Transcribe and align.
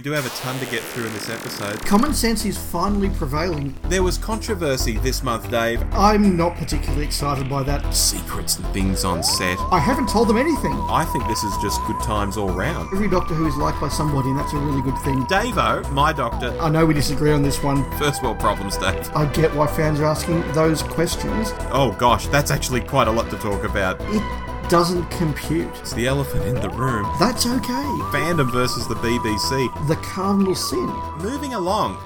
We 0.00 0.04
do 0.04 0.12
have 0.12 0.24
a 0.24 0.30
ton 0.30 0.58
to 0.60 0.64
get 0.70 0.80
through 0.80 1.08
in 1.08 1.12
this 1.12 1.28
episode. 1.28 1.84
Common 1.84 2.14
sense 2.14 2.46
is 2.46 2.56
finally 2.56 3.10
prevailing. 3.10 3.76
There 3.90 4.02
was 4.02 4.16
controversy 4.16 4.96
this 4.96 5.22
month, 5.22 5.50
Dave. 5.50 5.82
I'm 5.92 6.38
not 6.38 6.56
particularly 6.56 7.04
excited 7.04 7.50
by 7.50 7.62
that. 7.64 7.94
Secrets 7.94 8.56
and 8.56 8.66
things 8.68 9.04
on 9.04 9.22
set. 9.22 9.58
I 9.70 9.78
haven't 9.78 10.08
told 10.08 10.28
them 10.28 10.38
anything. 10.38 10.72
I 10.72 11.04
think 11.04 11.26
this 11.28 11.44
is 11.44 11.54
just 11.60 11.84
good 11.86 12.00
times 12.00 12.38
all 12.38 12.48
round. 12.48 12.88
Every 12.94 13.10
Doctor 13.10 13.34
Who 13.34 13.46
is 13.46 13.58
liked 13.58 13.78
by 13.78 13.90
somebody, 13.90 14.30
and 14.30 14.38
that's 14.38 14.54
a 14.54 14.56
really 14.56 14.80
good 14.80 14.96
thing. 15.00 15.20
Davo, 15.26 15.86
my 15.92 16.14
doctor. 16.14 16.58
I 16.58 16.70
know 16.70 16.86
we 16.86 16.94
disagree 16.94 17.32
on 17.32 17.42
this 17.42 17.62
one. 17.62 17.84
First 17.98 18.22
world 18.22 18.40
problems, 18.40 18.78
Dave. 18.78 19.14
I 19.14 19.26
get 19.34 19.54
why 19.54 19.66
fans 19.66 20.00
are 20.00 20.06
asking 20.06 20.50
those 20.52 20.82
questions. 20.82 21.52
Oh 21.72 21.94
gosh, 21.98 22.26
that's 22.28 22.50
actually 22.50 22.80
quite 22.80 23.06
a 23.06 23.12
lot 23.12 23.28
to 23.28 23.36
talk 23.36 23.64
about. 23.64 24.00
It 24.00 24.22
doesn't 24.70 25.04
compute. 25.10 25.68
It's 25.80 25.92
the 25.94 26.06
elephant 26.06 26.44
in 26.44 26.54
the 26.54 26.70
room. 26.70 27.12
That's 27.18 27.44
okay. 27.44 27.88
Fandom 28.12 28.52
versus 28.52 28.86
the 28.86 28.94
BBC. 28.94 29.88
The 29.88 29.96
cardinal 29.96 30.54
sin. 30.54 30.86
Moving 31.18 31.54
along. 31.54 31.98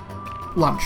Lunch. 0.56 0.82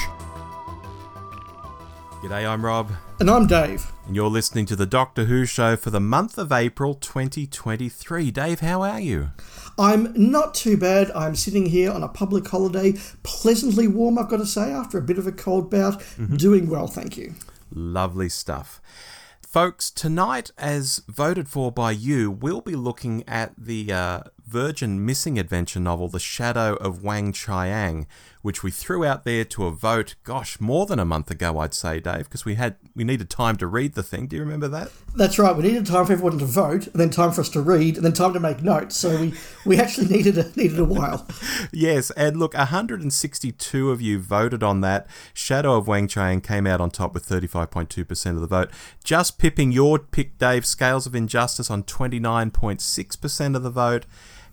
G'day, 2.20 2.48
I'm 2.48 2.64
Rob. 2.64 2.90
And 3.20 3.30
I'm 3.30 3.46
Dave. 3.46 3.92
And 4.08 4.16
you're 4.16 4.28
listening 4.28 4.66
to 4.66 4.74
the 4.74 4.86
Doctor 4.86 5.26
Who 5.26 5.46
show 5.46 5.76
for 5.76 5.90
the 5.90 6.00
month 6.00 6.36
of 6.36 6.50
April 6.50 6.94
2023. 6.94 8.32
Dave, 8.32 8.58
how 8.58 8.82
are 8.82 9.00
you? 9.00 9.30
I'm 9.78 10.12
not 10.16 10.54
too 10.54 10.76
bad. 10.76 11.12
I'm 11.12 11.36
sitting 11.36 11.66
here 11.66 11.92
on 11.92 12.02
a 12.02 12.08
public 12.08 12.48
holiday, 12.48 12.94
pleasantly 13.22 13.86
warm, 13.86 14.18
I've 14.18 14.28
got 14.28 14.38
to 14.38 14.46
say, 14.46 14.72
after 14.72 14.98
a 14.98 15.02
bit 15.02 15.18
of 15.18 15.28
a 15.28 15.32
cold 15.32 15.70
bout. 15.70 16.00
Mm-hmm. 16.00 16.36
Doing 16.38 16.68
well, 16.68 16.88
thank 16.88 17.16
you. 17.16 17.34
Lovely 17.72 18.28
stuff. 18.28 18.80
Folks, 19.58 19.90
tonight, 19.90 20.52
as 20.56 21.02
voted 21.08 21.48
for 21.48 21.72
by 21.72 21.90
you, 21.90 22.30
we'll 22.30 22.60
be 22.60 22.76
looking 22.76 23.24
at 23.26 23.52
the 23.58 23.92
uh, 23.92 24.20
Virgin 24.48 25.04
missing 25.04 25.38
adventure 25.38 25.78
novel, 25.78 26.08
The 26.08 26.18
Shadow 26.18 26.74
of 26.76 27.00
Weng-Chiang, 27.00 28.06
which 28.40 28.62
we 28.62 28.70
threw 28.70 29.04
out 29.04 29.24
there 29.24 29.44
to 29.44 29.66
a 29.66 29.70
vote, 29.70 30.14
gosh, 30.24 30.58
more 30.58 30.86
than 30.86 30.98
a 30.98 31.04
month 31.04 31.30
ago, 31.30 31.58
I'd 31.58 31.74
say, 31.74 32.00
Dave, 32.00 32.24
because 32.24 32.46
we 32.46 32.54
had 32.54 32.76
we 32.96 33.04
needed 33.04 33.28
time 33.28 33.56
to 33.56 33.66
read 33.66 33.92
the 33.92 34.02
thing. 34.02 34.26
Do 34.26 34.36
you 34.36 34.42
remember 34.42 34.66
that? 34.68 34.90
That's 35.14 35.38
right. 35.38 35.54
We 35.54 35.64
needed 35.64 35.84
time 35.84 36.06
for 36.06 36.14
everyone 36.14 36.38
to 36.38 36.46
vote, 36.46 36.86
and 36.86 36.94
then 36.94 37.10
time 37.10 37.32
for 37.32 37.42
us 37.42 37.50
to 37.50 37.60
read, 37.60 37.96
and 37.96 38.04
then 38.06 38.14
time 38.14 38.32
to 38.32 38.40
make 38.40 38.62
notes. 38.62 38.96
So 38.96 39.20
we, 39.20 39.34
we 39.66 39.78
actually 39.78 40.06
needed 40.16 40.38
a, 40.38 40.50
needed 40.56 40.78
a 40.78 40.84
while. 40.84 41.26
Yes, 41.70 42.10
and 42.12 42.36
look, 42.36 42.54
162 42.54 43.90
of 43.90 44.00
you 44.00 44.18
voted 44.18 44.62
on 44.62 44.80
that. 44.80 45.06
Shadow 45.34 45.76
of 45.76 45.86
Weng-Chiang 45.86 46.40
came 46.40 46.66
out 46.66 46.80
on 46.80 46.90
top 46.90 47.12
with 47.12 47.26
35.2% 47.26 48.30
of 48.30 48.40
the 48.40 48.46
vote. 48.46 48.70
Just 49.04 49.38
pipping 49.38 49.72
your 49.72 49.98
pick, 49.98 50.38
Dave, 50.38 50.64
Scales 50.64 51.06
of 51.06 51.14
Injustice 51.14 51.70
on 51.70 51.82
29.6% 51.82 53.56
of 53.56 53.62
the 53.62 53.70
vote. 53.70 54.06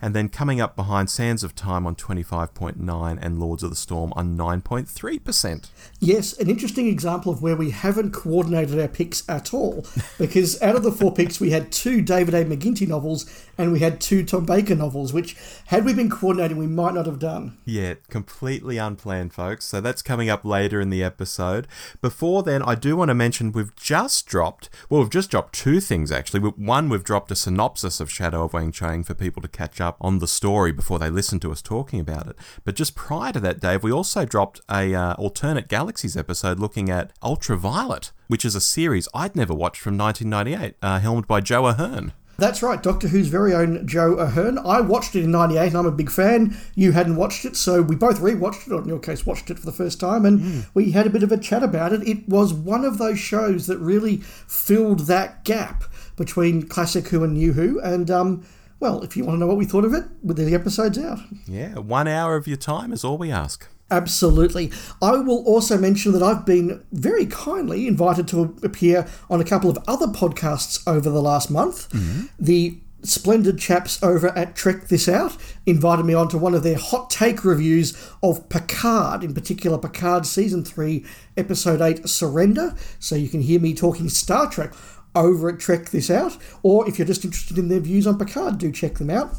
And 0.05 0.13
then 0.13 0.29
coming 0.29 0.61
up 0.61 0.75
behind 0.75 1.09
Sands 1.09 1.43
of 1.43 1.55
Time 1.55 1.87
on 1.87 1.95
25.9 1.95 3.17
and 3.19 3.39
Lords 3.39 3.63
of 3.63 3.71
the 3.71 3.75
Storm 3.75 4.13
on 4.15 4.37
9.3%. 4.37 5.69
Yes, 5.99 6.37
an 6.37 6.47
interesting 6.47 6.87
example 6.87 7.31
of 7.31 7.41
where 7.41 7.55
we 7.55 7.71
haven't 7.71 8.11
coordinated 8.11 8.79
our 8.79 8.87
picks 8.87 9.27
at 9.27 9.51
all. 9.51 9.83
Because 10.17 10.61
out 10.61 10.75
of 10.75 10.83
the 10.83 10.91
four 10.91 11.11
picks, 11.13 11.39
we 11.39 11.49
had 11.49 11.71
two 11.71 12.01
David 12.01 12.33
A. 12.35 12.45
McIntee 12.45 12.87
novels 12.87 13.25
and 13.57 13.71
we 13.71 13.79
had 13.79 13.99
two 13.99 14.23
Tom 14.23 14.45
Baker 14.45 14.75
novels, 14.75 15.11
which, 15.11 15.35
had 15.65 15.83
we 15.83 15.93
been 15.93 16.09
coordinating, 16.09 16.57
we 16.57 16.67
might 16.67 16.93
not 16.93 17.05
have 17.05 17.19
done. 17.19 17.57
Yeah, 17.65 17.95
completely 18.09 18.77
unplanned, 18.77 19.33
folks. 19.33 19.65
So 19.65 19.81
that's 19.81 20.01
coming 20.01 20.29
up 20.29 20.45
later 20.45 20.79
in 20.79 20.89
the 20.89 21.03
episode. 21.03 21.67
Before 22.01 22.43
then, 22.43 22.61
I 22.61 22.75
do 22.75 22.95
want 22.95 23.09
to 23.09 23.15
mention 23.15 23.51
we've 23.51 23.75
just 23.75 24.25
dropped, 24.27 24.69
well, 24.89 25.01
we've 25.01 25.09
just 25.09 25.31
dropped 25.31 25.53
two 25.53 25.79
things 25.79 26.11
actually. 26.11 26.41
One, 26.41 26.89
we've 26.89 27.03
dropped 27.03 27.31
a 27.31 27.35
synopsis 27.35 27.99
of 27.99 28.11
Shadow 28.11 28.45
of 28.45 28.51
Weng-Chiang 28.51 29.03
for 29.03 29.15
people 29.15 29.41
to 29.41 29.47
catch 29.47 29.81
up 29.81 29.94
on 29.99 30.19
the 30.19 30.27
story 30.27 30.71
before 30.71 30.99
they 30.99 31.09
listen 31.09 31.39
to 31.41 31.51
us 31.51 31.61
talking 31.61 31.99
about 31.99 32.27
it. 32.27 32.35
But 32.63 32.75
just 32.75 32.95
prior 32.95 33.33
to 33.33 33.39
that, 33.41 33.59
Dave, 33.59 33.83
we 33.83 33.91
also 33.91 34.25
dropped 34.25 34.61
a 34.69 34.93
uh, 34.93 35.13
alternate 35.13 35.67
galaxies 35.67 36.17
episode 36.17 36.59
looking 36.59 36.89
at 36.89 37.13
Ultraviolet, 37.23 38.11
which 38.27 38.45
is 38.45 38.55
a 38.55 38.61
series 38.61 39.07
I'd 39.13 39.35
never 39.35 39.53
watched 39.53 39.81
from 39.81 39.97
1998, 39.97 40.75
uh, 40.81 40.99
helmed 40.99 41.27
by 41.27 41.41
Joe 41.41 41.63
Ahearne. 41.63 42.11
That's 42.37 42.61
right, 42.61 42.83
Doctor 42.83 43.07
Who's 43.07 43.29
very 43.29 43.53
own 43.53 43.87
Joe 43.87 44.17
Ahearne. 44.17 44.57
I 44.65 44.81
watched 44.81 45.15
it 45.15 45.23
in 45.23 45.31
98 45.31 45.67
and 45.67 45.77
I'm 45.77 45.85
a 45.85 45.91
big 45.91 46.11
fan. 46.11 46.57
You 46.75 46.91
hadn't 46.91 47.15
watched 47.15 47.45
it, 47.45 47.55
so 47.55 47.81
we 47.81 47.95
both 47.95 48.19
rewatched 48.19 48.67
it, 48.67 48.73
or 48.73 48.81
in 48.81 48.89
your 48.89 48.99
case, 48.99 49.25
watched 49.25 49.49
it 49.49 49.57
for 49.57 49.65
the 49.65 49.71
first 49.71 50.01
time, 50.01 50.25
and 50.25 50.65
we 50.73 50.91
had 50.91 51.07
a 51.07 51.09
bit 51.09 51.23
of 51.23 51.31
a 51.31 51.37
chat 51.37 51.63
about 51.63 51.93
it. 51.93 52.05
It 52.05 52.27
was 52.27 52.53
one 52.53 52.83
of 52.83 52.97
those 52.97 53.19
shows 53.19 53.67
that 53.67 53.77
really 53.77 54.17
filled 54.17 55.01
that 55.07 55.45
gap 55.45 55.85
between 56.17 56.63
Classic 56.63 57.07
Who 57.07 57.23
and 57.23 57.35
New 57.35 57.53
Who, 57.53 57.79
and, 57.79 58.11
um, 58.11 58.45
well, 58.79 59.01
if 59.03 59.15
you 59.15 59.23
want 59.23 59.35
to 59.35 59.39
know 59.39 59.47
what 59.47 59.57
we 59.57 59.65
thought 59.65 59.85
of 59.85 59.93
it, 59.93 60.03
with 60.23 60.37
the 60.37 60.53
episodes 60.53 60.97
out. 60.97 61.19
Yeah, 61.47 61.79
one 61.79 62.07
hour 62.07 62.35
of 62.35 62.47
your 62.47 62.57
time 62.57 62.91
is 62.93 63.03
all 63.03 63.17
we 63.17 63.31
ask. 63.31 63.67
Absolutely. 63.91 64.71
I 65.01 65.11
will 65.11 65.43
also 65.45 65.77
mention 65.77 66.11
that 66.13 66.23
I've 66.23 66.45
been 66.45 66.83
very 66.91 67.27
kindly 67.27 67.87
invited 67.87 68.27
to 68.29 68.55
appear 68.63 69.07
on 69.29 69.39
a 69.39 69.43
couple 69.43 69.69
of 69.69 69.77
other 69.87 70.07
podcasts 70.07 70.81
over 70.87 71.09
the 71.09 71.21
last 71.21 71.51
month. 71.51 71.89
Mm-hmm. 71.91 72.25
The 72.39 72.79
splendid 73.03 73.59
chaps 73.59 74.01
over 74.01 74.29
at 74.29 74.55
Trek 74.55 74.87
This 74.87 75.07
Out 75.07 75.37
invited 75.67 76.05
me 76.05 76.15
onto 76.15 76.37
one 76.37 76.55
of 76.55 76.63
their 76.63 76.77
hot 76.77 77.09
take 77.09 77.45
reviews 77.45 77.95
of 78.23 78.49
Picard, 78.49 79.23
in 79.23 79.33
particular 79.33 79.77
Picard 79.77 80.25
Season 80.25 80.63
3, 80.63 81.05
Episode 81.37 81.81
8, 81.81 82.09
Surrender. 82.09 82.75
So 82.99 83.15
you 83.15 83.29
can 83.29 83.41
hear 83.41 83.59
me 83.59 83.73
talking 83.73 84.09
Star 84.09 84.49
Trek 84.49 84.73
over 85.15 85.49
at 85.49 85.59
Trek 85.59 85.89
This 85.89 86.09
Out, 86.09 86.37
or 86.63 86.87
if 86.87 86.97
you're 86.97 87.07
just 87.07 87.25
interested 87.25 87.57
in 87.57 87.69
their 87.69 87.79
views 87.79 88.05
on 88.05 88.17
Picard, 88.17 88.57
do 88.57 88.71
check 88.71 88.95
them 88.95 89.09
out. 89.09 89.35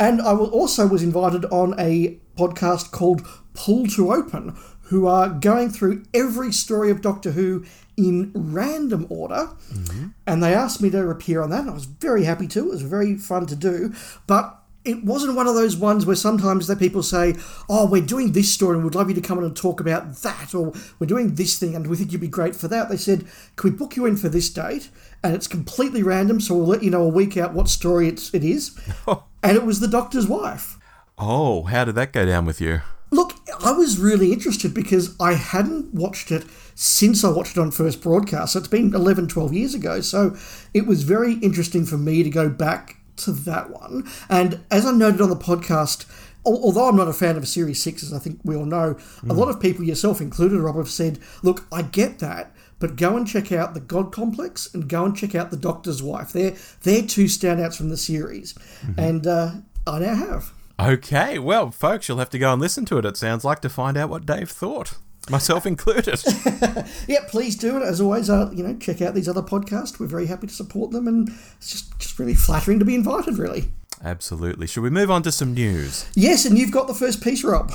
And 0.00 0.20
I 0.20 0.32
will 0.32 0.50
also 0.50 0.86
was 0.86 1.02
invited 1.02 1.44
on 1.46 1.78
a 1.78 2.18
podcast 2.36 2.90
called 2.90 3.26
Pull 3.54 3.86
to 3.88 4.12
Open, 4.12 4.56
who 4.84 5.06
are 5.06 5.28
going 5.28 5.70
through 5.70 6.02
every 6.12 6.52
story 6.52 6.90
of 6.90 7.00
Doctor 7.00 7.32
Who 7.32 7.64
in 7.96 8.32
random 8.34 9.06
order. 9.08 9.50
Mm-hmm. 9.72 10.08
And 10.26 10.42
they 10.42 10.54
asked 10.54 10.82
me 10.82 10.90
to 10.90 11.08
appear 11.08 11.42
on 11.42 11.50
that, 11.50 11.60
and 11.60 11.70
I 11.70 11.74
was 11.74 11.84
very 11.84 12.24
happy 12.24 12.48
to. 12.48 12.60
It 12.60 12.70
was 12.70 12.82
very 12.82 13.16
fun 13.16 13.46
to 13.46 13.56
do. 13.56 13.94
But 14.26 14.58
it 14.84 15.04
wasn't 15.04 15.36
one 15.36 15.46
of 15.46 15.54
those 15.54 15.76
ones 15.76 16.04
where 16.04 16.16
sometimes 16.16 16.66
that 16.66 16.78
people 16.78 17.02
say, 17.02 17.36
"Oh, 17.68 17.86
we're 17.86 18.02
doing 18.02 18.32
this 18.32 18.52
story, 18.52 18.76
and 18.76 18.84
we'd 18.84 18.96
love 18.96 19.08
you 19.08 19.14
to 19.14 19.20
come 19.20 19.38
in 19.38 19.44
and 19.44 19.54
talk 19.54 19.78
about 19.80 20.16
that," 20.22 20.54
or 20.54 20.72
"We're 20.98 21.06
doing 21.06 21.36
this 21.36 21.58
thing, 21.58 21.76
and 21.76 21.86
we 21.86 21.96
think 21.96 22.10
you'd 22.10 22.20
be 22.20 22.28
great 22.28 22.56
for 22.56 22.68
that." 22.68 22.88
They 22.88 22.96
said, 22.96 23.26
"Can 23.56 23.70
we 23.70 23.76
book 23.76 23.96
you 23.96 24.06
in 24.06 24.16
for 24.16 24.28
this 24.28 24.50
date?" 24.50 24.90
And 25.24 25.34
it's 25.34 25.46
completely 25.46 26.02
random, 26.02 26.40
so 26.40 26.54
we'll 26.54 26.66
let 26.66 26.82
you 26.82 26.90
know 26.90 27.02
a 27.02 27.08
week 27.08 27.36
out 27.36 27.54
what 27.54 27.68
story 27.68 28.08
it's, 28.08 28.32
it 28.34 28.42
is. 28.42 28.78
and 29.42 29.56
it 29.56 29.64
was 29.64 29.80
the 29.80 29.88
Doctor's 29.88 30.26
wife. 30.26 30.78
Oh, 31.18 31.62
how 31.64 31.84
did 31.84 31.94
that 31.94 32.12
go 32.12 32.26
down 32.26 32.44
with 32.44 32.60
you? 32.60 32.80
Look, 33.10 33.34
I 33.62 33.72
was 33.72 33.98
really 33.98 34.32
interested 34.32 34.74
because 34.74 35.14
I 35.20 35.34
hadn't 35.34 35.94
watched 35.94 36.32
it 36.32 36.44
since 36.74 37.22
I 37.22 37.30
watched 37.30 37.56
it 37.56 37.60
on 37.60 37.70
first 37.70 38.02
broadcast. 38.02 38.54
So 38.54 38.58
it's 38.58 38.68
been 38.68 38.94
11, 38.94 39.28
12 39.28 39.52
years 39.52 39.74
ago. 39.74 40.00
So 40.00 40.34
it 40.72 40.86
was 40.86 41.02
very 41.02 41.34
interesting 41.34 41.84
for 41.84 41.98
me 41.98 42.22
to 42.22 42.30
go 42.30 42.48
back 42.48 42.96
to 43.18 43.32
that 43.32 43.70
one. 43.70 44.08
And 44.28 44.60
as 44.70 44.86
I 44.86 44.92
noted 44.92 45.20
on 45.20 45.30
the 45.30 45.36
podcast, 45.36 46.06
although 46.44 46.88
I'm 46.88 46.96
not 46.96 47.08
a 47.08 47.12
fan 47.12 47.36
of 47.36 47.46
Series 47.46 47.82
6, 47.82 48.02
as 48.02 48.12
I 48.12 48.18
think 48.18 48.40
we 48.44 48.56
all 48.56 48.64
know, 48.64 48.96
a 49.22 49.26
hmm. 49.26 49.30
lot 49.30 49.48
of 49.48 49.60
people, 49.60 49.84
yourself 49.84 50.20
included, 50.20 50.58
Rob, 50.58 50.76
have 50.76 50.88
said, 50.88 51.18
look, 51.42 51.66
I 51.70 51.82
get 51.82 52.18
that. 52.18 52.51
But 52.82 52.96
go 52.96 53.16
and 53.16 53.28
check 53.28 53.52
out 53.52 53.74
the 53.74 53.80
God 53.80 54.10
Complex 54.10 54.74
and 54.74 54.88
go 54.88 55.04
and 55.04 55.16
check 55.16 55.36
out 55.36 55.52
the 55.52 55.56
Doctor's 55.56 56.02
Wife. 56.02 56.32
They're 56.32 56.56
they're 56.82 57.02
two 57.02 57.26
standouts 57.26 57.76
from 57.76 57.90
the 57.90 57.96
series, 57.96 58.56
and 58.98 59.24
uh, 59.24 59.52
I 59.86 60.00
now 60.00 60.16
have. 60.16 60.52
Okay, 60.80 61.38
well, 61.38 61.70
folks, 61.70 62.08
you'll 62.08 62.18
have 62.18 62.30
to 62.30 62.40
go 62.40 62.52
and 62.52 62.60
listen 62.60 62.84
to 62.86 62.98
it, 62.98 63.04
it 63.04 63.16
sounds 63.16 63.44
like, 63.44 63.60
to 63.60 63.68
find 63.68 63.96
out 63.96 64.08
what 64.08 64.26
Dave 64.26 64.50
thought. 64.50 64.94
Myself 65.30 65.64
included. 65.64 66.20
Yeah, 67.06 67.20
please 67.28 67.54
do. 67.56 67.76
it. 67.76 67.84
as 67.84 68.00
always, 68.00 68.28
uh, 68.28 68.50
you 68.52 68.64
know, 68.64 68.76
check 68.78 69.00
out 69.00 69.14
these 69.14 69.28
other 69.28 69.42
podcasts. 69.42 70.00
We're 70.00 70.06
very 70.08 70.26
happy 70.26 70.48
to 70.48 70.52
support 70.52 70.90
them, 70.90 71.06
and 71.06 71.28
it's 71.58 71.70
just 71.70 71.96
just 72.00 72.18
really 72.18 72.34
flattering 72.34 72.80
to 72.80 72.84
be 72.84 72.96
invited. 72.96 73.38
Really. 73.38 73.70
Absolutely. 74.02 74.66
Should 74.66 74.82
we 74.82 74.90
move 74.90 75.08
on 75.08 75.22
to 75.22 75.30
some 75.30 75.54
news? 75.54 76.10
Yes, 76.16 76.44
and 76.46 76.58
you've 76.58 76.72
got 76.72 76.88
the 76.88 76.94
first 76.94 77.22
piece, 77.22 77.44
Rob. 77.44 77.72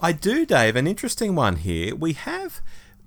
I 0.00 0.12
do, 0.12 0.46
Dave. 0.46 0.76
An 0.76 0.86
interesting 0.86 1.34
one 1.34 1.56
here. 1.56 1.96
We 1.96 2.12
have 2.12 2.60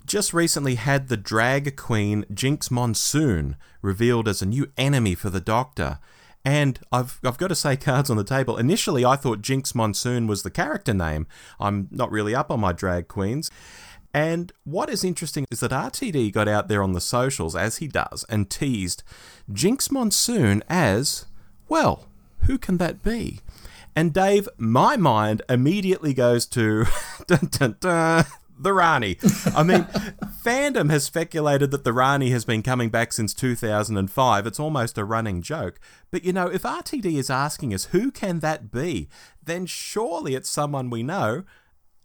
just 0.07 0.33
recently 0.33 0.75
had 0.75 1.09
the 1.09 1.17
drag 1.17 1.75
queen 1.75 2.25
Jinkx 2.33 2.71
Monsoon 2.71 3.57
revealed 3.81 4.27
as 4.27 4.41
a 4.41 4.45
new 4.45 4.71
enemy 4.77 5.13
for 5.13 5.29
the 5.29 5.41
Doctor. 5.41 5.99
And 6.45 6.79
I've, 6.93 7.19
I've 7.23 7.37
got 7.37 7.49
to 7.49 7.55
say, 7.55 7.75
cards 7.75 8.09
on 8.09 8.15
the 8.15 8.23
table. 8.23 8.57
Initially, 8.57 9.03
I 9.03 9.17
thought 9.17 9.41
Jinkx 9.41 9.75
Monsoon 9.75 10.25
was 10.25 10.43
the 10.43 10.49
character 10.49 10.93
name. 10.93 11.27
I'm 11.59 11.89
not 11.91 12.09
really 12.09 12.33
up 12.33 12.49
on 12.49 12.61
my 12.61 12.71
drag 12.71 13.09
queens. 13.09 13.51
And 14.13 14.53
what 14.63 14.89
is 14.89 15.03
interesting 15.03 15.45
is 15.51 15.59
that 15.59 15.71
RTD 15.71 16.31
got 16.31 16.47
out 16.47 16.69
there 16.69 16.81
on 16.81 16.93
the 16.93 17.01
socials, 17.01 17.55
as 17.55 17.77
he 17.77 17.87
does, 17.87 18.25
and 18.29 18.49
teased 18.49 19.03
Jinkx 19.51 19.91
Monsoon 19.91 20.63
as, 20.69 21.25
well, 21.67 22.07
who 22.43 22.57
can 22.57 22.77
that 22.77 23.03
be? 23.03 23.41
And 23.93 24.13
Dave, 24.13 24.47
my 24.57 24.95
mind 24.95 25.41
immediately 25.49 26.13
goes 26.13 26.45
to 26.47 26.85
dun, 27.27 27.49
dun, 27.51 27.75
dun, 27.79 28.25
the 28.59 28.73
Rani. 28.73 29.17
I 29.55 29.63
mean, 29.63 29.83
fandom 30.43 30.89
has 30.89 31.03
speculated 31.03 31.71
that 31.71 31.83
the 31.83 31.93
Rani 31.93 32.29
has 32.31 32.45
been 32.45 32.63
coming 32.63 32.89
back 32.89 33.13
since 33.13 33.33
2005. 33.33 34.47
It's 34.47 34.59
almost 34.59 34.97
a 34.97 35.05
running 35.05 35.41
joke. 35.41 35.79
But 36.11 36.23
you 36.23 36.33
know, 36.33 36.47
if 36.47 36.63
RTD 36.63 37.17
is 37.17 37.29
asking 37.29 37.73
us 37.73 37.85
who 37.85 38.11
can 38.11 38.39
that 38.39 38.71
be, 38.71 39.09
then 39.43 39.65
surely 39.65 40.35
it's 40.35 40.49
someone 40.49 40.89
we 40.89 41.03
know. 41.03 41.43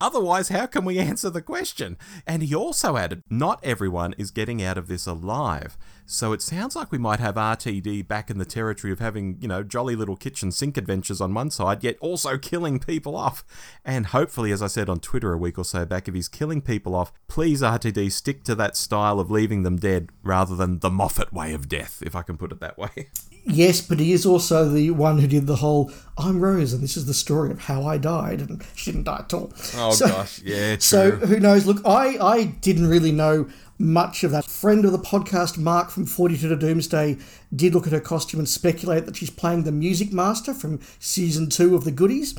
Otherwise, 0.03 0.49
how 0.49 0.67
can 0.67 0.85
we 0.85 0.99
answer 1.11 1.31
the 1.31 1.41
question? 1.41 1.97
And 2.27 2.43
he 2.43 2.55
also 2.55 2.97
added, 2.97 3.23
not 3.31 3.61
everyone 3.63 4.15
is 4.19 4.33
getting 4.33 4.61
out 4.61 4.77
of 4.77 4.89
this 4.89 5.07
alive. 5.07 5.79
So 6.05 6.33
it 6.33 6.43
sounds 6.43 6.75
like 6.75 6.91
we 6.91 6.99
might 6.99 7.21
have 7.21 7.37
RTD 7.37 8.09
back 8.09 8.29
in 8.29 8.39
the 8.39 8.45
territory 8.45 8.93
of 8.93 8.99
having, 8.99 9.39
you 9.41 9.47
know, 9.47 9.63
jolly 9.63 9.95
little 9.95 10.17
kitchen 10.17 10.51
sink 10.51 10.77
adventures 10.77 11.21
on 11.21 11.33
one 11.33 11.51
side, 11.51 11.85
yet 11.85 11.97
also 12.01 12.37
killing 12.37 12.81
people 12.81 13.15
off. 13.17 13.45
And 13.85 14.07
hopefully, 14.07 14.51
as 14.51 14.61
I 14.61 14.67
said 14.67 14.89
on 14.89 14.99
Twitter 14.99 15.33
a 15.33 15.39
week 15.39 15.57
or 15.57 15.65
so 15.65 15.87
back, 15.87 16.09
if 16.09 16.15
he's 16.15 16.29
killing 16.29 16.63
people 16.63 16.97
off, 16.97 17.13
please 17.29 17.63
RTD 17.63 18.11
stick 18.11 18.43
to 18.45 18.57
that 18.57 18.77
style 18.77 19.21
of 19.21 19.31
leaving 19.31 19.63
them 19.63 19.77
dead 19.77 20.11
rather 20.25 20.57
than 20.57 20.81
the 20.81 20.91
Moffat 20.91 21.33
way 21.33 21.55
of 21.55 21.69
death, 21.69 22.03
if 22.05 22.17
I 22.17 22.23
can 22.23 22.37
put 22.37 22.51
it 22.51 22.59
that 22.59 22.77
way. 22.77 22.91
Yes, 23.45 23.81
but 23.81 23.99
he 23.99 24.13
is 24.13 24.25
also 24.25 24.69
the 24.69 24.91
one 24.93 25.19
who 25.19 25.27
did 25.27 25.47
the 25.47 25.57
whole 25.57 25.91
"I'm 26.17 26.41
Rose" 26.41 26.73
and 26.73 26.83
this 26.83 26.97
is 26.97 27.07
the 27.07 27.15
story 27.15 27.51
of 27.51 27.61
how 27.61 27.85
I 27.85 27.99
died, 27.99 28.41
and 28.41 28.65
she 28.75 28.93
didn't 28.93 29.05
die 29.05 29.21
at 29.21 29.35
all. 29.35 29.53
Oh 29.75 29.93
so, 29.93 30.07
gosh, 30.07 30.41
yeah. 30.43 30.77
True. 30.77 30.81
So 30.81 31.11
who 31.11 31.41
knows? 31.41 31.67
Look, 31.67 31.81
I 31.85 32.19
I 32.19 32.45
didn't 32.45 32.87
really 32.89 33.13
know 33.13 33.49
much 33.79 34.23
of 34.23 34.31
that. 34.31 34.45
Friend 34.45 34.85
of 34.85 34.93
the 34.93 34.99
podcast, 34.99 35.59
Mark 35.59 35.91
from 35.91 36.07
42 36.07 36.49
to 36.49 36.57
Doomsday, 36.57 37.19
did 37.55 37.75
look 37.75 37.87
at 37.87 37.93
her 37.93 38.01
costume 38.01 38.39
and 38.39 38.49
speculate 38.49 39.07
that 39.07 39.17
she's 39.17 39.31
playing 39.31 39.65
the 39.65 39.73
Music 39.73 40.13
Master 40.13 40.55
from 40.55 40.79
season 41.01 41.51
two 41.51 41.75
of 41.75 41.85
The 41.85 41.91
Goodies. 41.91 42.35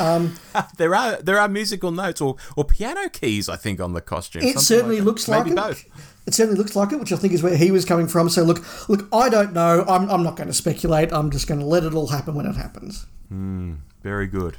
Um, 0.00 0.36
there 0.78 0.94
are 0.94 1.16
there 1.16 1.38
are 1.38 1.48
musical 1.48 1.92
notes 1.92 2.20
or, 2.20 2.36
or 2.56 2.64
piano 2.64 3.08
keys, 3.08 3.48
I 3.48 3.56
think, 3.56 3.80
on 3.80 3.92
the 3.92 4.00
costume. 4.00 4.42
It 4.42 4.58
certainly 4.58 4.96
like 4.96 5.04
looks 5.04 5.28
Maybe 5.28 5.50
like 5.50 5.68
both. 5.68 5.84
it. 5.84 5.92
It 6.26 6.34
certainly 6.34 6.58
looks 6.58 6.74
like 6.74 6.92
it, 6.92 6.98
which 6.98 7.12
I 7.12 7.16
think 7.16 7.32
is 7.32 7.42
where 7.42 7.56
he 7.56 7.70
was 7.70 7.84
coming 7.84 8.08
from. 8.08 8.28
So 8.28 8.42
look, 8.42 8.64
look, 8.88 9.06
I 9.12 9.28
don't 9.28 9.52
know. 9.52 9.84
I'm, 9.88 10.10
I'm 10.10 10.22
not 10.22 10.36
going 10.36 10.48
to 10.48 10.54
speculate. 10.54 11.12
I'm 11.12 11.30
just 11.30 11.46
going 11.46 11.60
to 11.60 11.66
let 11.66 11.84
it 11.84 11.94
all 11.94 12.08
happen 12.08 12.34
when 12.34 12.46
it 12.46 12.56
happens. 12.56 13.06
Mm, 13.32 13.78
very 14.02 14.26
good. 14.26 14.56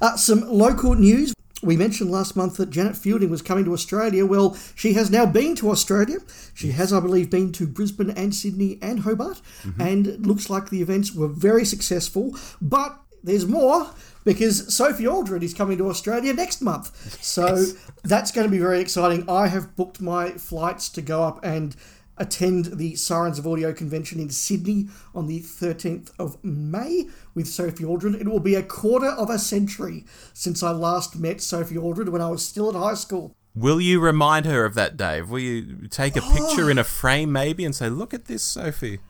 Uh, 0.00 0.16
some 0.16 0.40
local 0.48 0.94
news. 0.94 1.34
We 1.62 1.76
mentioned 1.76 2.10
last 2.10 2.34
month 2.34 2.56
that 2.56 2.70
Janet 2.70 2.96
Fielding 2.96 3.30
was 3.30 3.40
coming 3.40 3.64
to 3.66 3.72
Australia. 3.72 4.26
Well, 4.26 4.56
she 4.74 4.94
has 4.94 5.10
now 5.10 5.26
been 5.26 5.54
to 5.56 5.70
Australia. 5.70 6.18
She 6.54 6.72
has, 6.72 6.92
I 6.92 6.98
believe, 6.98 7.30
been 7.30 7.52
to 7.52 7.68
Brisbane 7.68 8.10
and 8.10 8.34
Sydney 8.34 8.78
and 8.82 9.00
Hobart, 9.00 9.40
mm-hmm. 9.62 9.80
and 9.80 10.06
it 10.08 10.22
looks 10.22 10.50
like 10.50 10.70
the 10.70 10.82
events 10.82 11.14
were 11.14 11.28
very 11.28 11.64
successful. 11.64 12.36
But 12.60 12.98
there's 13.22 13.46
more 13.46 13.90
because 14.24 14.74
Sophie 14.74 15.06
Aldred 15.06 15.42
is 15.42 15.54
coming 15.54 15.78
to 15.78 15.88
Australia 15.88 16.32
next 16.32 16.62
month. 16.62 17.22
So 17.22 17.56
yes. 17.56 17.74
That's 18.02 18.32
going 18.32 18.46
to 18.46 18.50
be 18.50 18.58
very 18.58 18.80
exciting. 18.80 19.28
I 19.28 19.48
have 19.48 19.76
booked 19.76 20.00
my 20.00 20.30
flights 20.30 20.88
to 20.90 21.02
go 21.02 21.22
up 21.22 21.44
and 21.44 21.76
attend 22.18 22.66
the 22.76 22.94
Sirens 22.94 23.38
of 23.38 23.46
Audio 23.46 23.72
convention 23.72 24.20
in 24.20 24.30
Sydney 24.30 24.88
on 25.14 25.26
the 25.26 25.40
13th 25.40 26.12
of 26.18 26.42
May 26.44 27.08
with 27.34 27.48
Sophie 27.48 27.84
Aldred. 27.84 28.14
It 28.14 28.28
will 28.28 28.40
be 28.40 28.54
a 28.54 28.62
quarter 28.62 29.08
of 29.08 29.30
a 29.30 29.38
century 29.38 30.04
since 30.34 30.62
I 30.62 30.70
last 30.70 31.18
met 31.18 31.40
Sophie 31.40 31.78
Aldred 31.78 32.08
when 32.08 32.22
I 32.22 32.28
was 32.28 32.44
still 32.44 32.68
at 32.68 32.74
high 32.74 32.94
school. 32.94 33.34
Will 33.54 33.80
you 33.80 34.00
remind 34.00 34.46
her 34.46 34.64
of 34.64 34.74
that, 34.74 34.96
Dave? 34.96 35.28
Will 35.28 35.40
you 35.40 35.88
take 35.88 36.16
a 36.16 36.22
picture 36.22 36.70
in 36.70 36.78
a 36.78 36.82
oh. 36.82 36.84
frame 36.84 37.32
maybe 37.32 37.64
and 37.64 37.74
say, 37.74 37.88
look 37.90 38.14
at 38.14 38.24
this, 38.26 38.42
Sophie? 38.42 39.00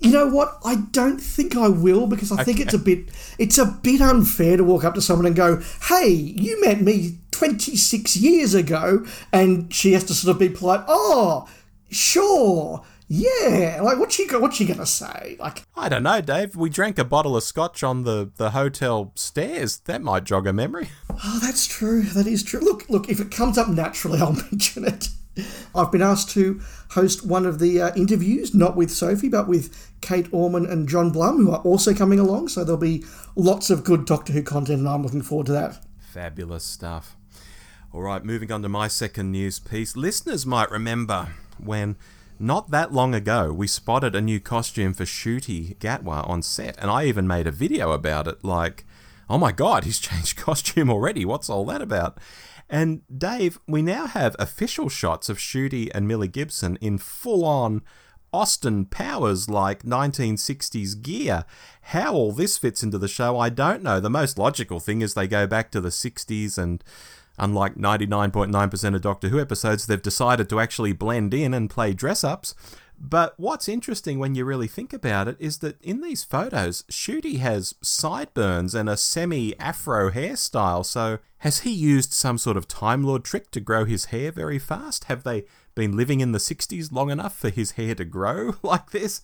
You 0.00 0.10
know 0.10 0.28
what? 0.28 0.58
I 0.64 0.76
don't 0.90 1.20
think 1.20 1.56
I 1.56 1.68
will 1.68 2.06
because 2.06 2.32
I 2.32 2.36
okay. 2.36 2.44
think 2.44 2.60
it's 2.60 2.74
a 2.74 2.78
bit 2.78 3.08
it's 3.38 3.56
a 3.56 3.66
bit 3.66 4.00
unfair 4.00 4.56
to 4.56 4.64
walk 4.64 4.82
up 4.82 4.94
to 4.94 5.00
someone 5.00 5.26
and 5.26 5.36
go, 5.36 5.62
"Hey, 5.82 6.08
you 6.08 6.60
met 6.60 6.80
me 6.80 7.18
26 7.42 8.16
years 8.16 8.54
ago," 8.54 9.04
and 9.32 9.72
she 9.72 9.92
has 9.92 10.04
to 10.04 10.14
sort 10.14 10.34
of 10.34 10.38
be 10.40 10.48
polite. 10.48 10.84
Oh, 10.86 11.48
sure. 11.90 12.84
Yeah, 13.14 13.80
like 13.82 13.98
what's 13.98 14.14
she 14.14 14.26
what's 14.26 14.56
she 14.56 14.64
gonna 14.64 14.86
say? 14.86 15.36
Like 15.38 15.64
I 15.76 15.90
don't 15.90 16.02
know, 16.02 16.22
Dave. 16.22 16.56
We 16.56 16.70
drank 16.70 16.98
a 16.98 17.04
bottle 17.04 17.36
of 17.36 17.42
scotch 17.42 17.82
on 17.82 18.04
the, 18.04 18.30
the 18.36 18.50
hotel 18.52 19.12
stairs. 19.16 19.80
That 19.80 20.00
might 20.00 20.24
jog 20.24 20.46
a 20.46 20.52
memory. 20.52 20.88
Oh, 21.24 21.38
that's 21.40 21.66
true. 21.66 22.02
That 22.02 22.26
is 22.26 22.42
true. 22.42 22.58
Look, 22.60 22.88
look. 22.88 23.10
If 23.10 23.20
it 23.20 23.30
comes 23.30 23.58
up 23.58 23.68
naturally, 23.68 24.18
I'll 24.22 24.32
mention 24.32 24.84
it. 24.84 25.08
I've 25.74 25.92
been 25.92 26.02
asked 26.02 26.30
to 26.30 26.60
host 26.90 27.24
one 27.24 27.46
of 27.46 27.58
the 27.58 27.80
uh, 27.80 27.94
interviews, 27.94 28.54
not 28.54 28.76
with 28.76 28.90
Sophie, 28.90 29.28
but 29.28 29.46
with 29.46 29.92
Kate 30.00 30.26
Orman 30.32 30.66
and 30.66 30.88
Jon 30.88 31.10
Blum, 31.10 31.36
who 31.36 31.50
are 31.50 31.60
also 31.60 31.94
coming 31.94 32.18
along. 32.18 32.48
So 32.48 32.64
there'll 32.64 32.80
be 32.80 33.04
lots 33.36 33.70
of 33.70 33.84
good 33.84 34.04
Doctor 34.06 34.32
Who 34.32 34.42
content, 34.42 34.80
and 34.80 34.88
I'm 34.88 35.02
looking 35.02 35.22
forward 35.22 35.46
to 35.46 35.52
that. 35.52 35.84
Fabulous 36.00 36.64
stuff. 36.64 37.16
All 37.94 38.00
right, 38.00 38.24
moving 38.24 38.50
on 38.50 38.62
to 38.62 38.70
my 38.70 38.88
second 38.88 39.32
news 39.32 39.58
piece. 39.58 39.98
Listeners 39.98 40.46
might 40.46 40.70
remember 40.70 41.28
when 41.62 41.96
not 42.38 42.70
that 42.70 42.90
long 42.90 43.14
ago 43.14 43.52
we 43.52 43.66
spotted 43.66 44.14
a 44.14 44.22
new 44.22 44.40
costume 44.40 44.94
for 44.94 45.04
Ncuti 45.04 45.76
Gatwa 45.76 46.26
on 46.26 46.40
set, 46.40 46.78
and 46.78 46.90
I 46.90 47.04
even 47.04 47.26
made 47.26 47.46
a 47.46 47.50
video 47.50 47.92
about 47.92 48.26
it. 48.26 48.42
Like, 48.42 48.86
oh 49.28 49.36
my 49.36 49.52
god, 49.52 49.84
he's 49.84 49.98
changed 50.00 50.38
costume 50.38 50.88
already. 50.88 51.26
What's 51.26 51.50
all 51.50 51.66
that 51.66 51.82
about? 51.82 52.16
And 52.70 53.02
Dave, 53.14 53.58
we 53.68 53.82
now 53.82 54.06
have 54.06 54.36
official 54.38 54.88
shots 54.88 55.28
of 55.28 55.36
Ncuti 55.36 55.90
and 55.94 56.08
Millie 56.08 56.28
Gibson 56.28 56.78
in 56.80 56.96
full 56.96 57.44
on 57.44 57.82
Austin 58.32 58.86
Powers 58.86 59.50
like 59.50 59.82
1960s 59.82 61.02
gear. 61.02 61.44
How 61.82 62.14
all 62.14 62.32
this 62.32 62.56
fits 62.56 62.82
into 62.82 62.96
the 62.96 63.06
show, 63.06 63.38
I 63.38 63.50
don't 63.50 63.82
know. 63.82 64.00
The 64.00 64.08
most 64.08 64.38
logical 64.38 64.80
thing 64.80 65.02
is 65.02 65.12
they 65.12 65.28
go 65.28 65.46
back 65.46 65.70
to 65.72 65.80
the 65.82 65.90
60s 65.90 66.56
and 66.56 66.82
unlike 67.42 67.74
99.9% 67.74 68.94
of 68.94 69.02
Doctor 69.02 69.28
Who 69.28 69.40
episodes, 69.40 69.86
they've 69.86 70.00
decided 70.00 70.48
to 70.48 70.60
actually 70.60 70.92
blend 70.92 71.34
in 71.34 71.52
and 71.52 71.68
play 71.68 71.92
dress 71.92 72.22
ups. 72.22 72.54
But 73.04 73.34
what's 73.36 73.68
interesting 73.68 74.20
when 74.20 74.36
you 74.36 74.44
really 74.44 74.68
think 74.68 74.92
about 74.92 75.26
it 75.26 75.36
is 75.40 75.58
that 75.58 75.82
in 75.82 76.02
these 76.02 76.22
photos, 76.22 76.84
Ncuti 76.84 77.40
has 77.40 77.74
sideburns 77.82 78.76
and 78.76 78.88
a 78.88 78.96
semi 78.96 79.58
afro 79.58 80.12
hairstyle. 80.12 80.86
So, 80.86 81.18
has 81.38 81.60
he 81.60 81.72
used 81.72 82.12
some 82.12 82.38
sort 82.38 82.56
of 82.56 82.68
Time 82.68 83.02
Lord 83.02 83.24
trick 83.24 83.50
to 83.50 83.60
grow 83.60 83.84
his 83.84 84.06
hair 84.06 84.30
very 84.30 84.60
fast? 84.60 85.04
Have 85.04 85.24
they 85.24 85.46
been 85.74 85.96
living 85.96 86.20
in 86.20 86.30
the 86.30 86.38
60s 86.38 86.92
long 86.92 87.10
enough 87.10 87.36
for 87.36 87.50
his 87.50 87.72
hair 87.72 87.96
to 87.96 88.04
grow 88.04 88.54
like 88.62 88.92
this? 88.92 89.20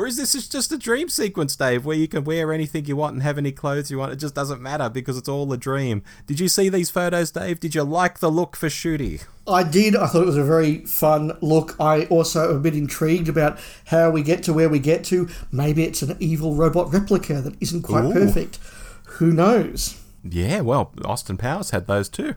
Or 0.00 0.06
is 0.06 0.16
this 0.16 0.48
just 0.48 0.72
a 0.72 0.78
dream 0.78 1.10
sequence, 1.10 1.54
Dave, 1.54 1.84
where 1.84 1.94
you 1.94 2.08
can 2.08 2.24
wear 2.24 2.54
anything 2.54 2.86
you 2.86 2.96
want 2.96 3.12
and 3.12 3.22
have 3.22 3.36
any 3.36 3.52
clothes 3.52 3.90
you 3.90 3.98
want? 3.98 4.14
It 4.14 4.16
just 4.16 4.34
doesn't 4.34 4.62
matter 4.62 4.88
because 4.88 5.18
it's 5.18 5.28
all 5.28 5.52
a 5.52 5.58
dream. 5.58 6.02
Did 6.26 6.40
you 6.40 6.48
see 6.48 6.70
these 6.70 6.88
photos, 6.88 7.30
Dave? 7.30 7.60
Did 7.60 7.74
you 7.74 7.82
like 7.82 8.20
the 8.20 8.30
look 8.30 8.56
for 8.56 8.68
Ncuti? 8.68 9.22
I 9.46 9.62
did. 9.62 9.94
I 9.94 10.06
thought 10.06 10.22
it 10.22 10.26
was 10.26 10.38
a 10.38 10.42
very 10.42 10.86
fun 10.86 11.36
look. 11.42 11.76
I 11.78 12.06
also 12.06 12.48
am 12.48 12.56
a 12.56 12.60
bit 12.60 12.74
intrigued 12.74 13.28
about 13.28 13.58
how 13.88 14.08
we 14.08 14.22
get 14.22 14.42
to 14.44 14.54
where 14.54 14.70
we 14.70 14.78
get 14.78 15.04
to. 15.04 15.28
Maybe 15.52 15.84
it's 15.84 16.00
an 16.00 16.16
evil 16.18 16.54
robot 16.54 16.90
replica 16.90 17.42
that 17.42 17.60
isn't 17.60 17.82
quite 17.82 18.06
Ooh. 18.06 18.14
perfect. 18.14 18.58
Who 19.04 19.34
knows? 19.34 20.00
Yeah, 20.24 20.62
well, 20.62 20.94
Austin 21.04 21.36
Powers 21.36 21.72
had 21.72 21.86
those 21.86 22.08
too. 22.08 22.36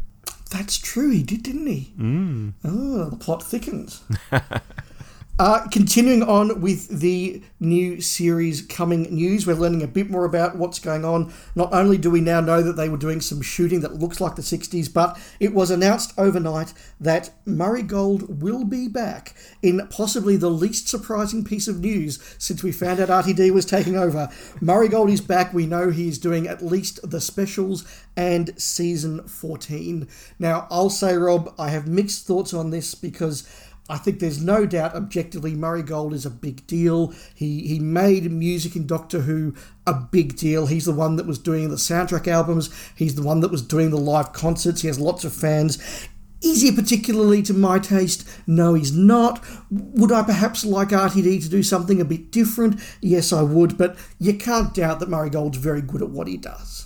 That's 0.52 0.78
true. 0.78 1.12
He 1.12 1.24
did, 1.24 1.44
didn't 1.44 1.68
he? 1.68 1.94
Mm. 1.98 2.54
Oh, 2.66 3.10
the 3.10 3.16
plot 3.16 3.42
thickens. 3.42 4.02
Uh, 5.40 5.68
continuing 5.70 6.22
on 6.22 6.62
with 6.62 6.88
the 6.90 7.42
new 7.60 8.00
series 8.00 8.62
coming 8.62 9.02
news, 9.04 9.48
we're 9.48 9.56
learning 9.56 9.82
a 9.82 9.88
bit 9.88 10.08
more 10.08 10.26
about 10.26 10.56
what's 10.56 10.78
going 10.78 11.04
on. 11.04 11.34
Not 11.56 11.74
only 11.74 11.98
do 11.98 12.12
we 12.12 12.22
now 12.22 12.40
know 12.40 12.62
that 12.62 12.74
they 12.74 12.88
were 12.88 12.98
doing 12.98 13.20
some 13.20 13.42
shooting 13.42 13.80
that 13.80 13.96
looks 13.96 14.22
like 14.22 14.36
the 14.36 14.44
60s, 14.44 14.94
but 14.94 15.20
it 15.40 15.52
was 15.52 15.72
announced 15.72 16.14
overnight 16.20 16.76
that 17.00 17.32
Murray 17.48 17.82
Gold 17.82 18.44
will 18.44 18.64
be 18.64 18.88
back 18.88 19.34
in 19.64 19.88
possibly 19.88 20.38
the 20.38 20.52
least 20.52 20.88
surprising 20.88 21.44
piece 21.44 21.68
of 21.68 21.80
news 21.80 22.20
since 22.38 22.62
we 22.62 22.72
found 22.72 23.00
out 23.00 23.10
RTD 23.10 23.52
was 23.52 23.66
taking 23.66 23.98
over. 23.98 24.30
Murray 24.62 24.88
Gold 24.88 25.10
is 25.10 25.22
back. 25.22 25.52
We 25.52 25.66
know 25.66 25.90
he's 25.90 26.20
doing 26.20 26.48
at 26.48 26.64
least 26.64 27.00
the 27.10 27.20
specials 27.20 27.86
and 28.16 28.54
season 28.62 29.28
14. 29.28 30.08
Now, 30.38 30.68
I'll 30.70 30.92
say, 30.92 31.16
Rob, 31.16 31.56
I 31.58 31.70
have 31.70 31.88
mixed 31.88 32.28
thoughts 32.28 32.54
on 32.54 32.70
this 32.70 32.94
because 32.94 33.50
I 33.90 33.98
think 33.98 34.20
there's 34.20 34.42
no 34.42 34.66
doubt 34.66 34.96
objectively 34.96 35.56
Murray 35.56 35.84
Gold 35.84 36.14
is 36.14 36.26
a 36.26 36.30
big 36.30 36.66
deal. 36.68 37.14
He 37.36 37.68
he 37.68 37.80
made 37.80 38.32
music 38.32 38.76
in 38.76 38.88
Doctor 38.88 39.22
Who 39.22 39.54
a 39.86 39.94
big 39.94 40.38
deal. 40.38 40.68
He's 40.68 40.86
the 40.86 40.94
one 40.94 41.18
that 41.18 41.28
was 41.28 41.38
doing 41.38 41.70
the 41.70 41.76
soundtrack 41.76 42.28
albums. 42.28 42.70
He's 42.96 43.16
the 43.16 43.24
one 43.24 43.42
that 43.42 43.52
was 43.52 43.62
doing 43.62 43.90
the 43.90 43.98
live 43.98 44.32
concerts. 44.32 44.82
He 44.82 44.88
has 44.88 45.00
lots 45.00 45.26
of 45.26 45.34
fans. 45.34 46.08
Is 46.42 46.62
he 46.62 46.72
particularly 46.74 47.42
to 47.44 47.54
my 47.54 47.80
taste? 47.80 48.28
No, 48.46 48.74
he's 48.74 48.92
not. 48.92 49.44
Would 49.72 50.12
I 50.12 50.24
perhaps 50.24 50.66
like 50.66 50.90
RTD 50.90 51.42
to 51.44 51.50
do 51.50 51.64
something 51.64 52.02
a 52.02 52.06
bit 52.06 52.32
different? 52.32 52.82
Yes, 53.02 53.32
I 53.32 53.42
would, 53.44 53.78
but 53.78 53.98
you 54.20 54.34
can't 54.34 54.74
doubt 54.74 55.00
that 55.00 55.10
Murray 55.10 55.30
Gold's 55.30 55.58
very 55.58 55.82
good 55.82 56.02
at 56.02 56.10
what 56.10 56.28
he 56.28 56.36
does. 56.36 56.83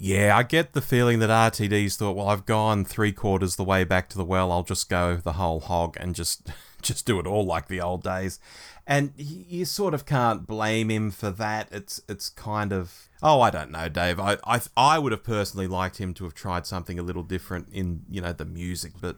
Yeah, 0.00 0.36
I 0.36 0.44
get 0.44 0.74
the 0.74 0.80
feeling 0.80 1.18
that 1.18 1.28
RTD's 1.28 1.96
thought, 1.96 2.14
well, 2.14 2.28
I've 2.28 2.46
gone 2.46 2.84
three 2.84 3.10
quarters 3.10 3.56
the 3.56 3.64
way 3.64 3.82
back 3.82 4.08
to 4.10 4.16
the 4.16 4.24
well. 4.24 4.52
I'll 4.52 4.62
just 4.62 4.88
go 4.88 5.16
the 5.16 5.32
whole 5.32 5.58
hog 5.58 5.96
and 5.98 6.14
just 6.14 6.50
just 6.82 7.04
do 7.04 7.18
it 7.18 7.26
all 7.26 7.44
like 7.44 7.66
the 7.66 7.80
old 7.80 8.04
days. 8.04 8.38
and 8.86 9.12
you 9.16 9.64
sort 9.64 9.94
of 9.94 10.06
can't 10.06 10.46
blame 10.46 10.88
him 10.90 11.10
for 11.10 11.30
that. 11.32 11.68
It's 11.72 12.00
it's 12.08 12.28
kind 12.28 12.72
of 12.72 13.08
oh 13.22 13.40
I 13.40 13.50
don't 13.50 13.72
know, 13.72 13.88
Dave. 13.88 14.20
I 14.20 14.38
I 14.44 14.60
I 14.76 14.98
would 15.00 15.10
have 15.12 15.24
personally 15.24 15.66
liked 15.66 15.98
him 15.98 16.14
to 16.14 16.24
have 16.24 16.34
tried 16.34 16.64
something 16.66 16.98
a 16.98 17.02
little 17.02 17.24
different 17.24 17.66
in 17.72 18.02
you 18.08 18.20
know 18.20 18.32
the 18.32 18.44
music, 18.44 18.92
but 19.00 19.16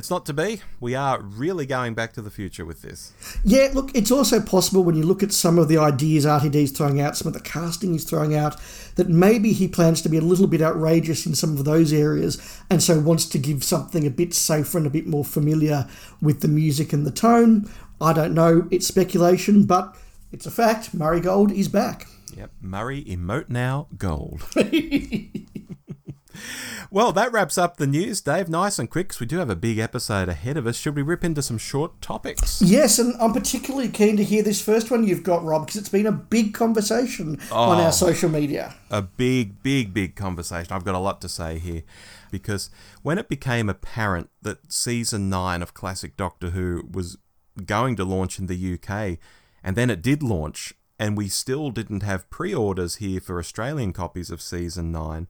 it's 0.00 0.10
not 0.10 0.24
to 0.24 0.32
be. 0.32 0.62
We 0.80 0.94
are 0.94 1.20
really 1.20 1.66
going 1.66 1.92
back 1.92 2.14
to 2.14 2.22
the 2.22 2.30
future 2.30 2.64
with 2.64 2.80
this. 2.80 3.12
Yeah, 3.44 3.68
look, 3.74 3.94
it's 3.94 4.10
also 4.10 4.40
possible 4.40 4.82
when 4.82 4.96
you 4.96 5.02
look 5.02 5.22
at 5.22 5.30
some 5.30 5.58
of 5.58 5.68
the 5.68 5.76
ideas 5.76 6.24
RTD's 6.24 6.70
throwing 6.70 7.02
out, 7.02 7.18
some 7.18 7.28
of 7.28 7.34
the 7.34 7.40
casting 7.40 7.92
he's 7.92 8.04
throwing 8.04 8.34
out, 8.34 8.56
that 8.96 9.10
maybe 9.10 9.52
he 9.52 9.68
plans 9.68 10.00
to 10.00 10.08
be 10.08 10.16
a 10.16 10.22
little 10.22 10.46
bit 10.46 10.62
outrageous 10.62 11.26
in 11.26 11.34
some 11.34 11.58
of 11.58 11.66
those 11.66 11.92
areas 11.92 12.62
and 12.70 12.82
so 12.82 12.98
wants 12.98 13.26
to 13.26 13.38
give 13.38 13.62
something 13.62 14.06
a 14.06 14.10
bit 14.10 14.32
safer 14.32 14.78
and 14.78 14.86
a 14.86 14.90
bit 14.90 15.06
more 15.06 15.24
familiar 15.24 15.86
with 16.22 16.40
the 16.40 16.48
music 16.48 16.94
and 16.94 17.06
the 17.06 17.10
tone. 17.10 17.70
I 18.00 18.14
don't 18.14 18.32
know, 18.32 18.66
it's 18.70 18.86
speculation, 18.86 19.64
but 19.64 19.94
it's 20.32 20.46
a 20.46 20.50
fact. 20.50 20.94
Murray 20.94 21.20
Gold 21.20 21.52
is 21.52 21.68
back. 21.68 22.06
Yep, 22.34 22.50
Murray 22.62 23.04
emote 23.04 23.50
now 23.50 23.86
gold. 23.98 24.48
Well, 26.92 27.12
that 27.12 27.30
wraps 27.30 27.56
up 27.56 27.76
the 27.76 27.86
news, 27.86 28.20
Dave. 28.20 28.48
Nice 28.48 28.76
and 28.76 28.90
quick, 28.90 29.08
because 29.08 29.20
we 29.20 29.26
do 29.26 29.38
have 29.38 29.48
a 29.48 29.54
big 29.54 29.78
episode 29.78 30.28
ahead 30.28 30.56
of 30.56 30.66
us. 30.66 30.76
Should 30.76 30.96
we 30.96 31.02
rip 31.02 31.22
into 31.22 31.40
some 31.40 31.56
short 31.56 32.02
topics? 32.02 32.60
Yes, 32.60 32.98
and 32.98 33.14
I'm 33.20 33.32
particularly 33.32 33.88
keen 33.90 34.16
to 34.16 34.24
hear 34.24 34.42
this 34.42 34.60
first 34.60 34.90
one 34.90 35.06
you've 35.06 35.22
got, 35.22 35.44
Rob, 35.44 35.66
because 35.66 35.80
it's 35.80 35.88
been 35.88 36.06
a 36.06 36.12
big 36.12 36.52
conversation 36.52 37.38
oh, 37.52 37.70
on 37.70 37.80
our 37.80 37.88
oh. 37.88 37.92
social 37.92 38.28
media. 38.28 38.74
A 38.90 39.02
big, 39.02 39.62
big, 39.62 39.94
big 39.94 40.16
conversation. 40.16 40.72
I've 40.72 40.84
got 40.84 40.96
a 40.96 40.98
lot 40.98 41.20
to 41.20 41.28
say 41.28 41.60
here. 41.60 41.84
Because 42.32 42.70
when 43.02 43.18
it 43.18 43.28
became 43.28 43.68
apparent 43.68 44.28
that 44.42 44.72
season 44.72 45.30
9 45.30 45.62
of 45.62 45.74
Classic 45.74 46.16
Doctor 46.16 46.50
Who 46.50 46.88
was 46.90 47.18
going 47.66 47.94
to 47.96 48.04
launch 48.04 48.40
in 48.40 48.46
the 48.46 48.74
UK, 48.74 49.18
and 49.62 49.76
then 49.76 49.90
it 49.90 50.02
did 50.02 50.24
launch, 50.24 50.74
and 50.98 51.16
we 51.16 51.28
still 51.28 51.70
didn't 51.70 52.02
have 52.02 52.28
pre 52.30 52.52
orders 52.52 52.96
here 52.96 53.20
for 53.20 53.38
Australian 53.38 53.92
copies 53.92 54.30
of 54.30 54.42
season 54.42 54.90
9 54.90 55.28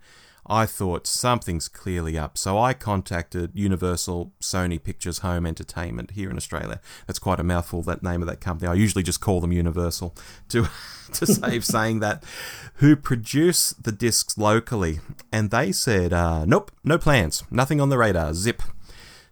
I 0.51 0.67
thought 0.67 1.07
something's 1.07 1.69
clearly 1.69 2.19
up. 2.19 2.37
So 2.37 2.59
I 2.59 2.75
contacted 2.75 3.53
Universal 3.55 4.33
Sony 4.41 4.83
Pictures 4.83 5.19
Home 5.19 5.47
Entertainment 5.47 6.11
here 6.11 6.29
in 6.29 6.37
Australia. 6.37 6.81
That's 7.07 7.21
quite 7.21 7.39
a 7.39 7.45
mouthful, 7.45 7.83
that 7.83 8.03
name 8.03 8.21
of 8.21 8.27
that 8.27 8.41
company. 8.41 8.69
I 8.69 8.75
usually 8.75 9.05
just 9.05 9.21
call 9.21 9.41
them 9.41 9.53
Universal 9.53 10.17
to, 10.49 10.67
to 11.13 11.25
save 11.25 11.65
saying 11.65 12.01
that, 12.01 12.25
who 12.75 12.97
produce 12.97 13.71
the 13.71 13.93
discs 13.93 14.37
locally. 14.37 14.99
And 15.31 15.53
they 15.53 15.71
said, 15.71 16.13
uh, 16.13 16.45
nope, 16.45 16.73
no 16.83 16.99
plans, 16.99 17.45
nothing 17.49 17.81
on 17.81 17.89
the 17.89 17.99
radar, 17.99 18.35
zip. 18.35 18.61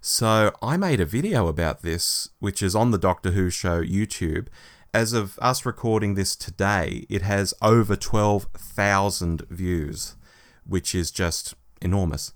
So 0.00 0.52
I 0.62 0.76
made 0.76 1.00
a 1.00 1.04
video 1.04 1.48
about 1.48 1.82
this, 1.82 2.28
which 2.38 2.62
is 2.62 2.76
on 2.76 2.92
the 2.92 2.98
Doctor 2.98 3.32
Who 3.32 3.50
show 3.50 3.82
YouTube. 3.82 4.46
As 4.94 5.12
of 5.12 5.36
us 5.40 5.66
recording 5.66 6.14
this 6.14 6.36
today, 6.36 7.06
it 7.10 7.22
has 7.22 7.54
over 7.60 7.96
12,000 7.96 9.42
views 9.50 10.14
which 10.68 10.94
is 10.94 11.10
just 11.10 11.54
enormous. 11.82 12.32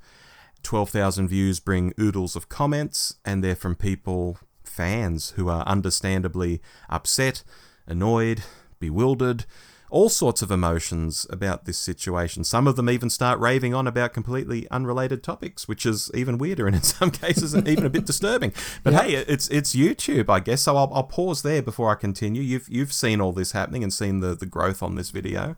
12,000 0.62 1.28
views 1.28 1.60
bring 1.60 1.92
oodles 2.00 2.36
of 2.36 2.48
comments, 2.48 3.16
and 3.24 3.42
they're 3.42 3.54
from 3.54 3.74
people, 3.74 4.38
fans, 4.64 5.30
who 5.30 5.48
are 5.48 5.66
understandably 5.66 6.60
upset, 6.88 7.42
annoyed, 7.86 8.42
bewildered, 8.78 9.44
all 9.92 10.08
sorts 10.08 10.40
of 10.40 10.50
emotions 10.50 11.26
about 11.28 11.66
this 11.66 11.76
situation. 11.76 12.44
Some 12.44 12.66
of 12.66 12.76
them 12.76 12.88
even 12.88 13.10
start 13.10 13.38
raving 13.38 13.74
on 13.74 13.86
about 13.86 14.14
completely 14.14 14.66
unrelated 14.70 15.22
topics, 15.22 15.68
which 15.68 15.84
is 15.84 16.10
even 16.14 16.38
weirder 16.38 16.66
and 16.66 16.74
in 16.74 16.82
some 16.98 17.10
cases 17.10 17.54
even 17.54 17.84
a 17.84 17.90
bit 17.90 18.06
disturbing. 18.06 18.54
But 18.82 18.94
hey, 18.94 19.14
it's 19.14 19.48
it's 19.48 19.76
YouTube, 19.76 20.30
I 20.30 20.40
guess. 20.40 20.62
So 20.62 20.76
I'll, 20.76 20.90
I'll 20.94 21.04
pause 21.04 21.42
there 21.42 21.62
before 21.62 21.90
I 21.90 21.94
continue. 21.94 22.40
You've 22.40 22.68
you've 22.70 22.92
seen 22.92 23.20
all 23.20 23.32
this 23.32 23.52
happening 23.52 23.82
and 23.82 23.92
seen 23.92 24.20
the, 24.20 24.34
the 24.34 24.46
growth 24.46 24.82
on 24.82 24.94
this 24.94 25.10
video. 25.10 25.56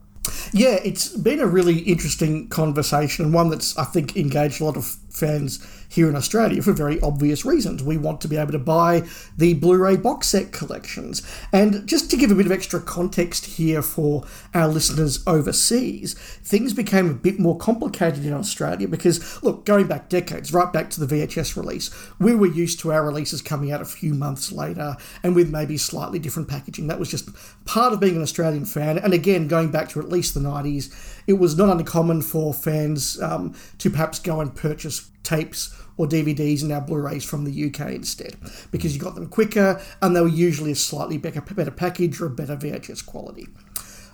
Yeah, 0.52 0.78
it's 0.84 1.08
been 1.08 1.40
a 1.40 1.46
really 1.46 1.80
interesting 1.80 2.48
conversation 2.48 3.24
and 3.24 3.34
one 3.34 3.50
that's, 3.50 3.76
I 3.76 3.84
think, 3.84 4.16
engaged 4.16 4.60
a 4.60 4.64
lot 4.64 4.76
of 4.76 4.86
fans 5.10 5.64
here 5.94 6.08
in 6.08 6.16
Australia 6.16 6.60
for 6.60 6.72
very 6.72 7.00
obvious 7.00 7.44
reasons. 7.44 7.82
We 7.82 7.96
want 7.96 8.20
to 8.22 8.28
be 8.28 8.36
able 8.36 8.52
to 8.52 8.58
buy 8.58 9.04
the 9.36 9.54
Blu 9.54 9.78
ray 9.78 9.96
box 9.96 10.28
set 10.28 10.52
collections. 10.52 11.22
And 11.52 11.86
just 11.86 12.10
to 12.10 12.16
give 12.16 12.30
a 12.30 12.34
bit 12.34 12.46
of 12.46 12.52
extra 12.52 12.80
context 12.80 13.46
here 13.46 13.80
for 13.80 14.24
our 14.54 14.68
listeners 14.68 15.22
overseas, 15.26 16.14
things 16.14 16.72
became 16.72 17.08
a 17.08 17.14
bit 17.14 17.38
more 17.38 17.56
complicated 17.56 18.24
in 18.24 18.32
Australia 18.32 18.88
because, 18.88 19.42
look, 19.42 19.64
going 19.64 19.86
back 19.86 20.08
decades, 20.08 20.52
right 20.52 20.72
back 20.72 20.90
to 20.90 21.04
the 21.04 21.14
VHS 21.14 21.56
release, 21.56 21.90
we 22.18 22.34
were 22.34 22.46
used 22.46 22.80
to 22.80 22.92
our 22.92 23.04
releases 23.04 23.40
coming 23.40 23.70
out 23.70 23.80
a 23.80 23.86
few 23.86 24.14
months 24.14 24.50
later 24.50 24.96
and 25.22 25.34
with 25.36 25.50
maybe 25.50 25.76
slightly 25.76 26.18
different 26.18 26.48
packaging. 26.48 26.88
That 26.88 26.98
was 26.98 27.10
just 27.10 27.28
part 27.64 27.92
of 27.92 28.00
being 28.00 28.16
an 28.16 28.22
Australian 28.22 28.64
fan. 28.64 28.98
And 28.98 29.14
again, 29.14 29.46
going 29.46 29.70
back 29.70 29.88
to 29.90 30.00
at 30.00 30.08
least 30.08 30.34
the 30.34 30.40
90s, 30.40 30.92
it 31.26 31.34
was 31.34 31.56
not 31.56 31.70
uncommon 31.70 32.22
for 32.22 32.52
fans 32.52 33.20
um, 33.22 33.54
to 33.78 33.90
perhaps 33.90 34.18
go 34.18 34.40
and 34.40 34.54
purchase 34.54 35.10
tapes 35.22 35.74
or 35.96 36.06
DVDs 36.06 36.60
and 36.60 36.70
now 36.70 36.80
Blu-rays 36.80 37.24
from 37.24 37.44
the 37.44 37.66
UK 37.66 37.92
instead, 37.92 38.36
because 38.70 38.94
you 38.94 39.00
got 39.00 39.14
them 39.14 39.28
quicker 39.28 39.80
and 40.02 40.14
they 40.14 40.20
were 40.20 40.28
usually 40.28 40.72
a 40.72 40.76
slightly 40.76 41.18
better, 41.18 41.40
better 41.40 41.70
package 41.70 42.20
or 42.20 42.26
a 42.26 42.30
better 42.30 42.56
VHS 42.56 43.04
quality. 43.04 43.48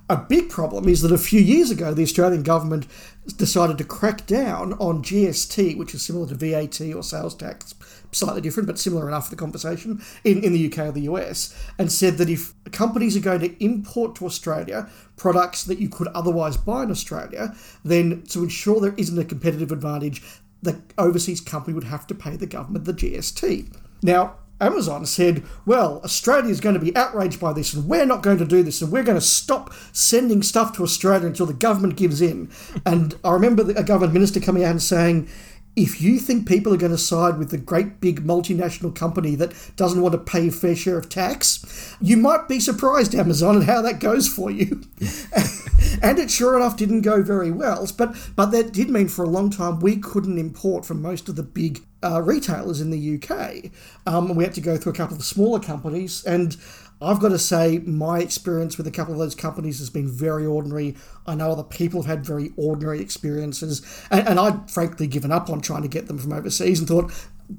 A 0.09 0.17
big 0.17 0.51
problem 0.51 0.89
is 0.89 1.03
that 1.03 1.13
a 1.13 1.19
few 1.19 1.41
years 1.41 1.71
ago, 1.71 1.95
the 1.95 2.03
Australian 2.03 2.43
government 2.43 2.89
decided 3.37 3.79
to 3.79 3.85
crack 3.85 4.27
down 4.27 4.73
on 4.75 5.05
GST, 5.05 5.79
which 5.79 5.95
is 5.95 6.03
similar 6.03 6.27
to 6.27 6.35
VAT 6.35 6.81
or 6.81 7.05
sales 7.05 7.37
tax, 7.37 7.75
slightly 8.13 8.41
different 8.41 8.67
but 8.67 8.79
similar 8.79 9.09
enough 9.09 9.25
for 9.25 9.31
the 9.31 9.37
conversation, 9.37 10.03
in, 10.25 10.43
in 10.43 10.53
the 10.53 10.73
UK 10.73 10.79
or 10.89 10.93
the 10.93 11.03
US, 11.03 11.55
and 11.79 11.91
said 11.91 12.19
that 12.19 12.31
if 12.31 12.53
companies 12.73 13.17
are 13.17 13.21
going 13.21 13.41
to 13.41 13.65
import 13.65 14.15
to 14.17 14.27
Australia 14.27 14.89
products 15.17 15.65
that 15.65 15.79
you 15.79 15.89
could 15.89 16.09
otherwise 16.09 16.57
buy 16.57 16.83
in 16.83 16.91
Australia, 16.91 17.55
then 17.85 18.23
to 18.23 18.43
ensure 18.43 18.81
there 18.81 18.95
isn't 18.97 19.19
a 19.19 19.25
competitive 19.25 19.71
advantage, 19.73 20.23
the 20.63 20.81
overseas 20.99 21.41
company 21.41 21.75
would 21.75 21.85
have 21.85 22.07
to 22.07 22.15
pay 22.15 22.37
the 22.37 22.47
government 22.47 22.85
the 22.85 22.95
GST. 22.95 23.73
Now, 24.03 24.37
Amazon 24.61 25.07
said, 25.07 25.43
well, 25.65 26.03
Australia 26.05 26.51
is 26.51 26.61
going 26.61 26.75
to 26.75 26.81
be 26.81 26.95
outraged 26.95 27.41
by 27.41 27.53
this 27.53 27.73
and 27.73 27.89
we're 27.89 28.05
not 28.05 28.23
going 28.23 28.39
to 28.39 28.45
do 28.45 28.63
this 28.63 28.83
and 28.83 28.93
we're 28.93 29.03
going 29.03 29.19
to 29.19 29.25
stop 29.25 29.73
sending 29.93 30.43
stuff 30.43 30.77
to 30.77 30.83
Australia 30.83 31.27
until 31.27 31.47
the 31.47 31.55
government 31.55 31.97
gives 31.97 32.21
in. 32.21 32.51
and 32.85 33.17
I 33.25 33.33
remember 33.33 33.63
a 33.71 33.83
government 33.83 34.13
minister 34.13 34.39
coming 34.39 34.65
out 34.65 34.73
and 34.73 34.83
saying, 34.83 35.29
if 35.77 36.01
you 36.03 36.19
think 36.19 36.49
people 36.49 36.75
are 36.75 36.79
going 36.79 36.93
to 36.93 36.99
side 36.99 37.39
with 37.39 37.51
the 37.51 37.59
great 37.59 38.01
big 38.01 38.27
multinational 38.27 38.95
company 38.95 39.35
that 39.37 39.53
doesn't 39.77 40.03
want 40.03 40.13
to 40.13 40.19
pay 40.19 40.49
a 40.49 40.51
fair 40.51 40.75
share 40.75 40.99
of 40.99 41.09
tax, 41.09 41.97
you 42.01 42.17
might 42.17 42.49
be 42.49 42.59
surprised, 42.59 43.15
Amazon, 43.15 43.59
at 43.59 43.69
how 43.69 43.81
that 43.83 44.01
goes 44.01 44.27
for 44.29 44.51
you. 44.51 44.83
and 46.03 46.19
it 46.19 46.31
sure 46.31 46.57
enough 46.57 46.77
didn't 46.77 47.03
go 47.03 47.23
very 47.23 47.51
well. 47.51 47.89
But 47.97 48.17
but 48.35 48.47
that 48.47 48.73
did 48.73 48.91
mean 48.91 49.09
for 49.09 49.25
a 49.25 49.29
long 49.29 49.51
time 49.51 49.81
we 49.81 49.97
couldn't 49.97 50.39
import 50.39 50.85
from 50.85 51.01
most 51.01 51.29
of 51.29 51.37
the 51.37 51.43
big 51.43 51.81
uh, 52.03 52.21
retailers 52.23 52.81
in 52.81 52.91
the 52.91 53.17
UK. 53.17 53.71
Um, 54.07 54.35
we 54.35 54.45
had 54.45 54.55
to 54.55 54.61
go 54.61 54.77
through 54.77 54.93
a 54.93 54.97
couple 54.97 55.17
of 55.17 55.25
smaller 55.25 55.61
companies, 55.61 56.25
and 56.25 56.57
I've 57.03 57.21
got 57.21 57.31
to 57.31 57.39
say, 57.39 57.79
my 57.79 58.19
experience 58.21 58.77
with 58.77 58.87
a 58.87 58.91
couple 58.91 59.15
of 59.15 59.19
those 59.19 59.35
companies 59.35 59.79
has 59.79 59.89
been 59.89 60.09
very 60.09 60.45
ordinary. 60.45 60.97
I 61.27 61.35
know 61.35 61.51
other 61.51 61.63
people 61.63 62.03
have 62.03 62.19
had 62.19 62.27
very 62.27 62.53
ordinary 62.57 63.01
experiences, 63.01 63.83
and, 64.11 64.29
and 64.29 64.39
I'd 64.39 64.71
frankly 64.71 65.07
given 65.07 65.33
up 65.33 65.49
on 65.49 65.61
trying 65.61 65.83
to 65.83 65.89
get 65.89 66.09
them 66.09 66.19
from 66.19 66.33
overseas 66.33 66.79
and 66.79 66.89
thought, 66.89 67.13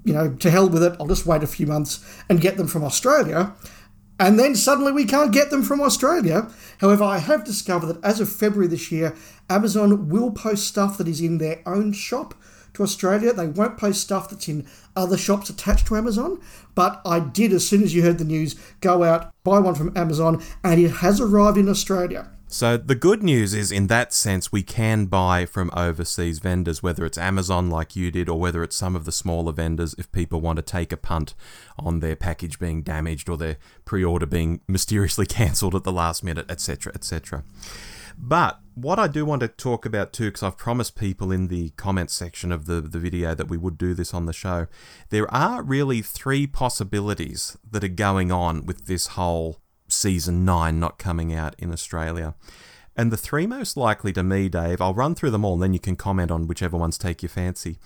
you 0.06 0.14
know, 0.14 0.34
to 0.36 0.50
hell 0.52 0.70
with 0.70 0.84
it, 0.84 0.96
I'll 1.00 1.08
just 1.08 1.26
wait 1.26 1.44
a 1.44 1.48
few 1.48 1.66
months 1.66 2.06
and 2.30 2.40
get 2.40 2.58
them 2.58 2.68
from 2.68 2.84
Australia. 2.84 3.54
And 4.20 4.40
then 4.40 4.56
suddenly 4.56 4.92
we 4.92 5.06
can't 5.06 5.34
get 5.34 5.50
them 5.50 5.64
from 5.64 5.82
Australia. 5.82 6.48
However, 6.80 7.04
I 7.04 7.18
have 7.18 7.44
discovered 7.44 7.88
that 7.88 8.06
as 8.06 8.20
of 8.20 8.32
February 8.32 8.68
this 8.68 8.92
year, 8.92 9.16
Amazon 9.50 10.10
will 10.10 10.30
post 10.30 10.68
stuff 10.68 11.00
that 11.00 11.08
is 11.08 11.22
in 11.22 11.40
their 11.40 11.62
own 11.66 11.92
shop 11.92 12.36
to 12.74 12.84
Australia. 12.84 13.34
They 13.34 13.48
won't 13.48 13.78
post 13.78 14.02
stuff 14.02 14.30
that's 14.30 14.48
in 14.48 14.68
other 14.96 15.18
shops 15.18 15.50
attached 15.50 15.88
to 15.88 15.96
Amazon. 15.96 16.40
But 16.76 17.02
I 17.06 17.20
did, 17.20 17.54
as 17.54 17.68
soon 17.68 17.84
as 17.84 17.94
you 17.94 18.02
heard 18.04 18.18
the 18.18 18.26
news, 18.26 18.56
go 18.80 19.04
out, 19.04 19.34
buy 19.44 19.60
one 19.60 19.76
from 19.76 19.96
Amazon, 19.96 20.44
and 20.64 20.80
it 20.80 20.90
has 20.90 21.20
arrived 21.20 21.58
in 21.58 21.70
Australia. 21.70 22.30
So 22.54 22.76
the 22.76 22.96
good 22.96 23.24
news 23.24 23.54
is, 23.54 23.72
in 23.72 23.88
that 23.88 24.12
sense, 24.12 24.52
we 24.52 24.62
can 24.62 25.06
buy 25.06 25.46
from 25.46 25.72
overseas 25.74 26.40
vendors, 26.40 26.84
whether 26.84 27.06
it's 27.06 27.18
Amazon 27.18 27.70
like 27.70 27.96
you 27.96 28.12
did, 28.12 28.28
or 28.28 28.38
whether 28.38 28.62
it's 28.62 28.76
some 28.76 28.94
of 28.94 29.06
the 29.06 29.12
smaller 29.14 29.54
vendors, 29.54 29.96
if 29.98 30.12
people 30.12 30.42
want 30.42 30.58
to 30.58 30.62
take 30.62 30.92
a 30.92 30.98
punt 30.98 31.34
on 31.80 32.02
their 32.02 32.18
package 32.18 32.60
being 32.60 32.82
damaged 32.82 33.30
or 33.30 33.38
their 33.38 33.56
pre-order 33.86 34.26
being 34.26 34.60
mysteriously 34.68 35.26
cancelled 35.38 35.76
at 35.76 35.86
the 35.86 35.94
last 35.94 36.26
minute, 36.26 36.52
etc., 36.52 36.92
etc. 36.94 37.46
But 38.18 38.60
what 38.76 39.00
I 39.00 39.08
do 39.08 39.26
want 39.26 39.42
to 39.42 39.48
talk 39.48 39.86
about 39.86 40.14
too, 40.14 40.26
because 40.26 40.44
I've 40.44 40.58
promised 40.58 40.96
people 40.96 41.32
in 41.32 41.48
the 41.48 41.70
comments 41.72 42.14
section 42.14 42.52
of 42.52 42.66
the, 42.66 42.82
the 42.82 43.00
video 43.00 43.36
that 43.36 43.50
we 43.50 43.58
would 43.58 43.78
do 43.78 43.94
this 43.94 44.14
on 44.14 44.26
the 44.26 44.34
show, 44.34 44.68
there 45.10 45.32
are 45.34 45.62
really 45.62 46.02
three 46.02 46.48
possibilities 46.48 47.58
that 47.70 47.84
are 47.84 47.90
going 47.90 48.32
on 48.32 48.66
with 48.66 48.86
this 48.86 49.08
whole 49.08 49.60
season 49.88 50.46
9 50.46 50.80
not 50.80 50.98
coming 50.98 51.34
out 51.34 51.56
in 51.58 51.72
Australia. 51.72 52.36
And 52.96 53.12
the 53.12 53.18
three 53.18 53.48
most 53.48 53.78
likely 53.78 54.14
to 54.14 54.24
me, 54.24 54.50
Dave, 54.50 54.82
I'll 54.82 54.94
run 54.94 55.16
through 55.16 55.32
them 55.32 55.46
all 55.46 55.54
and 55.54 55.64
then 55.64 55.74
you 55.74 55.80
can 55.80 55.96
comment 55.96 56.32
on 56.32 56.48
whichever 56.48 56.78
ones 56.78 56.98
take 56.98 57.22
your 57.22 57.30
fancy. 57.30 57.78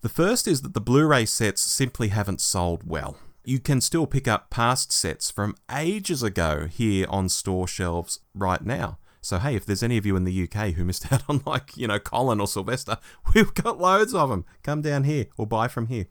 The 0.00 0.08
first 0.08 0.46
is 0.46 0.62
that 0.62 0.74
the 0.74 0.80
Blu 0.80 1.06
ray 1.06 1.24
sets 1.24 1.62
simply 1.62 2.08
haven't 2.08 2.40
sold 2.40 2.82
well. 2.86 3.16
You 3.44 3.58
can 3.58 3.80
still 3.80 4.06
pick 4.06 4.26
up 4.26 4.50
past 4.50 4.92
sets 4.92 5.30
from 5.30 5.56
ages 5.74 6.22
ago 6.22 6.66
here 6.66 7.06
on 7.08 7.28
store 7.28 7.68
shelves 7.68 8.20
right 8.34 8.64
now. 8.64 8.98
So, 9.24 9.38
hey, 9.38 9.54
if 9.56 9.64
there's 9.64 9.82
any 9.82 9.96
of 9.96 10.04
you 10.04 10.16
in 10.16 10.24
the 10.24 10.42
UK 10.42 10.74
who 10.74 10.84
missed 10.84 11.10
out 11.12 11.22
on, 11.30 11.40
like, 11.46 11.76
you 11.78 11.86
know, 11.86 11.98
Colin 11.98 12.40
or 12.40 12.46
Sylvester, 12.46 12.98
we've 13.34 13.54
got 13.54 13.80
loads 13.80 14.12
of 14.12 14.28
them. 14.28 14.44
Come 14.62 14.82
down 14.82 15.04
here 15.04 15.26
or 15.38 15.46
buy 15.46 15.66
from 15.66 15.86
here. 15.86 16.06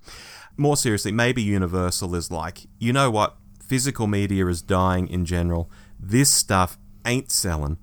More 0.57 0.75
seriously, 0.75 1.11
maybe 1.11 1.43
Universal 1.43 2.15
is 2.15 2.31
like, 2.31 2.61
you 2.79 2.91
know 2.91 3.11
what? 3.11 3.37
Physical 3.63 4.07
media 4.07 4.47
is 4.47 4.63
dying 4.63 5.07
in 5.07 5.25
general. 5.25 5.69
This 5.99 6.31
stuff 6.33 6.79
ain't 7.05 7.31
selling, 7.31 7.77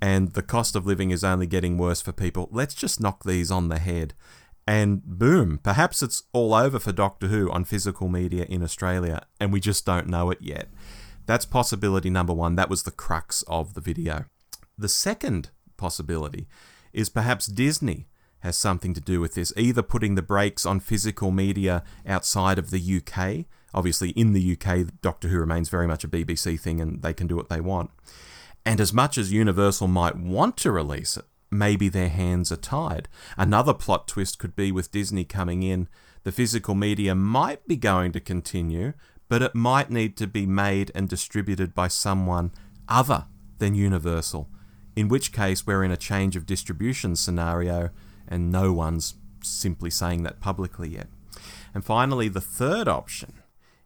and 0.00 0.32
the 0.32 0.42
cost 0.42 0.76
of 0.76 0.86
living 0.86 1.10
is 1.10 1.24
only 1.24 1.46
getting 1.48 1.76
worse 1.76 2.00
for 2.00 2.12
people. 2.12 2.48
Let's 2.52 2.74
just 2.74 3.00
knock 3.00 3.24
these 3.24 3.50
on 3.50 3.68
the 3.68 3.78
head. 3.78 4.14
And 4.66 5.02
boom, 5.02 5.58
perhaps 5.62 6.02
it's 6.02 6.22
all 6.32 6.54
over 6.54 6.78
for 6.78 6.92
Doctor 6.92 7.26
Who 7.26 7.50
on 7.50 7.64
physical 7.64 8.08
media 8.08 8.44
in 8.48 8.62
Australia, 8.62 9.26
and 9.40 9.52
we 9.52 9.58
just 9.58 9.84
don't 9.84 10.08
know 10.08 10.30
it 10.30 10.38
yet. 10.40 10.68
That's 11.26 11.44
possibility 11.44 12.10
number 12.10 12.32
one. 12.32 12.54
That 12.54 12.70
was 12.70 12.84
the 12.84 12.90
crux 12.90 13.42
of 13.48 13.74
the 13.74 13.80
video. 13.80 14.26
The 14.78 14.88
second 14.88 15.50
possibility 15.76 16.46
is 16.92 17.08
perhaps 17.08 17.46
Disney 17.46 18.06
has 18.40 18.56
something 18.56 18.94
to 18.94 19.00
do 19.00 19.20
with 19.20 19.34
this, 19.34 19.52
either 19.56 19.82
putting 19.82 20.14
the 20.14 20.22
brakes 20.22 20.64
on 20.64 20.78
physical 20.78 21.32
media 21.32 21.82
outside 22.06 22.58
of 22.58 22.70
the 22.70 23.02
UK. 23.02 23.46
Obviously, 23.74 24.10
in 24.10 24.32
the 24.34 24.56
UK, 24.56 24.86
Doctor 25.02 25.28
Who 25.28 25.40
remains 25.40 25.68
very 25.68 25.88
much 25.88 26.04
a 26.04 26.08
BBC 26.08 26.60
thing 26.60 26.80
and 26.80 27.02
they 27.02 27.12
can 27.12 27.26
do 27.26 27.34
what 27.34 27.48
they 27.48 27.60
want. 27.60 27.90
And 28.64 28.80
as 28.80 28.92
much 28.92 29.18
as 29.18 29.32
Universal 29.32 29.88
might 29.88 30.16
want 30.16 30.56
to 30.58 30.70
release 30.70 31.16
it, 31.16 31.24
maybe 31.50 31.88
their 31.88 32.08
hands 32.08 32.52
are 32.52 32.56
tied. 32.56 33.08
Another 33.36 33.74
plot 33.74 34.06
twist 34.06 34.38
could 34.38 34.54
be 34.54 34.70
with 34.70 34.92
Disney 34.92 35.24
coming 35.24 35.64
in. 35.64 35.88
The 36.22 36.32
physical 36.32 36.76
media 36.76 37.16
might 37.16 37.66
be 37.66 37.76
going 37.76 38.12
to 38.12 38.20
continue, 38.20 38.92
but 39.28 39.42
it 39.42 39.54
might 39.56 39.90
need 39.90 40.16
to 40.18 40.28
be 40.28 40.46
made 40.46 40.92
and 40.94 41.08
distributed 41.08 41.74
by 41.74 41.88
someone 41.88 42.52
other 42.88 43.26
than 43.58 43.74
Universal 43.74 44.48
in 44.98 45.06
which 45.06 45.30
case 45.30 45.64
we're 45.64 45.84
in 45.84 45.92
a 45.92 45.96
change 45.96 46.34
of 46.34 46.44
distribution 46.44 47.14
scenario 47.14 47.90
and 48.26 48.50
no 48.50 48.72
one's 48.72 49.14
simply 49.44 49.90
saying 49.90 50.24
that 50.24 50.40
publicly 50.40 50.88
yet. 50.88 51.06
And 51.72 51.84
finally, 51.84 52.26
the 52.26 52.40
third 52.40 52.88
option 52.88 53.34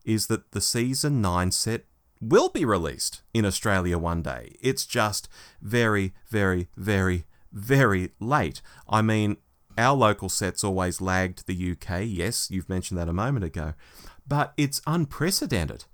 is 0.07 0.29
that 0.29 0.53
the 0.53 0.61
season 0.63 1.21
9 1.21 1.51
set 1.51 1.85
will 2.19 2.49
be 2.49 2.65
released 2.65 3.21
in 3.35 3.45
Australia 3.45 3.99
one 3.99 4.23
day. 4.23 4.57
It's 4.63 4.87
just 4.87 5.29
very, 5.61 6.15
very, 6.31 6.69
very, 6.79 7.27
very 7.53 8.13
late. 8.19 8.63
I 8.89 9.03
mean, 9.03 9.37
our 9.77 9.95
local 9.95 10.31
sets 10.31 10.65
always 10.65 11.03
lagged 11.03 11.47
the 11.47 11.73
UK. 11.73 12.05
Yes, 12.07 12.51
you've 12.51 12.71
mentioned 12.71 12.99
that 12.99 13.11
a 13.11 13.13
moment 13.13 13.45
ago. 13.45 13.75
But 14.27 14.55
it's 14.57 14.81
unprecedented 14.87 15.85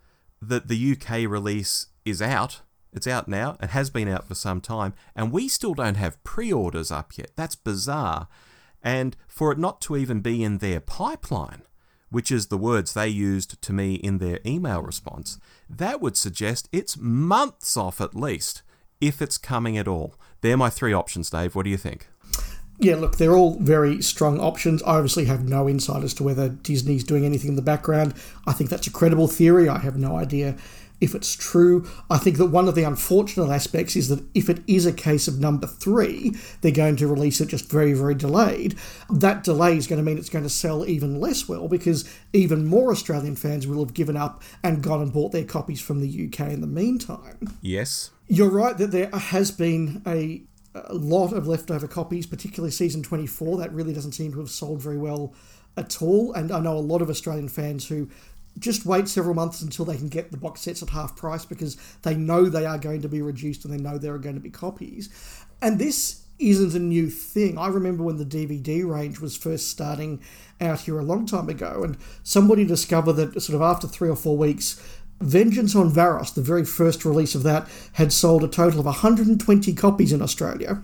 that 0.41 0.69
the 0.69 0.93
UK 0.93 1.29
release 1.29 1.89
is 2.05 2.23
out 2.23 2.61
it's 2.99 3.07
out 3.07 3.29
now. 3.29 3.57
It 3.63 3.71
has 3.71 3.89
been 3.89 4.09
out 4.09 4.27
for 4.29 4.35
some 4.35 4.61
time, 4.61 4.93
and 5.17 5.33
we 5.33 5.49
still 5.49 5.73
don't 5.73 5.97
have 5.97 6.23
pre 6.25 6.53
orders 6.53 6.91
up 6.91 7.17
yet. 7.17 7.31
That's 7.37 7.55
bizarre. 7.55 8.29
And 8.83 9.17
for 9.27 9.53
it 9.53 9.59
not 9.59 9.81
to 9.83 9.97
even 9.97 10.21
be 10.21 10.45
in 10.45 10.59
their 10.59 10.81
pipeline, 10.81 11.63
which 12.11 12.33
is 12.33 12.49
the 12.49 12.59
words 12.59 12.93
they 12.93 13.09
used 13.09 13.63
to 13.63 13.73
me 13.73 13.95
in 13.95 14.19
their 14.19 14.41
email 14.45 14.83
response, 14.83 15.39
that 15.71 16.01
would 16.01 16.17
suggest 16.17 16.69
it's 16.73 16.97
months 16.99 17.77
off 17.77 18.01
at 18.01 18.15
least, 18.15 18.63
if 19.01 19.23
it's 19.23 19.39
coming 19.39 19.79
at 19.79 19.89
all. 19.89 20.15
They're 20.41 20.57
my 20.57 20.71
three 20.71 20.93
options, 20.93 21.31
Dave. 21.31 21.55
What 21.55 21.65
do 21.65 21.71
you 21.71 21.77
think? 21.77 22.09
Yeah, 22.81 22.97
look, 22.97 23.17
they're 23.17 23.37
all 23.37 23.59
very 23.59 24.03
strong 24.03 24.41
options. 24.41 24.83
I 24.85 24.97
obviously 24.97 25.25
have 25.25 25.49
no 25.49 25.69
insight 25.69 26.05
as 26.05 26.15
to 26.15 26.23
whether 26.23 26.49
Disney's 26.49 27.05
doing 27.05 27.25
anything 27.25 27.51
in 27.51 27.57
the 27.57 27.63
background. 27.63 28.15
I 28.47 28.53
think 28.53 28.71
that's 28.71 28.87
a 28.87 28.93
credible 28.93 29.27
theory. 29.27 29.69
I 29.69 29.79
have 29.79 29.97
no 29.97 30.17
idea 30.17 30.57
if 31.01 31.15
it's 31.15 31.35
true. 31.35 31.89
I 32.11 32.19
think 32.19 32.37
that 32.39 32.47
one 32.47 32.69
of 32.69 32.75
the 32.75 32.85
unfortunate 32.85 33.51
aspects 33.51 33.97
is 33.97 34.09
that 34.09 34.25
if 34.35 34.49
it 34.49 34.63
is 34.67 34.87
a 34.87 34.93
case 34.93 35.29
of 35.29 35.39
number 35.39 35.67
three, 35.67 36.37
they're 36.61 36.73
going 36.73 36.97
to 36.97 37.07
release 37.07 37.41
it 37.41 37.49
just 37.49 37.71
very, 37.71 37.93
very 37.93 38.15
delayed. 38.15 38.77
That 39.11 39.45
delay 39.45 39.77
is 39.77 39.87
going 39.87 39.99
to 39.99 40.05
mean 40.05 40.19
it's 40.19 40.29
going 40.29 40.45
to 40.45 40.51
sell 40.51 40.87
even 40.87 41.21
less 41.21 41.49
well 41.49 41.69
because 41.69 42.09
even 42.33 42.67
more 42.67 42.91
Australian 42.91 43.37
fans 43.37 43.67
will 43.67 43.85
have 43.85 43.95
given 43.95 44.17
up 44.17 44.43
and 44.63 44.83
gone 44.83 45.03
and 45.03 45.13
bought 45.13 45.33
their 45.33 45.45
copies 45.45 45.81
from 45.81 46.01
the 46.01 46.29
UK 46.29 46.49
in 46.49 46.61
the 46.61 46.67
meantime. 46.67 47.57
Yes. 47.63 48.11
You're 48.27 48.51
right 48.51 48.77
that 48.77 48.91
there 48.91 49.11
has 49.11 49.51
been 49.51 50.03
a, 50.07 50.43
a 50.75 50.95
lot 50.95 51.33
of 51.33 51.47
leftover 51.47 51.89
copies, 51.89 52.27
particularly 52.27 52.71
season 52.71 53.03
24. 53.03 53.59
That 53.59 53.73
really 53.73 53.95
doesn't 53.95 54.13
seem 54.13 54.33
to 54.33 54.41
have 54.41 54.51
sold 54.51 54.83
very 54.83 54.99
well 54.99 55.35
at 55.79 56.03
all. 56.03 56.33
And 56.35 56.51
I 56.53 56.61
know 56.61 56.77
a 56.77 56.81
lot 56.81 57.01
of 57.01 57.09
Australian 57.09 57.49
fans 57.49 57.87
who 57.87 58.09
just 58.59 58.87
wait 58.87 59.09
several 59.09 59.35
months 59.35 59.63
until 59.63 59.85
they 59.85 59.97
can 59.97 60.09
get 60.09 60.31
the 60.31 60.37
box 60.37 60.63
sets 60.63 60.83
at 60.83 60.91
half 60.91 61.17
price 61.17 61.45
because 61.45 61.77
they 62.03 62.15
know 62.15 62.47
they 62.47 62.67
are 62.67 62.79
going 62.79 63.03
to 63.03 63.09
be 63.09 63.23
reduced 63.23 63.65
and 63.65 63.73
they 63.73 63.83
know 63.83 63.99
there 63.99 64.15
are 64.15 64.19
going 64.19 64.35
to 64.35 64.41
be 64.41 64.51
copies. 64.51 65.09
And 65.61 65.79
this 65.79 66.25
isn't 66.39 66.75
a 66.75 66.79
new 66.79 67.11
thing. 67.11 67.59
I 67.59 67.69
remember 67.69 68.05
when 68.05 68.17
the 68.17 68.25
DVD 68.25 68.89
range 68.89 69.21
was 69.21 69.37
first 69.37 69.71
starting 69.71 70.23
out 70.61 70.81
here 70.81 70.99
a 70.99 71.05
long 71.05 71.27
time 71.27 71.49
ago, 71.49 71.83
and 71.83 71.97
somebody 72.23 72.65
discovered 72.65 73.15
that 73.15 73.41
sort 73.41 73.57
of 73.57 73.63
after 73.63 73.87
three 73.89 74.09
or 74.09 74.17
four 74.17 74.37
weeks, 74.37 74.81
Vengeance 75.21 75.75
on 75.75 75.91
Varos, 75.91 76.33
the 76.33 76.43
very 76.43 76.65
first 76.65 77.05
release 77.05 77.35
of 77.35 77.43
that, 77.43 77.69
had 77.95 78.13
sold 78.13 78.45
a 78.45 78.49
total 78.49 78.79
of 78.79 78.87
120 78.87 79.75
copies 79.75 80.13
in 80.13 80.23
Australia. 80.23 80.81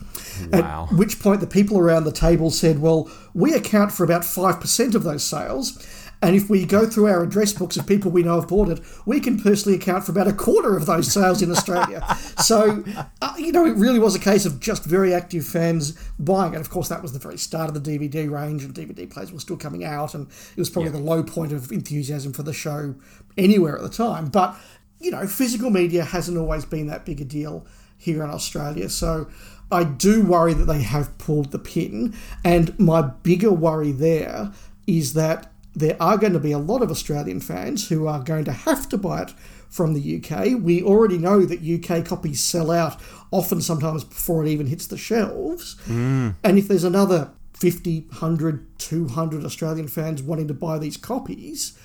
Wow. 0.52 0.88
At 0.90 0.96
which 0.96 1.20
point 1.20 1.40
the 1.40 1.46
people 1.46 1.78
around 1.78 2.02
the 2.02 2.12
table 2.12 2.50
said, 2.50 2.80
Well, 2.80 3.08
we 3.32 3.54
account 3.54 3.92
for 3.92 4.02
about 4.02 4.22
5% 4.22 4.94
of 4.96 5.04
those 5.04 5.22
sales. 5.22 6.03
And 6.24 6.34
if 6.34 6.48
we 6.48 6.64
go 6.64 6.86
through 6.86 7.08
our 7.08 7.22
address 7.22 7.52
books 7.52 7.76
of 7.76 7.86
people 7.86 8.10
we 8.10 8.22
know 8.22 8.40
have 8.40 8.48
bought 8.48 8.70
it, 8.70 8.80
we 9.04 9.20
can 9.20 9.38
personally 9.38 9.76
account 9.76 10.06
for 10.06 10.12
about 10.12 10.26
a 10.26 10.32
quarter 10.32 10.74
of 10.74 10.86
those 10.86 11.12
sales 11.12 11.42
in 11.42 11.50
Australia. 11.50 12.02
so, 12.38 12.82
uh, 13.20 13.34
you 13.36 13.52
know, 13.52 13.66
it 13.66 13.76
really 13.76 13.98
was 13.98 14.14
a 14.14 14.18
case 14.18 14.46
of 14.46 14.58
just 14.58 14.86
very 14.86 15.12
active 15.12 15.44
fans 15.44 15.92
buying 16.18 16.54
it. 16.54 16.60
Of 16.62 16.70
course, 16.70 16.88
that 16.88 17.02
was 17.02 17.12
the 17.12 17.18
very 17.18 17.36
start 17.36 17.68
of 17.68 17.74
the 17.74 17.98
DVD 17.98 18.30
range, 18.30 18.64
and 18.64 18.74
DVD 18.74 19.08
players 19.08 19.32
were 19.32 19.38
still 19.38 19.58
coming 19.58 19.84
out, 19.84 20.14
and 20.14 20.26
it 20.26 20.58
was 20.58 20.70
probably 20.70 20.92
yeah. 20.92 20.96
the 20.96 21.04
low 21.04 21.22
point 21.22 21.52
of 21.52 21.70
enthusiasm 21.70 22.32
for 22.32 22.42
the 22.42 22.54
show 22.54 22.94
anywhere 23.36 23.76
at 23.76 23.82
the 23.82 23.90
time. 23.90 24.28
But, 24.28 24.56
you 25.00 25.10
know, 25.10 25.26
physical 25.26 25.68
media 25.68 26.04
hasn't 26.04 26.38
always 26.38 26.64
been 26.64 26.86
that 26.86 27.04
big 27.04 27.20
a 27.20 27.24
deal 27.24 27.66
here 27.98 28.24
in 28.24 28.30
Australia. 28.30 28.88
So, 28.88 29.28
I 29.70 29.84
do 29.84 30.24
worry 30.24 30.54
that 30.54 30.64
they 30.64 30.82
have 30.84 31.18
pulled 31.18 31.50
the 31.50 31.58
pin. 31.58 32.14
And 32.42 32.78
my 32.78 33.02
bigger 33.02 33.52
worry 33.52 33.92
there 33.92 34.52
is 34.86 35.12
that 35.14 35.50
there 35.74 35.96
are 36.00 36.16
going 36.16 36.32
to 36.32 36.38
be 36.38 36.52
a 36.52 36.58
lot 36.58 36.82
of 36.82 36.90
Australian 36.90 37.40
fans 37.40 37.88
who 37.88 38.06
are 38.06 38.22
going 38.22 38.44
to 38.44 38.52
have 38.52 38.88
to 38.90 38.98
buy 38.98 39.22
it 39.22 39.30
from 39.68 39.92
the 39.92 40.22
UK. 40.22 40.60
We 40.60 40.82
already 40.82 41.18
know 41.18 41.44
that 41.44 41.60
UK 41.62 42.04
copies 42.04 42.40
sell 42.40 42.70
out 42.70 43.00
often 43.32 43.60
sometimes 43.60 44.04
before 44.04 44.44
it 44.44 44.48
even 44.48 44.68
hits 44.68 44.86
the 44.86 44.96
shelves. 44.96 45.76
Mm. 45.86 46.36
And 46.44 46.58
if 46.58 46.68
there's 46.68 46.84
another 46.84 47.32
50, 47.54 48.02
100, 48.10 48.78
200 48.78 49.44
Australian 49.44 49.88
fans 49.88 50.22
wanting 50.22 50.46
to 50.48 50.54
buy 50.54 50.78
these 50.78 50.96
copies, 50.96 51.76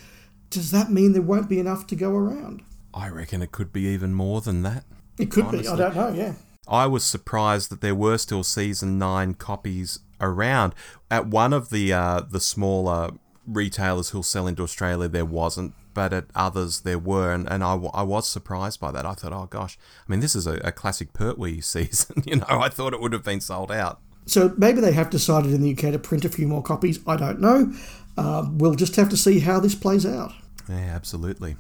does 0.52 0.70
that 0.70 0.92
mean 0.92 1.14
there 1.14 1.22
won't 1.22 1.50
be 1.50 1.60
enough 1.60 1.88
to 1.88 1.96
go 1.96 2.12
around? 2.12 2.62
I 2.94 3.10
reckon 3.10 3.42
it 3.42 3.52
could 3.52 3.74
be 3.74 3.84
even 3.88 4.14
more 4.14 4.42
than 4.42 4.62
that. 4.64 4.84
It 5.18 5.32
could 5.32 5.46
honestly. 5.46 5.64
be. 5.64 5.68
I 5.70 5.76
don't 5.76 5.96
know, 5.96 6.14
yeah. 6.14 6.34
I 6.68 6.86
was 6.86 7.04
surprised 7.04 7.72
that 7.72 7.82
there 7.82 7.96
were 7.96 8.20
still 8.20 8.44
season 8.44 9.00
9 9.00 9.34
copies 9.36 10.00
around. 10.22 10.76
At 11.10 11.28
one 11.28 11.54
of 11.54 11.72
the 11.72 11.92
uh, 11.92 12.22
the 12.22 12.40
smaller 12.40 13.12
retailers 13.50 14.10
who'll 14.10 14.24
sell 14.24 14.48
into 14.48 14.64
Australia, 14.64 15.08
there 15.08 15.26
wasn't, 15.26 15.74
but 15.94 16.14
at 16.14 16.26
others 16.36 16.82
there 16.82 17.00
were, 17.00 17.34
and, 17.34 17.50
and 17.50 17.64
I, 17.64 17.76
I 17.94 18.04
was 18.04 18.28
surprised 18.28 18.80
by 18.80 18.92
that. 18.92 19.06
I 19.06 19.14
thought, 19.14 19.34
oh 19.34 19.48
gosh, 19.50 19.78
I 20.08 20.12
mean, 20.12 20.20
this 20.20 20.36
is 20.36 20.48
a, 20.48 20.56
a 20.64 20.72
classic 20.72 21.14
Pertwee 21.14 21.62
season. 21.62 22.24
you 22.26 22.38
know, 22.38 22.46
I 22.48 22.70
thought 22.70 22.94
it 22.94 23.02
would 23.02 23.14
have 23.14 23.24
been 23.24 23.42
sold 23.42 23.72
out. 23.72 24.00
So 24.26 24.54
maybe 24.58 24.80
they 24.80 24.92
have 24.92 25.10
decided 25.10 25.52
in 25.52 25.62
the 25.62 25.72
UK 25.72 25.92
to 25.92 26.00
print 26.00 26.24
a 26.24 26.30
few 26.30 26.48
more 26.48 26.62
copies. 26.62 27.00
I 27.08 27.18
don't 27.18 27.40
know. 27.40 27.74
Uh, 28.18 28.48
we'll 28.52 28.76
just 28.76 28.96
have 28.96 29.10
to 29.10 29.18
see 29.18 29.40
how 29.40 29.60
this 29.60 29.76
plays 29.76 30.06
out. 30.06 30.34
Yeah, 30.68 30.92
absolutely. 30.94 31.56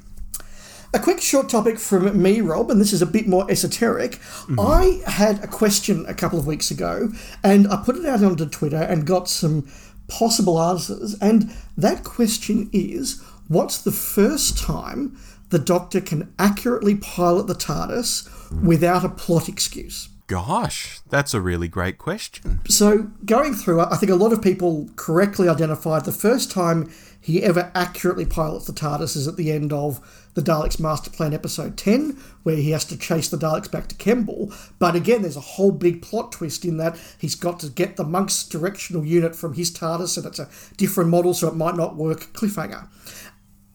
A 0.93 0.99
quick 0.99 1.21
short 1.21 1.49
topic 1.49 1.77
from 1.77 2.19
me, 2.19 2.41
Rob, 2.41 2.71
and 2.71 2.81
this 2.81 2.93
is 2.93 3.01
a 3.01 3.05
bit 3.05 3.27
more 3.27 3.49
esoteric. 3.49 4.13
Mm-hmm. 4.13 4.59
I 4.59 5.01
had 5.09 5.43
a 5.43 5.47
question 5.47 6.03
a 6.07 6.15
couple 6.15 6.39
of 6.39 6.47
weeks 6.47 6.71
ago, 6.71 7.11
and 7.43 7.67
I 7.67 7.83
put 7.83 7.95
it 7.95 8.05
out 8.05 8.23
onto 8.23 8.47
Twitter 8.47 8.81
and 8.81 9.05
got 9.05 9.29
some 9.29 9.67
possible 10.07 10.59
answers. 10.59 11.13
And 11.21 11.53
that 11.81 12.03
question 12.03 12.69
is 12.73 13.23
what's 13.47 13.81
the 13.81 13.91
first 13.91 14.57
time 14.57 15.17
the 15.49 15.59
Doctor 15.59 15.99
can 15.99 16.33
accurately 16.37 16.95
pilot 16.95 17.47
the 17.47 17.55
TARDIS 17.55 18.61
without 18.61 19.03
a 19.03 19.09
plot 19.09 19.49
excuse? 19.49 20.09
Gosh, 20.27 20.99
that's 21.09 21.33
a 21.33 21.41
really 21.41 21.67
great 21.67 21.97
question. 21.97 22.59
So, 22.69 23.09
going 23.25 23.55
through, 23.55 23.81
I 23.81 23.95
think 23.95 24.11
a 24.11 24.15
lot 24.15 24.31
of 24.31 24.43
people 24.43 24.87
correctly 24.95 25.49
identified 25.49 26.05
the 26.05 26.11
first 26.11 26.51
time 26.51 26.91
he 27.19 27.41
ever 27.41 27.71
accurately 27.73 28.25
pilots 28.25 28.67
the 28.67 28.73
TARDIS 28.73 29.15
is 29.15 29.27
at 29.27 29.37
the 29.37 29.51
end 29.51 29.73
of 29.73 30.18
the 30.33 30.41
Daleks 30.41 30.79
Master 30.79 31.09
Plan 31.09 31.33
episode 31.33 31.77
10, 31.77 32.17
where 32.43 32.55
he 32.55 32.71
has 32.71 32.85
to 32.85 32.97
chase 32.97 33.29
the 33.29 33.37
Daleks 33.37 33.71
back 33.71 33.87
to 33.87 33.95
Kembel. 33.95 34.53
But 34.79 34.95
again, 34.95 35.21
there's 35.21 35.35
a 35.35 35.41
whole 35.41 35.71
big 35.71 36.01
plot 36.01 36.31
twist 36.31 36.65
in 36.65 36.77
that 36.77 36.97
he's 37.17 37.35
got 37.35 37.59
to 37.61 37.69
get 37.69 37.97
the 37.97 38.03
monk's 38.03 38.43
directional 38.43 39.05
unit 39.05 39.35
from 39.35 39.53
his 39.53 39.71
TARDIS, 39.71 40.17
and 40.17 40.25
it's 40.25 40.39
a 40.39 40.49
different 40.77 41.09
model, 41.09 41.33
so 41.33 41.47
it 41.47 41.55
might 41.55 41.75
not 41.75 41.95
work. 41.95 42.31
Cliffhanger. 42.33 42.87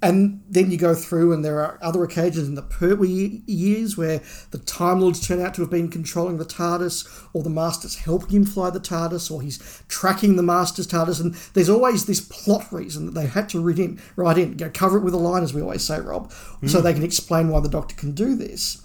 And 0.04 0.42
then 0.50 0.70
you 0.70 0.76
go 0.76 0.94
through, 0.94 1.32
and 1.32 1.42
there 1.42 1.60
are 1.60 1.78
other 1.80 2.04
occasions 2.04 2.46
in 2.46 2.56
the 2.56 2.62
Pertwee 2.62 3.40
years 3.46 3.96
where 3.96 4.20
the 4.50 4.58
Time 4.58 5.00
Lords 5.00 5.26
turn 5.26 5.40
out 5.40 5.54
to 5.54 5.62
have 5.62 5.70
been 5.70 5.88
controlling 5.88 6.36
the 6.36 6.44
TARDIS, 6.44 7.26
or 7.32 7.42
the 7.42 7.48
Master's 7.48 7.96
helping 7.96 8.28
him 8.28 8.44
fly 8.44 8.68
the 8.68 8.78
TARDIS, 8.78 9.30
or 9.30 9.40
he's 9.40 9.82
tracking 9.88 10.36
the 10.36 10.42
Master's 10.42 10.86
TARDIS. 10.86 11.22
And 11.22 11.32
there's 11.54 11.70
always 11.70 12.04
this 12.04 12.20
plot 12.20 12.70
reason 12.70 13.06
that 13.06 13.14
they 13.14 13.26
had 13.26 13.48
to 13.48 13.60
write 13.60 13.78
in, 13.78 13.98
write 14.14 14.36
in, 14.36 14.58
go 14.58 14.68
cover 14.68 14.98
it 14.98 15.04
with 15.04 15.14
a 15.14 15.16
line, 15.16 15.42
as 15.42 15.54
we 15.54 15.62
always 15.62 15.82
say, 15.82 15.98
Rob, 15.98 16.30
mm. 16.30 16.68
so 16.68 16.82
they 16.82 16.92
can 16.92 17.02
explain 17.02 17.48
why 17.48 17.60
the 17.60 17.68
Doctor 17.70 17.94
can 17.94 18.12
do 18.12 18.36
this. 18.36 18.82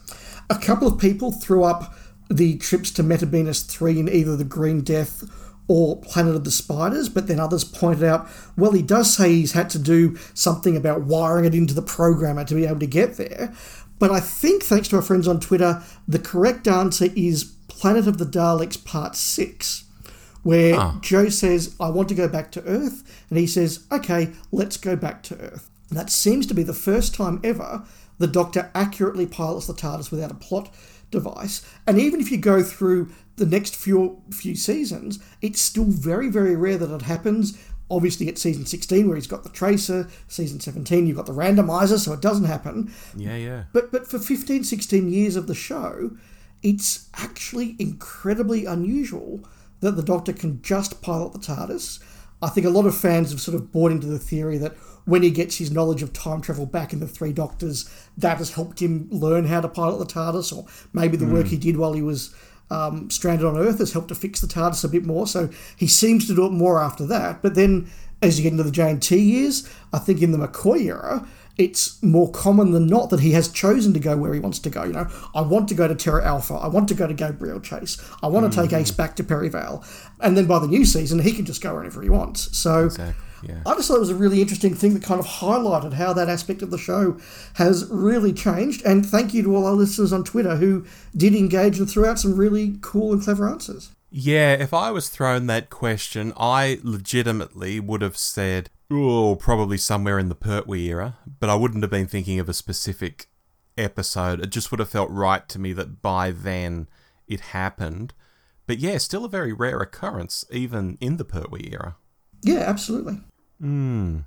A 0.49 0.57
couple 0.57 0.87
of 0.87 0.97
people 0.97 1.33
threw 1.33 1.65
up 1.65 1.95
the 2.29 2.57
trips 2.59 2.91
to 2.91 3.03
Metebelis 3.03 3.65
3 3.65 3.99
in 3.99 4.07
either 4.07 4.37
the 4.37 4.45
Green 4.45 4.85
Death 4.85 5.48
or 5.69 5.95
Planet 5.97 6.35
of 6.35 6.43
the 6.43 6.51
Spiders, 6.51 7.07
but 7.09 7.27
then 7.27 7.39
others 7.39 7.63
pointed 7.63 8.03
out, 8.03 8.27
well, 8.57 8.71
he 8.71 8.81
does 8.81 9.15
say 9.15 9.29
he's 9.29 9.51
had 9.51 9.69
to 9.69 9.79
do 9.79 10.17
something 10.33 10.75
about 10.75 11.03
wiring 11.03 11.45
it 11.45 11.53
into 11.53 11.75
the 11.75 11.81
programmer 11.81 12.43
to 12.43 12.55
be 12.55 12.65
able 12.65 12.79
to 12.79 12.87
get 12.87 13.17
there. 13.17 13.53
But 13.99 14.09
I 14.09 14.19
think, 14.19 14.63
thanks 14.63 14.87
to 14.87 14.95
our 14.95 15.01
friends 15.03 15.27
on 15.27 15.39
Twitter, 15.39 15.83
the 16.07 16.17
correct 16.17 16.67
answer 16.67 17.09
is 17.15 17.53
Planet 17.67 18.07
of 18.07 18.17
the 18.17 18.25
Daleks 18.25 18.83
Part 18.83 19.15
6, 19.15 19.83
where 20.41 20.75
oh. 20.75 20.97
Jo 21.01 21.29
says, 21.29 21.75
I 21.79 21.89
want 21.89 22.09
to 22.09 22.15
go 22.15 22.27
back 22.27 22.51
to 22.53 22.63
Earth, 22.63 23.03
and 23.29 23.37
he 23.37 23.45
says, 23.45 23.85
okay, 23.91 24.31
let's 24.51 24.75
go 24.75 24.95
back 24.95 25.21
to 25.23 25.39
Earth. 25.39 25.69
And 25.89 25.99
that 25.99 26.09
seems 26.09 26.47
to 26.47 26.55
be 26.55 26.63
the 26.63 26.73
first 26.73 27.13
time 27.13 27.39
ever 27.43 27.83
the 28.17 28.27
Doctor 28.27 28.71
accurately 28.73 29.27
pilots 29.27 29.67
the 29.67 29.73
TARDIS 29.73 30.11
without 30.11 30.31
a 30.31 30.35
plot 30.35 30.73
device. 31.11 31.65
And 31.87 31.99
even 31.99 32.19
if 32.19 32.31
you 32.31 32.37
go 32.37 32.63
through 32.63 33.11
the 33.37 33.45
next 33.45 33.75
few 33.75 34.21
few 34.31 34.55
seasons, 34.55 35.19
it's 35.41 35.61
still 35.61 35.85
very 35.85 36.29
very 36.29 36.55
rare 36.55 36.77
that 36.77 36.93
it 36.93 37.03
happens. 37.03 37.57
Obviously, 37.91 38.27
at 38.27 38.37
season 38.37 38.67
16, 38.67 39.07
where 39.07 39.15
he's 39.15 39.25
got 39.25 39.43
the 39.43 39.49
tracer, 39.49 40.07
season 40.27 40.59
17, 40.59 41.07
you've 41.07 41.17
got 41.17 41.25
the 41.25 41.33
randomizer, 41.33 41.97
so 41.97 42.13
it 42.13 42.21
doesn't 42.21 42.45
happen. 42.45 42.93
Yeah, 43.15 43.35
yeah. 43.35 43.63
But 43.73 43.91
but 43.91 44.07
for 44.07 44.19
15, 44.19 44.63
16 44.63 45.09
years 45.09 45.35
of 45.35 45.47
the 45.47 45.55
show, 45.55 46.11
it's 46.61 47.09
actually 47.15 47.75
incredibly 47.79 48.65
unusual 48.65 49.43
that 49.79 49.95
the 49.95 50.03
Doctor 50.03 50.33
can 50.33 50.61
just 50.61 51.01
pilot 51.01 51.33
the 51.33 51.39
TARDIS. 51.39 51.99
I 52.41 52.49
think 52.49 52.65
a 52.65 52.69
lot 52.69 52.85
of 52.85 52.95
fans 52.95 53.31
have 53.31 53.41
sort 53.41 53.55
of 53.55 53.71
bought 53.71 53.91
into 53.91 54.07
the 54.07 54.19
theory 54.19 54.57
that 54.59 54.75
when 55.09 55.23
he 55.23 55.31
gets 55.31 55.57
his 55.57 55.71
knowledge 55.71 56.03
of 56.03 56.13
time 56.13 56.41
travel 56.41 56.65
back 56.65 56.93
in 56.93 56.99
the 56.99 57.07
Three 57.07 57.33
Doctors, 57.33 57.89
that 58.17 58.37
has 58.37 58.53
helped 58.53 58.81
him 58.81 59.07
learn 59.11 59.45
how 59.45 59.61
to 59.61 59.67
pilot 59.67 59.97
the 59.99 60.13
TARDIS, 60.13 60.55
or 60.55 60.65
maybe 60.93 61.17
the 61.17 61.25
mm. 61.25 61.33
work 61.33 61.47
he 61.47 61.57
did 61.57 61.77
while 61.77 61.93
he 61.93 62.01
was 62.01 62.33
um, 62.71 63.09
stranded 63.09 63.45
on 63.45 63.57
Earth 63.57 63.79
has 63.79 63.93
helped 63.93 64.09
to 64.09 64.15
fix 64.15 64.41
the 64.41 64.47
TARDIS 64.47 64.83
a 64.83 64.87
bit 64.87 65.05
more. 65.05 65.27
So 65.27 65.49
he 65.75 65.87
seems 65.87 66.27
to 66.27 66.35
do 66.35 66.45
it 66.45 66.51
more 66.51 66.79
after 66.79 67.05
that. 67.07 67.41
But 67.41 67.55
then 67.55 67.89
as 68.21 68.37
you 68.37 68.43
get 68.43 68.51
into 68.51 68.63
the 68.63 68.71
JNT 68.71 69.25
years, 69.25 69.69
I 69.91 69.99
think 69.99 70.21
in 70.21 70.31
the 70.31 70.37
McCoy 70.37 70.85
era, 70.85 71.27
it's 71.57 72.01
more 72.01 72.31
common 72.31 72.71
than 72.71 72.87
not 72.87 73.09
that 73.09 73.19
he 73.19 73.31
has 73.31 73.49
chosen 73.49 73.93
to 73.93 73.99
go 73.99 74.15
where 74.15 74.33
he 74.33 74.39
wants 74.39 74.59
to 74.59 74.69
go. 74.69 74.83
You 74.83 74.93
know, 74.93 75.07
I 75.35 75.41
want 75.41 75.67
to 75.69 75.75
go 75.75 75.87
to 75.87 75.95
Terra 75.95 76.25
Alpha. 76.25 76.53
I 76.53 76.67
want 76.67 76.87
to 76.89 76.93
go 76.93 77.05
to 77.05 77.13
Gabriel 77.13 77.59
Chase. 77.59 77.97
I 78.23 78.27
want 78.27 78.51
to 78.51 78.57
mm. 78.57 78.63
take 78.63 78.73
Ace 78.73 78.91
back 78.91 79.15
to 79.17 79.23
Perivale. 79.23 79.83
And 80.21 80.37
then 80.37 80.45
by 80.45 80.59
the 80.59 80.67
new 80.67 80.85
season, 80.85 81.19
he 81.19 81.33
can 81.33 81.45
just 81.45 81.61
go 81.61 81.73
wherever 81.73 82.01
he 82.01 82.09
wants. 82.09 82.57
So 82.57 82.85
exactly. 82.85 83.25
Yeah. 83.43 83.61
I 83.65 83.75
just 83.75 83.87
thought 83.87 83.97
it 83.97 84.01
was 84.01 84.09
a 84.09 84.15
really 84.15 84.41
interesting 84.41 84.75
thing 84.75 84.93
that 84.93 85.03
kind 85.03 85.19
of 85.19 85.25
highlighted 85.25 85.93
how 85.93 86.13
that 86.13 86.29
aspect 86.29 86.61
of 86.61 86.71
the 86.71 86.77
show 86.77 87.19
has 87.55 87.87
really 87.89 88.33
changed. 88.33 88.85
And 88.85 89.05
thank 89.05 89.33
you 89.33 89.43
to 89.43 89.55
all 89.55 89.65
our 89.65 89.73
listeners 89.73 90.13
on 90.13 90.23
Twitter 90.23 90.55
who 90.55 90.85
did 91.15 91.35
engage 91.35 91.79
and 91.79 91.89
threw 91.89 92.05
out 92.05 92.19
some 92.19 92.35
really 92.35 92.77
cool 92.81 93.13
and 93.13 93.21
clever 93.21 93.49
answers. 93.49 93.91
Yeah, 94.11 94.53
if 94.53 94.73
I 94.73 94.91
was 94.91 95.09
thrown 95.09 95.47
that 95.47 95.69
question, 95.69 96.33
I 96.35 96.79
legitimately 96.83 97.79
would 97.79 98.01
have 98.01 98.17
said, 98.17 98.71
oh, 98.91 99.35
probably 99.35 99.77
somewhere 99.77 100.17
in 100.17 100.29
the 100.29 100.35
Pertwee 100.35 100.87
era, 100.87 101.17
but 101.39 101.49
I 101.49 101.55
wouldn't 101.55 101.83
have 101.83 101.91
been 101.91 102.07
thinking 102.07 102.39
of 102.39 102.49
a 102.49 102.53
specific 102.53 103.27
episode. 103.77 104.41
It 104.41 104.49
just 104.49 104.71
would 104.71 104.79
have 104.79 104.89
felt 104.89 105.11
right 105.11 105.47
to 105.49 105.59
me 105.59 105.73
that 105.73 106.01
by 106.01 106.31
then 106.31 106.87
it 107.27 107.39
happened. 107.39 108.13
But 108.65 108.79
yeah, 108.79 108.97
still 108.97 109.25
a 109.25 109.29
very 109.29 109.53
rare 109.53 109.79
occurrence, 109.79 110.43
even 110.51 110.97
in 110.99 111.17
the 111.17 111.25
Pertwee 111.25 111.71
era. 111.71 111.95
Yeah, 112.41 112.59
absolutely. 112.59 113.19
Hmm. 113.59 114.19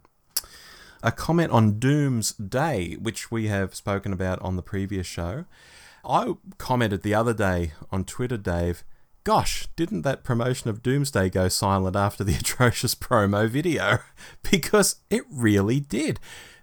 A 1.03 1.11
comment 1.11 1.51
on 1.51 1.79
Doomsday, 1.79 2.97
which 2.97 3.31
we 3.31 3.49
have 3.49 3.75
spoken 3.75 4.12
about 4.12 4.40
on 4.40 4.57
the 4.57 4.62
previous 4.62 5.07
show. 5.07 5.47
I 6.05 6.35
commented 6.59 7.03
the 7.03 7.14
other 7.14 7.35
day 7.35 7.73
on 7.90 8.05
Twitter, 8.05 8.37
Dave, 8.37 8.85
gosh, 9.25 9.68
didn't 9.77 10.03
that 10.03 10.25
promotion 10.25 10.68
of 10.68 10.83
Doomsday 10.83 11.31
go 11.31 11.49
silent 11.49 11.97
after 11.97 12.25
the 12.25 12.35
atrocious 12.40 12.95
promo 12.95 13.49
video? 13.49 13.99
because 14.51 14.97
it 15.11 15.25
really 15.31 15.81
did. 15.81 16.21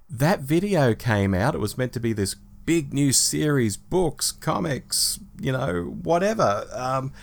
That 0.09 0.41
video 0.41 0.93
came 0.95 1.33
out, 1.33 1.55
it 1.55 1.59
was 1.59 1.77
meant 1.77 1.93
to 1.93 1.99
be 1.99 2.13
this 2.13 2.35
big 2.65 2.93
new 2.93 3.11
series, 3.11 3.77
books, 3.77 4.31
comics, 4.31 5.19
you 5.39 5.51
know, 5.51 5.83
whatever. 5.83 6.67
Um, 6.73 7.13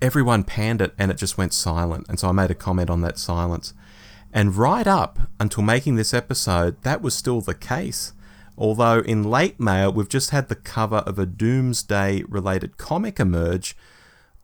everyone 0.00 0.44
panned 0.44 0.80
it 0.80 0.94
and 0.98 1.10
it 1.10 1.16
just 1.16 1.38
went 1.38 1.52
silent. 1.52 2.06
And 2.08 2.18
so 2.18 2.28
I 2.28 2.32
made 2.32 2.50
a 2.50 2.54
comment 2.54 2.90
on 2.90 3.00
that 3.02 3.18
silence. 3.18 3.74
And 4.32 4.56
right 4.56 4.86
up 4.86 5.18
until 5.38 5.62
making 5.62 5.96
this 5.96 6.14
episode, 6.14 6.80
that 6.82 7.02
was 7.02 7.14
still 7.14 7.40
the 7.40 7.54
case. 7.54 8.12
Although 8.56 9.00
in 9.00 9.24
late 9.24 9.60
mail, 9.60 9.92
we've 9.92 10.08
just 10.08 10.30
had 10.30 10.48
the 10.48 10.54
cover 10.54 10.98
of 10.98 11.18
a 11.18 11.26
Doomsday 11.26 12.24
related 12.28 12.78
comic 12.78 13.18
emerge. 13.20 13.76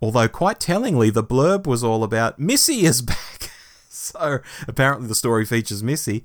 Although, 0.00 0.28
quite 0.28 0.60
tellingly, 0.60 1.10
the 1.10 1.24
blurb 1.24 1.66
was 1.66 1.82
all 1.82 2.04
about 2.04 2.38
Missy 2.38 2.84
is 2.84 3.02
back. 3.02 3.50
so, 3.88 4.40
apparently, 4.66 5.08
the 5.08 5.14
story 5.14 5.44
features 5.44 5.82
Missy. 5.82 6.24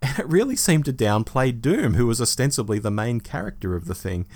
And 0.00 0.18
it 0.18 0.28
really 0.28 0.54
seemed 0.54 0.84
to 0.84 0.92
downplay 0.92 1.60
Doom, 1.60 1.94
who 1.94 2.06
was 2.06 2.20
ostensibly 2.20 2.78
the 2.78 2.90
main 2.90 3.20
character 3.20 3.74
of 3.74 3.86
the 3.86 3.94
thing. 3.94 4.26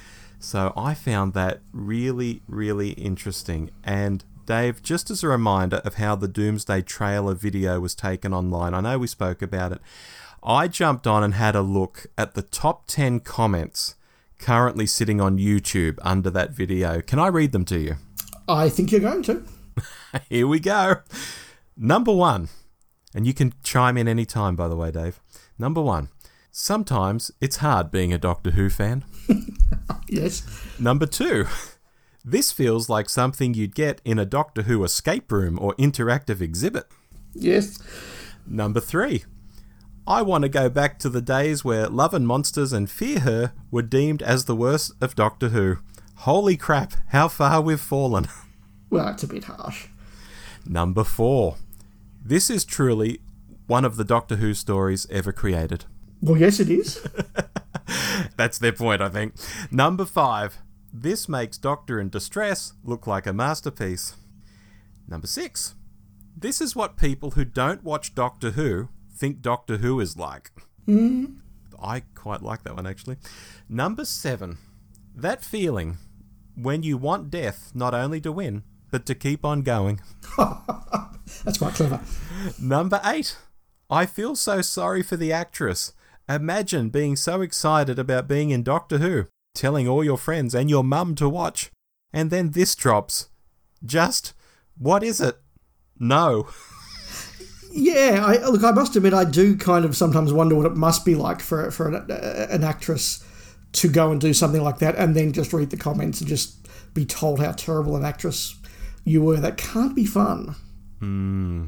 So, 0.41 0.73
I 0.77 0.95
found 0.95 1.35
that 1.35 1.61
really, 1.73 2.43
really 2.49 2.91
interesting. 2.91 3.71
And 3.85 4.25
Dave, 4.53 4.83
just 4.83 5.11
as 5.11 5.23
a 5.23 5.29
reminder 5.29 5.79
of 5.79 5.95
how 5.95 6.15
the 6.15 6.29
Doomsday 6.29 6.83
trailer 6.83 7.33
video 7.33 7.81
was 7.81 7.95
taken 7.95 8.35
online, 8.35 8.75
I 8.75 8.83
know 8.83 8.99
we 8.99 9.07
spoke 9.07 9.41
about 9.41 9.73
it. 9.73 9.81
I 10.43 10.69
jumped 10.69 11.07
on 11.07 11.25
and 11.25 11.33
had 11.33 11.57
a 11.57 11.63
look 11.63 12.07
at 12.19 12.35
the 12.35 12.43
top 12.43 12.87
10 12.87 13.21
comments 13.21 13.95
currently 14.39 14.85
sitting 14.85 15.23
on 15.23 15.39
YouTube 15.39 15.99
under 16.03 16.29
that 16.29 16.51
video. 16.51 17.01
Can 17.01 17.19
I 17.19 17.29
read 17.29 17.53
them 17.53 17.65
to 17.65 17.79
you? 17.79 17.97
I 18.47 18.69
think 18.69 18.93
you're 18.93 19.01
going 19.01 19.23
to. 19.23 19.43
Here 20.29 20.47
we 20.47 20.61
go. 20.61 20.97
Number 21.75 22.13
one, 22.13 22.51
and 23.15 23.27
you 23.27 23.33
can 23.33 23.55
chime 23.63 23.97
in 23.97 24.07
any 24.07 24.27
time, 24.27 24.55
by 24.55 24.69
the 24.69 24.77
way, 24.77 24.91
Dave. 24.91 25.19
Number 25.59 25.81
one, 25.81 26.11
sometimes 26.51 27.31
it's 27.41 27.57
hard 27.57 27.91
being 27.91 28.13
a 28.13 28.19
Doctor 28.19 28.51
Who 28.51 28.69
fan. 28.69 29.07
yes. 30.11 30.43
Number 30.79 31.07
two, 31.07 31.47
this 32.25 32.53
feels 32.53 32.89
like 32.89 33.09
something 33.09 33.55
you'd 33.55 33.75
get 33.75 34.01
in 34.05 34.19
a 34.19 34.25
Doctor 34.25 34.63
Who 34.63 34.85
escape 34.85 35.31
room 35.33 35.59
or 35.61 35.75
interactive 35.75 36.41
exhibit. 36.41 36.87
Yes. 37.35 37.79
Number 38.47 38.81
three. 38.81 39.25
I 40.07 40.23
want 40.23 40.43
to 40.43 40.49
go 40.49 40.69
back 40.69 40.99
to 41.01 41.09
the 41.09 41.23
days 41.23 41.65
where 41.65 41.89
Love 41.89 42.13
and 42.13 42.27
Monsters 42.27 42.73
and 42.73 42.91
Fear 42.91 43.21
Her 43.21 43.53
were 43.71 43.83
deemed 43.83 44.21
as 44.23 44.45
the 44.45 44.57
worst 44.57 44.93
of 45.01 45.15
Doctor 45.15 45.51
Who. 45.51 45.79
Holy 46.17 46.57
crap, 46.57 46.95
how 47.09 47.29
far 47.29 47.61
we've 47.61 47.81
fallen. 47.81 48.27
Well, 48.91 49.09
it's 49.09 49.23
a 49.23 49.27
bit 49.27 49.45
harsh. 49.45 49.87
Number 50.67 51.03
four. 51.03 51.57
This 52.23 52.51
is 52.51 52.63
truly 52.63 53.21
one 53.67 53.87
of 53.87 53.97
the 53.97 54.05
Doctor 54.05 54.37
Who 54.37 54.53
stories 54.53 55.07
ever 55.09 55.33
created. 55.33 55.87
Well, 56.21 56.37
yes, 56.37 56.61
it 56.61 56.69
is. 56.69 57.01
That's 58.37 58.59
their 58.59 58.73
point, 58.73 59.01
I 59.01 59.09
think. 59.09 59.33
Number 59.71 60.05
five. 60.05 60.59
This 60.93 61.27
makes 61.27 61.57
Doctor 61.57 61.99
in 61.99 62.11
Distress 62.11 62.75
look 62.85 63.07
like 63.07 63.27
a 63.27 63.33
masterpiece. 63.33 64.15
Number 65.09 65.27
6. 65.27 65.75
This 66.37 66.61
is 66.61 66.77
what 66.77 66.99
people 66.99 67.31
who 67.31 67.47
don't 67.47 67.83
watch 67.83 68.15
Doctor 68.15 68.51
Who 68.51 68.91
think 69.15 69.41
Doctor 69.41 69.79
Who 69.79 70.01
is 70.01 70.19
like. 70.19 70.51
Mm. 70.87 71.39
I 71.83 72.01
quite 72.15 72.43
like 72.43 72.65
that 72.65 72.77
one 72.77 72.87
actually. 72.87 73.17
Number 73.71 74.05
7. 74.05 74.59
That 75.15 75.43
feeling 75.43 75.97
when 76.55 76.83
you 76.83 76.99
want 76.99 77.31
death 77.31 77.73
not 77.75 77.95
only 77.95 78.21
to 78.21 78.31
win, 78.31 78.63
but 78.91 79.07
to 79.07 79.15
keep 79.15 79.47
on 79.47 79.63
going. 79.63 80.01
That's 80.37 81.57
quite 81.59 81.75
clever. 81.75 82.01
Number 82.61 83.01
8. 83.03 83.37
I 83.89 84.05
feel 84.05 84.37
so 84.37 84.61
sorry 84.61 85.03
for 85.03 85.17
the 85.17 85.33
actress. 85.33 85.95
Imagine 86.29 86.91
being 86.91 87.17
so 87.17 87.41
excited 87.41 87.99
about 87.99 88.29
being 88.29 88.51
in 88.51 88.63
Doctor 88.63 88.99
Who 88.99 89.27
telling 89.55 89.89
all 89.89 90.05
your 90.05 90.19
friends 90.19 90.55
and 90.55 90.71
your 90.71 90.85
mum 90.85 91.15
to 91.17 91.29
watch. 91.29 91.71
And 92.13 92.31
then 92.31 92.51
this 92.51 92.75
drops. 92.75 93.29
Just, 93.85 94.35
what 94.79 95.03
is 95.03 95.21
it? 95.21 95.39
No. 95.99 96.49
yeah, 97.73 98.23
I, 98.25 98.45
look, 98.49 98.65
I 98.65 98.71
must 98.73 98.97
admit, 98.97 99.15
I 99.15 99.25
do 99.25 99.57
kind 99.57 99.85
of 99.85 99.97
sometimes 99.97 100.33
wonder 100.33 100.55
what 100.55 100.67
it 100.67 100.77
must 100.77 101.05
be 101.05 101.15
like 101.15 101.41
for, 101.41 101.71
for 101.71 101.89
an, 101.89 102.11
an 102.11 102.65
actress 102.65 103.25
to 103.73 103.89
go 103.89 104.11
and 104.11 104.21
do 104.21 104.35
something 104.35 104.63
like 104.63 104.79
that 104.79 104.97
and 104.97 105.17
then 105.17 105.33
just 105.33 105.53
read 105.53 105.71
the 105.71 105.77
comments 105.77 106.21
and 106.21 106.29
just 106.29 106.57
be 106.95 107.07
told 107.07 107.41
how 107.41 107.53
terrible 107.53 107.97
an 107.97 108.05
actress 108.05 108.55
you 109.05 109.23
were. 109.23 109.39
That 109.39 109.57
can't 109.57 109.97
be 109.97 110.05
fun. 110.05 110.55
Hmm. 110.99 111.67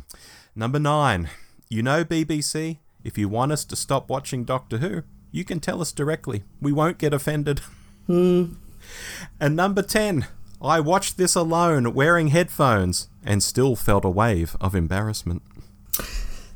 Number 0.55 0.79
nine. 0.79 1.31
You 1.71 1.83
know, 1.83 2.05
BBC, 2.05 2.79
If 3.03 3.19
you 3.19 3.29
want 3.29 3.53
us 3.53 3.65
to 3.65 3.75
stop 3.77 4.09
watching 4.09 4.45
Doctor 4.45 4.79
Who, 4.79 5.03
you 5.35 5.45
can 5.45 5.59
tell 5.59 5.81
us 5.81 5.91
directly. 5.91 6.45
We 6.61 6.71
won't 6.71 6.97
get 6.97 7.13
offended. 7.13 7.61
Hmm. 8.07 8.53
And 9.41 9.57
number 9.57 9.83
10, 9.83 10.29
I 10.63 10.79
watched 10.79 11.17
this 11.17 11.35
alone 11.35 11.93
wearing 11.93 12.29
headphones 12.29 13.09
and 13.25 13.43
still 13.43 13.75
felt 13.75 14.05
a 14.05 14.11
wave 14.11 14.57
of 14.61 14.77
embarrassment. 14.77 15.43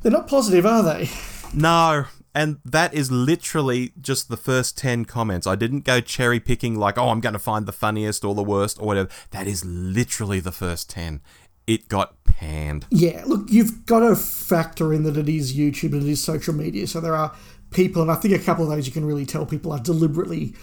They're 0.00 0.12
not 0.12 0.28
positive, 0.28 0.64
are 0.64 0.84
they? 0.84 1.10
No, 1.52 2.04
and 2.36 2.58
that 2.64 2.94
is 2.94 3.10
literally 3.10 3.94
just 4.00 4.28
the 4.28 4.36
first 4.36 4.78
10 4.78 5.06
comments. 5.06 5.48
I 5.48 5.56
didn't 5.56 5.84
go 5.84 6.00
cherry 6.00 6.38
picking 6.38 6.76
like, 6.76 6.96
oh, 6.96 7.08
I'm 7.08 7.20
going 7.20 7.32
to 7.32 7.40
find 7.40 7.66
the 7.66 7.72
funniest 7.72 8.24
or 8.24 8.32
the 8.36 8.44
worst 8.44 8.80
or 8.80 8.86
whatever. 8.86 9.08
That 9.32 9.48
is 9.48 9.64
literally 9.64 10.38
the 10.38 10.52
first 10.52 10.88
10. 10.90 11.20
It 11.66 11.88
got 11.88 12.22
panned. 12.22 12.86
Yeah, 12.90 13.24
look, 13.26 13.50
you've 13.50 13.86
got 13.86 14.00
to 14.00 14.14
factor 14.14 14.94
in 14.94 15.02
that 15.02 15.16
it 15.16 15.28
is 15.28 15.56
YouTube 15.56 15.92
and 15.94 16.04
it 16.04 16.08
is 16.08 16.22
social 16.22 16.54
media. 16.54 16.86
So 16.86 17.00
there 17.00 17.16
are 17.16 17.34
people, 17.70 18.02
and 18.02 18.10
I 18.10 18.14
think 18.14 18.34
a 18.34 18.38
couple 18.38 18.64
of 18.64 18.70
those 18.70 18.86
you 18.86 18.92
can 18.92 19.04
really 19.04 19.26
tell 19.26 19.46
people 19.46 19.72
are 19.72 19.78
deliberately 19.78 20.54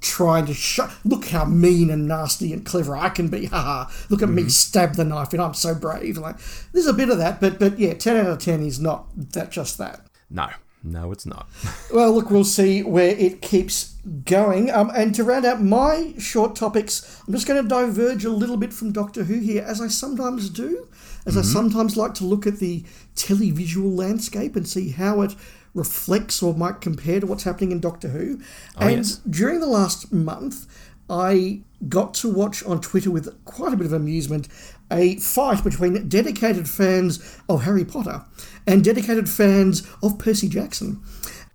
trying 0.00 0.46
to 0.46 0.54
show. 0.54 0.88
Look 1.04 1.26
how 1.26 1.44
mean 1.44 1.90
and 1.90 2.06
nasty 2.06 2.52
and 2.52 2.64
clever 2.64 2.96
I 2.96 3.08
can 3.08 3.28
be. 3.28 3.46
Haha. 3.46 3.90
Look 4.08 4.22
at 4.22 4.28
me 4.28 4.48
stab 4.48 4.94
the 4.94 5.04
knife 5.04 5.32
and 5.32 5.42
I'm 5.42 5.54
so 5.54 5.74
brave. 5.74 6.18
Like 6.18 6.36
there's 6.72 6.86
a 6.86 6.92
bit 6.92 7.10
of 7.10 7.18
that, 7.18 7.40
but 7.40 7.58
but 7.58 7.78
yeah, 7.78 7.94
ten 7.94 8.16
out 8.16 8.26
of 8.26 8.38
ten 8.38 8.62
is 8.62 8.80
not 8.80 9.06
that 9.32 9.50
just 9.50 9.78
that. 9.78 10.06
No, 10.30 10.48
no, 10.82 11.12
it's 11.12 11.26
not. 11.26 11.48
Well, 11.92 12.12
look, 12.12 12.30
we'll 12.30 12.44
see 12.44 12.82
where 12.82 13.16
it 13.16 13.40
keeps 13.40 13.94
going. 14.26 14.70
Um, 14.70 14.90
and 14.94 15.14
to 15.14 15.24
round 15.24 15.46
out 15.46 15.62
my 15.62 16.12
short 16.18 16.54
topics, 16.54 17.22
I'm 17.26 17.32
just 17.32 17.46
going 17.46 17.62
to 17.62 17.66
diverge 17.66 18.26
a 18.26 18.30
little 18.30 18.58
bit 18.58 18.74
from 18.74 18.92
Doctor 18.92 19.24
Who 19.24 19.38
here, 19.38 19.62
as 19.62 19.80
I 19.80 19.88
sometimes 19.88 20.50
do, 20.50 20.86
as 21.28 21.36
I 21.36 21.42
mm-hmm. 21.42 21.52
sometimes 21.52 21.96
like 21.96 22.14
to 22.14 22.24
look 22.24 22.46
at 22.46 22.58
the 22.58 22.82
televisual 23.14 23.96
landscape 23.96 24.56
and 24.56 24.66
see 24.66 24.90
how 24.90 25.20
it 25.20 25.34
reflects 25.74 26.42
or 26.42 26.54
might 26.54 26.80
compare 26.80 27.20
to 27.20 27.26
what's 27.26 27.44
happening 27.44 27.70
in 27.70 27.80
Doctor 27.80 28.08
Who. 28.08 28.40
Oh, 28.78 28.86
and 28.86 28.96
yes. 28.96 29.20
during 29.28 29.60
the 29.60 29.66
last 29.66 30.10
month, 30.10 30.66
I 31.10 31.60
got 31.88 32.14
to 32.14 32.32
watch 32.32 32.64
on 32.64 32.80
Twitter 32.80 33.10
with 33.10 33.44
quite 33.44 33.74
a 33.74 33.76
bit 33.76 33.86
of 33.86 33.92
amusement 33.92 34.48
a 34.90 35.16
fight 35.16 35.62
between 35.62 36.08
dedicated 36.08 36.68
fans 36.68 37.38
of 37.48 37.64
Harry 37.64 37.84
Potter 37.84 38.24
and 38.66 38.82
dedicated 38.82 39.28
fans 39.28 39.86
of 40.02 40.18
Percy 40.18 40.48
Jackson. 40.48 41.02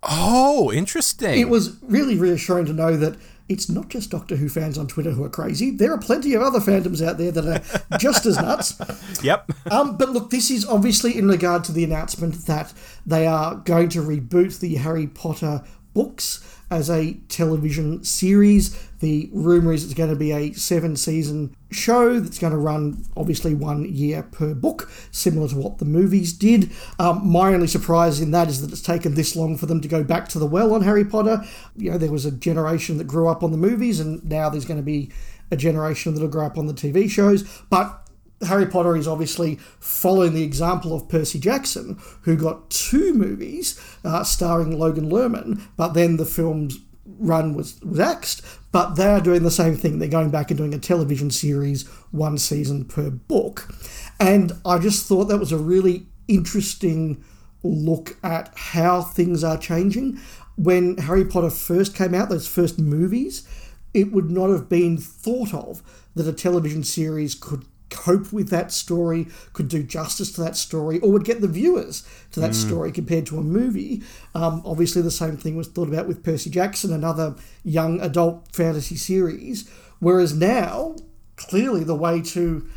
Oh, 0.04 0.72
interesting. 0.72 1.40
It 1.40 1.50
was 1.50 1.78
really 1.82 2.16
reassuring 2.16 2.66
to 2.68 2.74
know 2.74 2.96
that 2.98 3.18
it's 3.50 3.70
not 3.70 3.90
just 3.90 4.10
Doctor 4.10 4.36
Who 4.36 4.48
fans 4.48 4.78
on 4.78 4.88
Twitter 4.88 5.12
who 5.12 5.24
are 5.24 5.30
crazy. 5.30 5.72
There 5.72 5.92
are 5.92 5.98
plenty 5.98 6.34
of 6.34 6.42
other 6.42 6.60
fandoms 6.60 7.06
out 7.06 7.18
there 7.18 7.32
that 7.32 7.46
are 7.46 7.98
just 7.98 8.26
as 8.26 8.38
nuts. 8.38 8.80
Yep. 9.24 9.52
Um, 9.72 9.96
but 9.96 10.10
look, 10.10 10.32
this 10.32 10.52
is 10.52 10.66
obviously 10.66 11.18
in 11.18 11.28
regard 11.30 11.64
to 11.66 11.72
the 11.72 11.84
announcement 11.84 12.46
that 12.46 12.74
they 13.06 13.26
are 13.26 13.56
going 13.56 13.88
to 13.90 14.02
reboot 14.02 14.60
the 14.60 14.76
Harry 14.76 15.08
Potter 15.08 15.64
books 15.94 16.44
as 16.74 16.90
a 16.90 17.14
television 17.30 18.04
series. 18.04 18.76
The 19.00 19.30
rumour 19.32 19.74
is 19.74 19.84
it's 19.84 19.94
going 19.94 20.10
to 20.10 20.16
be 20.16 20.32
a 20.32 20.54
seven 20.54 20.96
season 20.96 21.56
show 21.72 22.20
that's 22.20 22.40
going 22.40 22.54
to 22.54 22.58
run 22.58 23.06
obviously 23.16 23.54
one 23.54 23.94
year 23.94 24.24
per 24.24 24.54
book, 24.56 24.90
similar 25.12 25.48
to 25.50 25.56
what 25.56 25.78
the 25.78 25.86
movies 25.86 26.34
did. 26.34 26.72
Um, 26.98 27.28
my 27.28 27.54
only 27.54 27.68
surprise 27.68 28.20
in 28.20 28.32
that 28.32 28.48
is 28.48 28.62
that 28.62 28.72
it's 28.72 28.82
taken 28.82 29.14
this 29.14 29.36
long 29.36 29.58
for 29.58 29.68
them 29.68 29.82
to 29.82 29.88
go 29.88 30.04
back 30.04 30.28
to 30.30 30.40
the 30.40 30.48
well 30.48 30.74
on 30.74 30.82
Harry 30.82 31.06
Potter. 31.06 31.44
You 31.76 31.92
know, 31.92 31.98
there 31.98 32.12
was 32.12 32.26
a 32.26 32.32
generation 32.32 32.98
that 32.98 33.06
grew 33.06 33.28
up 33.28 33.44
on 33.44 33.52
the 33.52 33.58
movies, 33.58 34.00
and 34.00 34.24
now 34.24 34.50
there's 34.50 34.66
going 34.66 34.80
to 34.80 34.84
be 34.84 35.12
a 35.52 35.58
generation 35.58 36.14
that'll 36.14 36.30
grow 36.30 36.46
up 36.46 36.58
on 36.58 36.66
the 36.66 36.74
TV 36.74 37.10
shows. 37.10 37.44
But 37.70 38.03
Harry 38.46 38.66
Potter 38.66 38.96
is 38.96 39.08
obviously 39.08 39.56
following 39.80 40.34
the 40.34 40.44
example 40.44 40.96
of 40.96 41.10
Percy 41.10 41.40
Jackson, 41.40 42.00
who 42.22 42.36
got 42.36 42.70
two 42.70 43.14
movies 43.14 43.80
uh, 44.04 44.24
starring 44.24 44.78
Logan 44.78 45.10
Lerman, 45.10 45.62
but 45.78 45.94
then 45.94 46.18
the 46.18 46.26
film's 46.26 46.78
run 47.06 47.54
was, 47.54 47.82
was 47.82 48.00
axed. 48.00 48.42
But 48.72 48.96
they 48.96 49.08
are 49.08 49.22
doing 49.22 49.44
the 49.44 49.52
same 49.52 49.76
thing. 49.76 50.00
They're 50.00 50.08
going 50.08 50.32
back 50.32 50.50
and 50.50 50.58
doing 50.58 50.74
a 50.74 50.80
television 50.80 51.30
series, 51.30 51.88
one 52.12 52.38
season 52.38 52.86
per 52.86 53.10
book. 53.12 53.74
And 54.20 54.54
I 54.66 54.80
just 54.80 55.08
thought 55.08 55.26
that 55.26 55.38
was 55.40 55.52
a 55.52 55.58
really 55.58 56.08
interesting 56.28 57.24
look 57.62 58.18
at 58.24 58.52
how 58.56 59.02
things 59.02 59.44
are 59.44 59.58
changing. 59.58 60.20
When 60.56 60.98
Harry 60.98 61.26
Potter 61.26 61.50
first 61.50 61.96
came 61.96 62.14
out, 62.14 62.30
those 62.30 62.48
first 62.48 62.80
movies, 62.80 63.48
it 63.94 64.12
would 64.12 64.30
not 64.30 64.50
have 64.50 64.70
been 64.70 64.98
thought 64.98 65.54
of 65.54 65.82
that 66.16 66.28
a 66.28 66.34
television 66.34 66.84
series 66.84 67.36
could 67.36 67.66
cope 67.94 68.34
with 68.34 68.50
that 68.50 68.72
story, 68.72 69.28
could 69.54 69.68
do 69.68 69.84
justice 69.84 70.32
to 70.34 70.42
that 70.42 70.58
story, 70.58 71.00
or 71.00 71.12
would 71.12 71.24
get 71.24 71.42
the 71.42 71.48
viewers 71.48 72.06
to 72.32 72.40
that 72.40 72.56
story 72.56 72.92
compared 72.92 73.26
to 73.28 73.38
a 73.38 73.44
movie. 73.44 74.02
Um, 74.36 74.62
obviously, 74.66 75.02
the 75.02 75.12
same 75.12 75.38
thing 75.38 75.56
was 75.56 75.68
thought 75.68 75.88
about 75.88 76.08
with 76.08 76.24
Percy 76.24 76.50
Jackson, 76.50 76.92
another 76.92 77.36
young 77.64 78.02
adult 78.02 78.54
fantasy 78.54 78.96
series. 78.96 79.70
Whereas 80.00 80.34
now, 80.34 80.96
clearly, 81.36 81.84
the 81.84 81.96
way 81.96 82.22
to 82.22 82.68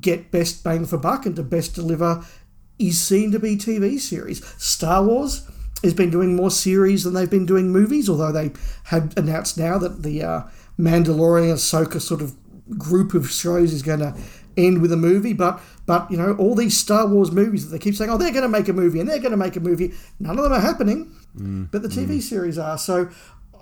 get 0.00 0.30
best 0.30 0.64
bang 0.64 0.86
for 0.86 0.96
buck 0.96 1.26
and 1.26 1.36
to 1.36 1.42
best 1.42 1.74
deliver 1.74 2.24
is 2.78 3.00
seen 3.00 3.30
to 3.32 3.38
be 3.38 3.56
TV 3.56 3.98
series. 3.98 4.44
Star 4.62 5.04
Wars 5.04 5.46
has 5.82 5.94
been 5.94 6.10
doing 6.10 6.36
more 6.36 6.50
series 6.50 7.04
than 7.04 7.14
they've 7.14 7.30
been 7.30 7.46
doing 7.46 7.70
movies, 7.70 8.08
although 8.08 8.32
they 8.32 8.52
have 8.84 9.16
announced 9.16 9.58
now 9.58 9.78
that 9.78 10.02
the 10.02 10.22
uh, 10.22 10.42
Mandalorian 10.78 11.52
Ahsoka 11.52 12.00
sort 12.00 12.22
of 12.22 12.34
group 12.78 13.14
of 13.14 13.30
shows 13.30 13.72
is 13.72 13.82
going 13.82 13.98
to 13.98 14.14
end 14.56 14.82
with 14.82 14.92
a 14.92 14.96
movie. 14.96 15.32
But 15.32 15.60
but 15.86 16.10
you 16.10 16.16
know 16.16 16.34
all 16.34 16.54
these 16.54 16.76
Star 16.76 17.06
Wars 17.06 17.30
movies 17.30 17.64
that 17.64 17.76
they 17.76 17.82
keep 17.82 17.94
saying, 17.94 18.10
oh, 18.10 18.18
they're 18.18 18.30
going 18.30 18.42
to 18.42 18.48
make 18.48 18.68
a 18.68 18.72
movie 18.72 19.00
and 19.00 19.08
they're 19.08 19.18
going 19.18 19.32
to 19.32 19.36
make 19.36 19.56
a 19.56 19.60
movie. 19.60 19.92
None 20.20 20.38
of 20.38 20.44
them 20.44 20.52
are 20.52 20.60
happening, 20.60 21.14
mm, 21.36 21.70
but 21.70 21.82
the 21.82 21.88
TV 21.88 22.18
mm. 22.18 22.22
series 22.22 22.58
are. 22.58 22.78
So 22.78 23.10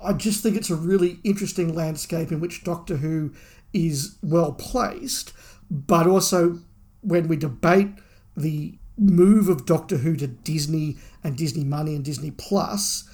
I 0.03 0.13
just 0.13 0.41
think 0.41 0.55
it's 0.55 0.69
a 0.69 0.75
really 0.75 1.19
interesting 1.23 1.73
landscape 1.73 2.31
in 2.31 2.39
which 2.39 2.63
Doctor 2.63 2.97
Who 2.97 3.33
is 3.73 4.17
well 4.21 4.53
placed, 4.53 5.33
but 5.69 6.07
also 6.07 6.59
when 7.01 7.27
we 7.27 7.37
debate 7.37 7.89
the 8.35 8.77
move 8.97 9.49
of 9.49 9.65
Doctor 9.65 9.97
Who 9.97 10.15
to 10.17 10.27
Disney 10.27 10.97
and 11.23 11.37
Disney 11.37 11.63
Money 11.63 11.95
and 11.95 12.05
Disney 12.05 12.31
Plus, 12.31 13.07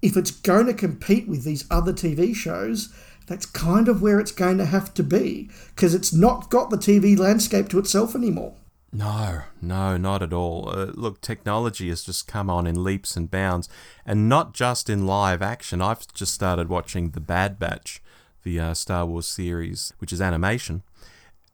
if 0.00 0.16
it's 0.16 0.30
going 0.30 0.66
to 0.66 0.74
compete 0.74 1.28
with 1.28 1.44
these 1.44 1.64
other 1.70 1.92
TV 1.92 2.34
shows, 2.34 2.92
that's 3.32 3.46
kind 3.46 3.88
of 3.88 4.02
where 4.02 4.20
it's 4.20 4.30
going 4.30 4.58
to 4.58 4.66
have 4.66 4.92
to 4.94 5.02
be 5.02 5.48
because 5.74 5.94
it's 5.94 6.12
not 6.12 6.50
got 6.50 6.70
the 6.70 6.76
TV 6.76 7.18
landscape 7.18 7.68
to 7.70 7.78
itself 7.78 8.14
anymore. 8.14 8.54
No, 8.92 9.42
no, 9.62 9.96
not 9.96 10.22
at 10.22 10.34
all. 10.34 10.68
Uh, 10.68 10.90
look, 10.92 11.22
technology 11.22 11.88
has 11.88 12.04
just 12.04 12.28
come 12.28 12.50
on 12.50 12.66
in 12.66 12.84
leaps 12.84 13.16
and 13.16 13.30
bounds, 13.30 13.70
and 14.04 14.28
not 14.28 14.52
just 14.52 14.90
in 14.90 15.06
live 15.06 15.40
action. 15.40 15.80
I've 15.80 16.06
just 16.12 16.34
started 16.34 16.68
watching 16.68 17.10
The 17.10 17.20
Bad 17.20 17.58
Batch, 17.58 18.02
the 18.42 18.60
uh, 18.60 18.74
Star 18.74 19.06
Wars 19.06 19.26
series, 19.26 19.94
which 19.96 20.12
is 20.12 20.20
animation, 20.20 20.82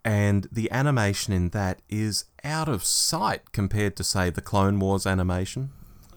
and 0.04 0.48
the 0.50 0.68
animation 0.72 1.32
in 1.32 1.50
that 1.50 1.80
is 1.88 2.24
out 2.42 2.68
of 2.68 2.82
sight 2.82 3.52
compared 3.52 3.94
to, 3.96 4.04
say, 4.04 4.30
the 4.30 4.40
Clone 4.40 4.80
Wars 4.80 5.06
animation 5.06 5.70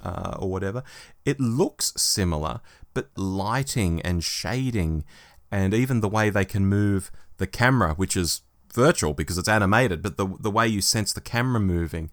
uh, 0.04 0.38
or 0.40 0.50
whatever. 0.50 0.82
It 1.24 1.40
looks 1.40 1.94
similar, 1.96 2.62
but 2.94 3.10
lighting 3.16 4.02
and 4.02 4.24
shading, 4.24 5.04
and 5.52 5.74
even 5.74 6.00
the 6.00 6.10
way 6.10 6.30
they 6.30 6.46
can 6.46 6.66
move 6.66 7.12
the 7.38 7.48
camera, 7.48 7.94
which 7.94 8.16
is 8.16 8.42
virtual 8.74 9.14
because 9.14 9.38
it's 9.38 9.50
animated, 9.50 10.02
but 10.02 10.18
the 10.18 10.28
the 10.40 10.52
way 10.52 10.68
you 10.68 10.82
sense 10.82 11.14
the 11.14 11.22
camera 11.22 11.60
moving, 11.60 12.10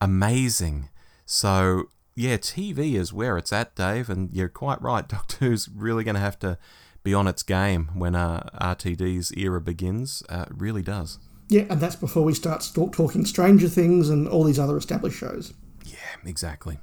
amazing. 0.00 0.88
So 1.26 1.90
yeah, 2.16 2.36
TV 2.36 2.94
is 2.94 3.12
where 3.12 3.38
it's 3.38 3.52
at, 3.52 3.76
Dave, 3.76 4.10
and 4.10 4.30
you're 4.32 4.48
quite 4.48 4.80
right. 4.82 5.06
Doctor 5.08 5.36
Who's 5.36 5.68
really 5.68 6.02
going 6.02 6.16
to 6.16 6.20
have 6.20 6.38
to 6.40 6.58
be 7.04 7.14
on 7.14 7.28
its 7.28 7.42
game 7.42 7.90
when 7.94 8.14
uh, 8.14 8.48
RTD's 8.60 9.32
era 9.36 9.60
begins. 9.60 10.22
Uh, 10.28 10.46
it 10.48 10.56
really 10.56 10.82
does. 10.82 11.18
Yeah, 11.48 11.64
and 11.70 11.80
that's 11.80 11.96
before 11.96 12.24
we 12.24 12.34
start 12.34 12.62
st- 12.62 12.92
talking 12.92 13.24
Stranger 13.24 13.68
Things 13.68 14.10
and 14.10 14.28
all 14.28 14.44
these 14.44 14.58
other 14.58 14.76
established 14.76 15.16
shows. 15.16 15.54
Yeah, 15.84 15.96
exactly. 16.26 16.78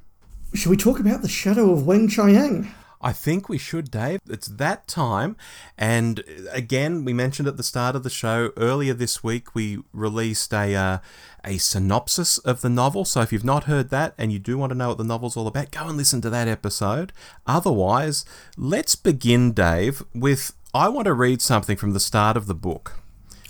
Should 0.54 0.70
we 0.70 0.78
talk 0.78 1.00
about 1.00 1.22
the 1.22 1.28
shadow 1.28 1.72
of 1.72 1.80
Weng-Chiang? 1.82 2.72
I 3.06 3.14
think 3.14 3.48
we 3.48 3.60
should, 3.60 3.92
Dave. 3.92 4.20
It's 4.28 4.48
that 4.48 4.88
time. 4.88 5.38
And 5.78 6.24
again, 6.52 7.06
we 7.06 7.14
mentioned 7.14 7.48
at 7.48 7.56
the 7.56 7.62
start 7.62 7.96
of 7.96 8.02
the 8.02 8.10
show 8.10 8.52
earlier 8.58 8.96
this 8.96 9.24
week, 9.24 9.54
we 9.54 9.84
released 9.94 10.52
a, 10.52 10.74
uh, 10.74 10.98
a 11.44 11.60
synopsis 11.60 12.40
of 12.40 12.62
the 12.62 12.70
novel. 12.70 13.06
So 13.06 13.22
if 13.22 13.32
you've 13.32 13.46
not 13.46 13.66
heard 13.66 13.92
that 13.92 14.16
and 14.18 14.34
you 14.34 14.40
do 14.40 14.58
want 14.58 14.72
to 14.72 14.76
know 14.76 14.88
what 14.88 14.98
the 14.98 15.04
novel's 15.04 15.38
all 15.38 15.46
about, 15.46 15.70
go 15.70 15.88
and 15.88 15.98
listen 15.98 16.20
to 16.22 16.32
that 16.32 16.48
episode. 16.48 17.14
Otherwise, 17.46 18.26
let's 18.58 18.96
begin, 18.96 19.54
Dave, 19.54 20.02
with 20.16 20.54
I 20.74 20.90
want 20.90 21.06
to 21.06 21.14
read 21.14 21.44
something 21.44 21.78
from 21.78 21.94
the 21.94 22.00
start 22.00 22.36
of 22.36 22.48
the 22.48 22.56
book, 22.56 22.94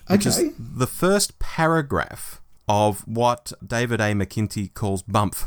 which 0.08 0.26
is 0.26 0.54
the 0.60 0.86
first 0.86 1.40
paragraph 1.40 2.42
of 2.68 3.08
what 3.08 3.54
David 3.66 4.02
A. 4.02 4.12
McIntee 4.12 4.74
calls 4.74 5.02
bump. 5.02 5.38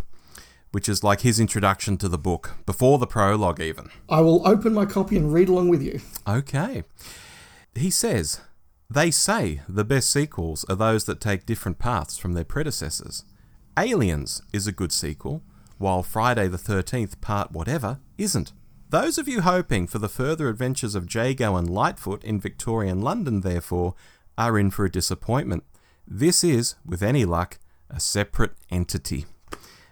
Which 0.71 0.89
is 0.89 1.03
like 1.03 1.23
his 1.23 1.41
introduction 1.41 1.97
to 1.99 2.09
the 2.09 2.19
book, 2.19 2.57
before 2.67 2.99
the 2.99 3.07
prologue, 3.07 3.61
even. 3.61 3.91
I 4.09 4.21
will 4.21 4.47
open 4.47 4.75
my 4.75 4.85
copy 4.85 5.17
and 5.17 5.33
read 5.33 5.49
along 5.49 5.69
with 5.69 5.83
you. 5.83 6.01
Okay. 6.27 6.85
He 7.75 7.91
says, 7.91 8.41
They 8.91 9.11
say 9.11 9.63
the 9.69 9.85
best 9.85 10.11
sequels 10.11 10.65
are 10.69 10.77
those 10.77 11.05
that 11.05 11.21
take 11.21 11.47
different 11.47 11.79
paths 11.79 12.19
from 12.19 12.35
their 12.35 12.45
predecessors. 12.45 13.25
Aliens 13.79 14.43
is 14.53 14.67
a 14.67 14.73
good 14.73 14.93
sequel, 14.93 15.43
while 15.79 16.03
Friday 16.03 16.49
the 16.49 16.59
13th, 16.59 17.21
part 17.21 17.53
whatever, 17.53 18.01
isn't. 18.19 18.53
Those 18.91 19.19
of 19.19 19.29
you 19.29 19.43
hoping 19.43 19.87
for 19.87 19.99
the 19.99 20.09
further 20.09 20.49
adventures 20.49 20.95
of 20.95 21.15
Jago 21.15 21.57
and 21.57 21.69
Lightfoot 21.69 22.25
in 22.25 22.41
Victorian 22.41 23.01
London, 23.01 23.43
therefore, 23.43 23.95
are 24.37 24.59
in 24.59 24.71
for 24.71 24.85
a 24.85 24.91
disappointment. 24.91 25.65
This 26.07 26.43
is, 26.43 26.75
with 26.85 27.03
any 27.03 27.25
luck, 27.25 27.59
a 27.91 28.01
separate 28.01 28.53
entity. 28.71 29.27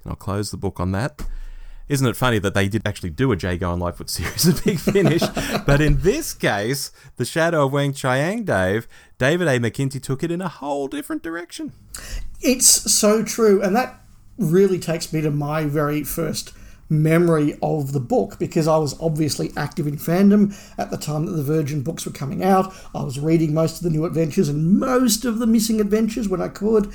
And 0.07 0.12
I'll 0.12 0.16
close 0.16 0.53
the 0.53 0.57
book 0.57 0.79
on 0.79 0.92
that. 0.92 1.27
Isn't 1.88 2.07
it 2.07 2.14
funny 2.14 2.38
that 2.38 2.55
they 2.55 2.69
did 2.69 2.87
actually 2.87 3.11
do 3.11 3.33
a 3.33 3.37
Jago 3.37 3.73
and 3.73 3.83
Lightfoot 3.83 4.09
series, 4.09 4.47
a 4.47 4.62
big 4.62 4.79
finish? 4.79 5.21
but 5.66 5.81
in 5.81 6.01
this 6.03 6.33
case, 6.33 6.92
The 7.16 7.25
Shadow 7.25 7.66
of 7.66 7.73
Weng 7.73 7.92
Chiang, 7.92 8.45
Dave, 8.45 8.87
David 9.19 9.49
A. 9.49 9.59
McIntee 9.59 10.01
took 10.01 10.23
it 10.23 10.31
in 10.31 10.40
a 10.40 10.49
whole 10.49 10.87
different 10.87 11.25
direction. 11.25 11.73
It's 12.40 12.69
so 12.92 13.25
true. 13.25 13.61
And 13.61 13.75
that 13.75 14.01
really 14.38 14.79
takes 14.79 15.12
me 15.12 15.21
to 15.23 15.31
my 15.33 15.64
very 15.64 16.05
first 16.05 16.53
memory 16.88 17.59
of 17.62 17.92
the 17.92 18.01
book 18.01 18.38
because 18.38 18.68
I 18.68 18.77
was 18.77 18.99
obviously 19.01 19.53
active 19.57 19.87
in 19.87 19.96
fandom 19.96 20.57
at 20.79 20.90
the 20.90 20.96
time 20.96 21.27
that 21.27 21.33
the 21.33 21.42
Virgin 21.42 21.83
books 21.83 22.07
were 22.07 22.12
coming 22.12 22.44
out. 22.44 22.72
I 22.94 23.03
was 23.03 23.18
reading 23.18 23.55
most 23.55 23.79
of 23.79 23.83
the 23.83 23.90
new 23.90 24.05
adventures 24.05 24.49
and 24.49 24.79
most 24.79 25.25
of 25.25 25.38
the 25.38 25.46
missing 25.46 25.81
adventures 25.81 26.29
when 26.29 26.42
I 26.42 26.49
could. 26.49 26.92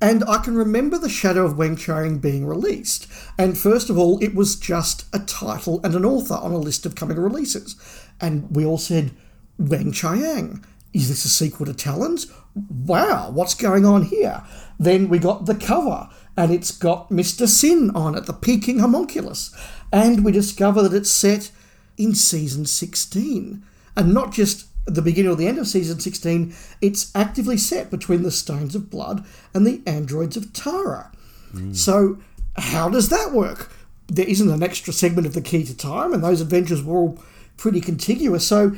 And 0.00 0.24
I 0.24 0.38
can 0.38 0.54
remember 0.54 0.98
The 0.98 1.08
Shadow 1.08 1.44
of 1.44 1.54
Weng 1.54 1.78
Chiang 1.78 2.18
being 2.18 2.46
released. 2.46 3.06
And 3.38 3.56
first 3.56 3.90
of 3.90 3.98
all, 3.98 4.22
it 4.22 4.34
was 4.34 4.56
just 4.56 5.06
a 5.12 5.18
title 5.18 5.80
and 5.84 5.94
an 5.94 6.04
author 6.04 6.34
on 6.34 6.52
a 6.52 6.58
list 6.58 6.86
of 6.86 6.94
coming 6.94 7.18
releases. 7.18 7.76
And 8.20 8.54
we 8.54 8.64
all 8.64 8.78
said, 8.78 9.12
Weng 9.60 9.94
Chiang. 9.94 10.64
Is 10.92 11.08
this 11.08 11.24
a 11.24 11.28
sequel 11.28 11.66
to 11.66 11.74
Talons? 11.74 12.30
Wow, 12.54 13.30
what's 13.32 13.54
going 13.54 13.84
on 13.84 14.04
here? 14.04 14.44
Then 14.78 15.08
we 15.08 15.18
got 15.18 15.46
the 15.46 15.56
cover 15.56 16.08
and 16.36 16.52
it's 16.52 16.70
got 16.70 17.10
Mr. 17.10 17.46
Sin 17.46 17.90
on 17.94 18.16
it, 18.16 18.26
the 18.26 18.32
Peking 18.32 18.80
homunculus. 18.80 19.54
And 19.92 20.24
we 20.24 20.32
discover 20.32 20.82
that 20.82 20.94
it's 20.94 21.10
set 21.10 21.50
in 21.96 22.14
season 22.14 22.66
16. 22.66 23.62
And 23.96 24.14
not 24.14 24.32
just 24.32 24.66
the 24.86 25.02
beginning 25.02 25.30
or 25.30 25.36
the 25.36 25.46
end 25.46 25.58
of 25.58 25.68
season 25.68 26.00
16, 26.00 26.54
it's 26.80 27.14
actively 27.14 27.56
set 27.56 27.90
between 27.90 28.22
the 28.22 28.30
Stones 28.30 28.74
of 28.74 28.90
Blood 28.90 29.24
and 29.54 29.66
the 29.66 29.82
Androids 29.86 30.36
of 30.36 30.52
Tara. 30.52 31.12
Mm. 31.54 31.74
So, 31.76 32.18
how 32.56 32.88
does 32.88 33.08
that 33.08 33.32
work? 33.32 33.72
There 34.08 34.28
isn't 34.28 34.50
an 34.50 34.62
extra 34.62 34.92
segment 34.92 35.26
of 35.26 35.34
the 35.34 35.40
Key 35.40 35.64
to 35.64 35.76
Time, 35.76 36.12
and 36.12 36.22
those 36.22 36.40
adventures 36.40 36.82
were 36.82 36.96
all 36.96 37.22
pretty 37.56 37.80
contiguous. 37.80 38.46
So, 38.46 38.72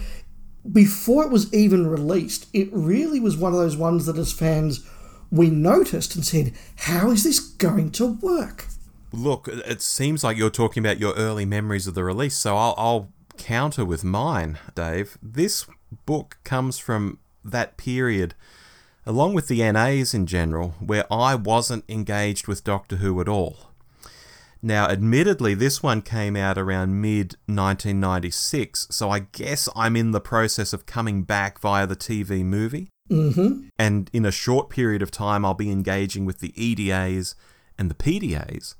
before 0.70 1.24
it 1.24 1.30
was 1.30 1.52
even 1.54 1.86
released, 1.86 2.46
it 2.52 2.68
really 2.72 3.20
was 3.20 3.36
one 3.36 3.52
of 3.52 3.58
those 3.58 3.76
ones 3.76 4.06
that 4.06 4.18
as 4.18 4.32
fans 4.32 4.88
we 5.36 5.50
noticed 5.50 6.14
and 6.14 6.24
said, 6.24 6.52
How 6.76 7.10
is 7.10 7.24
this 7.24 7.40
going 7.40 7.90
to 7.92 8.06
work? 8.06 8.66
Look, 9.12 9.48
it 9.48 9.80
seems 9.80 10.24
like 10.24 10.36
you're 10.36 10.50
talking 10.50 10.84
about 10.84 10.98
your 10.98 11.14
early 11.14 11.44
memories 11.44 11.86
of 11.86 11.94
the 11.94 12.04
release, 12.04 12.36
so 12.36 12.56
I'll, 12.56 12.74
I'll 12.76 13.12
counter 13.38 13.84
with 13.84 14.04
mine, 14.04 14.58
Dave. 14.74 15.16
This 15.22 15.66
book 16.04 16.38
comes 16.44 16.78
from 16.78 17.18
that 17.44 17.76
period, 17.76 18.34
along 19.06 19.34
with 19.34 19.48
the 19.48 19.60
NAs 19.70 20.12
in 20.12 20.26
general, 20.26 20.74
where 20.80 21.10
I 21.12 21.34
wasn't 21.34 21.84
engaged 21.88 22.46
with 22.46 22.64
Doctor 22.64 22.96
Who 22.96 23.20
at 23.20 23.28
all. 23.28 23.65
Now, 24.62 24.88
admittedly, 24.88 25.54
this 25.54 25.82
one 25.82 26.02
came 26.02 26.34
out 26.36 26.58
around 26.58 27.00
mid 27.00 27.36
1996, 27.46 28.88
so 28.90 29.10
I 29.10 29.20
guess 29.20 29.68
I'm 29.76 29.96
in 29.96 30.10
the 30.10 30.20
process 30.20 30.72
of 30.72 30.86
coming 30.86 31.22
back 31.22 31.60
via 31.60 31.86
the 31.86 31.96
TV 31.96 32.44
movie. 32.44 32.90
Mm-hmm. 33.10 33.68
And 33.78 34.10
in 34.12 34.24
a 34.24 34.32
short 34.32 34.70
period 34.70 35.02
of 35.02 35.10
time, 35.10 35.44
I'll 35.44 35.54
be 35.54 35.70
engaging 35.70 36.24
with 36.24 36.40
the 36.40 36.52
EDAs 36.56 37.34
and 37.78 37.90
the 37.90 37.94
PDAs. 37.94 38.74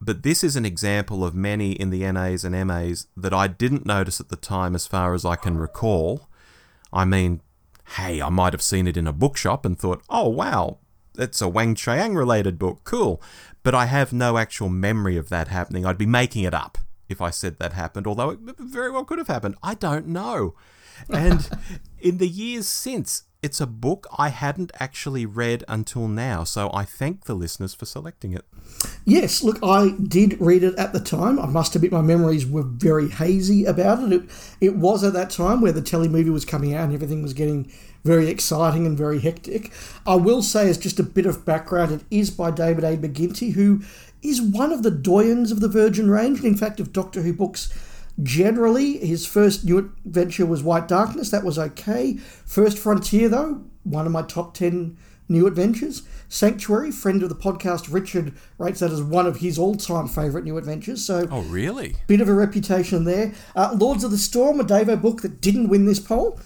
But 0.00 0.22
this 0.22 0.42
is 0.42 0.56
an 0.56 0.64
example 0.64 1.24
of 1.24 1.34
many 1.34 1.72
in 1.72 1.90
the 1.90 2.10
NAs 2.10 2.44
and 2.44 2.66
MAs 2.66 3.08
that 3.16 3.34
I 3.34 3.48
didn't 3.48 3.84
notice 3.84 4.20
at 4.20 4.30
the 4.30 4.36
time, 4.36 4.74
as 4.74 4.86
far 4.86 5.12
as 5.12 5.26
I 5.26 5.36
can 5.36 5.58
recall. 5.58 6.28
I 6.92 7.04
mean, 7.04 7.42
hey, 7.96 8.22
I 8.22 8.30
might 8.30 8.54
have 8.54 8.62
seen 8.62 8.86
it 8.86 8.96
in 8.96 9.06
a 9.06 9.12
bookshop 9.12 9.66
and 9.66 9.78
thought, 9.78 10.02
oh, 10.08 10.28
wow, 10.28 10.78
it's 11.18 11.42
a 11.42 11.46
Weng-Chiang 11.46 12.14
related 12.14 12.58
book, 12.58 12.80
cool. 12.84 13.20
But 13.62 13.74
I 13.74 13.86
have 13.86 14.12
no 14.12 14.38
actual 14.38 14.68
memory 14.68 15.16
of 15.16 15.28
that 15.28 15.48
happening. 15.48 15.84
I'd 15.84 15.98
be 15.98 16.06
making 16.06 16.44
it 16.44 16.54
up 16.54 16.78
if 17.08 17.20
I 17.20 17.30
said 17.30 17.58
that 17.58 17.72
happened, 17.72 18.06
although 18.06 18.30
it 18.30 18.38
very 18.58 18.90
well 18.90 19.04
could 19.04 19.18
have 19.18 19.28
happened. 19.28 19.56
I 19.62 19.74
don't 19.74 20.06
know. 20.06 20.54
And 21.08 21.48
in 21.98 22.18
the 22.18 22.28
years 22.28 22.66
since, 22.66 23.24
it's 23.42 23.60
a 23.60 23.66
book 23.66 24.06
I 24.18 24.28
hadn't 24.28 24.70
actually 24.78 25.24
read 25.24 25.64
until 25.66 26.08
now, 26.08 26.44
so 26.44 26.70
I 26.74 26.84
thank 26.84 27.24
the 27.24 27.34
listeners 27.34 27.74
for 27.74 27.86
selecting 27.86 28.34
it. 28.34 28.44
Yes, 29.04 29.42
look, 29.42 29.58
I 29.62 29.94
did 30.02 30.40
read 30.40 30.62
it 30.62 30.74
at 30.76 30.92
the 30.92 31.00
time. 31.00 31.38
I 31.38 31.46
must 31.46 31.74
admit 31.74 31.92
my 31.92 32.02
memories 32.02 32.46
were 32.46 32.62
very 32.62 33.08
hazy 33.08 33.64
about 33.64 34.04
it. 34.04 34.12
It, 34.12 34.30
it 34.60 34.76
was 34.76 35.02
at 35.04 35.14
that 35.14 35.30
time 35.30 35.60
where 35.60 35.72
the 35.72 35.82
telly 35.82 36.08
movie 36.08 36.30
was 36.30 36.44
coming 36.44 36.74
out 36.74 36.84
and 36.84 36.94
everything 36.94 37.22
was 37.22 37.32
getting 37.32 37.70
very 38.04 38.28
exciting 38.28 38.86
and 38.86 38.96
very 38.96 39.20
hectic. 39.20 39.72
I 40.06 40.14
will 40.14 40.42
say, 40.42 40.68
as 40.68 40.78
just 40.78 41.00
a 41.00 41.04
bit 41.04 41.26
of 41.26 41.44
background, 41.44 41.92
it 41.92 42.04
is 42.10 42.30
by 42.30 42.50
David 42.50 42.84
A. 42.84 42.96
McIntee, 42.96 43.52
who 43.52 43.82
is 44.22 44.40
one 44.40 44.72
of 44.72 44.82
the 44.82 44.90
doyens 44.90 45.50
of 45.50 45.60
the 45.60 45.68
Virgin 45.68 46.10
range, 46.10 46.38
and 46.38 46.46
in 46.46 46.56
fact, 46.56 46.80
of 46.80 46.92
Doctor 46.92 47.22
Who 47.22 47.32
books 47.32 47.72
Generally, 48.22 48.98
his 48.98 49.26
first 49.26 49.64
new 49.64 49.78
adventure 49.78 50.46
was 50.46 50.62
White 50.62 50.88
Darkness. 50.88 51.30
That 51.30 51.44
was 51.44 51.58
okay. 51.58 52.14
First 52.16 52.78
Frontier, 52.78 53.28
though, 53.28 53.62
one 53.84 54.06
of 54.06 54.12
my 54.12 54.22
top 54.22 54.54
10 54.54 54.96
new 55.28 55.46
adventures. 55.46 56.02
Sanctuary, 56.28 56.90
friend 56.90 57.22
of 57.22 57.28
the 57.28 57.34
podcast, 57.34 57.92
Richard, 57.92 58.34
rates 58.58 58.80
that 58.80 58.90
as 58.90 59.02
one 59.02 59.26
of 59.26 59.38
his 59.38 59.58
all 59.58 59.76
time 59.76 60.08
favourite 60.08 60.44
new 60.44 60.58
adventures. 60.58 61.04
So, 61.04 61.26
oh, 61.30 61.42
really? 61.42 61.96
Bit 62.08 62.20
of 62.20 62.28
a 62.28 62.34
reputation 62.34 63.04
there. 63.04 63.32
Uh, 63.56 63.74
Lords 63.78 64.04
of 64.04 64.10
the 64.10 64.18
Storm, 64.18 64.60
a 64.60 64.64
Davo 64.64 65.00
book 65.00 65.22
that 65.22 65.40
didn't 65.40 65.68
win 65.68 65.86
this 65.86 66.00
poll, 66.00 66.38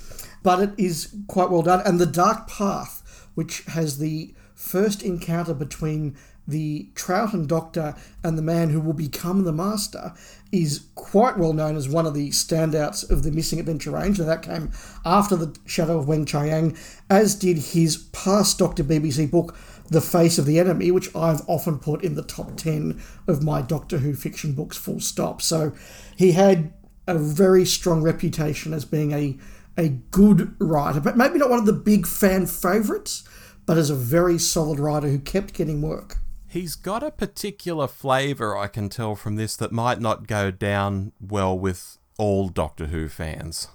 but 0.43 0.61
it 0.61 0.71
is 0.79 1.15
quite 1.27 1.51
well 1.51 1.63
done. 1.63 1.83
And 1.85 1.99
The 1.99 2.07
Dark 2.07 2.49
Path, 2.49 3.29
which 3.35 3.63
has 3.65 3.99
the 3.99 4.35
first 4.55 5.03
encounter 5.03 5.55
between 5.55 6.17
the 6.47 6.91
Troughton 6.95 7.47
Doctor 7.47 7.95
and 8.23 8.37
the 8.37 8.43
man 8.43 8.71
who 8.71 8.81
will 8.81 8.93
become 8.93 9.45
the 9.45 9.53
Master 9.53 10.13
is 10.55 10.87
quite 10.95 11.37
well 11.37 11.53
known 11.53 11.77
as 11.77 11.89
one 11.89 12.07
of 12.07 12.15
the 12.15 12.31
standouts 12.31 13.09
of 13.11 13.25
the 13.25 13.33
Missing 13.33 13.59
Adventure 13.59 13.91
range, 13.91 14.21
and 14.21 14.29
that 14.29 14.43
came 14.43 14.71
after 15.05 15.35
The 15.35 15.57
Shadow 15.67 15.99
of 15.99 16.07
Weng 16.07 16.27
Chiang, 16.27 16.77
as 17.11 17.35
did 17.35 17.59
his 17.59 17.97
past 18.13 18.59
Doctor 18.59 18.85
BBC 18.85 19.31
book, 19.31 19.57
The 19.89 20.01
Face 20.01 20.39
of 20.39 20.47
the 20.47 20.61
Enemy, 20.61 20.93
which 20.93 21.15
I've 21.15 21.43
often 21.49 21.79
put 21.79 22.05
in 22.05 22.15
the 22.15 22.23
top 22.23 22.57
10 22.57 23.03
of 23.27 23.43
my 23.43 23.63
Doctor 23.63 23.99
Who 23.99 24.15
fiction 24.15 24.53
books, 24.53 24.77
full 24.77 25.01
stop. 25.01 25.43
So 25.43 25.73
he 26.17 26.33
had 26.33 26.73
a 27.09 27.19
very 27.19 27.65
strong 27.65 28.03
reputation 28.03 28.73
as 28.73 28.85
being 28.85 29.13
a, 29.13 29.37
a 29.77 29.89
good 29.89 30.55
writer, 30.61 31.01
but 31.01 31.17
maybe 31.17 31.39
not 31.39 31.51
one 31.51 31.59
of 31.59 31.67
the 31.67 31.73
big 31.73 32.07
fan 32.07 32.47
favourites, 32.47 33.25
but 33.67 33.77
as 33.77 33.91
a 33.91 33.95
very 33.97 34.39
solid 34.39 34.79
writer 34.79 35.09
who 35.09 35.19
kept 35.19 35.53
getting 35.53 35.83
work. 35.83 36.19
He's 36.55 36.77
got 36.77 37.03
a 37.03 37.11
particular 37.11 37.89
flavour, 37.89 38.57
I 38.57 38.69
can 38.69 38.89
tell 38.89 39.17
from 39.17 39.35
this, 39.35 39.57
that 39.57 39.73
might 39.73 40.01
not 40.01 40.29
go 40.29 40.53
down 40.53 41.11
well 41.21 41.59
with 41.59 41.99
all 42.17 42.49
Doctor 42.49 42.87
Who 42.87 43.09
fans. 43.09 43.67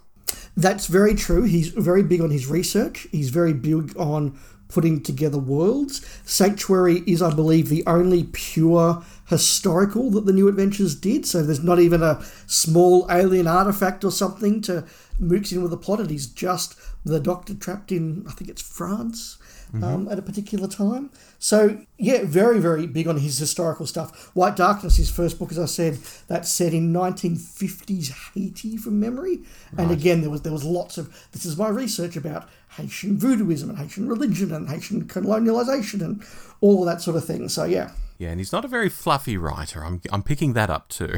That's 0.55 0.85
very 0.85 1.13
true. 1.13 1.43
He's 1.43 1.67
very 1.67 2.03
big 2.03 2.21
on 2.21 2.29
his 2.29 2.47
research. 2.47 3.05
He's 3.11 3.31
very 3.31 3.51
big 3.51 3.97
on 3.97 4.39
putting 4.69 5.03
together 5.03 5.37
worlds. 5.37 6.05
Sanctuary 6.23 7.03
is, 7.05 7.21
I 7.21 7.35
believe, 7.35 7.67
the 7.67 7.85
only 7.85 8.23
pure 8.31 9.03
historical 9.27 10.09
that 10.11 10.25
the 10.25 10.31
New 10.31 10.47
Adventures 10.47 10.95
did. 10.95 11.25
So 11.25 11.43
there's 11.43 11.61
not 11.61 11.79
even 11.81 12.01
a 12.01 12.23
small 12.47 13.05
alien 13.11 13.45
artifact 13.47 14.05
or 14.05 14.11
something 14.11 14.61
to 14.61 14.85
mix 15.19 15.51
in 15.51 15.61
with 15.61 15.71
the 15.71 15.77
plot. 15.77 15.99
It 15.99 16.11
is 16.11 16.27
just 16.27 16.79
the 17.03 17.19
Doctor 17.19 17.55
trapped 17.55 17.91
in, 17.91 18.23
I 18.25 18.31
think 18.31 18.49
it's 18.49 18.61
France 18.61 19.37
mm-hmm. 19.73 19.83
um, 19.83 20.07
at 20.09 20.19
a 20.19 20.21
particular 20.21 20.67
time. 20.67 21.11
So, 21.37 21.79
yeah, 21.97 22.23
very, 22.23 22.59
very 22.59 22.87
big 22.87 23.07
on 23.07 23.17
his 23.17 23.37
historical 23.37 23.85
stuff. 23.85 24.31
White 24.35 24.55
Darkness, 24.55 24.97
his 24.97 25.09
first 25.09 25.39
book, 25.39 25.51
as 25.51 25.59
I 25.59 25.65
said, 25.65 25.99
that's 26.27 26.49
set 26.49 26.73
in 26.73 26.93
1950s 26.93 28.33
Haiti 28.33 28.77
from 28.77 28.99
memory. 28.99 29.39
Right. 29.73 29.83
And 29.83 29.91
again, 29.91 30.21
there 30.21 30.29
was 30.29 30.41
there 30.41 30.51
was 30.51 30.63
lots 30.63 30.97
of 30.97 31.13
this 31.31 31.45
is 31.45 31.57
my 31.57 31.69
research 31.69 32.15
about 32.15 32.49
Haitian 32.77 33.17
voodooism 33.17 33.69
and 33.69 33.77
Haitian 33.77 34.07
religion 34.07 34.51
and 34.51 34.69
Haitian 34.69 35.05
colonialization 35.05 36.01
and 36.01 36.23
all 36.61 36.81
of 36.81 36.85
that 36.87 37.01
sort 37.01 37.17
of 37.17 37.25
thing. 37.25 37.49
So, 37.49 37.63
yeah. 37.63 37.91
Yeah, 38.17 38.29
and 38.29 38.39
he's 38.39 38.51
not 38.51 38.65
a 38.65 38.67
very 38.67 38.89
fluffy 38.89 39.37
writer. 39.37 39.83
I'm, 39.83 40.01
I'm 40.11 40.23
picking 40.23 40.53
that 40.53 40.69
up 40.69 40.89
too. 40.89 41.15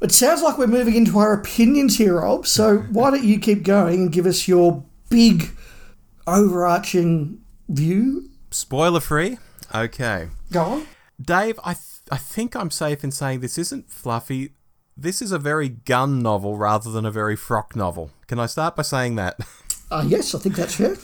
It 0.00 0.12
sounds 0.12 0.42
like 0.42 0.58
we're 0.58 0.66
moving 0.66 0.94
into 0.94 1.18
our 1.18 1.32
opinions 1.32 1.96
here, 1.96 2.20
Rob. 2.20 2.46
So 2.46 2.78
why 2.90 3.10
don't 3.10 3.24
you 3.24 3.38
keep 3.38 3.62
going 3.62 4.02
and 4.02 4.12
give 4.12 4.26
us 4.26 4.46
your 4.46 4.84
big, 5.08 5.50
overarching 6.26 7.40
view? 7.68 8.30
Spoiler 8.50 9.00
free. 9.00 9.38
Okay. 9.74 10.28
Go 10.52 10.62
on. 10.62 10.86
Dave, 11.20 11.58
I, 11.64 11.74
th- 11.74 11.84
I 12.10 12.16
think 12.16 12.54
I'm 12.54 12.70
safe 12.70 13.02
in 13.02 13.10
saying 13.10 13.40
this 13.40 13.58
isn't 13.58 13.90
fluffy. 13.90 14.52
This 14.96 15.20
is 15.20 15.32
a 15.32 15.38
very 15.38 15.68
gun 15.68 16.20
novel 16.20 16.56
rather 16.56 16.90
than 16.90 17.04
a 17.04 17.10
very 17.10 17.36
frock 17.36 17.74
novel. 17.74 18.10
Can 18.26 18.38
I 18.38 18.46
start 18.46 18.76
by 18.76 18.82
saying 18.82 19.16
that? 19.16 19.38
Uh, 19.88 20.04
yes, 20.04 20.34
I 20.34 20.40
think 20.40 20.56
that's 20.56 20.74
fair. 20.74 20.96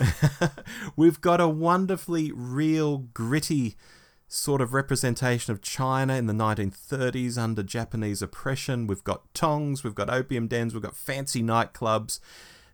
We've 0.96 1.20
got 1.20 1.40
a 1.40 1.46
wonderfully 1.46 2.32
real, 2.34 2.98
gritty 2.98 3.76
sort 4.26 4.60
of 4.60 4.72
representation 4.72 5.52
of 5.52 5.62
China 5.62 6.14
in 6.14 6.26
the 6.26 6.32
1930s 6.32 7.38
under 7.38 7.62
Japanese 7.62 8.22
oppression. 8.22 8.86
We've 8.86 9.04
got 9.04 9.32
tongs, 9.34 9.84
we've 9.84 9.94
got 9.94 10.10
opium 10.10 10.48
dens, 10.48 10.74
we've 10.74 10.82
got 10.82 10.96
fancy 10.96 11.42
nightclubs. 11.42 12.18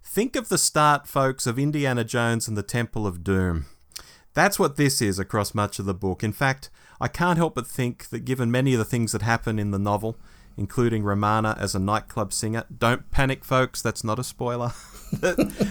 Think 0.03 0.37
of 0.37 0.49
the 0.49 0.57
start, 0.57 1.07
folks, 1.07 1.47
of 1.47 1.59
Indiana 1.59 2.05
Jones 2.05 2.49
and 2.49 2.57
the 2.57 2.63
Temple 2.63 3.07
of 3.07 3.23
Doom. 3.23 3.67
That's 4.39 4.57
what 4.57 4.77
this 4.77 5.03
is 5.03 5.19
across 5.19 5.53
much 5.53 5.81
of 5.81 5.85
the 5.85 5.93
book. 5.93 6.23
In 6.23 6.33
fact, 6.33 6.71
I 7.01 7.09
can't 7.09 7.39
help 7.39 7.57
but 7.57 7.67
think 7.67 8.11
that 8.11 8.21
given 8.21 8.53
many 8.53 8.73
of 8.73 8.79
the 8.79 8.85
things 8.85 9.11
that 9.11 9.23
happen 9.23 9.59
in 9.59 9.73
the 9.73 9.81
novel, 9.81 10.17
including 10.57 11.03
Romana 11.03 11.57
as 11.59 11.75
a 11.75 11.81
nightclub 11.81 12.33
singer. 12.33 12.63
Don't 12.79 13.11
panic, 13.11 13.45
folks, 13.45 13.83
that's 13.83 14.05
not 14.05 14.21
a 14.21 14.23
spoiler. 14.23 14.69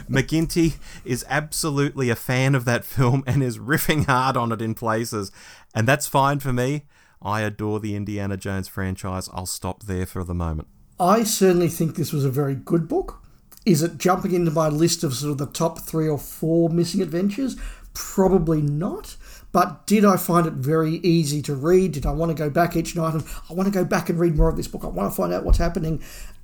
McIntee 0.10 0.80
is 1.06 1.24
absolutely 1.30 2.10
a 2.10 2.16
fan 2.18 2.56
of 2.56 2.66
that 2.66 2.84
film 2.84 3.24
and 3.26 3.42
is 3.42 3.58
riffing 3.58 4.06
hard 4.06 4.36
on 4.36 4.52
it 4.52 4.62
in 4.62 4.74
places, 4.74 5.32
and 5.74 5.88
that's 5.88 6.06
fine 6.06 6.40
for 6.40 6.52
me. 6.52 6.84
I 7.22 7.44
adore 7.44 7.80
the 7.80 7.96
Indiana 7.96 8.36
Jones 8.36 8.68
franchise. 8.68 9.30
I'll 9.32 9.46
stop 9.46 9.84
there 9.84 10.06
for 10.06 10.26
the 10.26 10.36
moment. 10.36 10.68
I 11.00 11.24
certainly 11.24 11.70
think 11.70 11.96
this 11.96 12.12
was 12.12 12.26
a 12.26 12.30
very 12.30 12.56
good 12.56 12.90
book. 12.90 13.24
Is 13.66 13.82
it 13.82 13.98
jumping 13.98 14.34
into 14.34 14.52
my 14.52 14.68
list 14.68 15.06
of 15.06 15.14
sort 15.14 15.32
of 15.32 15.38
the 15.38 15.46
top 15.46 15.80
three 15.80 16.08
or 16.10 16.18
four 16.18 16.70
missing 16.70 17.02
adventures? 17.02 17.56
Probably 17.98 18.62
not. 18.62 19.18
But 19.52 19.88
did 19.88 20.06
I 20.06 20.18
find 20.18 20.46
it 20.46 20.54
very 20.54 20.98
easy 20.98 21.42
to 21.42 21.56
read? 21.56 21.94
Did 21.94 22.06
I 22.06 22.12
want 22.12 22.30
to 22.30 22.38
go 22.38 22.48
back 22.48 22.76
each 22.76 22.96
night 22.96 23.16
and 23.16 23.24
I 23.50 23.54
want 23.54 23.66
to 23.66 23.74
go 23.74 23.84
back 23.84 24.08
and 24.08 24.20
read 24.20 24.36
more 24.36 24.50
of 24.50 24.56
this 24.56 24.68
book? 24.68 24.84
I 24.84 24.88
want 24.88 25.12
to 25.12 25.16
find 25.16 25.34
out 25.34 25.44
what's 25.44 25.58
happening. 25.58 26.04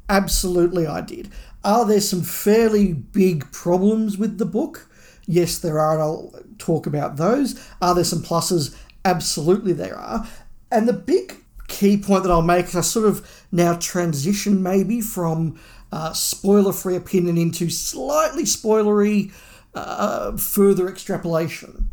Absolutely, 0.09 0.87
I 0.87 1.01
did. 1.01 1.29
Are 1.63 1.85
there 1.85 2.01
some 2.01 2.23
fairly 2.23 2.93
big 2.93 3.51
problems 3.51 4.17
with 4.17 4.39
the 4.39 4.47
book? 4.47 4.89
Yes, 5.27 5.59
there 5.59 5.79
are, 5.79 5.93
and 5.93 6.01
I'll 6.01 6.33
talk 6.57 6.87
about 6.87 7.17
those. 7.17 7.63
Are 7.79 7.93
there 7.93 8.03
some 8.03 8.23
pluses? 8.23 8.75
Absolutely, 9.05 9.73
there 9.73 9.95
are. 9.95 10.27
And 10.71 10.87
the 10.87 10.93
big 10.93 11.35
key 11.67 11.97
point 11.97 12.23
that 12.23 12.31
I'll 12.31 12.41
make 12.41 12.65
is 12.65 12.75
I 12.75 12.81
sort 12.81 13.05
of 13.05 13.45
now 13.51 13.75
transition 13.75 14.63
maybe 14.63 15.01
from 15.01 15.59
uh, 15.91 16.13
spoiler 16.13 16.73
free 16.73 16.95
opinion 16.95 17.37
into 17.37 17.69
slightly 17.69 18.43
spoilery 18.43 19.31
uh, 19.75 20.37
further 20.37 20.87
extrapolation 20.87 21.89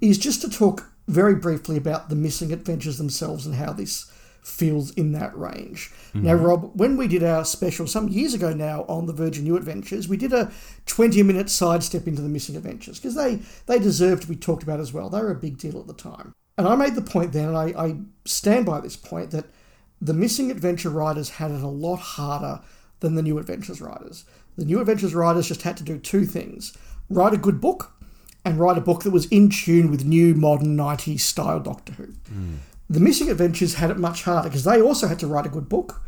is 0.00 0.18
just 0.18 0.42
to 0.42 0.50
talk 0.50 0.90
very 1.08 1.34
briefly 1.34 1.76
about 1.76 2.08
the 2.08 2.16
missing 2.16 2.52
adventures 2.52 2.98
themselves 2.98 3.46
and 3.46 3.54
how 3.56 3.72
this 3.72 4.10
feels 4.42 4.90
in 4.92 5.12
that 5.12 5.36
range. 5.36 5.90
Mm-hmm. 6.08 6.22
Now, 6.22 6.34
Rob, 6.34 6.70
when 6.74 6.98
we 6.98 7.08
did 7.08 7.22
our 7.22 7.44
special 7.44 7.86
some 7.86 8.08
years 8.08 8.34
ago 8.34 8.52
now 8.52 8.84
on 8.88 9.06
the 9.06 9.12
Virgin 9.12 9.44
New 9.44 9.56
Adventures, 9.56 10.06
we 10.06 10.18
did 10.18 10.34
a 10.34 10.52
20 10.86 11.22
minute 11.22 11.48
sidestep 11.48 12.06
into 12.06 12.20
the 12.20 12.28
missing 12.28 12.56
adventures 12.56 12.98
because 12.98 13.14
they, 13.14 13.40
they 13.66 13.78
deserve 13.78 14.20
to 14.20 14.28
be 14.28 14.36
talked 14.36 14.62
about 14.62 14.80
as 14.80 14.92
well. 14.92 15.08
They 15.08 15.20
were 15.20 15.30
a 15.30 15.36
big 15.36 15.56
deal 15.56 15.80
at 15.80 15.86
the 15.86 15.94
time. 15.94 16.34
And 16.58 16.68
I 16.68 16.76
made 16.76 16.94
the 16.94 17.02
point 17.02 17.32
then, 17.32 17.48
and 17.48 17.56
I, 17.56 17.72
I 17.76 17.96
stand 18.26 18.66
by 18.66 18.80
this 18.80 18.96
point, 18.96 19.30
that 19.30 19.46
the 20.00 20.14
missing 20.14 20.50
adventure 20.50 20.90
writers 20.90 21.30
had 21.30 21.50
it 21.50 21.62
a 21.62 21.68
lot 21.68 21.96
harder 21.96 22.60
than 23.00 23.14
the 23.14 23.22
new 23.22 23.38
adventures 23.38 23.80
writers. 23.80 24.24
The 24.56 24.64
new 24.66 24.80
adventures 24.80 25.14
writers 25.14 25.48
just 25.48 25.62
had 25.62 25.76
to 25.78 25.84
do 25.84 25.98
two 25.98 26.26
things 26.26 26.76
write 27.08 27.34
a 27.34 27.38
good 27.38 27.60
book 27.60 27.92
and 28.44 28.58
write 28.58 28.78
a 28.78 28.82
book 28.82 29.02
that 29.02 29.10
was 29.10 29.26
in 29.26 29.48
tune 29.48 29.90
with 29.90 30.04
new 30.04 30.34
modern 30.34 30.76
90s 30.76 31.20
style 31.20 31.60
Doctor 31.60 31.92
Who. 31.94 32.06
Mm. 32.06 32.56
The 32.90 33.00
Missing 33.00 33.30
Adventures 33.30 33.74
had 33.74 33.90
it 33.90 33.98
much 33.98 34.24
harder 34.24 34.48
because 34.48 34.64
they 34.64 34.80
also 34.80 35.08
had 35.08 35.18
to 35.20 35.26
write 35.26 35.46
a 35.46 35.50
good 35.50 35.68
book. 35.68 36.02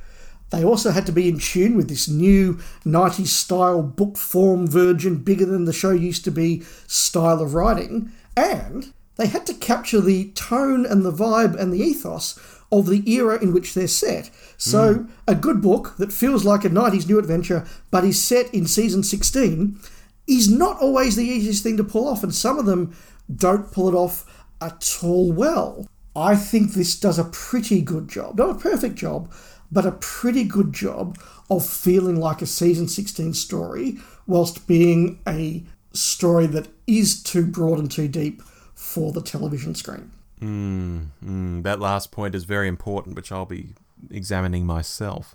They 0.50 0.62
also 0.62 0.90
had 0.90 1.06
to 1.06 1.12
be 1.12 1.28
in 1.28 1.38
tune 1.38 1.76
with 1.76 1.88
this 1.88 2.08
new 2.08 2.54
90s 2.84 3.28
style 3.28 3.82
book 3.82 4.16
form 4.16 4.66
virgin, 4.66 5.16
bigger 5.16 5.46
than 5.46 5.64
the 5.64 5.72
show 5.72 5.90
used 5.90 6.24
to 6.24 6.30
be 6.30 6.62
style 6.86 7.40
of 7.40 7.54
writing. 7.54 8.12
And 8.36 8.92
they 9.16 9.26
had 9.26 9.46
to 9.46 9.54
capture 9.54 10.00
the 10.00 10.30
tone 10.32 10.86
and 10.86 11.04
the 11.04 11.12
vibe 11.12 11.58
and 11.58 11.72
the 11.72 11.80
ethos 11.80 12.38
of 12.70 12.86
the 12.86 13.10
era 13.10 13.42
in 13.42 13.52
which 13.52 13.74
they're 13.74 13.88
set. 13.88 14.30
So, 14.56 14.94
mm. 14.94 15.10
a 15.26 15.34
good 15.34 15.62
book 15.62 15.94
that 15.98 16.12
feels 16.12 16.44
like 16.44 16.64
a 16.64 16.70
90s 16.70 17.08
new 17.08 17.18
adventure 17.18 17.66
but 17.90 18.04
is 18.04 18.22
set 18.22 18.52
in 18.52 18.66
season 18.66 19.02
16 19.02 19.80
is 20.26 20.50
not 20.50 20.80
always 20.80 21.16
the 21.16 21.24
easiest 21.24 21.62
thing 21.62 21.76
to 21.76 21.84
pull 21.84 22.08
off, 22.08 22.22
and 22.22 22.34
some 22.34 22.58
of 22.58 22.66
them 22.66 22.96
don't 23.34 23.72
pull 23.72 23.88
it 23.88 23.94
off 23.94 24.24
at 24.60 24.98
all 25.02 25.32
well. 25.32 25.86
I 26.14 26.34
think 26.34 26.72
this 26.72 26.98
does 26.98 27.18
a 27.18 27.24
pretty 27.24 27.82
good 27.82 28.08
job. 28.08 28.38
Not 28.38 28.50
a 28.50 28.58
perfect 28.58 28.94
job, 28.96 29.32
but 29.70 29.86
a 29.86 29.92
pretty 29.92 30.44
good 30.44 30.72
job 30.72 31.18
of 31.50 31.66
feeling 31.66 32.16
like 32.16 32.42
a 32.42 32.46
season 32.46 32.88
16 32.88 33.34
story 33.34 33.98
whilst 34.26 34.66
being 34.66 35.20
a 35.28 35.64
story 35.92 36.46
that 36.46 36.68
is 36.86 37.22
too 37.22 37.46
broad 37.46 37.78
and 37.78 37.90
too 37.90 38.08
deep 38.08 38.42
for 38.74 39.12
the 39.12 39.22
television 39.22 39.74
screen. 39.74 40.10
Mm, 40.40 41.06
mm, 41.24 41.62
that 41.62 41.80
last 41.80 42.10
point 42.10 42.34
is 42.34 42.44
very 42.44 42.68
important, 42.68 43.16
which 43.16 43.32
I'll 43.32 43.46
be 43.46 43.74
examining 44.10 44.66
myself. 44.66 45.34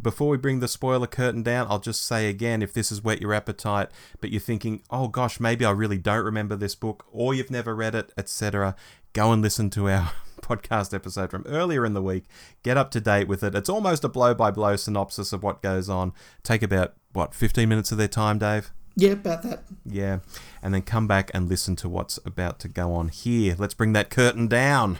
Before 0.00 0.28
we 0.28 0.36
bring 0.36 0.60
the 0.60 0.68
spoiler 0.68 1.06
curtain 1.06 1.42
down, 1.42 1.66
I'll 1.68 1.78
just 1.78 2.04
say 2.04 2.28
again 2.28 2.62
if 2.62 2.72
this 2.72 2.90
has 2.90 3.02
whet 3.02 3.20
your 3.20 3.34
appetite, 3.34 3.88
but 4.20 4.30
you're 4.30 4.40
thinking, 4.40 4.82
oh 4.90 5.08
gosh, 5.08 5.40
maybe 5.40 5.64
I 5.64 5.70
really 5.70 5.98
don't 5.98 6.24
remember 6.24 6.56
this 6.56 6.74
book, 6.74 7.06
or 7.10 7.34
you've 7.34 7.50
never 7.50 7.74
read 7.74 7.94
it, 7.94 8.12
etc., 8.16 8.76
go 9.12 9.32
and 9.32 9.40
listen 9.40 9.70
to 9.70 9.88
our 9.88 10.12
podcast 10.42 10.92
episode 10.94 11.30
from 11.30 11.44
earlier 11.46 11.86
in 11.86 11.94
the 11.94 12.02
week. 12.02 12.24
Get 12.62 12.76
up 12.76 12.90
to 12.92 13.00
date 13.00 13.28
with 13.28 13.42
it. 13.42 13.54
It's 13.54 13.68
almost 13.68 14.04
a 14.04 14.08
blow 14.08 14.34
by 14.34 14.50
blow 14.50 14.76
synopsis 14.76 15.32
of 15.32 15.42
what 15.42 15.62
goes 15.62 15.88
on. 15.88 16.12
Take 16.42 16.62
about, 16.62 16.94
what, 17.12 17.34
15 17.34 17.68
minutes 17.68 17.90
of 17.90 17.98
their 17.98 18.08
time, 18.08 18.38
Dave? 18.38 18.72
Yeah, 18.94 19.12
about 19.12 19.42
that. 19.42 19.62
Yeah. 19.84 20.20
And 20.62 20.72
then 20.72 20.82
come 20.82 21.06
back 21.06 21.30
and 21.34 21.48
listen 21.48 21.76
to 21.76 21.88
what's 21.88 22.18
about 22.24 22.58
to 22.60 22.68
go 22.68 22.92
on 22.92 23.08
here. 23.08 23.54
Let's 23.58 23.74
bring 23.74 23.92
that 23.92 24.10
curtain 24.10 24.48
down. 24.48 24.98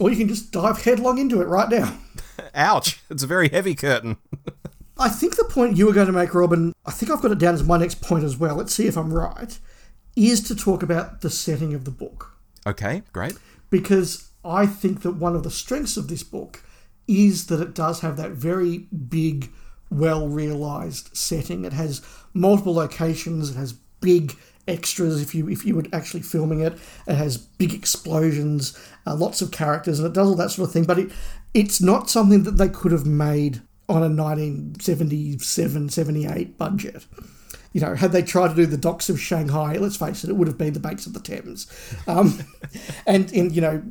Or 0.00 0.10
you 0.10 0.16
can 0.16 0.28
just 0.28 0.50
dive 0.50 0.82
headlong 0.82 1.18
into 1.18 1.40
it 1.40 1.46
right 1.46 1.68
now. 1.68 1.96
Ouch. 2.54 3.00
It's 3.10 3.22
a 3.22 3.28
very 3.28 3.48
heavy 3.48 3.74
curtain. 3.74 4.16
I 4.98 5.08
think 5.08 5.36
the 5.36 5.44
point 5.44 5.76
you 5.76 5.86
were 5.86 5.92
going 5.92 6.06
to 6.06 6.12
make, 6.12 6.34
Robin, 6.34 6.72
I 6.86 6.92
think 6.92 7.10
I've 7.10 7.20
got 7.20 7.32
it 7.32 7.38
down 7.38 7.54
as 7.54 7.64
my 7.64 7.78
next 7.78 8.00
point 8.00 8.24
as 8.24 8.36
well. 8.36 8.56
Let's 8.56 8.74
see 8.74 8.86
if 8.86 8.96
I'm 8.96 9.12
right. 9.12 9.58
Is 10.16 10.40
to 10.48 10.54
talk 10.54 10.82
about 10.82 11.20
the 11.20 11.30
setting 11.30 11.74
of 11.74 11.84
the 11.84 11.90
book. 11.90 12.32
Okay, 12.66 13.02
great. 13.12 13.36
Because 13.70 14.30
I 14.44 14.66
think 14.66 15.02
that 15.02 15.12
one 15.16 15.34
of 15.34 15.42
the 15.42 15.50
strengths 15.50 15.96
of 15.96 16.08
this 16.08 16.22
book 16.22 16.62
is 17.08 17.46
that 17.46 17.60
it 17.60 17.74
does 17.74 18.00
have 18.00 18.16
that 18.16 18.32
very 18.32 18.78
big, 18.78 19.50
well 19.90 20.28
realized 20.28 21.16
setting. 21.16 21.64
It 21.64 21.72
has 21.72 22.00
multiple 22.32 22.74
locations, 22.74 23.50
it 23.50 23.56
has 23.56 23.72
big 24.00 24.36
extras 24.66 25.20
if 25.20 25.34
you 25.34 25.48
if 25.48 25.64
you 25.64 25.74
were 25.74 25.84
actually 25.92 26.22
filming 26.22 26.60
it. 26.60 26.74
It 27.06 27.14
has 27.14 27.36
big 27.36 27.74
explosions, 27.74 28.78
uh, 29.06 29.14
lots 29.14 29.42
of 29.42 29.50
characters, 29.50 29.98
and 29.98 30.06
it 30.06 30.14
does 30.14 30.28
all 30.28 30.36
that 30.36 30.50
sort 30.50 30.68
of 30.68 30.72
thing. 30.72 30.84
But 30.84 30.98
it 30.98 31.12
it's 31.54 31.80
not 31.80 32.10
something 32.10 32.42
that 32.42 32.58
they 32.58 32.68
could 32.68 32.92
have 32.92 33.06
made 33.06 33.62
on 33.88 34.02
a 34.02 34.08
1977 34.08 35.88
78 35.88 36.58
budget. 36.58 37.06
You 37.72 37.80
know, 37.80 37.94
had 37.94 38.12
they 38.12 38.22
tried 38.22 38.48
to 38.48 38.54
do 38.54 38.66
the 38.66 38.76
docks 38.76 39.08
of 39.08 39.20
Shanghai, 39.20 39.76
let's 39.78 39.96
face 39.96 40.22
it, 40.22 40.30
it 40.30 40.36
would 40.36 40.48
have 40.48 40.58
been 40.58 40.74
the 40.74 40.80
banks 40.80 41.06
of 41.06 41.12
the 41.12 41.20
Thames, 41.20 41.66
um, 42.06 42.40
and 43.06 43.32
in 43.32 43.52
you 43.52 43.60
know, 43.60 43.82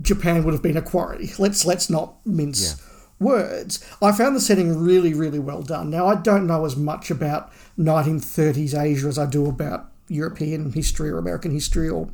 Japan 0.00 0.44
would 0.44 0.54
have 0.54 0.62
been 0.62 0.76
a 0.76 0.82
quarry. 0.82 1.30
Let's 1.38 1.64
let's 1.64 1.88
not 1.88 2.24
mince. 2.26 2.76
Yeah 2.78 2.88
words. 3.22 3.84
I 4.02 4.12
found 4.12 4.34
the 4.34 4.40
setting 4.40 4.76
really, 4.76 5.14
really 5.14 5.38
well 5.38 5.62
done. 5.62 5.90
Now, 5.90 6.06
I 6.06 6.16
don't 6.16 6.46
know 6.46 6.64
as 6.64 6.76
much 6.76 7.10
about 7.10 7.52
1930s 7.78 8.78
Asia 8.78 9.06
as 9.06 9.18
I 9.18 9.26
do 9.26 9.46
about 9.46 9.91
European 10.08 10.72
history 10.72 11.10
or 11.10 11.18
American 11.18 11.50
history 11.50 11.88
or 11.88 12.08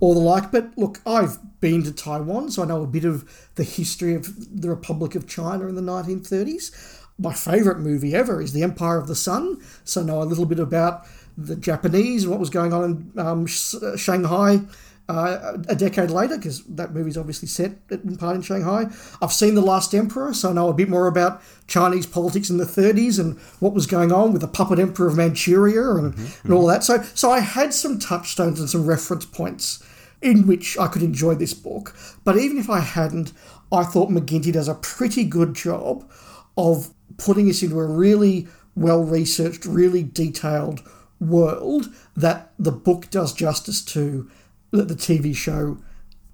or 0.00 0.14
the 0.14 0.20
like. 0.20 0.50
But 0.50 0.76
look, 0.76 1.00
I've 1.06 1.38
been 1.60 1.82
to 1.84 1.92
Taiwan, 1.92 2.50
so 2.50 2.62
I 2.62 2.66
know 2.66 2.82
a 2.82 2.86
bit 2.86 3.04
of 3.04 3.48
the 3.56 3.64
history 3.64 4.14
of 4.14 4.60
the 4.60 4.68
Republic 4.68 5.14
of 5.14 5.26
China 5.26 5.66
in 5.66 5.74
the 5.74 5.82
1930s. 5.82 6.98
My 7.18 7.34
favourite 7.34 7.80
movie 7.80 8.14
ever 8.14 8.40
is 8.40 8.54
The 8.54 8.62
Empire 8.62 8.96
of 8.96 9.06
the 9.06 9.14
Sun, 9.14 9.60
so 9.84 10.00
I 10.00 10.04
know 10.04 10.22
a 10.22 10.24
little 10.24 10.46
bit 10.46 10.58
about 10.58 11.06
the 11.36 11.54
Japanese 11.54 12.22
and 12.24 12.30
what 12.30 12.40
was 12.40 12.50
going 12.50 12.72
on 12.72 13.12
in 13.14 13.18
um, 13.18 13.46
Shanghai 13.46 14.60
uh, 15.10 15.58
a 15.68 15.74
decade 15.74 16.10
later, 16.10 16.36
because 16.36 16.62
that 16.64 16.92
movie's 16.94 17.16
obviously 17.16 17.48
set 17.48 17.72
in 17.90 18.16
part 18.16 18.36
in 18.36 18.42
Shanghai. 18.42 18.86
I've 19.20 19.32
seen 19.32 19.54
The 19.54 19.60
Last 19.60 19.94
Emperor, 19.94 20.32
so 20.32 20.50
I 20.50 20.52
know 20.52 20.68
a 20.68 20.74
bit 20.74 20.88
more 20.88 21.06
about 21.06 21.42
Chinese 21.66 22.06
politics 22.06 22.50
in 22.50 22.58
the 22.58 22.64
30s 22.64 23.18
and 23.18 23.38
what 23.58 23.72
was 23.72 23.86
going 23.86 24.12
on 24.12 24.32
with 24.32 24.40
the 24.40 24.48
puppet 24.48 24.78
emperor 24.78 25.08
of 25.08 25.16
Manchuria 25.16 25.90
and, 25.96 26.14
mm-hmm. 26.14 26.46
and 26.46 26.54
all 26.54 26.66
that. 26.66 26.84
So, 26.84 27.02
so 27.14 27.30
I 27.30 27.40
had 27.40 27.74
some 27.74 27.98
touchstones 27.98 28.60
and 28.60 28.68
some 28.68 28.86
reference 28.86 29.24
points 29.24 29.82
in 30.22 30.46
which 30.46 30.78
I 30.78 30.86
could 30.86 31.02
enjoy 31.02 31.34
this 31.34 31.54
book. 31.54 31.94
But 32.24 32.36
even 32.36 32.58
if 32.58 32.68
I 32.68 32.80
hadn't, 32.80 33.32
I 33.72 33.84
thought 33.84 34.10
McIntee 34.10 34.52
does 34.52 34.68
a 34.68 34.74
pretty 34.74 35.24
good 35.24 35.54
job 35.54 36.10
of 36.56 36.92
putting 37.16 37.48
us 37.48 37.62
into 37.62 37.78
a 37.78 37.86
really 37.86 38.48
well 38.74 39.02
researched, 39.02 39.64
really 39.64 40.02
detailed 40.02 40.82
world 41.20 41.88
that 42.16 42.52
the 42.58 42.72
book 42.72 43.10
does 43.10 43.32
justice 43.32 43.84
to 43.84 44.30
that 44.70 44.88
the 44.88 44.94
TV 44.94 45.34
show 45.34 45.78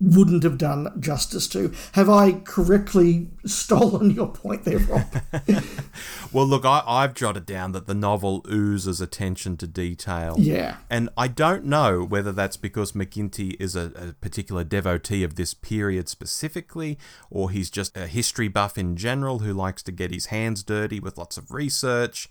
wouldn't 0.00 0.42
have 0.42 0.58
done 0.58 0.92
justice 1.00 1.48
to. 1.48 1.72
Have 1.92 2.10
I 2.10 2.32
correctly 2.32 3.30
stolen 3.46 4.10
your 4.10 4.28
point 4.28 4.64
there, 4.64 4.78
Rob? 4.78 5.06
well, 6.32 6.46
look, 6.46 6.64
I, 6.64 6.82
I've 6.86 7.14
jotted 7.14 7.46
down 7.46 7.72
that 7.72 7.86
the 7.86 7.94
novel 7.94 8.44
oozes 8.50 9.00
attention 9.00 9.56
to 9.58 9.66
detail. 9.66 10.36
Yeah. 10.38 10.76
And 10.90 11.08
I 11.16 11.28
don't 11.28 11.64
know 11.64 12.04
whether 12.04 12.32
that's 12.32 12.56
because 12.56 12.92
McIntee 12.92 13.56
is 13.58 13.74
a, 13.74 13.92
a 13.96 14.12
particular 14.14 14.64
devotee 14.64 15.24
of 15.24 15.36
this 15.36 15.54
period 15.54 16.08
specifically, 16.08 16.98
or 17.30 17.50
he's 17.50 17.70
just 17.70 17.96
a 17.96 18.06
history 18.06 18.48
buff 18.48 18.76
in 18.76 18.96
general 18.96 19.38
who 19.38 19.52
likes 19.54 19.82
to 19.84 19.92
get 19.92 20.12
his 20.12 20.26
hands 20.26 20.62
dirty 20.62 21.00
with 21.00 21.16
lots 21.16 21.38
of 21.38 21.52
research 21.52 22.28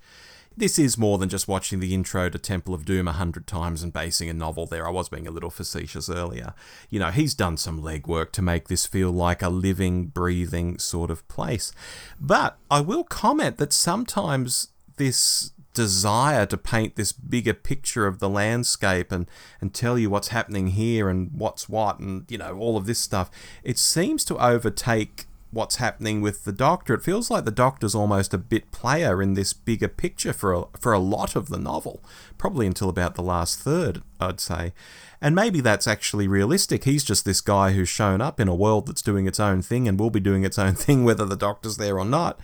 this 0.58 0.80
is 0.80 0.98
more 0.98 1.18
than 1.18 1.30
just 1.30 1.48
watching 1.48 1.80
the 1.80 1.94
intro 1.94 2.30
to 2.30 2.40
Temple 2.40 2.74
of 2.74 2.86
Doom 2.86 3.08
a 3.08 3.14
hundred 3.14 3.48
times 3.48 3.84
and 3.84 3.92
basing 3.92 4.30
a 4.30 4.34
novel 4.34 4.66
there. 4.66 4.88
I 4.88 4.92
was 4.92 5.10
being 5.10 5.28
a 5.28 5.32
little 5.32 5.50
facetious 5.50 6.10
earlier. 6.10 6.54
You 6.90 7.00
know, 7.00 7.12
he's 7.12 7.34
done 7.34 7.58
some 7.58 7.82
legwork 7.82 8.32
to 8.34 8.42
make 8.42 8.68
this 8.68 8.86
feel 8.86 9.12
like 9.12 9.42
a 9.42 9.50
living, 9.50 10.06
breathing 10.06 10.80
sort 10.80 11.12
of 11.12 11.28
place. 11.28 11.72
But 12.20 12.58
I 12.72 12.82
will 12.82 13.04
comment 13.04 13.58
that 13.58 13.74
sometimes 13.74 14.70
this 14.98 15.52
desire 15.74 16.46
to 16.46 16.58
paint 16.58 16.96
this 16.96 17.12
bigger 17.12 17.54
picture 17.54 18.08
of 18.08 18.20
the 18.20 18.30
landscape 18.30 19.12
and, 19.12 19.30
and 19.60 19.74
tell 19.74 20.00
you 20.00 20.10
what's 20.10 20.30
happening 20.30 20.68
here 20.68 21.10
and 21.10 21.32
what's 21.34 21.68
what 21.68 22.00
and, 22.00 22.26
you 22.30 22.38
know, 22.38 22.58
all 22.58 22.78
of 22.78 22.86
this 22.86 23.00
stuff, 23.00 23.30
it 23.64 23.78
seems 23.78 24.24
to 24.26 24.38
overtake 24.38 25.26
what's 25.52 25.78
happening 25.78 26.22
with 26.22 26.44
the 26.44 26.52
Doctor. 26.52 26.94
It 26.96 27.04
feels 27.04 27.32
like 27.32 27.46
the 27.46 27.52
Doctor's 27.52 27.96
almost 27.96 28.34
a 28.34 28.38
bit 28.38 28.72
player 28.72 29.22
in 29.22 29.34
this 29.34 29.54
bigger 29.54 29.88
picture 29.88 30.34
for 30.34 30.54
a, 30.54 30.64
for 30.80 30.94
a 30.94 31.00
lot 31.00 31.36
of 31.36 31.50
the 31.50 31.58
novel, 31.58 32.04
probably 32.38 32.68
until 32.68 32.90
about 32.90 33.16
the 33.16 33.24
last 33.24 33.60
third, 33.60 34.02
I'd 34.20 34.40
say. 34.40 34.74
And 35.22 35.34
maybe 35.34 35.62
that's 35.62 35.88
actually 35.88 36.28
realistic. 36.28 36.84
He's 36.84 37.04
just 37.04 37.26
this 37.26 37.42
guy 37.42 37.72
who's 37.72 37.90
shown 37.90 38.22
up 38.22 38.40
in 38.40 38.48
a 38.48 38.56
world 38.56 38.88
that's 38.88 39.02
doing 39.02 39.28
its 39.28 39.40
own 39.40 39.62
thing 39.62 39.88
and 39.88 40.00
will 40.00 40.10
be 40.10 40.20
doing 40.20 40.44
its 40.44 40.60
own 40.60 40.74
thing 40.76 41.04
whether 41.04 41.26
the 41.26 41.38
Doctor's 41.38 41.78
there 41.78 41.98
or 41.98 42.06
not. 42.06 42.40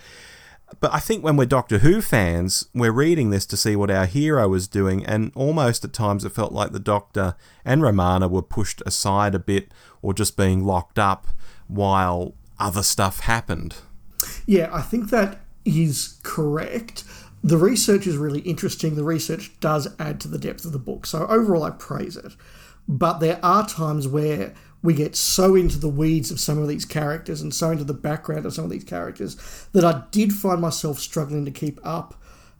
But 0.79 0.93
I 0.93 0.99
think 0.99 1.23
when 1.23 1.35
we're 1.35 1.45
Doctor 1.45 1.79
Who 1.79 2.01
fans, 2.01 2.69
we're 2.73 2.93
reading 2.93 3.29
this 3.29 3.45
to 3.47 3.57
see 3.57 3.75
what 3.75 3.91
our 3.91 4.05
hero 4.05 4.53
is 4.53 4.69
doing, 4.69 5.05
and 5.05 5.31
almost 5.35 5.83
at 5.83 5.91
times 5.91 6.23
it 6.23 6.31
felt 6.31 6.53
like 6.53 6.71
the 6.71 6.79
Doctor 6.79 7.35
and 7.65 7.81
Romana 7.81 8.29
were 8.29 8.41
pushed 8.41 8.81
aside 8.85 9.35
a 9.35 9.39
bit 9.39 9.71
or 10.01 10.13
just 10.13 10.37
being 10.37 10.63
locked 10.63 10.97
up 10.97 11.27
while 11.67 12.35
other 12.61 12.83
stuff 12.83 13.21
happened. 13.21 13.75
Yeah, 14.45 14.69
I 14.71 14.81
think 14.81 15.09
that 15.09 15.39
is 15.65 16.19
correct. 16.23 17.03
The 17.43 17.57
research 17.57 18.05
is 18.05 18.17
really 18.17 18.41
interesting. 18.41 18.95
The 18.95 19.03
research 19.03 19.51
does 19.59 19.87
add 19.99 20.19
to 20.21 20.27
the 20.27 20.37
depth 20.37 20.63
of 20.63 20.71
the 20.71 20.79
book. 20.79 21.05
So 21.05 21.25
overall, 21.27 21.63
I 21.63 21.71
praise 21.71 22.15
it. 22.15 22.33
But 22.87 23.19
there 23.19 23.39
are 23.43 23.67
times 23.67 24.07
where 24.07 24.53
we 24.83 24.93
get 24.93 25.15
so 25.15 25.55
into 25.55 25.77
the 25.77 25.89
weeds 25.89 26.31
of 26.31 26.39
some 26.39 26.57
of 26.57 26.67
these 26.67 26.85
characters 26.85 27.41
and 27.41 27.53
so 27.53 27.71
into 27.71 27.83
the 27.83 27.93
background 27.93 28.45
of 28.45 28.53
some 28.53 28.65
of 28.65 28.71
these 28.71 28.83
characters 28.83 29.67
that 29.73 29.85
I 29.85 30.03
did 30.11 30.33
find 30.33 30.61
myself 30.61 30.99
struggling 30.99 31.45
to 31.45 31.51
keep 31.51 31.79
up 31.83 32.15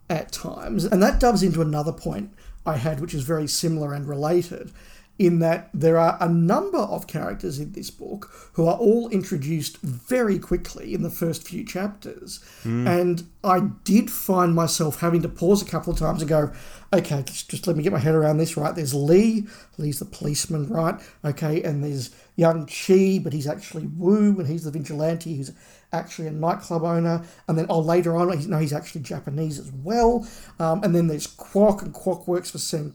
at 0.08 0.32
times. 0.32 0.84
And 0.84 1.02
that 1.02 1.20
doves 1.20 1.42
into 1.42 1.60
another 1.60 1.92
point 1.92 2.32
I 2.64 2.76
had, 2.76 3.00
which 3.00 3.14
is 3.14 3.22
very 3.22 3.48
similar 3.48 3.92
and 3.92 4.08
related, 4.08 4.72
in 5.18 5.38
that 5.38 5.68
there 5.72 5.98
are 5.98 6.16
a 6.20 6.28
number 6.28 6.78
of 6.78 7.06
characters 7.06 7.58
in 7.58 7.72
this 7.72 7.90
book 7.90 8.30
who 8.54 8.66
are 8.66 8.76
all 8.76 9.08
introduced 9.10 9.76
very 9.78 10.38
quickly 10.38 10.94
in 10.94 11.02
the 11.02 11.10
first 11.10 11.46
few 11.46 11.64
chapters. 11.64 12.40
Mm. 12.64 13.00
And 13.00 13.26
I 13.44 13.60
did 13.84 14.10
find 14.10 14.54
myself 14.54 15.00
having 15.00 15.22
to 15.22 15.28
pause 15.28 15.62
a 15.62 15.66
couple 15.66 15.92
of 15.92 15.98
times 15.98 16.22
and 16.22 16.28
go, 16.28 16.52
okay, 16.92 17.22
just, 17.24 17.50
just 17.50 17.66
let 17.66 17.76
me 17.76 17.82
get 17.82 17.92
my 17.92 17.98
head 17.98 18.14
around 18.14 18.38
this, 18.38 18.56
right? 18.56 18.74
There's 18.74 18.94
Lee, 18.94 19.46
Lee's 19.78 19.98
the 19.98 20.06
policeman, 20.06 20.68
right? 20.68 21.00
Okay, 21.24 21.62
and 21.62 21.84
there's 21.84 22.10
young 22.42 22.66
Chi, 22.66 23.20
but 23.22 23.32
he's 23.32 23.46
actually 23.46 23.86
Wu, 23.86 24.38
and 24.38 24.46
he's 24.46 24.64
the 24.64 24.70
vigilante 24.70 25.36
who's 25.36 25.52
actually 25.92 26.26
a 26.26 26.32
nightclub 26.32 26.82
owner. 26.82 27.24
And 27.46 27.56
then, 27.56 27.66
oh, 27.68 27.80
later 27.80 28.16
on, 28.16 28.32
he's, 28.36 28.48
no, 28.48 28.58
he's 28.58 28.72
actually 28.72 29.02
Japanese 29.02 29.58
as 29.58 29.70
well. 29.72 30.26
Um, 30.58 30.82
and 30.82 30.94
then 30.94 31.06
there's 31.06 31.26
Quark, 31.26 31.82
and 31.82 31.92
Quark 31.92 32.26
works 32.26 32.50
for 32.50 32.58
Sam. 32.58 32.94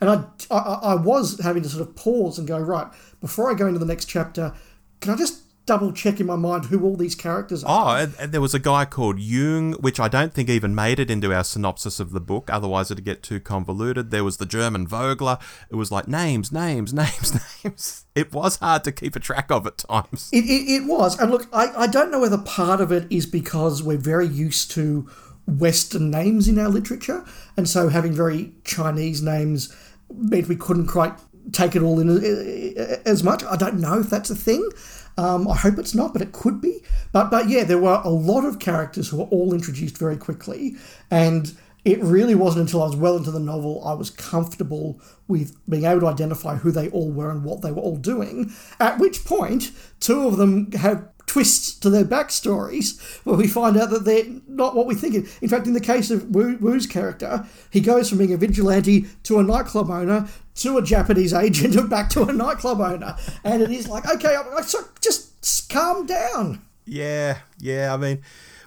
And 0.00 0.10
I, 0.10 0.24
I, 0.50 0.78
I 0.92 0.94
was 0.94 1.40
having 1.40 1.62
to 1.64 1.68
sort 1.68 1.86
of 1.86 1.96
pause 1.96 2.38
and 2.38 2.46
go, 2.46 2.58
right, 2.58 2.86
before 3.20 3.50
I 3.50 3.54
go 3.54 3.66
into 3.66 3.80
the 3.80 3.86
next 3.86 4.06
chapter, 4.06 4.54
can 5.00 5.12
I 5.12 5.16
just 5.16 5.43
double 5.66 5.92
check 5.92 6.20
in 6.20 6.26
my 6.26 6.36
mind 6.36 6.66
who 6.66 6.84
all 6.84 6.96
these 6.96 7.14
characters 7.14 7.64
are. 7.64 7.98
Oh, 7.98 8.08
and, 8.18 8.32
there 8.32 8.40
was 8.40 8.54
a 8.54 8.58
guy 8.58 8.84
called 8.84 9.18
Jung, 9.18 9.72
which 9.74 9.98
I 9.98 10.08
don't 10.08 10.32
think 10.34 10.48
even 10.48 10.74
made 10.74 10.98
it 10.98 11.10
into 11.10 11.32
our 11.32 11.44
synopsis 11.44 12.00
of 12.00 12.12
the 12.12 12.20
book, 12.20 12.50
otherwise 12.52 12.90
it'd 12.90 13.04
get 13.04 13.22
too 13.22 13.40
convoluted. 13.40 14.10
There 14.10 14.24
was 14.24 14.36
the 14.36 14.46
German 14.46 14.86
Vogler. 14.86 15.38
It 15.70 15.76
was 15.76 15.90
like 15.90 16.06
names, 16.06 16.52
names, 16.52 16.92
names, 16.94 17.38
names. 17.64 18.04
It 18.14 18.32
was 18.32 18.56
hard 18.56 18.84
to 18.84 18.92
keep 18.92 19.16
a 19.16 19.20
track 19.20 19.50
of 19.50 19.66
at 19.66 19.78
times. 19.78 20.28
It, 20.32 20.44
it, 20.44 20.82
it 20.82 20.86
was. 20.86 21.18
And 21.18 21.30
look, 21.30 21.48
I, 21.52 21.84
I 21.84 21.86
don't 21.86 22.10
know 22.10 22.20
whether 22.20 22.38
part 22.38 22.80
of 22.80 22.92
it 22.92 23.06
is 23.10 23.26
because 23.26 23.82
we're 23.82 23.96
very 23.96 24.26
used 24.26 24.70
to 24.72 25.08
Western 25.46 26.10
names 26.10 26.48
in 26.48 26.58
our 26.58 26.68
literature, 26.68 27.24
and 27.56 27.68
so 27.68 27.88
having 27.88 28.12
very 28.12 28.52
Chinese 28.64 29.22
names 29.22 29.74
meant 30.12 30.48
we 30.48 30.56
couldn't 30.56 30.86
quite 30.86 31.14
take 31.52 31.76
it 31.76 31.82
all 31.82 32.00
in 32.00 32.08
uh, 32.08 32.82
uh, 32.82 32.96
as 33.04 33.22
much. 33.22 33.44
I 33.44 33.56
don't 33.56 33.78
know 33.80 34.00
if 34.00 34.10
that's 34.10 34.30
a 34.30 34.34
thing. 34.34 34.68
Um, 35.16 35.46
I 35.48 35.56
hope 35.56 35.78
it's 35.78 35.94
not, 35.94 36.12
but 36.12 36.22
it 36.22 36.32
could 36.32 36.60
be. 36.60 36.82
But 37.12 37.30
but 37.30 37.48
yeah, 37.48 37.64
there 37.64 37.78
were 37.78 38.00
a 38.02 38.10
lot 38.10 38.44
of 38.44 38.58
characters 38.58 39.08
who 39.08 39.18
were 39.18 39.24
all 39.24 39.54
introduced 39.54 39.98
very 39.98 40.16
quickly, 40.16 40.76
and 41.10 41.56
it 41.84 42.02
really 42.02 42.34
wasn't 42.34 42.62
until 42.62 42.82
I 42.82 42.86
was 42.86 42.96
well 42.96 43.16
into 43.16 43.30
the 43.30 43.38
novel 43.38 43.86
I 43.86 43.92
was 43.92 44.10
comfortable 44.10 45.00
with 45.28 45.54
being 45.68 45.84
able 45.84 46.00
to 46.00 46.06
identify 46.06 46.56
who 46.56 46.70
they 46.70 46.88
all 46.90 47.10
were 47.10 47.30
and 47.30 47.44
what 47.44 47.60
they 47.60 47.70
were 47.70 47.82
all 47.82 47.96
doing. 47.96 48.52
At 48.80 48.98
which 48.98 49.24
point, 49.24 49.70
two 50.00 50.26
of 50.26 50.38
them 50.38 50.72
have 50.72 51.06
twists 51.26 51.74
to 51.80 51.90
their 51.90 52.04
backstories 52.04 53.00
where 53.24 53.36
we 53.36 53.46
find 53.46 53.76
out 53.76 53.90
that 53.90 54.04
they're 54.04 54.26
not 54.46 54.74
what 54.74 54.86
we 54.86 54.94
think. 54.94 55.14
In 55.42 55.48
fact, 55.48 55.66
in 55.66 55.72
the 55.72 55.80
case 55.80 56.10
of 56.10 56.30
Wu, 56.34 56.56
Wu's 56.60 56.86
character, 56.86 57.46
he 57.70 57.80
goes 57.80 58.08
from 58.08 58.18
being 58.18 58.32
a 58.32 58.36
vigilante 58.36 59.06
to 59.24 59.38
a 59.38 59.42
nightclub 59.42 59.90
owner 59.90 60.28
to 60.56 60.78
a 60.78 60.82
Japanese 60.82 61.32
agent 61.34 61.76
and 61.76 61.90
back 61.90 62.10
to 62.10 62.24
a 62.24 62.32
nightclub 62.32 62.80
owner. 62.80 63.16
And 63.42 63.62
it 63.62 63.70
is 63.70 63.88
like, 63.88 64.08
okay, 64.08 64.36
i'm 64.36 64.54
like 64.54 64.66
just 65.00 65.70
calm 65.70 66.06
down. 66.06 66.62
Yeah, 66.86 67.38
yeah. 67.58 67.92
I 67.92 67.96
mean, 67.96 68.22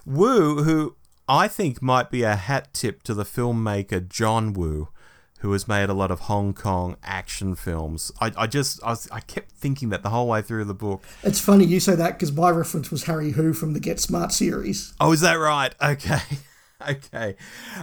Wu, 0.05 0.64
who 0.64 0.95
I 1.28 1.47
think 1.47 1.82
might 1.82 2.10
be 2.10 2.24
a 2.24 2.36
hat 2.36 2.74
tip 2.74 3.03
to 3.03 3.14
the 3.14 3.24
filmmaker 3.24 4.08
John 4.08 4.53
Woo 4.53 4.89
who 5.40 5.52
has 5.52 5.68
made 5.68 5.90
a 5.90 5.94
lot 5.94 6.12
of 6.12 6.22
Hong 6.22 6.54
Kong 6.54 6.98
action 7.04 7.56
films. 7.56 8.12
I, 8.20 8.32
I 8.36 8.48
just 8.48 8.84
I, 8.84 8.90
was, 8.90 9.08
I 9.12 9.20
kept 9.20 9.52
thinking 9.52 9.90
that 9.90 10.04
the 10.04 10.10
whole 10.10 10.28
way 10.28 10.42
through 10.42 10.66
the 10.66 10.74
book. 10.74 11.04
It's 11.24 11.40
funny 11.40 11.66
you 11.66 11.80
say 11.80 11.96
that 11.96 12.14
because 12.14 12.32
my 12.32 12.50
reference 12.50 12.92
was 12.92 13.04
Harry 13.04 13.32
Hoo 13.32 13.54
from 13.54 13.74
the 13.74 13.80
Get 13.80 14.00
Smart 14.00 14.32
series. 14.32 14.94
Oh, 15.00 15.12
is 15.12 15.22
that 15.22 15.36
right? 15.36 15.74
Okay. 15.84 16.20
okay. 16.88 17.36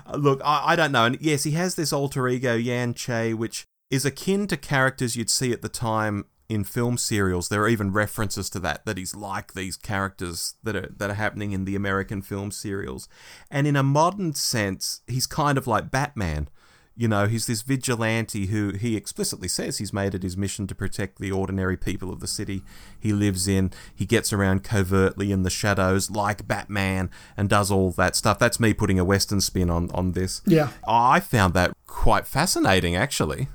Uh, 0.07 0.17
look, 0.17 0.41
I, 0.45 0.73
I 0.73 0.77
don't 0.77 0.93
know. 0.93 1.05
And 1.05 1.19
yes, 1.21 1.45
he 1.45 1.53
has 1.53 1.75
this 1.75 1.93
alter 1.93 2.29
ego, 2.29 2.55
Yan 2.55 2.95
Che, 2.95 3.35
which 3.35 3.65
is 3.91 4.05
akin 4.05 4.47
to 4.49 4.57
characters 4.57 5.17
you'd 5.17 5.31
see 5.31 5.53
at 5.53 5.63
the 5.63 5.69
time 5.69 6.27
in 6.49 6.65
film 6.65 6.97
serials. 6.97 7.49
There 7.49 7.63
are 7.63 7.69
even 7.69 7.93
references 7.93 8.51
to 8.51 8.61
that, 8.61 8.85
that 8.85 8.99
he's 8.99 9.15
like 9.15 9.55
these 9.55 9.77
characters 9.77 10.55
that 10.63 10.77
are 10.77 10.93
that 10.97 11.11
are 11.11 11.15
happening 11.15 11.53
in 11.53 11.65
the 11.65 11.77
American 11.77 12.23
film 12.23 12.51
serials. 12.51 13.09
And 13.51 13.67
in 13.67 13.77
a 13.77 13.83
modern 13.83 14.35
sense, 14.35 15.01
he's 15.07 15.27
kind 15.27 15.59
of 15.59 15.67
like 15.67 15.91
Batman 15.91 16.49
you 16.97 17.09
know, 17.09 17.27
he's 17.27 17.47
this 17.47 17.63
vigilante 17.63 18.47
who 18.47 18.71
he 18.71 18.97
explicitly 18.97 19.49
says 19.49 19.79
he's 19.79 19.93
made 19.93 20.15
it 20.15 20.23
his 20.23 20.37
mission 20.37 20.67
to 20.69 20.75
protect 20.75 21.19
the 21.19 21.33
ordinary 21.33 21.77
people 21.77 22.13
of 22.13 22.21
the 22.21 22.27
city 22.27 22.63
he 22.99 23.13
lives 23.13 23.49
in. 23.49 23.73
He 23.95 24.07
gets 24.07 24.33
around 24.33 24.63
covertly 24.63 25.33
in 25.33 25.43
the 25.43 25.51
shadows 25.51 26.11
like 26.11 26.47
Batman 26.47 27.11
and 27.37 27.49
does 27.49 27.71
all 27.71 27.91
that 27.93 28.15
stuff. 28.15 28.39
That's 28.39 28.61
me 28.61 28.75
putting 28.75 28.99
a 28.99 29.05
Western 29.05 29.41
spin 29.41 29.71
on, 29.71 29.91
on 29.93 30.13
this. 30.13 30.41
Yeah. 30.47 30.71
I 30.87 31.21
found 31.21 31.55
that 31.55 31.73
quite 31.87 32.27
fascinating, 32.27 32.95
actually 32.95 33.49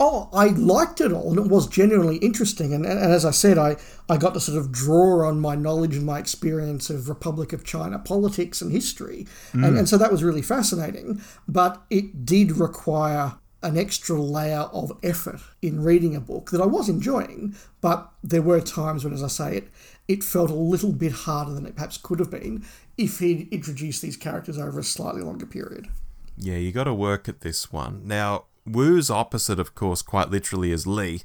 oh, 0.00 0.28
I 0.32 0.48
liked 0.48 1.00
it 1.00 1.12
all, 1.12 1.30
and 1.30 1.38
it 1.38 1.50
was 1.50 1.66
genuinely 1.66 2.16
interesting. 2.16 2.72
And, 2.72 2.84
and, 2.84 2.98
as 2.98 3.24
I 3.24 3.30
said, 3.30 3.58
I, 3.58 3.76
I 4.08 4.16
got 4.16 4.34
to 4.34 4.40
sort 4.40 4.58
of 4.58 4.72
draw 4.72 5.26
on 5.26 5.40
my 5.40 5.54
knowledge 5.54 5.96
and 5.96 6.06
my 6.06 6.18
experience 6.18 6.90
of 6.90 7.08
Republic 7.08 7.52
of 7.52 7.64
China 7.64 7.98
politics 7.98 8.60
and 8.60 8.72
history. 8.72 9.26
Mm. 9.52 9.66
And, 9.66 9.78
and 9.78 9.88
so 9.88 9.96
that 9.98 10.12
was 10.12 10.24
really 10.24 10.42
fascinating. 10.42 11.20
But 11.46 11.82
it 11.90 12.24
did 12.24 12.52
require 12.52 13.34
an 13.62 13.78
extra 13.78 14.20
layer 14.20 14.68
of 14.72 14.92
effort 15.02 15.40
in 15.60 15.82
reading 15.82 16.16
a 16.16 16.20
book 16.20 16.50
that 16.50 16.60
I 16.60 16.66
was 16.66 16.88
enjoying, 16.88 17.54
but 17.80 18.10
there 18.22 18.42
were 18.42 18.60
times 18.60 19.04
when, 19.04 19.12
as 19.12 19.22
I 19.22 19.28
say, 19.28 19.56
it 19.58 19.68
it 20.08 20.24
felt 20.24 20.50
a 20.50 20.54
little 20.54 20.92
bit 20.92 21.12
harder 21.12 21.54
than 21.54 21.64
it 21.64 21.76
perhaps 21.76 21.96
could 21.96 22.18
have 22.18 22.30
been 22.30 22.64
if 22.98 23.20
he'd 23.20 23.48
introduced 23.52 24.02
these 24.02 24.16
characters 24.16 24.58
over 24.58 24.80
a 24.80 24.84
slightly 24.84 25.22
longer 25.22 25.46
period. 25.46 25.88
Yeah, 26.36 26.56
you 26.56 26.72
got 26.72 26.84
to 26.84 26.94
work 26.94 27.28
at 27.28 27.40
this 27.40 27.72
one. 27.72 28.02
Now, 28.04 28.46
Wu's 28.66 29.10
opposite, 29.10 29.58
of 29.58 29.74
course, 29.74 30.02
quite 30.02 30.30
literally, 30.30 30.72
is 30.72 30.86
Lee. 30.86 31.22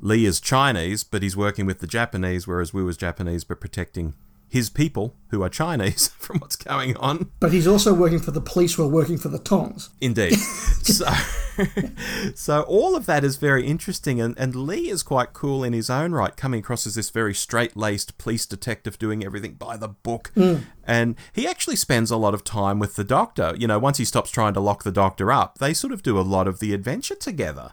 Lee 0.00 0.26
is 0.26 0.40
Chinese, 0.40 1.04
but 1.04 1.22
he's 1.22 1.36
working 1.36 1.66
with 1.66 1.78
the 1.78 1.86
Japanese, 1.86 2.46
whereas 2.46 2.74
Wu 2.74 2.86
is 2.88 2.96
Japanese 2.96 3.44
but 3.44 3.60
protecting 3.60 4.14
his 4.54 4.70
people, 4.70 5.16
who 5.30 5.42
are 5.42 5.48
Chinese, 5.48 6.06
from 6.18 6.38
what's 6.38 6.54
going 6.54 6.96
on. 6.98 7.28
But 7.40 7.52
he's 7.52 7.66
also 7.66 7.92
working 7.92 8.20
for 8.20 8.30
the 8.30 8.40
police 8.40 8.78
while 8.78 8.88
working 8.88 9.18
for 9.18 9.28
the 9.28 9.40
Tongs. 9.40 9.90
Indeed. 10.00 10.34
so, 10.38 11.06
so 12.36 12.62
all 12.62 12.94
of 12.94 13.06
that 13.06 13.24
is 13.24 13.36
very 13.36 13.66
interesting, 13.66 14.20
and, 14.20 14.38
and 14.38 14.54
Lee 14.54 14.88
is 14.88 15.02
quite 15.02 15.32
cool 15.32 15.64
in 15.64 15.72
his 15.72 15.90
own 15.90 16.12
right, 16.12 16.36
coming 16.36 16.60
across 16.60 16.86
as 16.86 16.94
this 16.94 17.10
very 17.10 17.34
straight 17.34 17.76
laced 17.76 18.16
police 18.16 18.46
detective 18.46 18.96
doing 18.96 19.24
everything 19.24 19.54
by 19.54 19.76
the 19.76 19.88
book. 19.88 20.30
Hmm. 20.36 20.58
And 20.84 21.16
he 21.32 21.48
actually 21.48 21.74
spends 21.74 22.12
a 22.12 22.16
lot 22.16 22.32
of 22.32 22.44
time 22.44 22.78
with 22.78 22.94
the 22.94 23.02
doctor. 23.02 23.56
You 23.58 23.66
know, 23.66 23.80
once 23.80 23.98
he 23.98 24.04
stops 24.04 24.30
trying 24.30 24.54
to 24.54 24.60
lock 24.60 24.84
the 24.84 24.92
doctor 24.92 25.32
up, 25.32 25.58
they 25.58 25.74
sort 25.74 25.92
of 25.92 26.04
do 26.04 26.16
a 26.16 26.22
lot 26.22 26.46
of 26.46 26.60
the 26.60 26.72
adventure 26.72 27.16
together. 27.16 27.72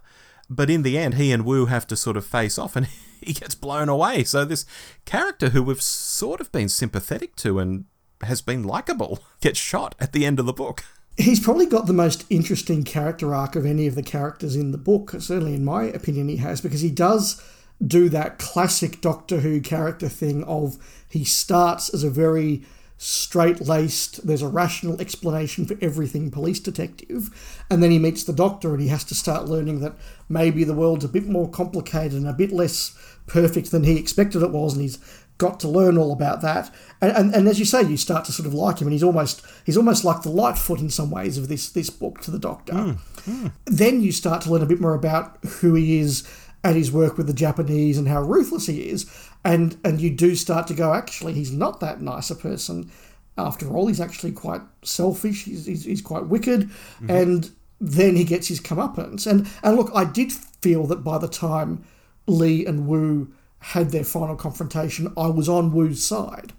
But 0.50 0.72
in 0.72 0.82
the 0.82 0.98
end, 0.98 1.14
he 1.14 1.32
and 1.32 1.46
Wu 1.46 1.68
have 1.68 1.86
to 1.88 1.96
sort 1.96 2.18
of 2.18 2.26
face 2.26 2.58
off, 2.58 2.76
and 2.76 2.88
he 3.26 3.34
gets 3.34 3.56
blown 3.56 3.90
away. 3.90 4.24
So 4.24 4.46
this 4.46 4.66
character 5.06 5.50
who 5.50 5.64
we've 5.64 5.82
sort 5.82 6.42
of 6.42 6.52
been 6.52 6.70
sympathetic 6.70 7.36
to 7.38 7.60
and 7.60 7.86
has 8.24 8.42
been 8.42 8.64
likable 8.64 9.20
gets 9.42 9.60
shot 9.60 9.96
at 10.00 10.14
the 10.14 10.26
end 10.26 10.40
of 10.40 10.46
the 10.46 10.54
book. 10.54 10.84
He's 11.18 11.40
probably 11.40 11.66
got 11.66 11.88
the 11.88 11.94
most 11.94 12.26
interesting 12.30 12.84
character 12.84 13.36
arc 13.36 13.56
of 13.56 13.66
any 13.66 13.86
of 13.86 13.96
the 13.96 14.04
characters 14.04 14.56
in 14.56 14.72
the 14.72 14.78
book. 14.78 15.12
Certainly, 15.12 15.56
in 15.56 15.66
my 15.66 15.84
opinion, 15.84 16.30
he 16.30 16.38
has 16.38 16.62
because 16.62 16.82
he 16.82 16.90
does 16.90 17.42
do 17.86 18.10
that 18.10 18.40
classic 18.40 19.02
Doctor 19.02 19.40
Who 19.40 19.60
character 19.60 20.08
thing 20.08 20.44
of 20.46 20.78
he 21.10 21.24
starts 21.24 21.94
as 21.94 22.04
a 22.04 22.10
very 22.10 22.64
straight 23.04 23.60
laced, 23.60 24.26
there's 24.28 24.44
a 24.44 24.48
rational 24.48 25.02
explanation 25.02 25.66
for 25.66 25.76
everything 25.82 26.30
police 26.30 26.60
detective, 26.60 27.64
and 27.68 27.82
then 27.82 27.90
he 27.90 27.98
meets 27.98 28.24
the 28.24 28.32
Doctor 28.32 28.74
and 28.74 28.82
he 28.82 28.90
has 28.90 29.04
to 29.04 29.16
start 29.16 29.46
learning 29.46 29.80
that 29.80 29.96
maybe 30.30 30.64
the 30.64 30.76
world's 30.76 31.04
a 31.04 31.10
bit 31.10 31.26
more 31.26 31.50
complicated 31.50 32.14
and 32.14 32.28
a 32.28 32.34
bit 32.34 32.52
less 32.52 32.96
perfect 33.32 33.72
than 33.72 33.84
he 33.84 33.98
expected 33.98 34.44
it 34.44 34.52
was, 34.52 34.74
and 34.74 34.82
he's 34.82 35.00
got 35.38 35.60
to 35.62 35.68
learn 35.68 35.98
all 35.98 36.12
about 36.12 36.42
that. 36.42 36.74
And, 37.02 37.12
and, 37.12 37.34
and 37.34 37.48
as 37.48 37.58
you 37.58 37.66
say, 37.66 37.82
you 37.82 37.98
start 37.98 38.26
to 38.26 38.32
sort 38.32 38.46
of 38.46 38.54
like 38.54 38.80
him, 38.80 38.88
and 38.88 38.94
he's 38.94 39.04
almost 39.04 39.42
he's 39.66 39.78
almost 39.78 40.04
like 40.04 40.22
the 40.22 40.30
Lightfoot 40.30 40.80
in 40.80 40.90
some 40.90 41.10
ways 41.10 41.38
of 41.38 41.48
this 41.48 41.70
this 41.70 41.90
book 41.90 42.22
to 42.22 42.32
the 42.32 42.40
Doctor. 42.40 42.74
Hmm, 42.74 42.92
hmm. 43.32 43.48
Then 43.66 44.02
you 44.02 44.12
start 44.12 44.42
to 44.42 44.52
learn 44.52 44.62
a 44.62 44.68
bit 44.68 44.82
more 44.82 44.94
about 44.94 45.38
who 45.46 45.74
he 45.74 46.00
is 46.00 46.28
at 46.64 46.76
his 46.76 46.92
work 46.92 47.18
with 47.18 47.28
the 47.28 47.34
Japanese 47.34 47.98
and 47.98 48.08
how 48.08 48.22
ruthless 48.22 48.68
he 48.68 48.90
is, 48.90 49.10
and 49.44 49.78
and 49.84 50.02
you 50.02 50.10
do 50.10 50.36
start 50.36 50.68
to 50.68 50.74
go, 50.74 50.94
actually, 50.94 51.34
he's 51.34 51.52
not 51.52 51.80
that 51.80 52.02
nice 52.02 52.30
a 52.30 52.36
person. 52.36 52.92
After 53.38 53.74
all, 53.74 53.88
he's 53.88 54.02
actually 54.02 54.34
quite 54.34 54.62
selfish. 54.84 55.46
He's, 55.46 55.66
he's, 55.66 55.86
he's 55.86 56.02
quite 56.02 56.28
wicked, 56.28 56.64
mm-hmm. 56.64 57.10
and 57.10 57.50
then 57.80 58.16
he 58.16 58.26
gets 58.26 58.48
his 58.48 58.60
comeuppance. 58.60 59.26
And 59.26 59.48
and 59.64 59.78
look, 59.78 59.90
I 59.96 60.04
did 60.04 60.32
feel 60.32 60.86
that 60.88 61.04
by 61.04 61.18
the 61.18 61.30
time 61.30 61.84
Lee 62.32 62.66
and 62.66 62.88
Wu 62.88 63.32
had 63.60 63.92
their 63.92 64.04
final 64.04 64.36
confrontation, 64.36 65.14
I 65.18 65.28
was 65.28 65.48
on 65.48 65.72
Wu's 65.72 66.04
side. 66.04 66.54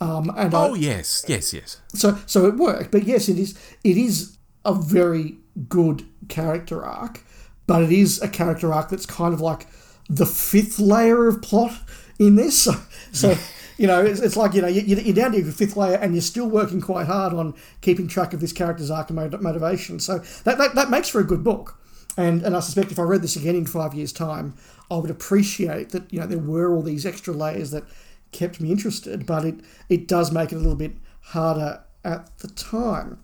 Um, 0.00 0.30
and 0.36 0.54
I, 0.54 0.68
Oh 0.68 0.74
yes, 0.74 1.24
yes, 1.28 1.52
yes. 1.54 1.80
so 1.94 2.18
so 2.26 2.46
it 2.46 2.56
worked. 2.56 2.90
But 2.90 3.04
yes, 3.04 3.28
it 3.28 3.38
is 3.38 3.56
it 3.84 3.96
is 3.96 4.36
a 4.64 4.74
very 4.74 5.36
good 5.68 6.04
character 6.28 6.84
arc, 6.84 7.22
but 7.66 7.82
it 7.82 7.92
is 7.92 8.20
a 8.20 8.28
character 8.28 8.72
arc 8.72 8.88
that's 8.88 9.06
kind 9.06 9.32
of 9.32 9.40
like 9.40 9.66
the 10.08 10.26
fifth 10.26 10.78
layer 10.78 11.28
of 11.28 11.40
plot 11.42 11.72
in 12.18 12.36
this. 12.36 12.68
So, 13.12 13.34
so 13.34 13.38
you 13.78 13.86
know, 13.86 14.04
it's, 14.04 14.18
it's 14.18 14.36
like 14.36 14.54
you 14.54 14.60
know 14.62 14.66
you- 14.68 14.82
you're 14.96 15.14
down 15.14 15.30
to 15.32 15.38
your 15.40 15.52
fifth 15.52 15.76
layer, 15.76 15.94
and 15.96 16.14
you're 16.14 16.22
still 16.22 16.48
working 16.50 16.80
quite 16.80 17.06
hard 17.06 17.32
on 17.32 17.54
keeping 17.80 18.08
track 18.08 18.34
of 18.34 18.40
this 18.40 18.52
character's 18.52 18.90
arc 18.90 19.08
and 19.10 19.40
motivation. 19.40 20.00
So 20.00 20.18
that, 20.42 20.58
that 20.58 20.74
that 20.74 20.90
makes 20.90 21.08
for 21.08 21.20
a 21.20 21.24
good 21.24 21.44
book. 21.44 21.78
And 22.16 22.42
and 22.42 22.56
I 22.56 22.60
suspect 22.60 22.90
if 22.90 22.98
I 22.98 23.02
read 23.02 23.22
this 23.22 23.36
again 23.36 23.54
in 23.54 23.66
five 23.66 23.94
years' 23.94 24.12
time, 24.12 24.54
I 24.90 24.96
would 24.96 25.10
appreciate 25.10 25.90
that 25.90 26.12
you 26.12 26.20
know 26.20 26.26
there 26.26 26.38
were 26.38 26.74
all 26.74 26.82
these 26.82 27.06
extra 27.06 27.34
layers 27.34 27.70
that 27.70 27.84
kept 28.32 28.60
me 28.60 28.70
interested, 28.70 29.26
but 29.26 29.44
it 29.44 29.56
it 29.88 30.08
does 30.08 30.32
make 30.32 30.52
it 30.52 30.56
a 30.56 30.58
little 30.58 30.76
bit 30.76 30.96
harder 31.20 31.82
at 32.04 32.36
the 32.38 32.48
time. 32.48 33.18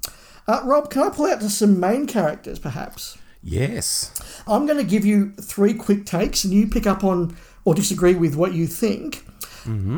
Uh, 0.47 0.63
Rob, 0.65 0.91
can 0.91 1.03
I 1.03 1.11
pull 1.11 1.27
out 1.27 1.41
to 1.41 1.51
some 1.51 1.79
main 1.79 2.07
characters, 2.07 2.59
perhaps? 2.59 3.19
Yes. 3.43 4.13
I'm 4.47 4.67
going 4.67 4.79
to 4.79 4.85
give 4.85 5.05
you 5.05 5.33
three 5.33 5.75
quick 5.75 6.05
takes, 6.05 6.45
and 6.45 6.53
you 6.53 6.67
pick 6.67 6.87
up 6.87 7.05
on 7.05 7.37
or 7.65 7.75
disagree 7.75 8.15
with 8.15 8.35
what 8.35 8.53
you 8.53 8.67
think. 8.67 9.25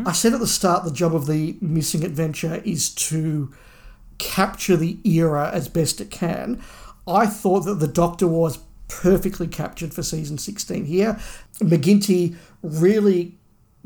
I 0.06 0.12
said 0.12 0.32
at 0.32 0.40
the 0.40 0.46
start 0.46 0.84
the 0.84 0.90
job 0.92 1.14
of 1.14 1.26
the 1.26 1.56
missing 1.60 2.04
adventure 2.04 2.60
is 2.64 2.90
to 2.94 3.52
capture 4.18 4.76
the 4.76 4.98
era 5.04 5.50
as 5.52 5.68
best 5.68 6.00
it 6.00 6.10
can. 6.10 6.62
I 7.06 7.26
thought 7.26 7.60
that 7.60 7.76
the 7.76 7.88
Doctor 7.88 8.26
was 8.26 8.58
perfectly 8.88 9.46
captured 9.46 9.94
for 9.94 10.02
season 10.02 10.38
16 10.38 10.84
here. 10.84 11.18
McIntee 11.60 12.36
really 12.62 13.38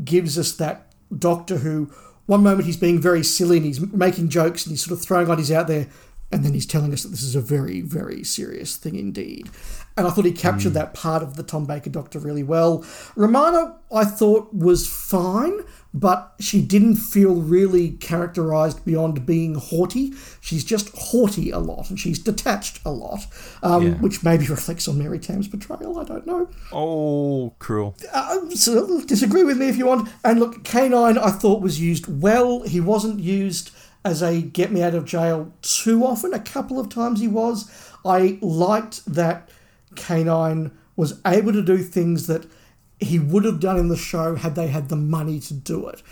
gives 0.05 0.39
us 0.39 0.53
that 0.57 0.93
Doctor 1.17 1.59
who, 1.59 1.91
one 2.27 2.43
moment 2.43 2.67
he's 2.67 2.77
being 2.77 3.01
very 3.01 3.23
silly 3.23 3.59
and 3.59 3.67
he's 3.67 3.81
making 3.93 4.29
jokes 4.29 4.65
and 4.65 4.73
he's 4.73 4.85
sort 4.85 4.99
of 4.99 5.05
throwing 5.05 5.31
ideas 5.31 5.53
out 5.53 5.69
there, 5.69 5.89
and 6.33 6.45
then 6.45 6.53
he's 6.55 6.67
telling 6.67 6.93
us 6.93 7.03
that 7.03 7.11
this 7.11 7.23
is 7.23 7.37
a 7.37 7.41
very, 7.41 7.81
very 7.81 8.25
serious 8.25 8.77
thing 8.77 8.97
indeed. 8.97 9.49
And 9.97 10.07
I 10.07 10.11
thought 10.11 10.25
he 10.27 10.33
captured 10.33 10.71
that 10.75 10.93
part 10.93 11.23
of 11.23 11.37
the 11.37 11.43
Tom 11.43 11.65
Baker 11.65 11.89
Doctor 11.89 12.19
really 12.19 12.43
well. 12.43 12.85
Romana, 13.15 13.77
I 13.91 14.05
thought, 14.05 14.53
was 14.53 14.87
fine, 14.87 15.61
but 15.95 16.35
she 16.39 16.61
didn't 16.61 16.97
feel 16.97 17.37
really 17.37 17.93
characterized 17.93 18.85
beyond 18.85 19.25
being 19.25 19.55
haughty. 19.55 20.13
She's 20.43 20.65
just 20.65 20.91
haughty 20.95 21.51
a 21.51 21.59
lot, 21.61 21.89
and 21.89 21.99
she's 21.99 22.19
detached 22.19 22.81
a 22.85 22.91
lot, 22.91 23.21
um, 23.63 23.83
Yeah. 23.87 23.95
which 23.95 24.23
maybe 24.23 24.47
reflects 24.49 24.87
on 24.87 24.99
Mary 24.99 25.19
Tamm's 25.19 25.49
portrayal. 25.49 25.99
I 25.99 26.05
don't 26.05 26.27
know. 26.27 26.51
Oh, 26.73 27.55
cruel. 27.59 27.97
Uh, 28.13 28.51
so 28.51 29.01
disagree 29.03 29.45
with 29.45 29.57
me 29.57 29.69
if 29.71 29.79
you 29.79 29.87
want. 29.87 30.11
And 30.25 30.41
look, 30.41 30.63
K9 30.65 31.17
I 31.17 31.31
thought 31.31 31.63
was 31.63 31.81
used 31.81 32.21
well. 32.21 32.63
He 32.65 32.81
wasn't 32.81 33.21
used 33.21 33.71
as 34.07 34.23
a 34.23 34.41
get 34.41 34.71
me 34.71 34.83
out 34.83 34.95
of 34.95 35.05
jail 35.05 35.53
too 35.63 36.07
often. 36.07 36.33
A 36.33 36.39
couple 36.39 36.79
of 36.79 36.89
times 36.89 37.21
he 37.21 37.27
was. 37.27 37.69
I 38.05 38.39
liked 38.41 39.05
that 39.13 39.51
K9 39.97 40.71
was 40.95 41.21
able 41.27 41.53
to 41.53 41.61
do 41.61 41.79
things 41.79 42.29
that 42.29 42.47
he 43.01 43.19
would 43.19 43.45
have 43.45 43.59
done 43.59 43.77
in 43.77 43.89
the 43.89 43.97
show 43.97 44.37
had 44.37 44.55
they 44.55 44.69
had 44.69 44.89
the 44.91 44.97
money 44.97 45.41
to 45.41 45.55
do 45.55 45.89
it. 45.89 46.05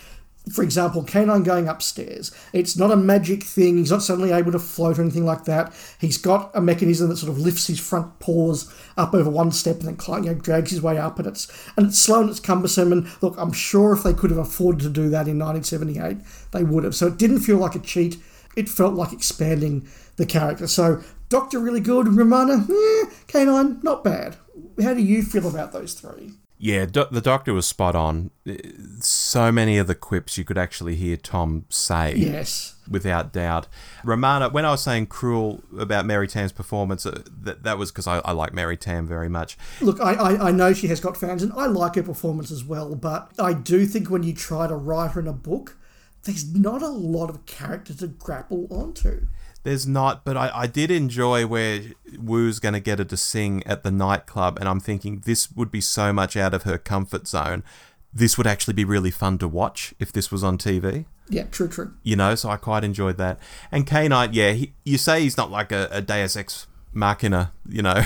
For 0.52 0.62
example, 0.62 1.02
K9 1.02 1.42
going 1.42 1.68
upstairs. 1.68 2.30
It's 2.52 2.76
not 2.76 2.90
a 2.90 2.96
magic 2.96 3.42
thing. 3.42 3.78
He's 3.78 3.90
not 3.90 4.02
suddenly 4.02 4.30
able 4.30 4.52
to 4.52 4.58
float 4.58 4.98
or 4.98 5.02
anything 5.02 5.24
like 5.24 5.44
that. 5.44 5.72
He's 5.98 6.18
got 6.18 6.50
a 6.52 6.60
mechanism 6.60 7.08
that 7.08 7.16
sort 7.16 7.32
of 7.32 7.38
lifts 7.38 7.66
his 7.66 7.80
front 7.80 8.18
paws 8.18 8.72
up 8.98 9.14
over 9.14 9.30
one 9.30 9.52
step 9.52 9.80
and 9.80 9.96
then 9.98 10.22
you 10.22 10.32
know, 10.32 10.38
drags 10.38 10.70
his 10.70 10.82
way 10.82 10.98
up, 10.98 11.18
and 11.18 11.26
it's 11.26 11.50
and 11.76 11.86
it's 11.86 11.98
slow 11.98 12.20
and 12.20 12.28
it's 12.28 12.40
cumbersome. 12.40 12.92
And 12.92 13.08
look, 13.22 13.36
I'm 13.38 13.52
sure 13.52 13.94
if 13.94 14.02
they 14.02 14.12
could 14.12 14.30
have 14.30 14.38
afforded 14.38 14.82
to 14.82 14.90
do 14.90 15.08
that 15.08 15.28
in 15.28 15.38
1978, 15.38 16.18
they 16.52 16.62
would 16.62 16.84
have. 16.84 16.94
So 16.94 17.06
it 17.06 17.16
didn't 17.16 17.40
feel 17.40 17.56
like 17.56 17.74
a 17.74 17.80
cheat. 17.80 18.18
It 18.54 18.68
felt 18.68 18.94
like 18.94 19.12
expanding 19.12 19.88
the 20.16 20.26
character. 20.26 20.66
So 20.66 21.02
Doctor 21.30 21.58
really 21.58 21.80
good, 21.80 22.06
Romana, 22.06 22.54
eh, 22.54 23.10
K9 23.26 23.82
not 23.82 24.04
bad. 24.04 24.36
How 24.80 24.94
do 24.94 25.02
you 25.02 25.22
feel 25.22 25.48
about 25.48 25.72
those 25.72 25.94
three? 25.94 26.34
Yeah, 26.56 26.86
do- 26.86 27.06
the 27.10 27.20
doctor 27.20 27.52
was 27.52 27.66
spot 27.66 27.94
on. 27.96 28.30
Uh, 28.48 28.54
So 29.00 29.50
many 29.52 29.76
of 29.76 29.86
the 29.86 29.94
quips 29.94 30.38
you 30.38 30.44
could 30.44 30.56
actually 30.56 30.94
hear 30.94 31.16
Tom 31.16 31.64
say. 31.68 32.14
Yes. 32.16 32.76
Without 32.88 33.32
doubt. 33.32 33.66
Romana, 34.04 34.48
when 34.50 34.64
I 34.64 34.70
was 34.70 34.82
saying 34.82 35.06
cruel 35.06 35.62
about 35.78 36.06
Mary 36.06 36.28
Tamm's 36.28 36.52
performance, 36.52 37.04
uh, 37.06 37.22
that, 37.42 37.62
that 37.64 37.76
was 37.78 37.90
because 37.90 38.06
I, 38.06 38.18
I 38.18 38.32
like 38.32 38.52
Mary 38.52 38.76
Tamm 38.76 39.06
very 39.06 39.28
much. 39.28 39.56
Look, 39.80 40.00
I, 40.00 40.12
I, 40.14 40.48
I 40.48 40.50
know 40.52 40.72
she 40.74 40.86
has 40.88 41.00
got 41.00 41.16
fans, 41.16 41.42
and 41.42 41.52
I 41.54 41.66
like 41.66 41.94
her 41.96 42.02
performance 42.02 42.50
as 42.50 42.62
well, 42.64 42.94
but 42.94 43.32
I 43.38 43.52
do 43.54 43.86
think 43.86 44.10
when 44.10 44.22
you 44.22 44.32
try 44.34 44.66
to 44.66 44.76
write 44.76 45.12
her 45.12 45.20
in 45.20 45.26
a 45.26 45.32
book, 45.32 45.76
there's 46.24 46.54
not 46.54 46.82
a 46.82 46.88
lot 46.88 47.30
of 47.30 47.46
character 47.46 47.94
to 47.94 48.06
grapple 48.06 48.66
onto. 48.70 49.26
There's 49.64 49.86
not, 49.86 50.24
but 50.24 50.36
I, 50.36 50.50
I 50.54 50.66
did 50.66 50.90
enjoy 50.90 51.46
where 51.46 51.80
Wu's 52.18 52.60
going 52.60 52.74
to 52.74 52.80
get 52.80 52.98
her 52.98 53.04
to 53.06 53.16
sing 53.16 53.62
at 53.66 53.82
the 53.82 53.90
nightclub, 53.90 54.58
and 54.58 54.68
I'm 54.68 54.78
thinking 54.78 55.22
this 55.24 55.50
would 55.52 55.70
be 55.70 55.80
so 55.80 56.12
much 56.12 56.36
out 56.36 56.52
of 56.52 56.64
her 56.64 56.76
comfort 56.76 57.26
zone. 57.26 57.64
This 58.12 58.36
would 58.36 58.46
actually 58.46 58.74
be 58.74 58.84
really 58.84 59.10
fun 59.10 59.38
to 59.38 59.48
watch 59.48 59.94
if 59.98 60.12
this 60.12 60.30
was 60.30 60.44
on 60.44 60.58
TV. 60.58 61.06
Yeah, 61.30 61.44
true, 61.44 61.66
true. 61.66 61.94
You 62.02 62.14
know, 62.14 62.34
so 62.34 62.50
I 62.50 62.58
quite 62.58 62.84
enjoyed 62.84 63.16
that. 63.16 63.38
And 63.72 63.86
K9, 63.86 64.28
yeah, 64.32 64.52
he, 64.52 64.74
you 64.84 64.98
say 64.98 65.22
he's 65.22 65.38
not 65.38 65.50
like 65.50 65.72
a, 65.72 65.88
a 65.90 66.02
Deus 66.02 66.36
Ex 66.36 66.66
Machina, 66.92 67.52
you 67.66 67.80
know, 67.80 68.02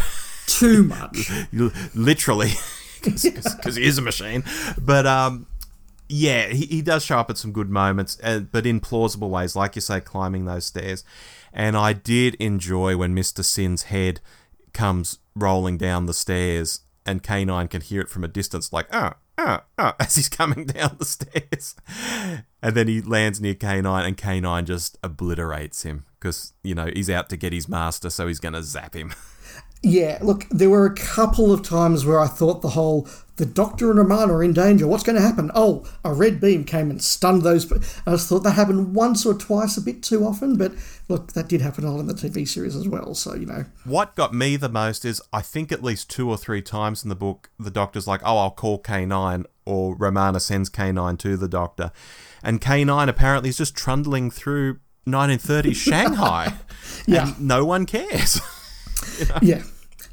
Too 0.46 0.84
much. 0.84 1.30
literally, 1.94 2.52
because 3.02 3.76
he 3.76 3.84
is 3.84 3.98
a 3.98 4.02
machine. 4.02 4.44
But 4.80 5.06
um, 5.06 5.47
yeah, 6.08 6.48
he, 6.48 6.66
he 6.66 6.82
does 6.82 7.04
show 7.04 7.18
up 7.18 7.30
at 7.30 7.38
some 7.38 7.52
good 7.52 7.68
moments, 7.68 8.18
uh, 8.22 8.40
but 8.40 8.66
in 8.66 8.80
plausible 8.80 9.30
ways, 9.30 9.54
like 9.54 9.74
you 9.74 9.82
say, 9.82 10.00
climbing 10.00 10.46
those 10.46 10.66
stairs. 10.66 11.04
And 11.52 11.76
I 11.76 11.92
did 11.92 12.34
enjoy 12.36 12.96
when 12.96 13.14
Mr. 13.14 13.44
Sin's 13.44 13.84
head 13.84 14.20
comes 14.72 15.18
rolling 15.34 15.76
down 15.76 16.06
the 16.06 16.14
stairs, 16.14 16.80
and 17.04 17.22
K9 17.22 17.70
can 17.70 17.80
hear 17.80 18.00
it 18.00 18.08
from 18.08 18.24
a 18.24 18.28
distance, 18.28 18.72
like, 18.72 18.88
ah, 18.92 19.16
ah, 19.36 19.64
ah, 19.78 19.94
as 20.00 20.16
he's 20.16 20.28
coming 20.28 20.66
down 20.66 20.96
the 20.98 21.04
stairs. 21.04 21.74
And 22.62 22.74
then 22.74 22.88
he 22.88 23.00
lands 23.00 23.40
near 23.40 23.54
K9, 23.54 24.06
and 24.06 24.16
K9 24.16 24.64
just 24.64 24.98
obliterates 25.02 25.82
him 25.82 26.06
because, 26.18 26.54
you 26.62 26.74
know, 26.74 26.90
he's 26.94 27.10
out 27.10 27.28
to 27.30 27.36
get 27.36 27.52
his 27.52 27.68
master, 27.68 28.10
so 28.10 28.26
he's 28.26 28.40
going 28.40 28.54
to 28.54 28.62
zap 28.62 28.94
him. 28.94 29.12
Yeah, 29.82 30.18
look, 30.22 30.44
there 30.50 30.70
were 30.70 30.86
a 30.86 30.94
couple 30.94 31.52
of 31.52 31.62
times 31.62 32.04
where 32.04 32.18
I 32.18 32.26
thought 32.26 32.62
the 32.62 32.70
whole 32.70 33.08
the 33.38 33.46
Doctor 33.46 33.90
and 33.90 33.98
Romana 33.98 34.34
are 34.34 34.42
in 34.42 34.52
danger. 34.52 34.86
What's 34.86 35.02
going 35.04 35.16
to 35.16 35.22
happen? 35.26 35.50
Oh, 35.54 35.84
a 36.04 36.12
red 36.12 36.40
beam 36.40 36.64
came 36.64 36.90
and 36.90 37.02
stunned 37.02 37.42
those. 37.42 37.70
I 38.06 38.10
just 38.10 38.28
thought 38.28 38.40
that 38.44 38.52
happened 38.52 38.94
once 38.94 39.24
or 39.24 39.32
twice, 39.34 39.76
a 39.76 39.80
bit 39.80 40.02
too 40.02 40.24
often. 40.24 40.56
But 40.56 40.72
look, 41.08 41.32
that 41.32 41.48
did 41.48 41.60
happen 41.60 41.84
a 41.84 41.90
lot 41.92 42.00
in 42.00 42.06
the 42.06 42.14
TV 42.14 42.46
series 42.46 42.76
as 42.76 42.86
well. 42.86 43.14
So 43.14 43.34
you 43.34 43.46
know, 43.46 43.64
What 43.84 44.14
got 44.14 44.34
me 44.34 44.56
the 44.56 44.68
most 44.68 45.04
is 45.04 45.22
I 45.32 45.40
think 45.40 45.72
at 45.72 45.82
least 45.82 46.10
two 46.10 46.28
or 46.28 46.36
three 46.36 46.60
times 46.62 47.02
in 47.02 47.08
the 47.08 47.16
book, 47.16 47.50
the 47.58 47.70
Doctor's 47.70 48.06
like, 48.06 48.20
"Oh, 48.24 48.36
I'll 48.38 48.50
call 48.50 48.82
K9," 48.82 49.44
or 49.64 49.94
Romana 49.96 50.40
sends 50.40 50.68
K9 50.68 51.18
to 51.20 51.36
the 51.36 51.48
Doctor, 51.48 51.92
and 52.42 52.60
K9 52.60 53.08
apparently 53.08 53.48
is 53.50 53.56
just 53.58 53.74
trundling 53.74 54.30
through 54.30 54.78
1930s 55.06 55.76
Shanghai, 55.76 56.54
Yeah. 57.06 57.28
and 57.28 57.40
no 57.40 57.64
one 57.64 57.86
cares. 57.86 58.40
yeah. 59.42 59.62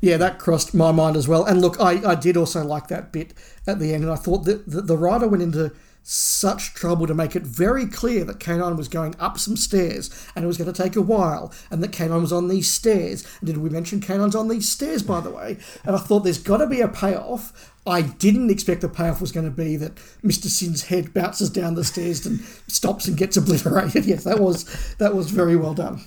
Yeah, 0.01 0.17
that 0.17 0.39
crossed 0.39 0.73
my 0.73 0.91
mind 0.91 1.15
as 1.15 1.27
well. 1.27 1.45
And 1.45 1.61
look, 1.61 1.79
I, 1.79 2.11
I 2.11 2.15
did 2.15 2.37
also 2.37 2.63
like 2.63 2.87
that 2.89 3.11
bit 3.11 3.33
at 3.65 3.79
the 3.79 3.93
end, 3.93 4.03
and 4.03 4.11
I 4.11 4.17
thought 4.17 4.45
that 4.45 4.69
the, 4.69 4.81
the 4.81 4.97
writer 4.97 5.27
went 5.27 5.43
into 5.43 5.71
such 6.07 6.75
trouble 6.75 7.07
to 7.07 7.15
make 7.15 7.35
it 7.35 7.41
very 7.41 7.87
clear 7.87 8.23
that 8.23 8.37
K9 8.37 8.77
was 8.77 8.87
going 8.87 9.15
up 9.19 9.39
some 9.39 9.57
stairs 9.57 10.11
and 10.35 10.45
it 10.45 10.47
was 10.47 10.55
going 10.55 10.71
to 10.71 10.83
take 10.83 10.95
a 10.95 11.01
while, 11.01 11.51
and 11.71 11.81
that 11.81 11.91
K9 11.91 12.21
was 12.21 12.31
on 12.31 12.47
these 12.47 12.69
stairs. 12.69 13.25
And 13.39 13.47
did 13.47 13.57
we 13.57 13.69
mention 13.69 14.01
K9's 14.01 14.35
on 14.35 14.47
these 14.47 14.69
stairs, 14.69 15.01
by 15.01 15.19
the 15.19 15.31
way? 15.31 15.57
And 15.83 15.95
I 15.95 15.99
thought 15.99 16.19
there's 16.19 16.37
got 16.37 16.57
to 16.57 16.67
be 16.67 16.81
a 16.81 16.87
payoff. 16.87 17.73
I 17.87 18.01
didn't 18.01 18.49
expect 18.49 18.81
the 18.81 18.89
payoff 18.89 19.21
was 19.21 19.31
going 19.31 19.45
to 19.45 19.55
be 19.55 19.75
that 19.77 19.95
Mr. 20.23 20.45
Sin's 20.45 20.85
head 20.85 21.13
bounces 21.13 21.51
down 21.51 21.75
the 21.75 21.83
stairs 21.83 22.25
and 22.25 22.39
stops 22.67 23.07
and 23.07 23.15
gets 23.15 23.37
obliterated. 23.37 24.05
Yes, 24.15 24.23
that 24.23 24.39
was 24.39 24.95
that 24.95 25.15
was 25.15 25.31
very 25.31 25.55
well 25.55 25.73
done. 25.73 26.01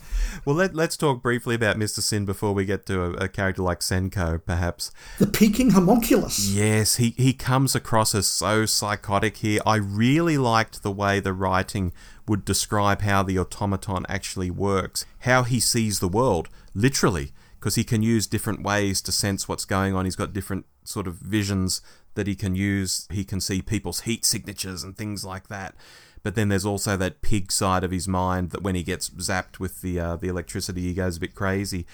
well, 0.45 0.55
let, 0.55 0.75
let's 0.75 0.97
talk 0.97 1.23
briefly 1.23 1.55
about 1.55 1.77
Mr. 1.77 2.01
Sin 2.01 2.25
before 2.25 2.53
we 2.53 2.65
get 2.65 2.87
to 2.87 3.03
a, 3.03 3.11
a 3.25 3.29
character 3.29 3.63
like 3.63 3.81
Senko, 3.81 4.41
perhaps. 4.45 4.91
The 5.19 5.27
Peking 5.27 5.71
homunculus. 5.71 6.49
Yes, 6.51 6.97
he, 6.97 7.11
he 7.17 7.33
comes 7.33 7.75
across 7.75 8.15
as 8.15 8.27
so 8.27 8.67
psychotic 8.67 9.39
here. 9.39 9.61
I 9.67 9.77
really 9.77 10.39
liked 10.39 10.83
the 10.83 10.93
way 10.93 11.19
the 11.19 11.33
writing 11.33 11.93
would 12.27 12.45
describe 12.45 13.03
how 13.03 13.23
the 13.23 13.39
automaton 13.39 14.05
actually 14.09 14.51
works, 14.51 15.07
how 15.21 15.43
he 15.43 15.59
sees 15.61 15.99
the 15.99 16.09
world, 16.09 16.49
literally, 16.75 17.33
because 17.69 17.75
he 17.75 17.85
can 17.85 18.03
use 18.03 18.27
different 18.27 18.63
ways 18.63 19.03
to 19.03 19.13
sense 19.13 19.47
what's 19.47 19.67
going 19.67 19.95
on. 19.95 20.07
He's 20.07 20.17
got 20.17 20.33
different 20.33 20.65
sort 20.85 21.07
of 21.07 21.17
visions 21.17 21.83
that 22.15 22.27
he 22.27 22.35
can 22.35 22.55
use. 22.55 23.07
He 23.11 23.25
can 23.25 23.43
see 23.43 23.61
people's 23.61 24.01
heat 24.01 24.25
signatures 24.25 24.83
and 24.83 24.97
things 24.97 25.23
like 25.23 25.49
that. 25.49 25.75
But 26.23 26.35
then 26.35 26.49
there's 26.49 26.65
also 26.65 26.97
that 26.97 27.21
pig 27.21 27.53
side 27.53 27.85
of 27.85 27.91
his 27.91 28.09
mind 28.09 28.53
that 28.53 28.63
when 28.63 28.75
he 28.75 28.83
gets 28.83 29.11
zapped 29.11 29.61
with 29.61 29.83
the 29.83 30.01
uh, 30.01 30.17
the 30.17 30.29
electricity, 30.29 30.81
he 30.81 30.95
goes 30.95 31.19
a 31.19 31.21
bit 31.21 31.35
crazy. 31.35 31.85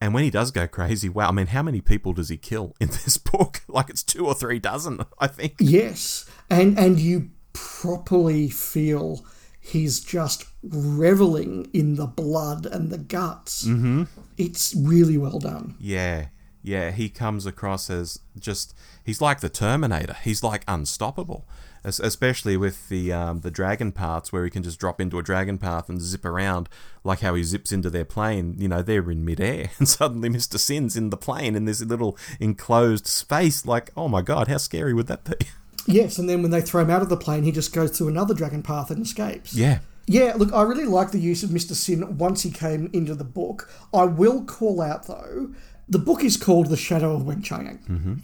And 0.00 0.14
when 0.14 0.22
he 0.22 0.30
does 0.30 0.52
go 0.52 0.68
crazy, 0.68 1.08
wow! 1.08 1.30
I 1.30 1.32
mean, 1.32 1.48
how 1.48 1.64
many 1.64 1.80
people 1.80 2.12
does 2.12 2.28
he 2.28 2.36
kill 2.36 2.76
in 2.80 2.86
this 2.86 3.16
book? 3.16 3.62
Like 3.68 3.90
it's 3.90 4.04
two 4.04 4.24
or 4.24 4.34
three 4.34 4.60
dozen, 4.60 5.00
I 5.18 5.26
think. 5.26 5.56
Yes, 5.58 6.30
and 6.48 6.78
and 6.78 7.00
you 7.00 7.30
properly 7.54 8.48
feel 8.50 9.26
he's 9.58 9.98
just 9.98 10.44
reveling 10.62 11.68
in 11.72 11.96
the 11.96 12.06
blood 12.06 12.66
and 12.66 12.90
the 12.90 12.98
guts. 12.98 13.66
Mm-hmm. 13.66 14.04
It's 14.38 14.74
really 14.74 15.18
well 15.18 15.38
done. 15.38 15.74
Yeah, 15.80 16.26
yeah. 16.62 16.90
He 16.92 17.08
comes 17.08 17.44
across 17.44 17.90
as 17.90 18.20
just 18.38 18.74
he's 19.04 19.20
like 19.20 19.40
the 19.40 19.48
Terminator. 19.48 20.16
He's 20.22 20.42
like 20.42 20.62
unstoppable, 20.68 21.46
Es- 21.84 21.98
especially 22.00 22.56
with 22.56 22.88
the 22.88 23.12
um, 23.12 23.40
the 23.40 23.50
dragon 23.50 23.92
paths 23.92 24.32
where 24.32 24.44
he 24.44 24.50
can 24.50 24.62
just 24.62 24.78
drop 24.78 25.00
into 25.00 25.18
a 25.18 25.22
dragon 25.22 25.58
path 25.58 25.88
and 25.88 26.00
zip 26.00 26.24
around, 26.24 26.68
like 27.04 27.20
how 27.20 27.34
he 27.34 27.42
zips 27.42 27.72
into 27.72 27.90
their 27.90 28.04
plane. 28.04 28.54
You 28.58 28.68
know, 28.68 28.80
they're 28.82 29.10
in 29.10 29.24
midair, 29.24 29.70
and 29.78 29.88
suddenly 29.88 30.28
Mister 30.28 30.56
Sin's 30.56 30.96
in 30.96 31.10
the 31.10 31.16
plane 31.16 31.54
in 31.56 31.64
this 31.64 31.80
little 31.82 32.16
enclosed 32.40 33.06
space. 33.06 33.66
Like, 33.66 33.90
oh 33.96 34.08
my 34.08 34.22
god, 34.22 34.48
how 34.48 34.58
scary 34.58 34.94
would 34.94 35.08
that 35.08 35.24
be? 35.24 35.46
Yes, 35.90 36.18
and 36.18 36.28
then 36.28 36.42
when 36.42 36.50
they 36.50 36.60
throw 36.60 36.82
him 36.82 36.90
out 36.90 37.00
of 37.00 37.08
the 37.08 37.16
plane, 37.16 37.44
he 37.44 37.50
just 37.50 37.72
goes 37.72 37.96
through 37.96 38.08
another 38.08 38.34
dragon 38.34 38.62
path 38.62 38.90
and 38.90 39.00
escapes. 39.02 39.54
Yeah. 39.54 39.78
Yeah, 40.08 40.32
look, 40.36 40.52
I 40.54 40.62
really 40.62 40.86
like 40.86 41.10
the 41.10 41.20
use 41.20 41.42
of 41.42 41.50
Mr. 41.50 41.72
Sin 41.72 42.16
once 42.16 42.42
he 42.42 42.50
came 42.50 42.88
into 42.94 43.14
the 43.14 43.24
book. 43.24 43.70
I 43.92 44.04
will 44.04 44.42
call 44.44 44.80
out, 44.80 45.06
though, 45.06 45.50
the 45.86 45.98
book 45.98 46.24
is 46.24 46.38
called 46.38 46.68
The 46.68 46.76
Shadow 46.76 47.14
of 47.14 47.22
Weng-Chiang. 47.22 47.78
Mm-hmm. 47.88 48.14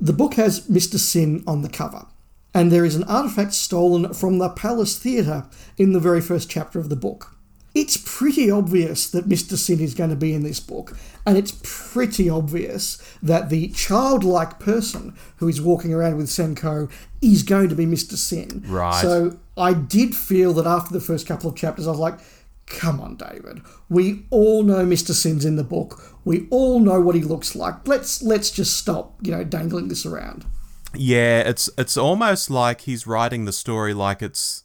The 0.00 0.12
book 0.12 0.34
has 0.34 0.66
Mr. 0.68 0.96
Sin 0.96 1.42
on 1.44 1.62
the 1.62 1.68
cover, 1.68 2.06
and 2.54 2.70
there 2.70 2.84
is 2.84 2.94
an 2.94 3.04
artifact 3.04 3.52
stolen 3.52 4.14
from 4.14 4.38
the 4.38 4.48
Palace 4.48 4.96
Theatre 4.96 5.46
in 5.76 5.92
the 5.92 6.00
very 6.00 6.20
first 6.20 6.48
chapter 6.48 6.78
of 6.78 6.88
the 6.88 6.96
book. 6.96 7.36
It's 7.74 7.96
pretty 7.96 8.48
obvious 8.48 9.10
that 9.10 9.28
Mr. 9.28 9.56
Sin 9.56 9.80
is 9.80 9.94
going 9.94 10.10
to 10.10 10.16
be 10.16 10.34
in 10.34 10.44
this 10.44 10.60
book, 10.60 10.96
and 11.26 11.36
it's 11.36 11.58
pretty 11.64 12.30
obvious 12.30 13.02
that 13.20 13.48
the 13.48 13.68
childlike 13.70 14.60
person 14.60 15.16
who 15.38 15.48
is 15.48 15.60
walking 15.60 15.92
around 15.92 16.16
with 16.16 16.26
Senko 16.26 16.88
is 17.20 17.42
going 17.42 17.68
to 17.70 17.74
be 17.74 17.86
Mr. 17.86 18.14
Sin. 18.14 18.62
Right. 18.68 19.02
So 19.02 19.36
I 19.56 19.72
did 19.72 20.14
feel 20.16 20.52
that 20.54 20.66
after 20.66 20.92
the 20.92 21.00
first 21.00 21.26
couple 21.26 21.48
of 21.50 21.56
chapters, 21.56 21.86
I 21.86 21.90
was 21.90 22.00
like, 22.00 22.18
come 22.66 23.00
on, 23.00 23.16
David. 23.16 23.60
We 23.88 24.24
all 24.30 24.62
know 24.62 24.84
Mr. 24.84 25.12
Sin's 25.12 25.44
in 25.44 25.56
the 25.56 25.64
book. 25.64 26.00
We 26.24 26.46
all 26.50 26.80
know 26.80 27.00
what 27.00 27.14
he 27.14 27.22
looks 27.22 27.54
like. 27.54 27.86
Let's 27.86 28.22
let's 28.22 28.50
just 28.50 28.76
stop, 28.76 29.14
you 29.22 29.30
know, 29.30 29.44
dangling 29.44 29.88
this 29.88 30.06
around. 30.06 30.46
Yeah, 30.94 31.40
it's 31.40 31.68
it's 31.76 31.96
almost 31.96 32.50
like 32.50 32.82
he's 32.82 33.06
writing 33.06 33.44
the 33.44 33.52
story 33.52 33.92
like 33.94 34.22
it's 34.22 34.64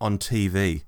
on 0.00 0.18
TV 0.18 0.84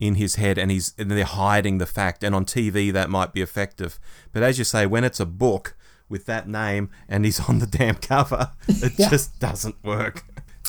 in 0.00 0.14
his 0.16 0.34
head 0.36 0.58
and 0.58 0.70
he's 0.70 0.94
and 0.98 1.10
they're 1.10 1.24
hiding 1.24 1.78
the 1.78 1.86
fact 1.86 2.22
and 2.24 2.34
on 2.34 2.44
TV 2.44 2.92
that 2.92 3.10
might 3.10 3.32
be 3.32 3.40
effective. 3.42 3.98
But 4.32 4.42
as 4.42 4.58
you 4.58 4.64
say, 4.64 4.86
when 4.86 5.04
it's 5.04 5.20
a 5.20 5.26
book 5.26 5.76
with 6.08 6.26
that 6.26 6.48
name 6.48 6.90
and 7.08 7.24
he's 7.24 7.40
on 7.48 7.58
the 7.58 7.66
damn 7.66 7.96
cover, 7.96 8.52
it 8.68 8.92
Yeah. 8.96 9.10
just 9.10 9.38
doesn't 9.40 9.82
work. 9.84 10.22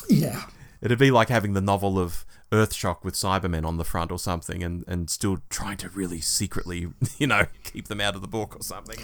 Yeah. 0.08 0.42
It'd 0.80 0.98
be 0.98 1.10
like 1.10 1.28
having 1.28 1.52
the 1.52 1.60
novel 1.60 1.98
of 1.98 2.24
Earthshock 2.52 3.02
with 3.02 3.14
Cybermen 3.14 3.66
on 3.66 3.76
the 3.76 3.84
front 3.84 4.10
or 4.10 4.18
something 4.18 4.62
and, 4.62 4.84
and 4.86 5.10
still 5.10 5.38
trying 5.50 5.76
to 5.78 5.88
really 5.90 6.20
secretly, 6.20 6.88
you 7.18 7.26
know, 7.26 7.46
keep 7.64 7.88
them 7.88 8.00
out 8.00 8.14
of 8.14 8.22
the 8.22 8.28
book 8.28 8.56
or 8.56 8.62
something. 8.62 8.98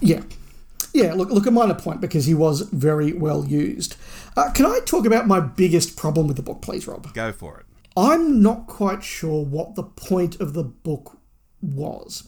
Yeah. 0.00 0.22
Yeah, 0.94 1.12
look, 1.12 1.30
look, 1.30 1.46
a 1.46 1.50
minor 1.50 1.74
point 1.74 2.00
because 2.00 2.26
he 2.26 2.34
was 2.34 2.62
very 2.62 3.12
well 3.12 3.44
used. 3.44 3.96
Uh, 4.36 4.50
can 4.52 4.64
I 4.64 4.80
talk 4.86 5.04
about 5.04 5.26
my 5.26 5.38
biggest 5.38 5.96
problem 5.96 6.26
with 6.26 6.36
the 6.36 6.42
book, 6.42 6.62
please, 6.62 6.86
Rob? 6.86 7.12
Go 7.12 7.30
for 7.30 7.58
it. 7.60 7.66
I'm 7.96 8.40
not 8.40 8.66
quite 8.68 9.02
sure 9.02 9.44
what 9.44 9.74
the 9.74 9.82
point 9.82 10.40
of 10.40 10.54
the 10.54 10.64
book 10.64 11.18
was. 11.60 12.24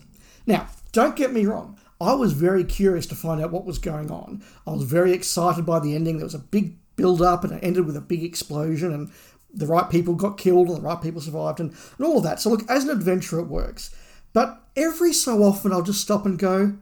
Now, 0.47 0.69
don't 0.93 1.17
get 1.17 1.33
me 1.33 1.47
wrong. 1.47 1.79
I 2.01 2.15
was 2.15 2.33
very 2.33 2.65
curious 2.65 3.07
to 3.07 3.15
find 3.15 3.41
out 3.41 3.53
what 3.53 3.67
was 3.67 3.79
going 3.79 4.11
on. 4.11 4.43
I 4.67 4.73
was 4.73 4.85
very 4.85 5.13
excited 5.13 5.65
by 5.65 5.79
the 5.79 5.95
ending. 5.95 6.17
There 6.17 6.25
was 6.25 6.35
a 6.35 6.39
big 6.39 6.77
build 7.01 7.23
up 7.23 7.45
and 7.45 7.55
it 7.55 7.65
ended 7.65 7.87
with 7.87 7.97
a 7.97 8.01
big 8.03 8.23
explosion 8.23 8.93
and 8.93 9.11
the 9.53 9.67
right 9.67 9.89
people 9.89 10.15
got 10.15 10.37
killed 10.37 10.69
and 10.69 10.77
the 10.77 10.83
right 10.83 11.01
people 11.01 11.21
survived 11.21 11.59
and, 11.59 11.71
and 11.97 12.07
all 12.07 12.19
of 12.19 12.23
that. 12.25 12.41
So, 12.41 12.51
look, 12.51 12.69
as 12.71 12.85
an 12.85 12.91
adventure, 12.91 13.39
it 13.41 13.47
works. 13.47 13.95
But 14.35 14.63
every 14.77 15.15
so 15.15 15.43
often, 15.43 15.73
I'll 15.73 15.83
just 15.83 16.03
stop 16.03 16.27
and 16.27 16.39
go, 16.39 16.75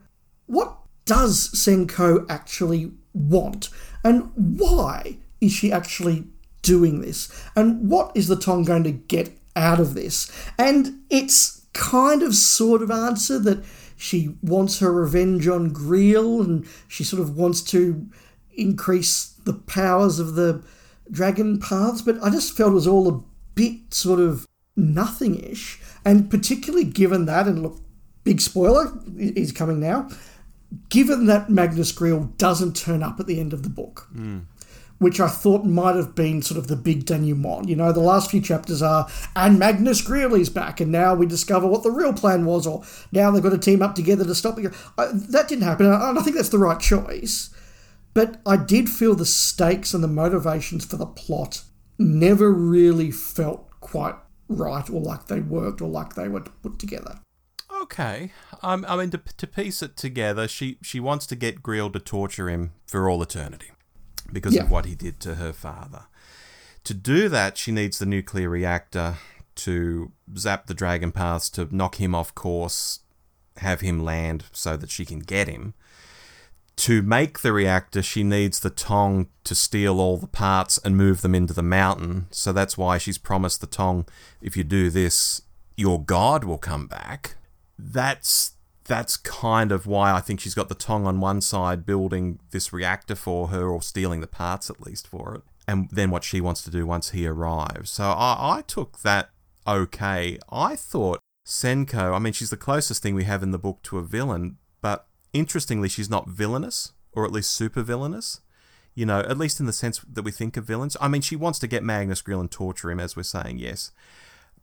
what 0.45 0.77
does 1.05 1.49
Senko 1.51 2.25
actually 2.29 2.91
want? 3.13 3.69
And 4.03 4.31
why 4.35 5.17
is 5.39 5.53
she 5.53 5.71
actually 5.71 6.25
doing 6.61 6.99
this? 6.99 7.31
And 7.55 7.89
what 7.89 8.11
is 8.13 8.27
the 8.27 8.35
Tong 8.35 8.65
going 8.65 8.83
to 8.83 8.91
get 8.91 9.31
out 9.55 9.79
of 9.79 9.93
this? 9.93 10.29
And 10.57 11.01
it's 11.09 11.65
kind 11.73 12.21
of 12.21 12.35
sort 12.35 12.81
of 12.81 12.91
answer 12.91 13.39
that 13.39 13.63
she 13.95 14.35
wants 14.41 14.79
her 14.79 14.91
revenge 14.91 15.47
on 15.47 15.73
Greel 15.73 16.43
and 16.43 16.67
she 16.87 17.03
sort 17.03 17.21
of 17.21 17.37
wants 17.37 17.61
to 17.63 18.07
increase 18.59 19.38
the 19.49 19.57
powers 19.57 20.19
of 20.19 20.35
the 20.35 20.63
dragon 21.09 21.59
paths, 21.59 22.03
but 22.03 22.21
I 22.21 22.29
just 22.29 22.55
felt 22.55 22.71
it 22.71 22.75
was 22.75 22.85
all 22.85 23.09
a 23.09 23.23
bit 23.55 23.93
sort 23.93 24.19
of 24.19 24.47
nothing-ish. 24.77 25.81
And 26.05 26.29
particularly 26.29 26.85
given 26.85 27.25
that, 27.25 27.47
and 27.47 27.63
look, 27.63 27.79
big 28.23 28.41
spoiler 28.41 28.93
is 29.17 29.51
coming 29.51 29.79
now, 29.79 30.07
given 30.89 31.25
that 31.25 31.49
Magnus 31.49 31.91
Greel 31.91 32.37
doesn't 32.37 32.75
turn 32.75 33.01
up 33.01 33.19
at 33.19 33.25
the 33.25 33.39
end 33.39 33.53
of 33.53 33.63
the 33.63 33.69
book, 33.69 34.07
hmm. 34.13 34.41
which 34.99 35.19
I 35.19 35.27
thought 35.27 35.65
might 35.65 35.95
have 35.95 36.13
been 36.13 36.43
sort 36.43 36.59
of 36.59 36.67
the 36.67 36.75
big 36.75 37.05
denouement. 37.05 37.67
You 37.67 37.75
know, 37.75 37.91
the 37.91 38.01
last 38.01 38.29
few 38.29 38.39
chapters 38.39 38.83
are, 38.83 39.09
and 39.35 39.57
Magnus 39.57 40.03
Greel 40.03 40.39
is 40.39 40.51
back, 40.51 40.79
and 40.79 40.91
now 40.91 41.15
we 41.15 41.25
discover 41.25 41.65
what 41.65 41.81
the 41.81 41.91
real 41.91 42.13
plan 42.13 42.45
was, 42.45 42.67
or 42.67 42.83
now 43.11 43.31
they've 43.31 43.41
got 43.41 43.49
to 43.49 43.57
team 43.57 43.81
up 43.81 43.95
together 43.95 44.25
to 44.25 44.35
stop 44.35 44.59
it. 44.59 44.71
I, 44.95 45.07
that 45.11 45.47
didn't 45.47 45.63
happen, 45.63 45.87
and 45.87 45.95
I, 45.95 46.09
and 46.09 46.19
I 46.19 46.21
think 46.21 46.35
that's 46.35 46.49
the 46.49 46.59
right 46.59 46.79
choice. 46.79 47.49
But 48.19 48.41
I 48.45 48.57
did 48.57 48.89
feel 48.89 49.15
the 49.15 49.25
stakes 49.25 49.93
and 49.93 50.03
the 50.03 50.07
motivations 50.09 50.83
for 50.83 50.97
the 50.97 51.05
plot 51.05 51.63
never 51.97 52.51
really 52.51 53.11
felt 53.11 53.69
quite 53.79 54.15
right, 54.49 54.89
or 54.89 54.99
like 54.99 55.27
they 55.27 55.39
worked, 55.39 55.81
or 55.81 55.87
like 55.87 56.15
they 56.15 56.27
were 56.27 56.41
put 56.41 56.79
together. 56.79 57.19
Okay. 57.81 58.33
Um, 58.61 58.85
I 58.89 58.97
mean, 58.97 59.09
to, 59.11 59.21
to 59.37 59.47
piece 59.47 59.81
it 59.81 59.95
together, 59.95 60.49
she, 60.49 60.79
she 60.83 60.99
wants 60.99 61.27
to 61.27 61.37
get 61.37 61.63
Greel 61.63 61.93
to 61.93 61.99
torture 62.01 62.49
him 62.49 62.73
for 62.85 63.09
all 63.09 63.21
eternity 63.23 63.71
because 64.33 64.53
Yeah. 64.53 64.63
of 64.63 64.69
what 64.69 64.83
he 64.85 64.95
did 64.95 65.21
to 65.21 65.35
her 65.35 65.53
father. 65.53 66.07
To 66.83 66.93
do 66.93 67.29
that, 67.29 67.57
she 67.57 67.71
needs 67.71 67.99
the 67.99 68.05
nuclear 68.05 68.49
reactor 68.49 69.15
to 69.55 70.11
zap 70.37 70.67
the 70.67 70.73
dragon 70.73 71.13
paths, 71.13 71.49
to 71.51 71.73
knock 71.73 72.01
him 72.01 72.13
off 72.13 72.35
course, 72.35 72.99
have 73.59 73.79
him 73.79 74.03
land 74.03 74.43
so 74.51 74.75
that 74.75 74.89
she 74.89 75.05
can 75.05 75.19
get 75.19 75.47
him. 75.47 75.73
To 76.79 77.01
make 77.01 77.39
the 77.39 77.51
reactor, 77.51 78.01
she 78.01 78.23
needs 78.23 78.61
the 78.61 78.69
Tong 78.69 79.27
to 79.43 79.53
steal 79.53 79.99
all 79.99 80.15
the 80.15 80.27
parts 80.27 80.77
and 80.77 80.95
move 80.95 81.21
them 81.21 81.35
into 81.35 81.53
the 81.53 81.61
mountain. 81.61 82.27
So 82.31 82.53
that's 82.53 82.77
why 82.77 82.97
she's 82.97 83.17
promised 83.17 83.59
the 83.59 83.67
Tong, 83.67 84.05
if 84.41 84.55
you 84.55 84.63
do 84.63 84.89
this, 84.89 85.41
your 85.75 86.01
god 86.01 86.45
will 86.45 86.57
come 86.57 86.87
back. 86.87 87.35
That's 87.77 88.53
that's 88.85 89.17
kind 89.17 89.71
of 89.71 89.85
why 89.85 90.13
I 90.13 90.21
think 90.21 90.39
she's 90.39 90.55
got 90.55 90.69
the 90.69 90.73
Tong 90.73 91.05
on 91.05 91.19
one 91.19 91.41
side 91.41 91.85
building 91.85 92.39
this 92.51 92.71
reactor 92.71 93.15
for 93.15 93.49
her 93.49 93.67
or 93.67 93.81
stealing 93.81 94.21
the 94.21 94.25
parts 94.25 94.69
at 94.69 94.81
least 94.81 95.05
for 95.05 95.35
it. 95.35 95.41
And 95.67 95.89
then 95.91 96.09
what 96.09 96.23
she 96.23 96.41
wants 96.41 96.63
to 96.63 96.71
do 96.71 96.87
once 96.87 97.11
he 97.11 97.27
arrives. 97.27 97.91
So 97.91 98.05
I, 98.05 98.57
I 98.57 98.61
took 98.61 99.01
that 99.01 99.31
okay. 99.67 100.39
I 100.49 100.75
thought 100.75 101.19
Senko, 101.45 102.15
I 102.15 102.19
mean, 102.19 102.33
she's 102.33 102.49
the 102.49 102.57
closest 102.57 103.03
thing 103.03 103.15
we 103.15 103.25
have 103.25 103.43
in 103.43 103.51
the 103.51 103.59
book 103.59 103.83
to 103.83 103.97
a 103.97 104.03
villain, 104.03 104.57
interestingly, 105.33 105.89
she's 105.89 106.09
not 106.09 106.27
villainous, 106.27 106.93
or 107.13 107.25
at 107.25 107.31
least 107.31 107.51
super 107.51 107.81
villainous. 107.81 108.41
You 108.95 109.05
know, 109.05 109.19
at 109.19 109.37
least 109.37 109.59
in 109.59 109.65
the 109.65 109.73
sense 109.73 109.99
that 109.99 110.23
we 110.23 110.31
think 110.31 110.57
of 110.57 110.65
villains. 110.65 110.97
I 110.99 111.07
mean, 111.07 111.21
she 111.21 111.35
wants 111.35 111.59
to 111.59 111.67
get 111.67 111.83
Magnus 111.83 112.21
Greel 112.21 112.41
and 112.41 112.51
torture 112.51 112.91
him, 112.91 112.99
as 112.99 113.15
we're 113.15 113.23
saying, 113.23 113.59
yes. 113.59 113.91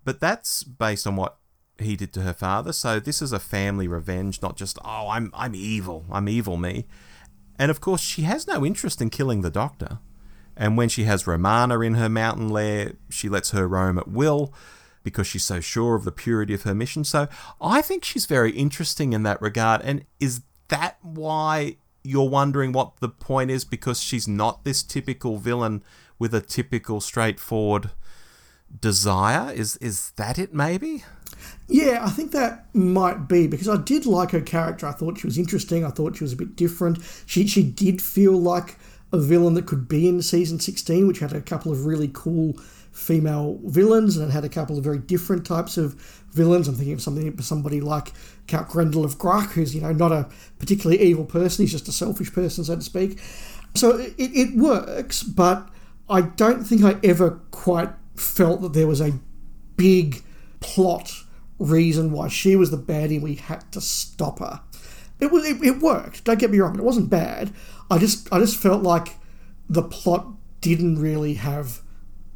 But 0.04 0.20
that's 0.20 0.62
based 0.62 1.06
on 1.06 1.16
what 1.16 1.38
he 1.78 1.96
did 1.96 2.12
to 2.14 2.22
her 2.22 2.34
father. 2.34 2.72
So 2.72 3.00
this 3.00 3.22
is 3.22 3.32
a 3.32 3.38
family 3.38 3.88
revenge, 3.88 4.42
not 4.42 4.56
just, 4.56 4.78
oh, 4.84 5.08
I'm, 5.08 5.30
I'm 5.32 5.54
evil. 5.54 6.04
I'm 6.10 6.28
evil, 6.28 6.56
me. 6.56 6.86
And 7.58 7.70
of 7.70 7.80
course, 7.80 8.00
she 8.00 8.22
has 8.22 8.46
no 8.46 8.64
interest 8.64 9.00
in 9.00 9.10
killing 9.10 9.40
the 9.40 9.50
doctor. 9.50 10.00
And 10.56 10.76
when 10.76 10.88
she 10.88 11.04
has 11.04 11.26
Romana 11.26 11.80
in 11.80 11.94
her 11.94 12.08
mountain 12.08 12.48
lair, 12.48 12.94
she 13.10 13.28
lets 13.28 13.50
her 13.50 13.66
roam 13.66 13.98
at 13.98 14.08
will 14.08 14.52
because 15.02 15.26
she's 15.26 15.44
so 15.44 15.60
sure 15.60 15.94
of 15.94 16.04
the 16.04 16.12
purity 16.12 16.52
of 16.54 16.62
her 16.62 16.74
mission. 16.74 17.04
So 17.04 17.28
I 17.60 17.80
think 17.82 18.04
she's 18.04 18.26
very 18.26 18.52
interesting 18.52 19.12
in 19.12 19.22
that 19.22 19.40
regard. 19.40 19.82
And 19.82 20.04
is 20.18 20.42
that 20.68 20.98
why 21.02 21.76
you're 22.02 22.28
wondering 22.28 22.72
what 22.72 22.98
the 23.00 23.08
point 23.08 23.50
is? 23.50 23.64
Because 23.64 24.00
she's 24.00 24.28
not 24.28 24.64
this 24.64 24.82
typical 24.82 25.38
villain 25.38 25.82
with 26.18 26.34
a 26.34 26.40
typical 26.40 27.00
straightforward 27.00 27.90
desire? 28.80 29.52
Is 29.52 29.76
is 29.76 30.12
that 30.16 30.38
it 30.38 30.54
maybe? 30.54 31.04
Yeah, 31.68 32.04
I 32.04 32.10
think 32.10 32.32
that 32.32 32.66
might 32.74 33.28
be 33.28 33.46
because 33.46 33.68
I 33.68 33.76
did 33.76 34.06
like 34.06 34.30
her 34.30 34.40
character. 34.40 34.86
I 34.86 34.92
thought 34.92 35.18
she 35.18 35.26
was 35.26 35.38
interesting. 35.38 35.84
I 35.84 35.90
thought 35.90 36.16
she 36.16 36.24
was 36.24 36.32
a 36.32 36.36
bit 36.36 36.56
different. 36.56 36.98
She 37.26 37.46
she 37.46 37.62
did 37.62 38.00
feel 38.00 38.32
like 38.32 38.76
a 39.12 39.18
villain 39.18 39.54
that 39.54 39.66
could 39.66 39.88
be 39.88 40.08
in 40.08 40.20
season 40.22 40.58
16, 40.58 41.06
which 41.06 41.20
had 41.20 41.32
a 41.32 41.40
couple 41.40 41.72
of 41.72 41.86
really 41.86 42.10
cool 42.12 42.54
female 42.92 43.60
villains 43.64 44.16
and 44.16 44.32
had 44.32 44.44
a 44.44 44.48
couple 44.48 44.78
of 44.78 44.84
very 44.84 44.98
different 44.98 45.44
types 45.44 45.76
of 45.76 46.24
villains. 46.36 46.68
I'm 46.68 46.74
thinking 46.74 46.94
of 46.94 47.02
something 47.02 47.40
somebody 47.40 47.80
like 47.80 48.12
Count 48.46 48.68
Grendel 48.68 49.04
of 49.04 49.18
Gracht, 49.18 49.52
who's 49.52 49.74
you 49.74 49.80
know 49.80 49.92
not 49.92 50.12
a 50.12 50.28
particularly 50.58 51.02
evil 51.02 51.24
person. 51.24 51.64
He's 51.64 51.72
just 51.72 51.88
a 51.88 51.92
selfish 51.92 52.32
person, 52.32 52.62
so 52.62 52.76
to 52.76 52.82
speak. 52.82 53.18
So 53.74 53.96
it, 53.98 54.14
it 54.18 54.56
works, 54.56 55.22
but 55.22 55.68
I 56.08 56.20
don't 56.20 56.64
think 56.64 56.84
I 56.84 56.96
ever 57.02 57.40
quite 57.50 57.90
felt 58.14 58.60
that 58.62 58.72
there 58.72 58.86
was 58.86 59.00
a 59.00 59.18
big 59.76 60.22
plot 60.60 61.12
reason 61.58 62.12
why 62.12 62.28
she 62.28 62.54
was 62.54 62.70
the 62.70 62.78
baddie. 62.78 63.20
We 63.20 63.34
had 63.34 63.70
to 63.72 63.80
stop 63.80 64.38
her. 64.38 64.60
It 65.18 65.32
was 65.32 65.44
it, 65.44 65.62
it 65.62 65.80
worked. 65.80 66.24
Don't 66.24 66.38
get 66.38 66.50
me 66.50 66.58
wrong. 66.58 66.78
It 66.78 66.84
wasn't 66.84 67.10
bad. 67.10 67.52
I 67.90 67.98
just 67.98 68.32
I 68.32 68.38
just 68.38 68.56
felt 68.56 68.82
like 68.82 69.08
the 69.68 69.82
plot 69.82 70.28
didn't 70.60 70.98
really 70.98 71.34
have 71.34 71.80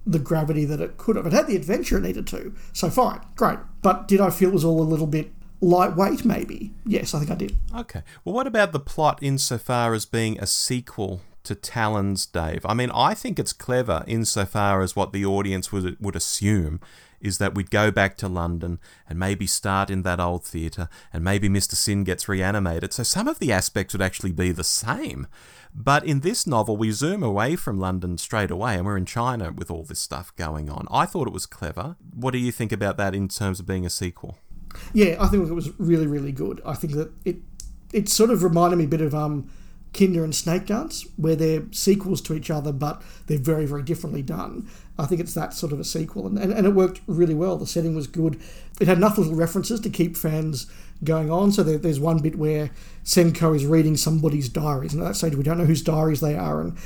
the 0.07 0.19
gravity 0.19 0.65
that 0.65 0.81
it 0.81 0.97
could 0.97 1.17
have. 1.17 1.27
It 1.27 1.33
had 1.33 1.47
the 1.47 1.57
adventure 1.57 1.99
it 1.99 2.03
needed 2.03 2.27
to. 2.29 2.55
So 2.73 2.91
fine, 2.91 3.21
great. 3.37 3.59
But 3.83 4.09
did 4.09 4.21
I 4.21 4.31
feel 4.31 4.51
it 4.51 4.55
was 4.55 4.65
all 4.65 4.81
a 4.81 4.83
little 4.83 5.07
bit 5.07 5.33
lightweight? 5.61 6.25
Maybe. 6.25 6.73
Yes, 6.87 7.15
I 7.15 7.19
think 7.19 7.31
I 7.31 7.35
did. 7.35 7.57
Okay. 7.77 8.03
Well, 8.25 8.35
what 8.35 8.47
about 8.47 8.73
the 8.73 8.81
plot 8.81 9.19
insofar 9.23 9.95
as 9.95 10.07
being 10.07 10.39
a 10.39 10.47
sequel 10.47 11.23
to 11.45 11.55
Talons, 11.55 12.27
Dave? 12.27 12.65
I 12.65 12.75
mean, 12.75 12.91
I 12.95 13.15
think 13.15 13.39
it's 13.39 13.53
clever 13.53 14.05
insofar 14.07 14.83
as 14.83 14.97
what 14.97 15.13
the 15.13 15.25
audience 15.25 15.71
would 15.73 15.97
would 16.01 16.17
assume 16.17 16.81
is 17.21 17.39
that 17.39 17.55
we'd 17.55 17.71
go 17.71 17.91
back 17.91 18.17
to 18.17 18.29
London 18.29 18.79
and 19.09 19.19
maybe 19.19 19.47
start 19.47 19.91
in 19.91 20.03
that 20.03 20.21
old 20.21 20.45
theatre 20.45 20.89
and 21.13 21.23
maybe 21.23 21.49
Mr. 21.49 21.75
Sin 21.75 22.03
gets 22.03 22.29
reanimated. 22.29 22.93
So 22.93 23.03
some 23.03 23.29
of 23.29 23.39
the 23.39 23.53
aspects 23.53 23.93
would 23.93 24.03
actually 24.03 24.33
be 24.33 24.53
the 24.53 24.65
same. 24.65 25.27
But 25.75 26.05
in 26.05 26.21
this 26.21 26.47
novel, 26.47 26.77
we 26.77 26.91
zoom 26.91 27.23
away 27.23 27.57
from 27.57 27.79
London 27.79 28.19
straight 28.19 28.51
away 28.51 28.75
and 28.75 28.85
we're 28.85 28.97
in 28.97 29.07
China 29.07 29.53
with 29.53 29.71
all 29.71 29.85
this 29.85 30.01
stuff 30.01 30.35
going 30.37 30.69
on. 30.69 30.87
I 30.91 31.07
thought 31.07 31.29
it 31.29 31.33
was 31.33 31.47
clever. 31.47 31.97
What 32.15 32.33
do 32.33 32.39
you 32.39 32.53
think 32.53 32.73
about 32.73 32.97
that 32.97 33.15
in 33.15 33.29
terms 33.29 33.61
of 33.61 33.67
being 33.67 33.87
a 33.87 33.91
sequel? 33.91 34.39
Yeah, 34.93 35.17
I 35.21 35.29
think 35.29 35.49
it 35.49 35.53
was 35.53 35.71
really, 35.79 36.07
really 36.07 36.33
good. 36.33 36.61
I 36.65 36.75
think 36.75 36.95
that 36.95 37.11
it 37.25 37.37
it 37.93 38.09
sort 38.09 38.31
of 38.31 38.45
reminded 38.45 38.77
me 38.77 38.85
a 38.85 38.89
bit 38.89 39.01
of 39.01 39.15
um, 39.15 39.51
Kinda 39.93 40.23
and 40.23 40.35
Snake 40.35 40.67
Dance, 40.67 41.07
where 41.17 41.35
they're 41.35 41.65
sequels 41.73 42.21
to 42.23 42.35
each 42.35 42.51
other, 42.51 42.73
but 42.73 43.03
they're 43.27 43.39
very, 43.39 43.67
very 43.67 43.83
differently 43.83 44.23
done. 44.23 44.69
I 44.97 45.07
think 45.07 45.21
it's 45.21 45.35
that 45.35 45.55
sort 45.55 45.73
of 45.73 45.81
a 45.81 45.85
sequel, 45.85 46.27
and, 46.27 46.39
and, 46.39 46.53
and 46.53 46.67
it 46.67 46.75
worked 46.75 47.01
really 47.07 47.35
well. 47.35 47.57
The 47.57 47.67
setting 47.67 47.97
was 47.97 48.07
good. 48.07 48.41
It 48.81 48.87
had 48.87 48.99
enough 48.99 49.19
little 49.19 49.35
references 49.35 49.81
to 49.81 49.91
keep 49.91 50.17
fans 50.17 50.71
going 51.05 51.31
on. 51.31 51.53
So 51.53 51.63
there, 51.63 51.79
there's 51.79 52.01
one 52.01 52.19
bit 52.19 52.37
where 52.37 52.71
Senko 53.05 53.55
is 53.55 53.67
reading 53.67 53.97
somebody's 53.97 54.49
diaries, 54.49 54.93
and 54.93 55.03
at 55.03 55.09
that 55.09 55.15
stage 55.15 55.35
we 55.35 55.43
don't 55.43 55.59
know 55.59 55.65
whose 55.65 55.83
diaries 55.83 56.21
they 56.21 56.37
are, 56.37 56.61
and 56.61 56.77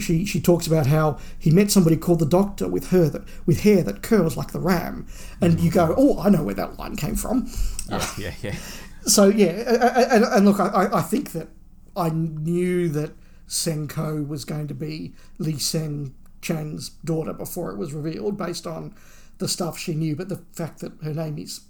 she 0.00 0.24
she 0.24 0.40
talks 0.40 0.66
about 0.66 0.86
how 0.86 1.18
he 1.38 1.50
met 1.50 1.70
somebody 1.70 1.96
called 1.96 2.18
the 2.18 2.26
Doctor 2.26 2.68
with 2.68 2.90
her 2.90 3.08
that 3.08 3.22
with 3.46 3.60
hair 3.60 3.82
that 3.82 4.02
curls 4.02 4.36
like 4.36 4.52
the 4.52 4.60
ram, 4.60 5.06
and 5.40 5.60
you 5.60 5.70
go, 5.70 5.94
oh, 5.96 6.20
I 6.20 6.30
know 6.30 6.44
where 6.44 6.54
that 6.54 6.78
line 6.78 6.96
came 6.96 7.16
from. 7.16 7.50
Yeah, 7.88 8.10
yeah, 8.18 8.34
yeah. 8.42 8.56
So 9.06 9.26
yeah, 9.26 10.06
and, 10.10 10.24
and 10.24 10.46
look, 10.46 10.58
I, 10.58 10.88
I 10.90 11.02
think 11.02 11.32
that 11.32 11.48
I 11.94 12.08
knew 12.08 12.88
that 12.88 13.12
Senko 13.46 14.26
was 14.26 14.46
going 14.46 14.66
to 14.68 14.74
be 14.74 15.12
Li 15.36 15.56
H'sen 15.56 16.14
Chang's 16.40 16.88
daughter 17.04 17.34
before 17.34 17.70
it 17.70 17.76
was 17.76 17.92
revealed, 17.92 18.38
based 18.38 18.66
on 18.66 18.94
the 19.38 19.48
stuff 19.48 19.78
she 19.78 19.94
knew. 19.94 20.16
But 20.16 20.30
the 20.30 20.42
fact 20.52 20.80
that 20.80 20.92
her 21.02 21.12
name 21.12 21.38
is 21.38 21.60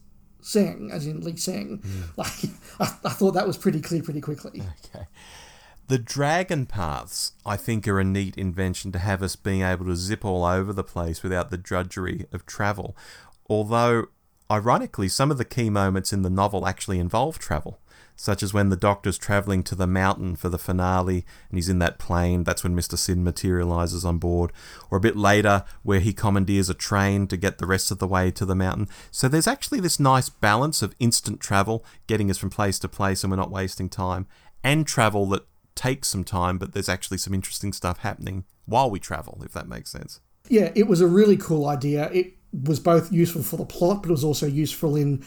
Seng, 0.44 0.90
as 0.92 1.06
in 1.06 1.22
Li 1.22 1.36
Seng, 1.36 1.78
mm. 1.78 2.16
like 2.16 2.50
I, 2.80 3.08
I 3.08 3.12
thought 3.12 3.32
that 3.32 3.46
was 3.46 3.56
pretty 3.56 3.80
clear 3.80 4.02
pretty 4.02 4.20
quickly. 4.20 4.62
Okay. 4.94 5.06
The 5.88 5.98
dragon 5.98 6.66
paths, 6.66 7.32
I 7.44 7.56
think, 7.56 7.88
are 7.88 7.98
a 7.98 8.04
neat 8.04 8.36
invention 8.36 8.92
to 8.92 8.98
have 8.98 9.22
us 9.22 9.36
being 9.36 9.62
able 9.62 9.86
to 9.86 9.96
zip 9.96 10.24
all 10.24 10.44
over 10.44 10.72
the 10.72 10.84
place 10.84 11.22
without 11.22 11.50
the 11.50 11.56
drudgery 11.56 12.26
of 12.32 12.46
travel. 12.46 12.96
Although, 13.48 14.06
ironically, 14.50 15.08
some 15.08 15.30
of 15.30 15.38
the 15.38 15.44
key 15.44 15.70
moments 15.70 16.12
in 16.12 16.22
the 16.22 16.30
novel 16.30 16.66
actually 16.66 16.98
involve 16.98 17.38
travel 17.38 17.78
such 18.16 18.42
as 18.42 18.54
when 18.54 18.68
the 18.68 18.76
Doctor's 18.76 19.18
travelling 19.18 19.62
to 19.64 19.74
the 19.74 19.86
mountain 19.86 20.36
for 20.36 20.48
the 20.48 20.58
finale 20.58 21.24
and 21.48 21.58
he's 21.58 21.68
in 21.68 21.78
that 21.80 21.98
plane, 21.98 22.44
that's 22.44 22.62
when 22.62 22.76
Mr. 22.76 22.96
Sin 22.96 23.24
materialises 23.24 24.04
on 24.04 24.18
board, 24.18 24.52
or 24.90 24.98
a 24.98 25.00
bit 25.00 25.16
later 25.16 25.64
where 25.82 26.00
he 26.00 26.12
commandeers 26.12 26.70
a 26.70 26.74
train 26.74 27.26
to 27.26 27.36
get 27.36 27.58
the 27.58 27.66
rest 27.66 27.90
of 27.90 27.98
the 27.98 28.08
way 28.08 28.30
to 28.30 28.44
the 28.44 28.54
mountain. 28.54 28.88
So 29.10 29.28
there's 29.28 29.48
actually 29.48 29.80
this 29.80 29.98
nice 30.00 30.28
balance 30.28 30.82
of 30.82 30.94
instant 30.98 31.40
travel, 31.40 31.84
getting 32.06 32.30
us 32.30 32.38
from 32.38 32.50
place 32.50 32.78
to 32.80 32.88
place 32.88 33.24
and 33.24 33.30
we're 33.30 33.36
not 33.36 33.50
wasting 33.50 33.88
time, 33.88 34.26
and 34.62 34.86
travel 34.86 35.26
that 35.26 35.46
takes 35.74 36.08
some 36.08 36.24
time, 36.24 36.58
but 36.58 36.72
there's 36.72 36.88
actually 36.88 37.18
some 37.18 37.34
interesting 37.34 37.72
stuff 37.72 37.98
happening 37.98 38.44
while 38.66 38.90
we 38.90 38.98
travel, 38.98 39.42
if 39.44 39.52
that 39.52 39.68
makes 39.68 39.90
sense. 39.90 40.20
Yeah, 40.48 40.70
it 40.74 40.86
was 40.86 41.00
a 41.00 41.06
really 41.06 41.36
cool 41.36 41.66
idea. 41.66 42.10
It 42.12 42.34
was 42.52 42.78
both 42.78 43.12
useful 43.12 43.42
for 43.42 43.56
the 43.56 43.64
plot, 43.64 44.02
but 44.02 44.10
it 44.10 44.12
was 44.12 44.24
also 44.24 44.46
useful 44.46 44.94
in 44.94 45.24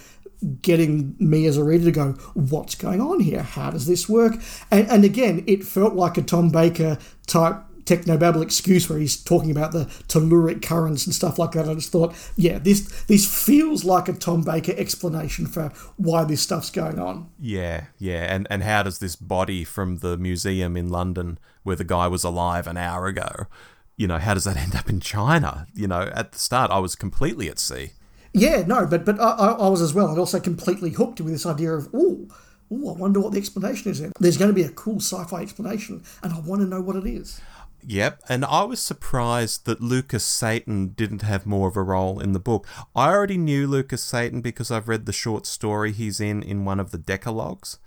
getting 0.61 1.15
me 1.19 1.45
as 1.45 1.57
a 1.57 1.63
reader 1.63 1.85
to 1.85 1.91
go, 1.91 2.11
what's 2.33 2.75
going 2.75 3.01
on 3.01 3.19
here? 3.19 3.43
How 3.43 3.71
does 3.71 3.88
this 3.88 4.07
work? 4.07 4.35
And, 4.71 4.89
and 4.89 5.03
again, 5.03 5.43
it 5.47 5.63
felt 5.63 5.93
like 5.93 6.17
a 6.17 6.21
Tom 6.21 6.49
Baker 6.49 6.97
type 7.25 7.63
technobabble 7.88 8.43
excuse 8.43 8.89
where 8.89 8.99
he's 8.99 9.15
talking 9.15 9.49
about 9.49 9.71
the 9.71 9.85
telluric 10.07 10.61
currents 10.61 11.05
and 11.05 11.15
stuff 11.15 11.39
like 11.39 11.51
that. 11.51 11.67
I 11.67 11.73
just 11.73 11.91
thought, 11.91 12.13
yeah, 12.35 12.59
this 12.59 13.05
this 13.05 13.25
feels 13.25 13.83
like 13.83 14.07
a 14.09 14.13
Tom 14.13 14.43
Baker 14.43 14.73
explanation 14.77 15.47
for 15.47 15.69
why 15.95 16.25
this 16.25 16.41
stuff's 16.41 16.69
going 16.69 16.99
on. 16.99 17.29
Yeah, 17.39 17.85
yeah. 17.97 18.33
And 18.33 18.45
and 18.49 18.61
how 18.61 18.83
does 18.83 18.99
this 18.99 19.15
body 19.15 19.63
from 19.63 19.97
the 19.97 20.17
museum 20.17 20.75
in 20.77 20.89
London 20.89 21.39
where 21.63 21.77
the 21.77 21.83
guy 21.83 22.07
was 22.07 22.23
alive 22.23 22.67
an 22.67 22.77
hour 22.77 23.07
ago, 23.07 23.47
you 23.95 24.05
know, 24.05 24.17
how 24.17 24.33
does 24.33 24.43
that 24.43 24.57
end 24.63 24.75
up 24.75 24.89
in 24.89 24.99
China? 24.99 25.65
You 25.73 25.88
know, 25.88 26.11
at 26.13 26.33
the 26.33 26.39
start 26.39 26.69
I 26.69 26.79
was 26.79 26.95
completely 26.95 27.49
at 27.49 27.57
sea. 27.57 27.91
Yeah, 28.38 28.63
no, 28.65 28.85
but 28.85 29.05
but 29.05 29.19
I, 29.19 29.31
I 29.31 29.67
was 29.67 29.81
as 29.81 29.93
well, 29.93 30.07
and 30.07 30.19
also 30.19 30.39
completely 30.39 30.91
hooked 30.91 31.19
with 31.21 31.33
this 31.33 31.45
idea 31.45 31.73
of 31.73 31.89
oh, 31.93 32.27
oh, 32.71 32.95
I 32.95 32.97
wonder 32.97 33.19
what 33.19 33.33
the 33.33 33.39
explanation 33.39 33.91
is. 33.91 33.99
There's 34.19 34.38
going 34.38 34.49
to 34.49 34.55
be 34.55 34.63
a 34.63 34.69
cool 34.69 34.99
sci-fi 34.99 35.41
explanation, 35.41 36.03
and 36.23 36.33
I 36.33 36.39
want 36.39 36.61
to 36.61 36.67
know 36.67 36.81
what 36.81 36.95
it 36.95 37.05
is. 37.05 37.41
Yep, 37.85 38.23
and 38.27 38.43
I 38.43 38.63
was 38.63 38.81
surprised 38.81 39.65
that 39.65 39.81
Lucas 39.81 40.25
Satan 40.25 40.89
didn't 40.89 41.21
have 41.21 41.45
more 41.45 41.69
of 41.69 41.77
a 41.77 41.83
role 41.83 42.19
in 42.19 42.33
the 42.33 42.39
book. 42.39 42.67
I 42.95 43.09
already 43.09 43.38
knew 43.38 43.65
Lucas 43.65 44.03
Satan 44.03 44.41
because 44.41 44.71
I've 44.71 44.89
read 44.89 45.05
the 45.05 45.13
short 45.13 45.45
story 45.45 45.93
he's 45.93 46.19
in 46.19 46.43
in 46.43 46.65
one 46.65 46.79
of 46.79 46.91
the 46.91 46.97
Decalogues, 46.97 47.79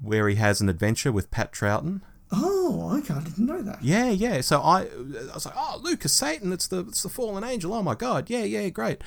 where 0.00 0.28
he 0.28 0.36
has 0.36 0.60
an 0.60 0.68
adventure 0.68 1.10
with 1.10 1.30
Pat 1.30 1.52
Troughton. 1.52 2.02
Oh, 2.32 2.96
okay, 2.98 3.14
I 3.14 3.20
didn't 3.20 3.46
know 3.46 3.60
that. 3.62 3.82
Yeah, 3.82 4.10
yeah. 4.10 4.40
So 4.40 4.60
I, 4.60 4.82
I 4.82 5.34
was 5.34 5.46
like, 5.46 5.56
oh, 5.56 5.80
Lucas 5.82 6.12
Satan, 6.12 6.52
it's 6.52 6.68
the 6.68 6.80
it's 6.80 7.02
the 7.02 7.08
fallen 7.08 7.42
angel. 7.42 7.74
Oh 7.74 7.82
my 7.82 7.96
god, 7.96 8.30
yeah, 8.30 8.44
yeah, 8.44 8.68
great. 8.68 9.02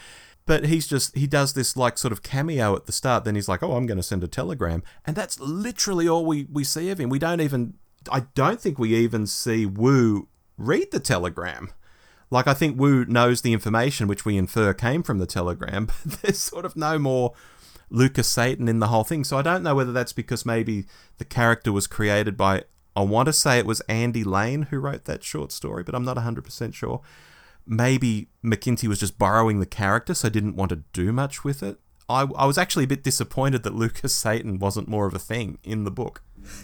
But 0.45 0.65
he's 0.65 0.87
just, 0.87 1.15
he 1.15 1.25
does 1.25 1.53
this 1.53 1.77
like 1.77 1.97
sort 1.97 2.11
of 2.11 2.21
cameo 2.21 2.75
at 2.75 2.85
the 2.85 2.91
start. 2.91 3.23
Then 3.23 3.35
he's 3.35 3.47
like, 3.47 3.63
oh, 3.63 3.77
I'm 3.77 3.85
going 3.85 3.97
to 3.97 4.03
send 4.03 4.23
a 4.23 4.27
telegram. 4.27 4.83
And 5.05 5.15
that's 5.15 5.39
literally 5.39 6.07
all 6.07 6.25
we, 6.25 6.47
we 6.51 6.65
see 6.65 6.89
of 6.89 6.99
him. 6.99 7.09
We 7.09 7.19
don't 7.19 7.39
even 7.39 7.75
I 8.11 8.21
don't 8.35 8.59
think 8.59 8.77
we 8.77 8.95
even 8.95 9.27
see 9.27 9.65
Wu 9.65 10.27
read 10.57 10.91
the 10.91 10.99
telegram. 10.99 11.71
Like, 12.29 12.47
I 12.47 12.53
think 12.53 12.79
Wu 12.79 13.05
knows 13.05 13.41
the 13.41 13.53
information 13.53 14.07
which 14.07 14.25
we 14.25 14.37
infer 14.37 14.73
came 14.73 15.03
from 15.03 15.19
the 15.19 15.25
telegram, 15.25 15.85
but 16.05 16.21
there's 16.21 16.39
sort 16.39 16.65
of 16.65 16.75
no 16.75 16.97
more 16.97 17.33
Lucas 17.89 18.27
Satan 18.27 18.67
in 18.67 18.79
the 18.79 18.87
whole 18.87 19.03
thing. 19.03 19.23
So 19.23 19.37
I 19.37 19.41
don't 19.41 19.63
know 19.63 19.75
whether 19.75 19.91
that's 19.91 20.13
because 20.13 20.45
maybe 20.45 20.85
the 21.17 21.25
character 21.25 21.71
was 21.71 21.85
created 21.87 22.35
by, 22.35 22.63
I 22.95 23.03
want 23.03 23.27
to 23.27 23.33
say 23.33 23.59
it 23.59 23.65
was 23.65 23.81
Andy 23.81 24.23
Lane 24.23 24.63
who 24.63 24.79
wrote 24.79 25.05
that 25.05 25.23
short 25.23 25.51
story, 25.51 25.83
but 25.83 25.93
I'm 25.93 26.05
not 26.05 26.17
100% 26.17 26.73
sure. 26.73 27.01
Maybe 27.65 28.29
McIntee 28.43 28.87
was 28.87 28.99
just 28.99 29.17
borrowing 29.17 29.59
the 29.59 29.65
character, 29.65 30.13
so 30.13 30.29
didn't 30.29 30.55
want 30.55 30.69
to 30.69 30.83
do 30.93 31.11
much 31.11 31.43
with 31.43 31.63
it. 31.63 31.79
I, 32.09 32.27
I 32.35 32.45
was 32.45 32.57
actually 32.57 32.83
a 32.83 32.87
bit 32.87 33.03
disappointed 33.03 33.63
that 33.63 33.73
Lucas 33.73 34.13
Satan 34.13 34.59
wasn't 34.59 34.87
more 34.87 35.05
of 35.05 35.13
a 35.13 35.19
thing 35.19 35.57
in 35.63 35.83
the 35.85 35.91
book. 35.91 36.21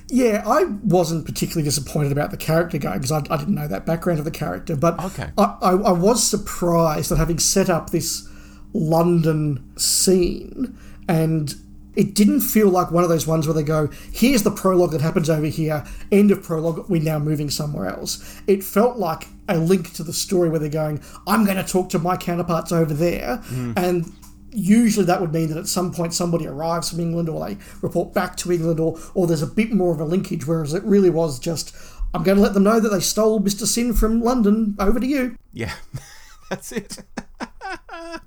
Yeah, 0.10 0.44
I 0.46 0.66
wasn't 0.84 1.26
particularly 1.26 1.64
disappointed 1.64 2.12
about 2.12 2.32
the 2.32 2.38
character 2.38 2.78
going 2.78 2.98
because 2.98 3.12
I, 3.12 3.20
I, 3.30 3.38
didn't 3.38 3.56
know 3.56 3.68
that 3.68 3.86
background 3.86 4.20
of 4.20 4.26
the 4.26 4.32
character. 4.32 4.76
But 4.76 5.02
okay. 5.02 5.30
I, 5.38 5.58
I, 5.62 5.72
I 5.72 5.92
was 5.92 6.22
surprised 6.22 7.10
that 7.12 7.18
having 7.18 7.40
set 7.40 7.70
up 7.70 7.90
this 7.90 8.28
London 8.74 9.72
scene 9.78 10.78
and 11.08 11.56
it 11.96 12.14
didn't 12.14 12.42
feel 12.42 12.70
like 12.70 12.92
one 12.92 13.04
of 13.04 13.10
those 13.10 13.26
ones 13.26 13.48
where 13.48 13.54
they 13.54 13.64
go, 13.64 13.90
here's 14.12 14.44
the 14.44 14.52
prologue 14.52 14.92
that 14.92 15.02
happens 15.02 15.30
over 15.30 15.48
here, 15.48 15.86
end 16.12 16.32
of 16.32 16.44
prologue, 16.44 16.90
we're 16.90 17.02
now 17.02 17.20
moving 17.20 17.50
somewhere 17.50 17.88
else. 17.88 18.42
It 18.48 18.64
felt 18.64 18.98
like 18.98 19.28
a 19.50 19.58
link 19.58 19.94
to 19.94 20.04
the 20.04 20.14
story 20.14 20.50
where 20.50 20.60
they're 20.60 20.70
going, 20.70 21.02
I'm 21.28 21.46
going 21.46 21.58
to 21.58 21.64
talk 21.64 21.90
to 21.90 22.00
my 22.00 22.18
counterparts 22.18 22.72
over 22.72 22.94
there. 22.94 23.42
Mm. 23.48 23.78
And 23.78 24.14
usually 24.52 25.06
that 25.06 25.22
would 25.22 25.34
mean 25.34 25.50
that 25.50 25.58
at 25.58 25.68
some 25.68 25.94
point 25.94 26.14
somebody 26.14 26.48
arrives 26.48 26.90
from 26.90 27.00
England 27.00 27.30
or 27.30 27.46
they 27.46 27.58
report 27.82 28.14
back 28.14 28.36
to 28.38 28.52
England 28.52 28.80
or, 28.80 29.00
or 29.14 29.28
there's 29.28 29.42
a 29.42 29.48
bit 29.48 29.72
more 29.72 29.94
of 29.94 30.00
a 30.00 30.06
linkage, 30.06 30.46
whereas 30.46 30.74
it 30.74 30.84
really 30.84 31.10
was 31.10 31.40
just, 31.40 31.76
I'm 32.14 32.24
going 32.24 32.38
to 32.38 32.44
let 32.44 32.54
them 32.54 32.64
know 32.64 32.80
that 32.80 32.90
they 32.90 33.00
stole 33.00 33.40
Mr. 33.40 33.66
Sin 33.66 33.94
from 33.94 34.22
London. 34.22 34.76
Over 34.80 35.00
to 35.00 35.08
you. 35.08 35.36
Yeah, 35.54 35.74
that's 36.50 36.72
it. 36.72 37.00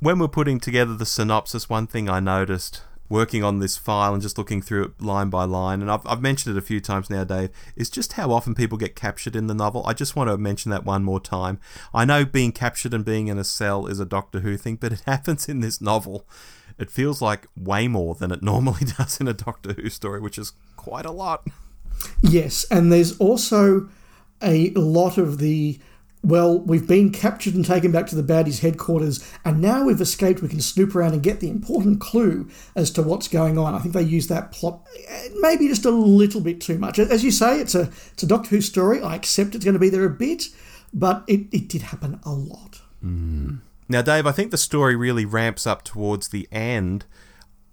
when 0.00 0.18
we're 0.18 0.28
putting 0.28 0.60
together 0.60 0.94
the 0.94 1.06
synopsis, 1.06 1.68
one 1.68 1.86
thing 1.86 2.08
I 2.08 2.20
noticed 2.20 2.82
working 3.12 3.44
on 3.44 3.58
this 3.58 3.76
file 3.76 4.14
and 4.14 4.22
just 4.22 4.38
looking 4.38 4.62
through 4.62 4.84
it 4.84 5.02
line 5.02 5.28
by 5.28 5.44
line, 5.44 5.82
and 5.82 5.90
I've, 5.90 6.04
I've 6.06 6.22
mentioned 6.22 6.56
it 6.56 6.58
a 6.58 6.64
few 6.64 6.80
times 6.80 7.10
now, 7.10 7.24
Dave, 7.24 7.50
is 7.76 7.90
just 7.90 8.14
how 8.14 8.32
often 8.32 8.54
people 8.54 8.78
get 8.78 8.96
captured 8.96 9.36
in 9.36 9.48
the 9.48 9.54
novel. 9.54 9.84
I 9.86 9.92
just 9.92 10.16
want 10.16 10.30
to 10.30 10.38
mention 10.38 10.70
that 10.70 10.86
one 10.86 11.04
more 11.04 11.20
time. 11.20 11.60
I 11.92 12.06
know 12.06 12.24
being 12.24 12.52
captured 12.52 12.94
and 12.94 13.04
being 13.04 13.28
in 13.28 13.38
a 13.38 13.44
cell 13.44 13.86
is 13.86 14.00
a 14.00 14.06
Doctor 14.06 14.40
Who 14.40 14.56
thing, 14.56 14.76
but 14.76 14.94
it 14.94 15.02
happens 15.06 15.46
in 15.46 15.60
this 15.60 15.78
novel. 15.78 16.26
It 16.78 16.90
feels 16.90 17.20
like 17.20 17.46
way 17.54 17.86
more 17.86 18.14
than 18.14 18.32
it 18.32 18.42
normally 18.42 18.86
does 18.98 19.20
in 19.20 19.28
a 19.28 19.34
Doctor 19.34 19.74
Who 19.74 19.90
story, 19.90 20.18
which 20.18 20.38
is 20.38 20.54
quite 20.76 21.04
a 21.04 21.12
lot. 21.12 21.46
Yes, 22.22 22.64
and 22.70 22.90
there's 22.90 23.18
also 23.18 23.90
a 24.42 24.70
lot 24.70 25.18
of 25.18 25.36
the 25.36 25.78
well, 26.22 26.60
we've 26.60 26.86
been 26.86 27.10
captured 27.10 27.54
and 27.54 27.64
taken 27.64 27.90
back 27.90 28.06
to 28.08 28.14
the 28.14 28.22
baddies' 28.22 28.60
headquarters, 28.60 29.28
and 29.44 29.60
now 29.60 29.84
we've 29.84 30.00
escaped. 30.00 30.42
We 30.42 30.48
can 30.48 30.60
snoop 30.60 30.94
around 30.94 31.14
and 31.14 31.22
get 31.22 31.40
the 31.40 31.48
important 31.48 32.00
clue 32.00 32.48
as 32.74 32.90
to 32.92 33.02
what's 33.02 33.28
going 33.28 33.58
on. 33.58 33.74
I 33.74 33.80
think 33.80 33.94
they 33.94 34.02
use 34.02 34.28
that 34.28 34.52
plot 34.52 34.86
maybe 35.40 35.68
just 35.68 35.84
a 35.84 35.90
little 35.90 36.40
bit 36.40 36.60
too 36.60 36.78
much. 36.78 36.98
As 36.98 37.24
you 37.24 37.30
say, 37.30 37.60
it's 37.60 37.74
a 37.74 37.90
it's 38.12 38.22
a 38.22 38.26
Doctor 38.26 38.50
Who 38.50 38.60
story. 38.60 39.02
I 39.02 39.16
accept 39.16 39.54
it's 39.54 39.64
going 39.64 39.74
to 39.74 39.80
be 39.80 39.90
there 39.90 40.04
a 40.04 40.10
bit, 40.10 40.44
but 40.94 41.24
it, 41.26 41.46
it 41.52 41.68
did 41.68 41.82
happen 41.82 42.20
a 42.24 42.32
lot. 42.32 42.80
Mm. 43.04 43.60
Now, 43.88 44.02
Dave, 44.02 44.26
I 44.26 44.32
think 44.32 44.52
the 44.52 44.58
story 44.58 44.96
really 44.96 45.24
ramps 45.24 45.66
up 45.66 45.82
towards 45.82 46.28
the 46.28 46.48
end 46.52 47.04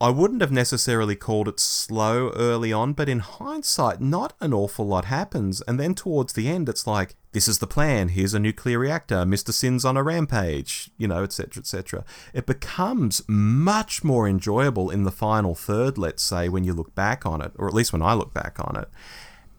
I 0.02 0.10
wouldn't 0.12 0.39
have 0.39 0.52
necessarily 0.52 1.18
called 1.18 1.50
it 1.50 1.60
slow 1.60 2.30
early 2.30 2.72
on, 2.72 2.93
but 2.93 3.10
in 3.10 3.20
hindsight, 3.20 4.00
not 4.00 4.32
an 4.39 4.54
awful 4.54 4.88
lot 4.88 5.06
happens. 5.06 5.62
And 5.68 5.78
then 5.78 5.93
towards 5.93 6.34
the 6.34 6.47
end, 6.47 6.70
it's 6.70 6.88
like, 6.88 7.16
this 7.32 7.47
is 7.47 7.59
the 7.59 7.67
plan, 7.67 8.09
here's 8.09 8.34
a 8.34 8.39
nuclear 8.39 8.80
reactor, 8.80 9.17
Mr. 9.17 9.53
Sin's 9.53 9.86
on 9.86 9.97
a 9.97 10.03
rampage, 10.03 10.89
you 10.97 11.07
know, 11.07 11.23
etc., 11.23 11.61
etc. 11.61 12.03
It 12.34 12.45
becomes 12.47 13.21
much 13.27 14.03
more 14.03 14.27
enjoyable 14.27 14.89
in 14.89 15.03
the 15.03 15.11
final 15.11 15.53
third, 15.53 15.97
let's 15.97 16.23
say, 16.23 16.49
when 16.49 16.63
you 16.63 16.73
look 16.73 16.95
back 16.95 17.25
on 17.25 17.41
it, 17.41 17.51
or 17.57 17.67
at 17.67 17.73
least 17.73 17.93
when 17.93 18.01
I 18.01 18.13
look 18.13 18.34
back 18.34 18.57
on 18.59 18.75
it. 18.75 18.89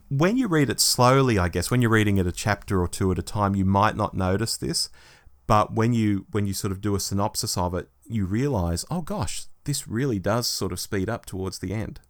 When 0.08 0.36
you 0.36 0.48
read 0.48 0.68
it 0.68 0.80
slowly, 0.80 1.38
I 1.38 1.48
guess, 1.48 1.70
when 1.70 1.80
you're 1.80 1.92
reading 1.92 2.18
it 2.18 2.26
a 2.26 2.32
chapter 2.32 2.82
or 2.82 2.88
two 2.88 3.12
at 3.12 3.18
a 3.20 3.22
time, 3.22 3.54
you 3.54 3.64
might 3.64 3.96
not 3.96 4.14
notice 4.14 4.56
this. 4.56 4.90
But 5.46 5.72
when 5.74 5.92
you 5.92 6.26
when 6.30 6.46
you 6.46 6.52
sort 6.52 6.72
of 6.72 6.80
do 6.80 6.94
a 6.94 7.00
synopsis 7.00 7.56
of 7.56 7.74
it, 7.74 7.88
you 8.06 8.24
realize, 8.24 8.84
oh 8.90 9.02
gosh, 9.02 9.46
this 9.64 9.86
really 9.86 10.18
does 10.18 10.46
sort 10.48 10.72
of 10.72 10.80
speed 10.80 11.08
up 11.08 11.26
towards 11.26 11.58
the 11.58 11.72
end. 11.72 12.00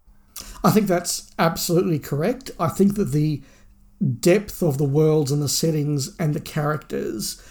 I 0.64 0.70
think 0.70 0.86
that's 0.86 1.30
absolutely 1.38 1.98
correct. 1.98 2.50
I 2.58 2.68
think 2.68 2.96
that 2.96 3.12
the 3.12 3.42
depth 4.20 4.62
of 4.62 4.78
the 4.78 4.84
worlds 4.84 5.30
and 5.30 5.42
the 5.42 5.48
settings 5.48 6.16
and 6.18 6.34
the 6.34 6.40
characters 6.40 7.42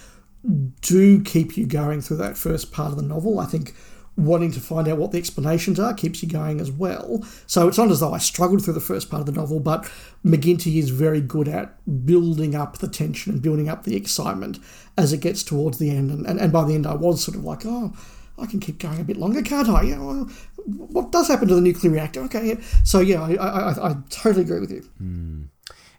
do 0.82 1.22
keep 1.22 1.58
you 1.58 1.66
going 1.66 2.02
through 2.02 2.18
that 2.18 2.38
first 2.38 2.72
part 2.72 2.92
of 2.92 2.98
the 2.98 3.04
novel. 3.04 3.40
I 3.40 3.46
think 3.46 3.74
wanting 4.20 4.52
to 4.52 4.60
find 4.60 4.88
out 4.88 4.98
what 4.98 5.12
the 5.12 5.18
explanations 5.18 5.80
are 5.80 5.94
keeps 5.94 6.22
you 6.22 6.30
going 6.30 6.60
as 6.60 6.72
well. 6.72 7.24
So 7.48 7.68
it's 7.68 7.78
not 7.78 7.90
as 7.90 8.02
though 8.02 8.14
I 8.14 8.18
struggled 8.18 8.64
through 8.64 8.74
the 8.74 8.82
first 8.82 9.10
part 9.10 9.22
of 9.22 9.26
the 9.26 9.32
novel, 9.32 9.60
but 9.60 9.90
McIntee 10.26 10.78
is 10.78 10.90
very 10.90 11.22
good 11.22 11.48
at 11.48 12.06
building 12.06 12.54
up 12.54 12.80
the 12.80 12.90
tension 12.90 13.34
and 13.34 13.42
building 13.42 13.70
up 13.70 13.84
the 13.84 13.96
excitement 13.96 14.60
as 14.98 15.14
it 15.14 15.22
gets 15.22 15.44
towards 15.44 15.78
the 15.78 15.90
end. 15.90 16.12
And, 16.12 16.26
and, 16.26 16.40
and 16.40 16.52
by 16.52 16.66
the 16.66 16.76
end, 16.76 16.86
I 16.86 16.96
was 16.96 17.24
sort 17.24 17.38
of 17.38 17.46
like, 17.46 17.66
oh, 17.66 17.94
I 18.38 18.46
can 18.46 18.60
keep 18.60 18.80
going 18.80 19.00
a 19.00 19.06
bit 19.06 19.18
longer, 19.18 19.42
can't 19.42 19.70
I? 19.70 19.84
Yeah, 19.84 20.00
well, 20.00 20.30
what 20.66 21.12
does 21.12 21.28
happen 21.28 21.48
to 21.48 21.56
the 21.56 21.62
nuclear 21.62 21.92
reactor? 21.92 22.22
Okay, 22.24 22.58
so 22.84 23.00
yeah, 23.00 23.22
I, 23.22 23.36
I, 23.36 23.92
I 23.92 23.96
totally 24.10 24.44
agree 24.44 24.60
with 24.60 24.72
you. 24.72 24.82
Hmm. 24.98 25.44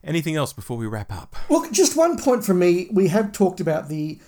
Anything 0.02 0.36
else 0.36 0.52
before 0.52 0.76
we 0.76 0.86
wrap 0.86 1.12
up? 1.12 1.36
Look, 1.48 1.70
just 1.72 1.96
one 1.96 2.16
point 2.16 2.44
from 2.44 2.58
me. 2.58 2.88
We 2.90 3.08
have 3.08 3.32
talked 3.32 3.60
about 3.60 3.88
the 3.88 4.18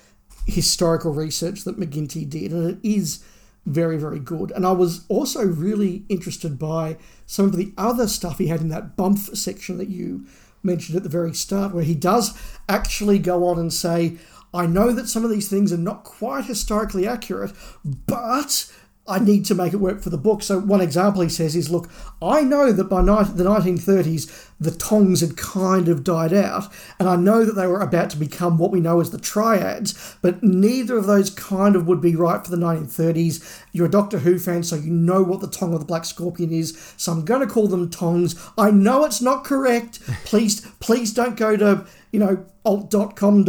historical 0.47 1.15
research 1.15 1.65
that 1.65 1.79
McIntee 1.79 2.29
did, 2.29 2.53
and 2.53 2.71
it 2.71 2.79
is 2.83 3.25
very, 3.65 3.97
very 3.97 4.19
good. 4.19 4.51
And 4.51 4.67
I 4.67 4.73
was 4.73 5.05
also 5.09 5.45
really 5.45 6.05
interested 6.09 6.59
by 6.59 6.99
some 7.27 7.47
of 7.47 7.57
the 7.57 7.73
other 7.79 8.07
stuff 8.07 8.39
he 8.39 8.49
had 8.49 8.61
in 8.61 8.69
that 8.69 8.97
bump 8.97 9.19
section 9.19 9.79
that 9.79 9.89
you 9.89 10.27
mentioned 10.63 10.97
at 10.97 11.05
the 11.05 11.09
very 11.09 11.33
start, 11.33 11.73
where 11.73 11.85
he 11.85 11.95
does 11.95 12.39
actually 12.69 13.19
go 13.19 13.47
on 13.47 13.59
and 13.59 13.73
say, 13.73 14.17
I 14.53 14.67
know 14.67 14.93
that 14.93 15.09
some 15.09 15.25
of 15.25 15.31
these 15.31 15.49
things 15.49 15.73
are 15.73 15.79
not 15.79 16.05
quite 16.05 16.45
historically 16.45 17.07
accurate, 17.07 17.53
but 17.85 18.71
I 19.07 19.19
need 19.19 19.45
to 19.47 19.55
make 19.57 19.73
it 19.73 19.79
work 19.79 20.01
for 20.01 20.11
the 20.11 20.17
book. 20.17 20.43
So 20.43 20.61
one 20.61 20.81
example 20.81 21.23
he 21.23 21.29
says 21.29 21.57
is, 21.57 21.71
look, 21.71 21.91
I 22.21 22.43
know 22.43 22.71
that 22.71 22.85
by 22.85 23.03
the 23.03 23.45
1930s 23.45 24.51
the 24.61 24.71
Tongs 24.71 25.21
had 25.23 25.37
kind 25.37 25.89
of 25.89 26.05
died 26.05 26.33
out, 26.33 26.73
and 27.01 27.09
I 27.09 27.17
know 27.17 27.45
that 27.45 27.55
they 27.55 27.67
were 27.67 27.81
about 27.81 28.11
to 28.11 28.17
become 28.17 28.59
what 28.59 28.71
we 28.71 28.79
know 28.79 29.01
as 29.01 29.11
the 29.11 29.19
Triads, 29.19 30.17
but 30.23 30.45
neither 30.45 30.97
of 30.97 31.07
those 31.07 31.31
kind 31.31 31.75
of 31.75 31.89
would 31.89 32.01
be 32.01 32.15
right 32.15 32.45
for 32.45 32.51
the 32.51 32.57
1930s. 32.57 33.63
You're 33.73 33.87
a 33.87 33.91
Doctor 33.91 34.21
Who 34.21 34.39
fan, 34.39 34.63
so 34.63 34.77
you 34.77 34.93
know 34.93 35.23
what 35.23 35.41
the 35.41 35.51
Tong 35.51 35.75
of 35.75 35.81
the 35.81 35.87
Black 35.87 36.05
Scorpion 36.05 36.53
is, 36.53 36.95
so 36.97 37.11
I'm 37.11 37.25
going 37.25 37.41
to 37.41 37.53
call 37.53 37.67
them 37.67 37.91
Tongs. 37.91 38.37
I 38.57 38.71
know 38.71 39.05
it's 39.05 39.21
not 39.21 39.43
correct. 39.43 40.01
Please, 40.25 40.61
please 40.79 41.13
don't 41.13 41.37
go 41.37 41.57
to 41.57 41.85
you 42.13 42.21
know 42.21 42.47
alt.com 42.65 43.45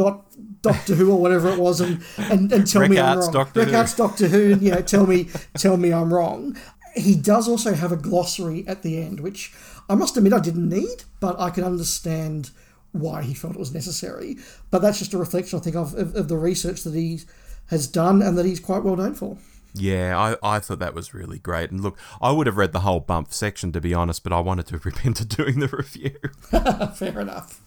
Doctor 0.64 0.96
Who 0.96 1.12
or 1.12 1.20
whatever 1.20 1.50
it 1.50 1.60
was, 1.60 1.80
and 1.80 2.04
and, 2.18 2.52
and 2.52 2.66
tell 2.66 2.88
me 2.88 3.00
I'm 3.00 3.20
wrong. 3.20 3.32
Doctor 3.32 3.66
Who. 3.66 3.72
Doctor 3.72 4.28
Who, 4.28 4.54
and 4.54 4.62
you 4.62 4.72
know, 4.72 4.82
tell 4.82 5.06
me 5.06 5.30
tell 5.56 5.78
me 5.78 5.94
I'm 5.94 6.12
wrong. 6.12 6.58
He 6.96 7.16
does 7.16 7.48
also 7.48 7.74
have 7.74 7.92
a 7.92 7.98
glossary 7.98 8.66
at 8.68 8.82
the 8.82 9.02
end, 9.02 9.20
which 9.20 9.54
I 9.90 9.96
must 9.96 10.18
admit 10.18 10.34
I 10.34 10.40
didn't 10.40 10.70
need, 10.70 11.04
but 11.20 11.40
I 11.40 11.50
can 11.50 11.64
understand 11.64 12.52
why 12.92 13.24
he 13.24 13.34
felt 13.34 13.56
it 13.56 13.60
was 13.60 13.74
necessary. 13.74 14.38
But 14.72 14.82
that's 14.82 15.00
just 15.00 15.14
a 15.14 15.18
reflection, 15.18 15.60
I 15.60 15.62
think, 15.62 15.76
of, 15.76 15.94
of, 15.96 16.16
of 16.16 16.28
the 16.28 16.38
research 16.38 16.84
that 16.84 16.94
he 16.94 17.22
has 17.68 17.88
done 17.88 18.22
and 18.22 18.38
that 18.38 18.46
he's 18.46 18.60
quite 18.60 18.84
well 18.84 18.96
known 18.96 19.16
for. 19.16 19.38
Yeah, 19.74 20.38
I, 20.44 20.56
I 20.56 20.60
thought 20.60 20.80
that 20.80 20.94
was 20.94 21.14
really 21.14 21.40
great. 21.40 21.72
And 21.72 21.82
look, 21.82 21.98
I 22.22 22.32
would 22.32 22.46
have 22.48 22.58
read 22.58 22.74
the 22.74 22.82
whole 22.82 23.00
bump 23.00 23.34
section 23.34 23.72
to 23.72 23.82
be 23.82 23.94
honest, 23.94 24.24
but 24.24 24.32
I 24.32 24.40
wanted 24.40 24.68
to 24.68 24.78
rip 24.84 25.06
into 25.06 25.26
doing 25.26 25.60
the 25.60 25.68
review. 25.68 26.16
Fair 26.96 27.20
enough. 27.20 27.60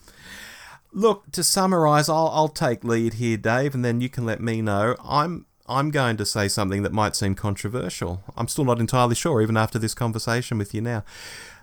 Look, 0.92 1.30
to 1.32 1.42
summarise, 1.42 2.08
I'll, 2.08 2.30
I'll 2.32 2.48
take 2.48 2.84
lead 2.84 3.14
here, 3.14 3.36
Dave, 3.36 3.74
and 3.74 3.84
then 3.84 4.00
you 4.00 4.08
can 4.08 4.24
let 4.24 4.40
me 4.40 4.62
know. 4.62 4.96
I'm 5.04 5.46
I'm 5.68 5.90
going 5.90 6.16
to 6.18 6.24
say 6.24 6.48
something 6.48 6.82
that 6.84 6.92
might 6.92 7.16
seem 7.16 7.34
controversial. 7.34 8.22
I'm 8.36 8.48
still 8.48 8.64
not 8.64 8.78
entirely 8.78 9.16
sure, 9.16 9.42
even 9.42 9.56
after 9.56 9.78
this 9.78 9.94
conversation 9.94 10.58
with 10.58 10.72
you 10.72 10.80
now. 10.80 11.04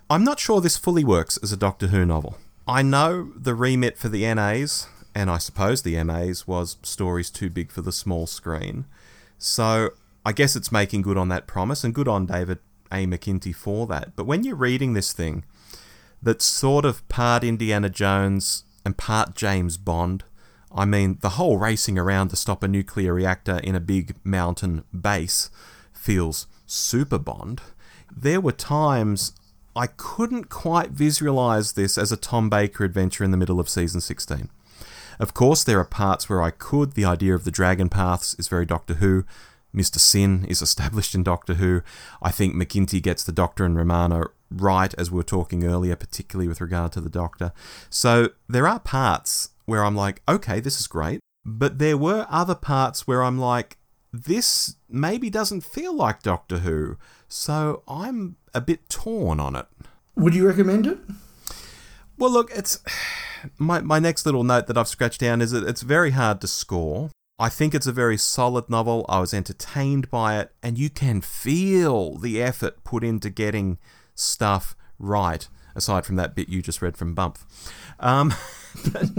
I'm 0.09 0.24
not 0.24 0.39
sure 0.39 0.59
this 0.59 0.78
fully 0.78 1.05
works 1.05 1.38
as 1.41 1.53
a 1.53 1.57
Doctor 1.57 1.88
Who 1.88 2.05
novel. 2.05 2.38
I 2.67 2.82
know 2.82 3.32
the 3.36 3.55
remit 3.55 3.97
for 3.97 4.09
the 4.09 4.32
NAs, 4.34 4.88
and 5.15 5.30
I 5.30 5.38
suppose 5.38 5.82
the 5.82 6.01
MAs, 6.03 6.45
was 6.47 6.78
stories 6.84 7.30
too 7.30 7.49
big 7.49 7.71
for 7.71 7.82
the 7.82 7.91
small 7.91 8.28
screen. 8.28 8.86
So 9.38 9.91
I 10.26 10.34
guess 10.34 10.55
it's 10.55 10.71
making 10.71 11.03
good 11.03 11.17
on 11.17 11.30
that 11.30 11.47
promise, 11.47 11.84
and 11.84 11.95
good 11.95 12.07
on 12.07 12.26
David 12.26 12.59
A. 12.91 13.05
McIntee 13.05 13.55
for 13.55 13.88
that. 13.88 14.15
But 14.15 14.26
when 14.26 14.43
you're 14.43 14.55
reading 14.55 14.93
this 14.93 15.13
thing, 15.13 15.45
that's 16.21 16.45
sort 16.45 16.84
of 16.84 17.07
part 17.07 17.43
Indiana 17.43 17.89
Jones 17.89 18.65
and 18.86 18.97
part 18.97 19.36
James 19.36 19.77
Bond. 19.77 20.23
I 20.75 20.86
mean, 20.86 21.19
the 21.21 21.29
whole 21.29 21.57
racing 21.57 21.99
around 21.99 22.29
to 22.29 22.36
stop 22.36 22.63
a 22.63 22.67
nuclear 22.67 23.13
reactor 23.13 23.59
in 23.59 23.75
a 23.75 23.79
big 23.79 24.15
mountain 24.23 24.84
base 24.93 25.49
feels 25.93 26.47
super 26.65 27.19
Bond. 27.19 27.61
There 28.15 28.41
were 28.41 28.51
times 28.51 29.34
I 29.75 29.88
couldn't 29.88 30.49
quite 30.49 30.91
visualize 30.91 31.73
this 31.73 31.97
as 31.97 32.11
a 32.11 32.17
Tom 32.17 32.49
Baker 32.49 32.84
adventure 32.84 33.23
in 33.23 33.31
the 33.31 33.38
middle 33.38 33.59
of 33.59 33.69
season 33.69 34.01
16. 34.01 34.49
Of 35.19 35.34
course, 35.34 35.63
there 35.63 35.79
are 35.79 35.86
parts 35.86 36.29
where 36.29 36.41
I 36.41 36.51
could. 36.51 36.93
The 36.93 37.05
idea 37.05 37.36
of 37.36 37.43
the 37.43 37.51
dragon 37.51 37.89
paths 37.89 38.36
is 38.38 38.47
very 38.47 38.65
Doctor 38.65 38.95
Who. 38.95 39.25
Mr. 39.76 39.97
Sin 39.97 40.45
is 40.47 40.61
established 40.61 41.15
in 41.15 41.24
Doctor 41.24 41.55
Who. 41.55 41.82
I 42.21 42.32
think 42.32 42.53
McIntee 42.53 43.01
gets 43.01 43.24
the 43.24 43.32
Doctor 43.32 43.65
and 43.65 43.76
Romana 43.76 44.26
right, 44.51 44.93
as 44.97 45.09
we 45.09 45.17
were 45.17 45.24
talking 45.24 45.63
earlier, 45.63 45.95
particularly 45.95 46.47
with 46.47 46.61
regard 46.61 46.91
to 46.93 47.01
the 47.01 47.09
Doctor. 47.09 47.51
So 47.89 48.30
there 48.47 48.67
are 48.67 48.80
parts 48.80 49.49
where 49.65 49.84
I'm 49.84 49.95
like, 49.95 50.21
okay, 50.28 50.59
this 50.59 50.80
is 50.80 50.88
great. 50.88 51.19
But 51.45 51.80
there 51.80 51.97
were 51.97 52.26
other 52.30 52.55
parts 52.55 53.07
where 53.07 53.24
I'm 53.24 53.38
like, 53.38 53.78
this 54.11 54.76
maybe 54.88 55.30
doesn't 55.30 55.61
feel 55.61 55.93
like 55.93 56.21
Doctor 56.21 56.59
Who. 56.59 56.97
So 57.28 57.84
I'm 57.88 58.38
a 58.53 58.61
bit 58.61 58.89
torn 58.89 59.39
on 59.39 59.55
it. 59.55 59.65
Would 60.15 60.36
you 60.36 60.47
recommend 60.47 60.86
it? 60.86 60.99
Well, 62.17 62.32
look, 62.32 62.51
it's 62.51 62.80
my 63.57 63.82
my 63.82 63.99
next 63.99 64.26
little 64.26 64.43
note 64.43 64.67
that 64.67 64.78
I've 64.78 64.88
scratched 64.88 65.19
down 65.19 65.41
is 65.41 65.51
that 65.51 65.67
it's 65.67 65.82
very 65.82 66.11
hard 66.11 66.39
to 66.41 66.47
score. 66.47 67.09
I 67.39 67.49
think 67.49 67.73
it's 67.73 67.88
a 67.88 67.91
very 67.91 68.17
solid 68.17 68.69
novel. 68.69 69.05
I 69.09 69.19
was 69.19 69.34
entertained 69.34 70.09
by 70.09 70.39
it, 70.39 70.51
and 70.61 70.77
you 70.77 70.89
can 70.89 71.21
feel 71.21 72.17
the 72.17 72.41
effort 72.41 72.84
put 72.84 73.03
into 73.03 73.29
getting 73.29 73.79
stuff 74.13 74.75
right. 74.99 75.47
Aside 75.75 76.05
from 76.05 76.17
that 76.17 76.36
bit 76.36 76.49
you 76.49 76.61
just 76.61 76.84
read 76.84 76.95
from 76.95 77.15
Bump, 77.15 77.39
um, 77.99 78.36
but, 78.93 79.09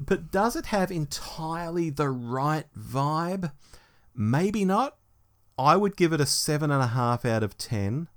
but 0.00 0.30
does 0.30 0.56
it 0.56 0.66
have 0.66 0.90
entirely 0.90 1.90
the 1.90 2.08
right 2.08 2.64
vibe? 2.74 3.52
Maybe 4.14 4.64
not. 4.64 4.96
I 5.58 5.76
would 5.76 5.96
give 5.96 6.14
it 6.14 6.20
a 6.20 6.26
seven 6.26 6.70
and 6.70 6.82
a 6.82 6.88
half 6.88 7.26
out 7.26 7.42
of 7.42 7.58
ten, 7.58 8.08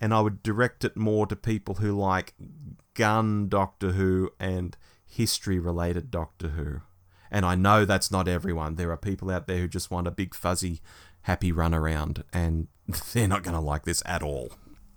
and 0.00 0.14
I 0.14 0.22
would 0.22 0.42
direct 0.42 0.84
it 0.84 0.96
more 0.96 1.26
to 1.26 1.36
people 1.36 1.76
who 1.76 1.92
like 1.92 2.32
gun 2.94 3.48
Doctor 3.48 3.92
Who 3.92 4.30
and 4.40 4.74
history 5.04 5.58
related 5.58 6.10
Doctor 6.10 6.48
Who. 6.48 6.80
And 7.30 7.44
I 7.44 7.54
know 7.54 7.84
that's 7.84 8.10
not 8.10 8.28
everyone. 8.28 8.76
There 8.76 8.90
are 8.90 8.96
people 8.96 9.30
out 9.30 9.46
there 9.46 9.58
who 9.58 9.68
just 9.68 9.90
want 9.90 10.06
a 10.06 10.10
big 10.10 10.34
fuzzy 10.34 10.80
happy 11.22 11.52
run 11.52 11.74
around 11.74 12.24
and 12.32 12.68
they're 13.12 13.28
not 13.28 13.42
going 13.42 13.54
to 13.54 13.60
like 13.60 13.84
this 13.84 14.02
at 14.06 14.22
all. 14.22 14.52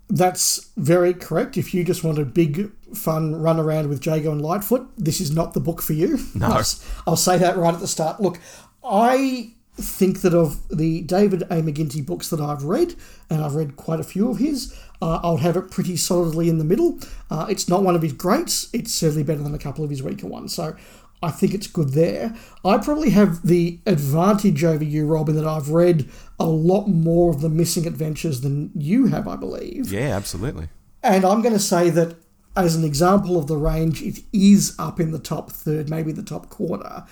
That's 0.08 0.70
very 0.76 1.14
correct. 1.14 1.56
If 1.56 1.72
you 1.72 1.84
just 1.84 2.04
want 2.04 2.18
a 2.18 2.24
big, 2.24 2.70
fun 2.94 3.34
run 3.34 3.58
around 3.58 3.88
with 3.88 4.04
Jago 4.04 4.32
and 4.32 4.42
Lightfoot, 4.42 4.86
this 4.98 5.20
is 5.20 5.30
not 5.30 5.54
the 5.54 5.60
book 5.60 5.80
for 5.80 5.94
you. 5.94 6.18
No. 6.34 6.48
I'll, 6.48 6.64
I'll 7.06 7.16
say 7.16 7.38
that 7.38 7.56
right 7.56 7.72
at 7.72 7.80
the 7.80 7.86
start. 7.86 8.20
Look, 8.20 8.38
I 8.84 9.52
think 9.76 10.20
that 10.20 10.34
of 10.34 10.68
the 10.68 11.00
David 11.02 11.42
A. 11.42 11.62
McIntee 11.62 12.04
books 12.04 12.28
that 12.28 12.40
I've 12.40 12.64
read, 12.64 12.94
and 13.30 13.42
I've 13.42 13.54
read 13.54 13.76
quite 13.76 14.00
a 14.00 14.04
few 14.04 14.28
of 14.30 14.38
his, 14.38 14.78
uh, 15.00 15.20
I'll 15.22 15.38
have 15.38 15.56
it 15.56 15.70
pretty 15.70 15.96
solidly 15.96 16.48
in 16.48 16.58
the 16.58 16.64
middle. 16.64 16.98
Uh, 17.30 17.46
it's 17.48 17.68
not 17.68 17.82
one 17.82 17.94
of 17.94 18.02
his 18.02 18.12
greats. 18.12 18.68
It's 18.72 18.92
certainly 18.92 19.22
better 19.22 19.42
than 19.42 19.54
a 19.54 19.58
couple 19.58 19.82
of 19.82 19.90
his 19.90 20.02
weaker 20.02 20.26
ones. 20.26 20.54
So 20.54 20.76
I 21.22 21.30
think 21.30 21.54
it's 21.54 21.68
good 21.68 21.90
there. 21.90 22.34
I 22.64 22.78
probably 22.78 23.10
have 23.10 23.46
the 23.46 23.78
advantage 23.86 24.64
over 24.64 24.82
you, 24.82 25.06
Robin, 25.06 25.36
that 25.36 25.46
I've 25.46 25.68
read 25.68 26.10
a 26.40 26.46
lot 26.46 26.88
more 26.88 27.30
of 27.30 27.40
the 27.40 27.48
missing 27.48 27.86
adventures 27.86 28.40
than 28.40 28.72
you 28.74 29.06
have, 29.06 29.28
I 29.28 29.36
believe. 29.36 29.92
Yeah, 29.92 30.16
absolutely. 30.16 30.68
And 31.02 31.24
I'm 31.24 31.40
going 31.40 31.54
to 31.54 31.60
say 31.60 31.90
that 31.90 32.16
as 32.56 32.76
an 32.76 32.84
example 32.84 33.38
of 33.38 33.46
the 33.46 33.56
range, 33.56 34.02
it 34.02 34.20
is 34.32 34.74
up 34.78 35.00
in 35.00 35.10
the 35.10 35.18
top 35.18 35.50
third, 35.50 35.88
maybe 35.88 36.12
the 36.12 36.22
top 36.22 36.50
quarter, 36.50 37.04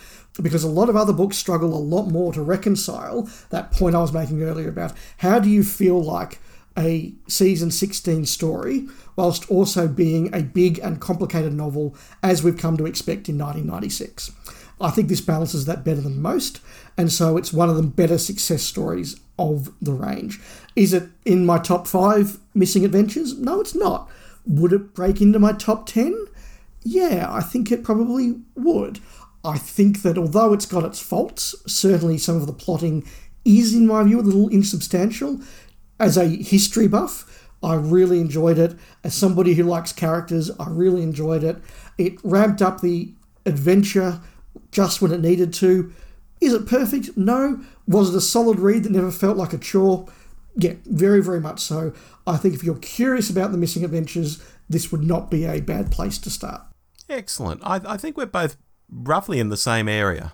because 0.43 0.65
a 0.65 0.69
lot 0.69 0.89
of 0.89 0.97
other 0.97 1.13
books 1.13 1.39
struggle 1.39 1.75
a 1.75 1.79
lot 1.79 2.09
more 2.09 2.33
to 2.33 2.43
reconcile 2.43 3.29
that 3.51 3.71
point 3.71 3.95
I 3.95 4.01
was 4.01 4.13
making 4.13 4.43
earlier 4.43 4.69
about 4.69 4.93
how 5.19 5.39
do 5.39 5.49
you 5.49 5.63
feel 5.63 6.03
like 6.03 6.41
a 6.79 7.13
season 7.27 7.71
16 7.71 8.27
story 8.27 8.87
whilst 9.21 9.51
also 9.51 9.87
being 9.87 10.35
a 10.35 10.41
big 10.41 10.79
and 10.79 10.99
complicated 10.99 11.53
novel 11.53 11.95
as 12.23 12.43
we've 12.43 12.57
come 12.57 12.79
to 12.79 12.87
expect 12.87 13.29
in 13.29 13.37
1996. 13.37 14.33
I 14.81 14.89
think 14.89 15.09
this 15.09 15.21
balances 15.21 15.67
that 15.67 15.85
better 15.85 16.01
than 16.01 16.23
most, 16.23 16.63
and 16.97 17.13
so 17.13 17.37
it's 17.37 17.53
one 17.53 17.69
of 17.69 17.77
the 17.77 17.83
better 17.83 18.17
success 18.17 18.63
stories 18.63 19.21
of 19.39 19.75
the 19.83 19.93
range. 19.93 20.41
Is 20.75 20.95
it 20.95 21.11
in 21.27 21.45
my 21.45 21.59
top 21.59 21.87
five 21.87 22.39
missing 22.55 22.83
adventures? 22.83 23.39
No, 23.39 23.61
it's 23.61 23.75
not. 23.75 24.09
Would 24.47 24.73
it 24.73 24.95
break 24.95 25.21
into 25.21 25.39
my 25.39 25.53
top 25.53 25.85
10? 25.85 26.27
Yeah, 26.83 27.27
I 27.31 27.43
think 27.43 27.71
it 27.71 27.85
probably 27.85 28.37
would. 28.55 29.01
I 29.45 29.59
think 29.59 30.01
that 30.01 30.17
although 30.17 30.55
it's 30.55 30.65
got 30.65 30.85
its 30.85 30.99
faults, 30.99 31.55
certainly 31.67 32.17
some 32.17 32.37
of 32.37 32.47
the 32.47 32.55
plotting 32.55 33.07
is, 33.45 33.75
in 33.75 33.87
my 33.87 34.03
view, 34.03 34.19
a 34.19 34.23
little 34.23 34.49
insubstantial. 34.49 35.41
As 35.99 36.17
a 36.17 36.25
history 36.25 36.89
buff, 36.89 37.40
I 37.63 37.75
really 37.75 38.21
enjoyed 38.21 38.59
it. 38.59 38.77
As 39.05 39.15
somebody 39.15 39.55
who 39.55 39.65
likes 39.65 39.93
characters, 39.93 40.51
I 40.59 40.69
really 40.69 41.03
enjoyed 41.03 41.45
it. 41.45 41.59
It 41.99 42.15
ramped 42.25 42.63
up 42.63 42.81
the 42.81 43.13
adventure 43.45 44.21
just 44.73 45.03
when 45.03 45.13
it 45.13 45.21
needed 45.21 45.53
to. 45.55 45.93
Is 46.41 46.55
it 46.55 46.67
perfect? 46.67 47.17
No. 47.17 47.61
Was 47.87 48.11
it 48.11 48.17
a 48.17 48.21
solid 48.21 48.59
read 48.59 48.85
that 48.85 48.93
never 48.93 49.11
felt 49.11 49.37
like 49.37 49.53
a 49.53 49.59
chore? 49.59 50.07
Yeah, 50.57 50.75
very, 50.87 51.23
very 51.23 51.41
much 51.41 51.61
so. 51.61 51.93
I 52.27 52.37
think 52.37 52.55
if 52.55 52.65
you're 52.65 52.77
curious 52.77 53.31
about 53.31 53.53
the 53.53 53.59
missing 53.59 53.85
adventures, 53.85 54.43
this 54.69 54.91
would 54.91 55.03
not 55.03 55.31
be 55.31 55.45
a 55.45 55.61
bad 55.61 55.93
place 55.93 56.19
to 56.19 56.31
start. 56.31 56.63
Excellent. 57.09 57.61
I, 57.65 57.81
I 57.85 57.97
think 57.97 58.17
we're 58.17 58.27
both 58.27 58.57
roughly 58.91 59.39
in 59.39 59.49
the 59.49 59.57
same 59.57 59.89
area. 59.89 60.33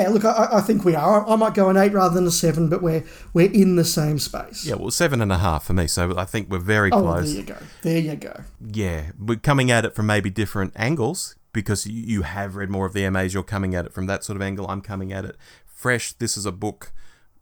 Yeah, 0.00 0.08
look, 0.08 0.24
I, 0.24 0.48
I 0.52 0.60
think 0.60 0.84
we 0.84 0.94
are. 0.94 1.28
I 1.28 1.36
might 1.36 1.54
go 1.54 1.68
an 1.68 1.76
eight 1.76 1.92
rather 1.92 2.14
than 2.14 2.26
a 2.26 2.30
seven, 2.30 2.68
but 2.68 2.82
we're 2.82 3.04
we're 3.32 3.50
in 3.50 3.76
the 3.76 3.84
same 3.84 4.18
space. 4.18 4.64
Yeah, 4.64 4.76
well, 4.76 4.90
seven 4.90 5.20
and 5.20 5.30
a 5.32 5.38
half 5.38 5.64
for 5.64 5.72
me. 5.74 5.86
So 5.86 6.16
I 6.16 6.24
think 6.24 6.50
we're 6.50 6.58
very 6.58 6.90
Oh, 6.90 7.00
close. 7.02 7.32
there 7.32 7.40
you 7.40 7.46
go. 7.46 7.56
There 7.82 7.98
you 7.98 8.16
go. 8.16 8.40
Yeah, 8.72 9.10
we're 9.18 9.38
coming 9.38 9.70
at 9.70 9.84
it 9.84 9.94
from 9.94 10.06
maybe 10.06 10.30
different 10.30 10.72
angles 10.76 11.34
because 11.52 11.86
you, 11.86 12.22
have 12.22 12.56
read 12.56 12.70
more 12.70 12.86
of 12.86 12.92
the 12.92 13.08
MAs. 13.10 13.34
You're 13.34 13.42
coming 13.42 13.74
at 13.74 13.84
it 13.86 13.92
from 13.92 14.06
that 14.06 14.24
sort 14.24 14.36
of 14.36 14.42
angle. 14.42 14.68
I'm 14.68 14.80
coming 14.80 15.12
at 15.12 15.24
it 15.24 15.36
fresh. 15.66 16.12
This 16.12 16.36
is 16.36 16.46
a 16.46 16.52
book 16.52 16.92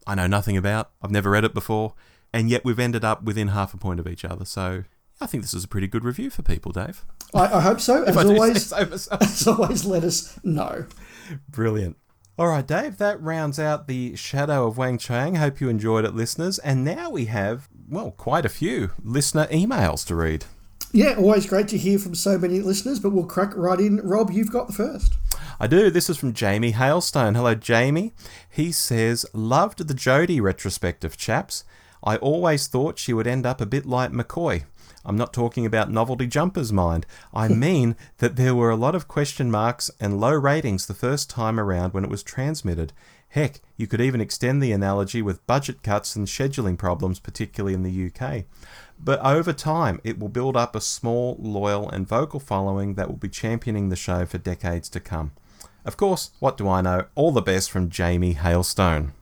I 0.06 0.14
know 0.14 0.26
nothing 0.26 0.56
about. 0.56 0.90
I've 1.02 1.10
never 1.10 1.30
read 1.30 1.44
it 1.44 1.52
before, 1.54 1.94
and 2.32 2.48
yet 2.48 2.64
we've 2.64 2.78
ended 2.78 3.04
up 3.04 3.22
within 3.22 3.48
half 3.48 3.74
a 3.74 3.76
point 3.76 4.00
of 4.00 4.06
each 4.06 4.24
other. 4.24 4.44
So 4.44 4.84
I 5.20 5.26
think 5.26 5.42
this 5.42 5.54
is 5.54 5.64
a 5.64 5.68
pretty 5.68 5.86
good 5.86 6.04
review 6.04 6.30
for 6.30 6.42
people, 6.42 6.72
Dave. 6.72 7.04
I, 7.34 7.56
I 7.56 7.60
hope 7.60 7.80
so. 7.80 8.02
As 8.04 8.08
If 8.16 8.16
I 8.16 8.22
do 8.22 8.28
say 8.30 8.76
always, 8.76 9.02
so 9.02 9.16
as 9.20 9.46
always, 9.46 9.84
let 9.84 10.04
us 10.04 10.38
know. 10.42 10.86
Brilliant. 11.50 11.96
All 12.38 12.46
right, 12.46 12.64
Dave, 12.64 12.98
that 12.98 13.20
rounds 13.20 13.58
out 13.58 13.88
the 13.88 14.14
Shadow 14.14 14.68
of 14.68 14.76
Weng-Chiang. 14.76 15.34
Hope 15.34 15.60
you 15.60 15.68
enjoyed 15.68 16.04
it, 16.04 16.14
listeners. 16.14 16.60
And 16.60 16.84
now 16.84 17.10
we 17.10 17.24
have, 17.24 17.68
well, 17.90 18.12
quite 18.12 18.44
a 18.44 18.48
few 18.48 18.92
listener 19.02 19.48
emails 19.48 20.06
to 20.06 20.14
read. 20.14 20.44
Yeah, 20.92 21.16
always 21.18 21.46
great 21.46 21.66
to 21.68 21.76
hear 21.76 21.98
from 21.98 22.14
so 22.14 22.38
many 22.38 22.60
listeners, 22.60 23.00
but 23.00 23.10
we'll 23.10 23.26
crack 23.26 23.56
right 23.56 23.80
in. 23.80 23.96
Rob, 24.04 24.30
you've 24.30 24.52
got 24.52 24.68
the 24.68 24.72
first. 24.72 25.14
I 25.58 25.66
do. 25.66 25.90
This 25.90 26.08
is 26.08 26.16
from 26.16 26.32
Jamie 26.32 26.74
Hailstone. 26.74 27.34
Hello, 27.34 27.56
Jamie. 27.56 28.12
He 28.48 28.70
says, 28.70 29.26
Loved 29.32 29.88
the 29.88 29.94
Jodie 29.94 30.40
retrospective, 30.40 31.16
chaps. 31.16 31.64
I 32.04 32.18
always 32.18 32.68
thought 32.68 33.00
she 33.00 33.12
would 33.12 33.26
end 33.26 33.46
up 33.46 33.60
a 33.60 33.66
bit 33.66 33.84
like 33.84 34.12
McCoy. 34.12 34.62
I'm 35.08 35.16
not 35.16 35.32
talking 35.32 35.64
about 35.64 35.90
novelty 35.90 36.26
jumpers, 36.26 36.70
mind. 36.70 37.06
I 37.32 37.48
mean 37.66 37.96
that 38.18 38.36
there 38.36 38.54
were 38.54 38.68
a 38.68 38.76
lot 38.76 38.94
of 38.94 39.08
question 39.08 39.50
marks 39.50 39.90
and 39.98 40.20
low 40.20 40.32
ratings 40.32 40.86
the 40.86 40.92
first 40.92 41.30
time 41.30 41.58
around 41.58 41.94
when 41.94 42.04
it 42.04 42.10
was 42.10 42.22
transmitted. 42.22 42.92
Heck, 43.30 43.62
you 43.78 43.86
could 43.86 44.02
even 44.02 44.20
extend 44.20 44.62
the 44.62 44.72
analogy 44.72 45.22
with 45.22 45.46
budget 45.46 45.82
cuts 45.82 46.14
and 46.14 46.26
scheduling 46.26 46.76
problems, 46.76 47.20
particularly 47.20 47.72
in 47.72 47.84
the 47.84 48.12
UK. 48.12 48.44
But 49.02 49.20
over 49.24 49.54
time, 49.54 49.98
it 50.04 50.18
will 50.18 50.28
build 50.28 50.58
up 50.58 50.76
a 50.76 50.80
small, 50.80 51.36
loyal, 51.38 51.88
and 51.88 52.06
vocal 52.06 52.40
following 52.40 52.94
that 52.94 53.08
will 53.08 53.16
be 53.16 53.30
championing 53.30 53.88
the 53.88 53.96
show 53.96 54.26
for 54.26 54.36
decades 54.36 54.90
to 54.90 55.00
come. 55.00 55.32
Of 55.86 55.96
course, 55.96 56.32
what 56.38 56.58
do 56.58 56.68
I 56.68 56.82
know? 56.82 57.06
All 57.14 57.32
the 57.32 57.40
best 57.40 57.70
from 57.70 57.88
Jamie 57.88 58.34
Hailstone. 58.34 59.12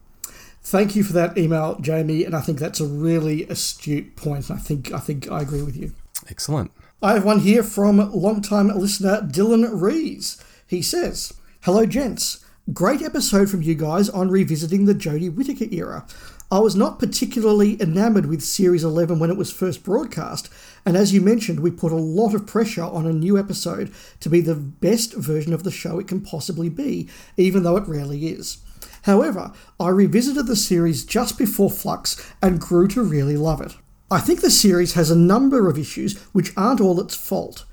Thank 0.67 0.97
you 0.97 1.05
for 1.05 1.13
that 1.13 1.39
email, 1.39 1.79
Jamie, 1.81 2.25
and 2.25 2.35
I 2.35 2.41
think 2.41 2.59
that's 2.59 2.81
a 2.81 2.89
really 2.89 3.45
astute 3.45 4.17
point. 4.17 4.51
I 4.51 4.57
think 4.57 4.91
I 4.91 4.99
think 4.99 5.31
I 5.31 5.41
agree 5.41 5.63
with 5.63 5.77
you. 5.77 5.93
Excellent. 6.29 6.73
I 7.01 7.13
have 7.13 7.25
one 7.25 7.39
here 7.39 7.63
from 7.63 7.99
long-time 8.13 8.67
listener 8.77 9.21
Dylan 9.21 9.81
Rees. 9.81 10.43
He 10.67 10.83
says, 10.83 11.33
Hello, 11.61 11.87
gents. 11.87 12.45
Great 12.73 13.01
episode 13.01 13.49
from 13.49 13.63
you 13.63 13.77
guys 13.77 14.09
on 14.09 14.29
revisiting 14.29 14.87
the 14.87 14.93
Jodie 14.93 15.33
Whittaker 15.33 15.73
era. 15.73 16.05
I 16.51 16.59
was 16.59 16.75
not 16.75 16.99
particularly 16.99 17.81
enamoured 17.81 18.27
with 18.27 18.43
Series 18.43 18.83
11 18.83 19.21
when 19.21 19.31
it 19.31 19.37
was 19.37 19.53
first 19.53 19.85
broadcast, 19.85 20.49
and 20.85 20.97
as 20.97 21.15
you 21.15 21.21
mentioned, 21.21 21.61
we 21.61 21.71
put 21.71 21.93
a 21.93 21.95
lot 21.95 22.35
of 22.35 22.45
pressure 22.45 22.83
on 22.83 23.07
a 23.07 23.13
new 23.13 23.39
episode 23.39 23.93
to 24.19 24.29
be 24.29 24.41
the 24.41 24.57
best 24.57 25.15
version 25.15 25.53
of 25.53 25.63
the 25.63 25.71
show 25.71 26.01
it 26.01 26.09
can 26.09 26.23
possibly 26.23 26.69
be, 26.69 27.09
even 27.37 27.63
though 27.63 27.77
it 27.77 27.87
rarely 27.87 28.27
is. 28.27 28.59
However, 29.07 29.53
I 29.79 29.91
revisited 29.91 30.49
the 30.49 30.57
series 30.57 31.05
just 31.05 31.39
before 31.39 31.71
Flux 31.71 32.21
and 32.43 32.61
grew 32.61 32.89
to 32.89 33.05
really 33.05 33.37
love 33.37 33.61
it. 33.61 33.77
I 34.11 34.19
think 34.19 34.41
the 34.41 34.51
series 34.51 34.95
has 34.95 35.13
a 35.13 35.17
number 35.17 35.71
of 35.71 35.79
issues 35.79 36.19
which 36.33 36.53
aren't 36.57 36.81
all 36.81 37.01
its 37.01 37.15
fault. 37.15 37.65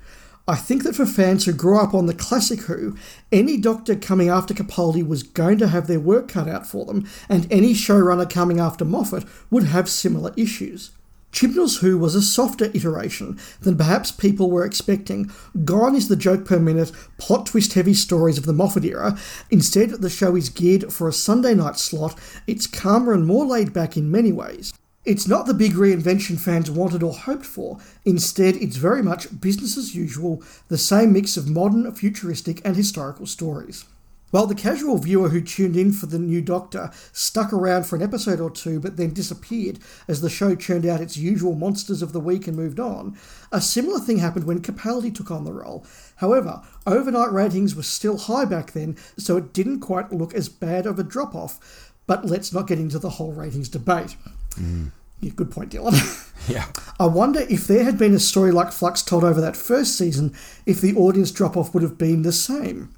I 0.46 0.54
think 0.54 0.84
that 0.84 0.94
for 0.94 1.06
fans 1.06 1.44
who 1.44 1.52
grew 1.52 1.76
up 1.76 1.92
on 1.92 2.06
the 2.06 2.14
classic 2.14 2.60
Who, 2.60 2.96
any 3.32 3.56
doctor 3.56 3.96
coming 3.96 4.28
after 4.28 4.54
Capaldi 4.54 5.04
was 5.04 5.24
going 5.24 5.58
to 5.58 5.66
have 5.66 5.88
their 5.88 5.98
work 5.98 6.28
cut 6.28 6.46
out 6.46 6.68
for 6.68 6.84
them, 6.84 7.04
and 7.28 7.50
any 7.50 7.74
showrunner 7.74 8.30
coming 8.30 8.60
after 8.60 8.84
Moffat 8.84 9.24
would 9.50 9.64
have 9.64 9.88
similar 9.88 10.32
issues. 10.36 10.92
Chibnall's 11.34 11.78
Who 11.78 11.98
was 11.98 12.14
a 12.14 12.22
softer 12.22 12.70
iteration 12.74 13.40
than 13.60 13.76
perhaps 13.76 14.12
people 14.12 14.52
were 14.52 14.64
expecting. 14.64 15.32
Gone 15.64 15.96
is 15.96 16.06
the 16.06 16.14
joke 16.14 16.44
per 16.44 16.60
minute, 16.60 16.92
plot 17.18 17.46
twist 17.46 17.72
heavy 17.72 17.92
stories 17.92 18.38
of 18.38 18.46
the 18.46 18.52
Moffat 18.52 18.84
era. 18.84 19.18
Instead, 19.50 19.90
the 19.90 20.08
show 20.08 20.36
is 20.36 20.48
geared 20.48 20.92
for 20.92 21.08
a 21.08 21.12
Sunday 21.12 21.56
night 21.56 21.76
slot. 21.76 22.16
It's 22.46 22.68
calmer 22.68 23.12
and 23.12 23.26
more 23.26 23.44
laid 23.44 23.72
back 23.72 23.96
in 23.96 24.12
many 24.12 24.30
ways. 24.30 24.72
It's 25.04 25.26
not 25.26 25.46
the 25.46 25.54
big 25.54 25.72
reinvention 25.72 26.38
fans 26.38 26.70
wanted 26.70 27.02
or 27.02 27.12
hoped 27.12 27.44
for. 27.44 27.80
Instead, 28.04 28.54
it's 28.54 28.76
very 28.76 29.02
much 29.02 29.40
business 29.40 29.76
as 29.76 29.92
usual, 29.92 30.40
the 30.68 30.78
same 30.78 31.12
mix 31.12 31.36
of 31.36 31.50
modern, 31.50 31.90
futuristic, 31.92 32.62
and 32.64 32.76
historical 32.76 33.26
stories. 33.26 33.86
While 34.34 34.48
the 34.48 34.56
casual 34.56 34.98
viewer 34.98 35.28
who 35.28 35.40
tuned 35.40 35.76
in 35.76 35.92
for 35.92 36.06
the 36.06 36.18
new 36.18 36.40
Doctor 36.40 36.90
stuck 37.12 37.52
around 37.52 37.86
for 37.86 37.94
an 37.94 38.02
episode 38.02 38.40
or 38.40 38.50
two 38.50 38.80
but 38.80 38.96
then 38.96 39.14
disappeared 39.14 39.78
as 40.08 40.22
the 40.22 40.28
show 40.28 40.56
churned 40.56 40.84
out 40.84 41.00
its 41.00 41.16
usual 41.16 41.54
monsters 41.54 42.02
of 42.02 42.12
the 42.12 42.18
week 42.18 42.48
and 42.48 42.56
moved 42.56 42.80
on, 42.80 43.16
a 43.52 43.60
similar 43.60 44.00
thing 44.00 44.18
happened 44.18 44.44
when 44.44 44.60
Capaldi 44.60 45.14
took 45.14 45.30
on 45.30 45.44
the 45.44 45.52
role. 45.52 45.86
However, 46.16 46.62
overnight 46.84 47.32
ratings 47.32 47.76
were 47.76 47.84
still 47.84 48.18
high 48.18 48.44
back 48.44 48.72
then, 48.72 48.96
so 49.16 49.36
it 49.36 49.52
didn't 49.52 49.78
quite 49.78 50.12
look 50.12 50.34
as 50.34 50.48
bad 50.48 50.84
of 50.84 50.98
a 50.98 51.04
drop 51.04 51.36
off. 51.36 51.92
But 52.08 52.24
let's 52.24 52.52
not 52.52 52.66
get 52.66 52.80
into 52.80 52.98
the 52.98 53.10
whole 53.10 53.30
ratings 53.30 53.68
debate. 53.68 54.16
Mm. 54.56 54.90
Yeah, 55.20 55.30
good 55.36 55.52
point, 55.52 55.70
Dylan. 55.70 55.94
Yeah. 56.48 56.66
I 56.98 57.06
wonder 57.06 57.46
if 57.48 57.68
there 57.68 57.84
had 57.84 57.96
been 57.96 58.12
a 58.12 58.18
story 58.18 58.50
like 58.50 58.72
Flux 58.72 59.00
told 59.00 59.22
over 59.22 59.40
that 59.40 59.56
first 59.56 59.96
season, 59.96 60.34
if 60.66 60.80
the 60.80 60.94
audience 60.96 61.30
drop 61.30 61.56
off 61.56 61.72
would 61.72 61.84
have 61.84 61.96
been 61.96 62.22
the 62.22 62.32
same. 62.32 62.90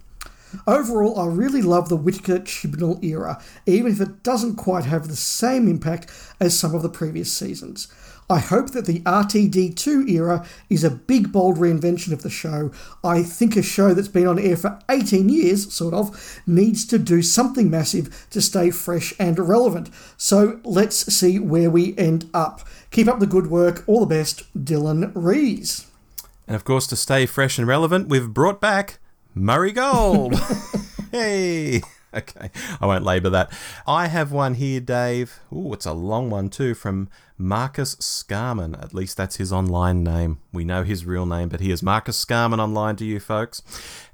Overall, 0.66 1.18
I 1.18 1.26
really 1.26 1.62
love 1.62 1.88
the 1.88 1.96
Whittaker 1.96 2.40
Chibnall 2.40 3.02
era, 3.02 3.42
even 3.66 3.92
if 3.92 4.00
it 4.00 4.22
doesn't 4.22 4.56
quite 4.56 4.84
have 4.84 5.08
the 5.08 5.16
same 5.16 5.68
impact 5.68 6.10
as 6.40 6.58
some 6.58 6.74
of 6.74 6.82
the 6.82 6.88
previous 6.88 7.32
seasons. 7.32 7.88
I 8.28 8.40
hope 8.40 8.70
that 8.70 8.86
the 8.86 9.00
RTD2 9.00 10.08
era 10.10 10.44
is 10.68 10.82
a 10.82 10.90
big, 10.90 11.30
bold 11.30 11.58
reinvention 11.58 12.12
of 12.12 12.22
the 12.22 12.30
show. 12.30 12.72
I 13.04 13.22
think 13.22 13.54
a 13.54 13.62
show 13.62 13.94
that's 13.94 14.08
been 14.08 14.26
on 14.26 14.38
air 14.38 14.56
for 14.56 14.80
18 14.88 15.28
years, 15.28 15.72
sort 15.72 15.94
of, 15.94 16.40
needs 16.44 16.84
to 16.86 16.98
do 16.98 17.22
something 17.22 17.70
massive 17.70 18.26
to 18.30 18.42
stay 18.42 18.70
fresh 18.70 19.14
and 19.20 19.38
relevant. 19.38 19.90
So 20.16 20.60
let's 20.64 21.14
see 21.14 21.38
where 21.38 21.70
we 21.70 21.96
end 21.96 22.28
up. 22.34 22.66
Keep 22.90 23.06
up 23.06 23.20
the 23.20 23.26
good 23.26 23.46
work. 23.46 23.84
All 23.86 24.00
the 24.00 24.06
best, 24.06 24.42
Dylan 24.56 25.12
Rees. 25.14 25.86
And 26.48 26.56
of 26.56 26.64
course, 26.64 26.88
to 26.88 26.96
stay 26.96 27.26
fresh 27.26 27.58
and 27.58 27.66
relevant, 27.68 28.08
we've 28.08 28.34
brought 28.34 28.60
back 28.60 28.98
Murray 29.38 29.70
Gold. 29.70 30.34
hey. 31.12 31.82
Okay, 32.14 32.50
I 32.80 32.86
won't 32.86 33.04
labour 33.04 33.28
that. 33.28 33.52
I 33.86 34.06
have 34.06 34.32
one 34.32 34.54
here, 34.54 34.80
Dave. 34.80 35.40
Ooh, 35.52 35.74
it's 35.74 35.84
a 35.84 35.92
long 35.92 36.30
one 36.30 36.48
too, 36.48 36.72
from 36.72 37.10
Marcus 37.36 37.96
Scarman. 37.96 38.82
At 38.82 38.94
least 38.94 39.18
that's 39.18 39.36
his 39.36 39.52
online 39.52 40.02
name. 40.02 40.38
We 40.54 40.64
know 40.64 40.84
his 40.84 41.04
real 41.04 41.26
name, 41.26 41.50
but 41.50 41.60
he 41.60 41.70
is 41.70 41.82
Marcus 41.82 42.24
Scarman 42.24 42.60
online 42.60 42.96
to 42.96 43.04
you 43.04 43.20
folks. 43.20 43.60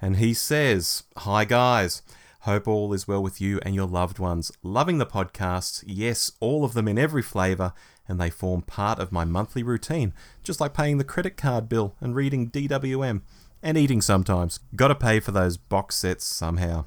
And 0.00 0.16
he 0.16 0.34
says, 0.34 1.04
Hi 1.18 1.44
guys. 1.44 2.02
Hope 2.40 2.66
all 2.66 2.92
is 2.92 3.06
well 3.06 3.22
with 3.22 3.40
you 3.40 3.60
and 3.62 3.76
your 3.76 3.86
loved 3.86 4.18
ones. 4.18 4.50
Loving 4.64 4.98
the 4.98 5.06
podcasts, 5.06 5.84
yes, 5.86 6.32
all 6.40 6.64
of 6.64 6.74
them 6.74 6.88
in 6.88 6.98
every 6.98 7.22
flavour, 7.22 7.74
and 8.08 8.20
they 8.20 8.30
form 8.30 8.62
part 8.62 8.98
of 8.98 9.12
my 9.12 9.24
monthly 9.24 9.62
routine, 9.62 10.14
just 10.42 10.60
like 10.60 10.74
paying 10.74 10.98
the 10.98 11.04
credit 11.04 11.36
card 11.36 11.68
bill 11.68 11.94
and 12.00 12.16
reading 12.16 12.50
DWM 12.50 13.22
and 13.62 13.78
eating 13.78 14.00
sometimes. 14.00 14.60
Gotta 14.74 14.94
pay 14.94 15.20
for 15.20 15.32
those 15.32 15.56
box 15.56 15.96
sets 15.96 16.24
somehow. 16.24 16.86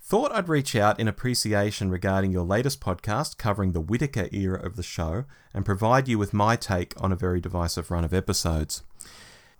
Thought 0.00 0.32
I'd 0.32 0.48
reach 0.48 0.74
out 0.74 0.98
in 0.98 1.06
appreciation 1.06 1.90
regarding 1.90 2.32
your 2.32 2.44
latest 2.44 2.80
podcast 2.80 3.36
covering 3.36 3.72
the 3.72 3.80
Whittaker 3.80 4.28
era 4.32 4.58
of 4.58 4.76
the 4.76 4.82
show 4.82 5.26
and 5.52 5.66
provide 5.66 6.08
you 6.08 6.18
with 6.18 6.32
my 6.32 6.56
take 6.56 6.94
on 6.96 7.12
a 7.12 7.16
very 7.16 7.40
divisive 7.40 7.90
run 7.90 8.04
of 8.04 8.14
episodes. 8.14 8.82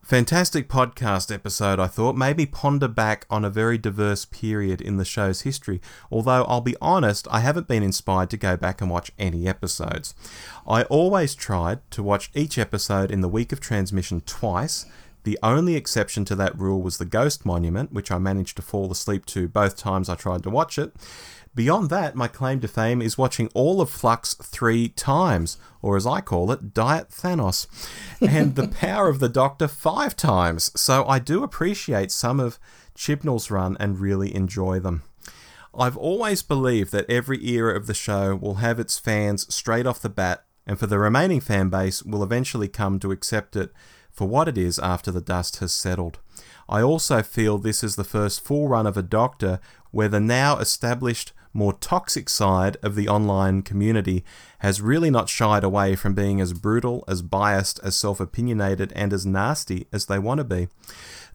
Fantastic 0.03 0.70
podcast 0.70 1.31
episode, 1.31 1.78
I 1.78 1.86
thought. 1.86 2.16
Made 2.16 2.39
me 2.39 2.47
ponder 2.47 2.89
back 2.89 3.27
on 3.28 3.45
a 3.45 3.51
very 3.51 3.77
diverse 3.77 4.24
period 4.24 4.81
in 4.81 4.97
the 4.97 5.05
show's 5.05 5.43
history, 5.43 5.82
although 6.11 6.45
I'll 6.45 6.62
be 6.62 6.77
honest, 6.81 7.28
I 7.31 7.40
haven't 7.40 7.69
been 7.69 7.82
inspired 7.82 8.31
to 8.31 8.39
go 8.39 8.57
back 8.57 8.81
and 8.81 8.90
watch 8.90 9.12
any 9.19 9.47
episodes. 9.47 10.15
I 10.66 10.85
always 10.85 11.35
tried 11.35 11.81
to 11.90 12.03
watch 12.03 12.31
each 12.32 12.57
episode 12.57 13.11
in 13.11 13.20
the 13.20 13.28
week 13.28 13.53
of 13.53 13.61
transmission 13.61 14.23
twice, 14.23 14.86
the 15.28 15.38
only 15.42 15.76
exception 15.76 16.24
to 16.24 16.34
that 16.36 16.59
rule 16.59 16.80
was 16.80 16.96
the 16.96 17.05
Ghost 17.05 17.44
Monument, 17.44 17.92
which 17.92 18.10
I 18.10 18.16
managed 18.16 18.56
to 18.56 18.62
fall 18.62 18.90
asleep 18.90 19.26
to 19.26 19.46
both 19.46 19.76
times 19.76 20.09
I 20.09 20.14
tried 20.14 20.42
to 20.44 20.48
watch 20.48 20.78
it. 20.78 20.94
Beyond 21.55 21.90
that, 21.90 22.14
my 22.14 22.28
claim 22.28 22.60
to 22.60 22.68
fame 22.68 23.02
is 23.02 23.18
watching 23.18 23.50
all 23.52 23.82
of 23.82 23.90
Flux 23.90 24.32
three 24.32 24.88
times, 24.88 25.59
or 25.82 25.98
as 25.98 26.06
I 26.06 26.22
call 26.22 26.50
it, 26.50 26.72
Diet 26.72 27.10
Thanos, 27.10 27.66
and 28.26 28.55
The 28.55 28.68
Power 28.80 29.10
of 29.10 29.18
the 29.18 29.28
Doctor 29.28 29.68
five 29.68 30.16
times. 30.16 30.72
So 30.80 31.05
I 31.06 31.18
do 31.18 31.42
appreciate 31.42 32.10
some 32.10 32.40
of 32.40 32.59
Chibnall's 32.94 33.50
run 33.50 33.76
and 33.78 34.00
really 34.00 34.34
enjoy 34.34 34.80
them. 34.80 35.02
I've 35.78 35.98
always 35.98 36.42
believed 36.42 36.90
that 36.92 37.10
every 37.10 37.46
era 37.46 37.76
of 37.76 37.86
the 37.86 37.92
show 37.92 38.34
will 38.34 38.55
have 38.55 38.80
its 38.80 38.98
fans 38.98 39.55
straight 39.55 39.86
off 39.86 40.00
the 40.00 40.09
bat, 40.09 40.46
and 40.66 40.78
for 40.78 40.86
the 40.86 40.98
remaining 40.98 41.42
fan 41.42 41.68
base 41.68 42.02
will 42.02 42.24
eventually 42.24 42.68
come 42.68 42.98
to 43.00 43.12
accept 43.12 43.56
it 43.56 43.72
for 44.19 44.27
what 44.27 44.49
it 44.49 44.59
is 44.59 44.81
after 44.81 45.12
the 45.12 45.20
dust 45.20 45.59
has 45.59 45.73
settled. 45.73 46.19
I 46.69 46.82
also 46.82 47.23
feel 47.23 47.57
this 47.57 47.85
is 47.85 47.95
the 47.95 48.03
first 48.03 48.45
full 48.45 48.66
run 48.66 48.85
of 48.85 48.97
a 48.97 49.03
Doctor 49.03 49.61
where 49.93 50.09
the 50.09 50.19
now 50.19 50.59
established, 50.59 51.32
more 51.53 51.73
toxic 51.73 52.28
side 52.28 52.77
of 52.82 52.97
the 52.97 53.09
online 53.09 53.62
community 53.62 54.24
has 54.59 54.80
really 54.80 55.10
not 55.10 55.28
shied 55.28 55.64
away 55.64 55.94
from 55.97 56.14
being 56.14 56.40
as 56.40 56.52
brutal, 56.52 57.05
as 57.09 57.22
biased, 57.22 57.80
as 57.82 57.97
self 57.97 58.20
opinionated, 58.20 58.93
and 58.94 59.12
as 59.12 59.26
nasty 59.26 59.86
as 59.93 60.06
they 60.06 60.18
want 60.18 60.39
to 60.39 60.44
be. 60.44 60.68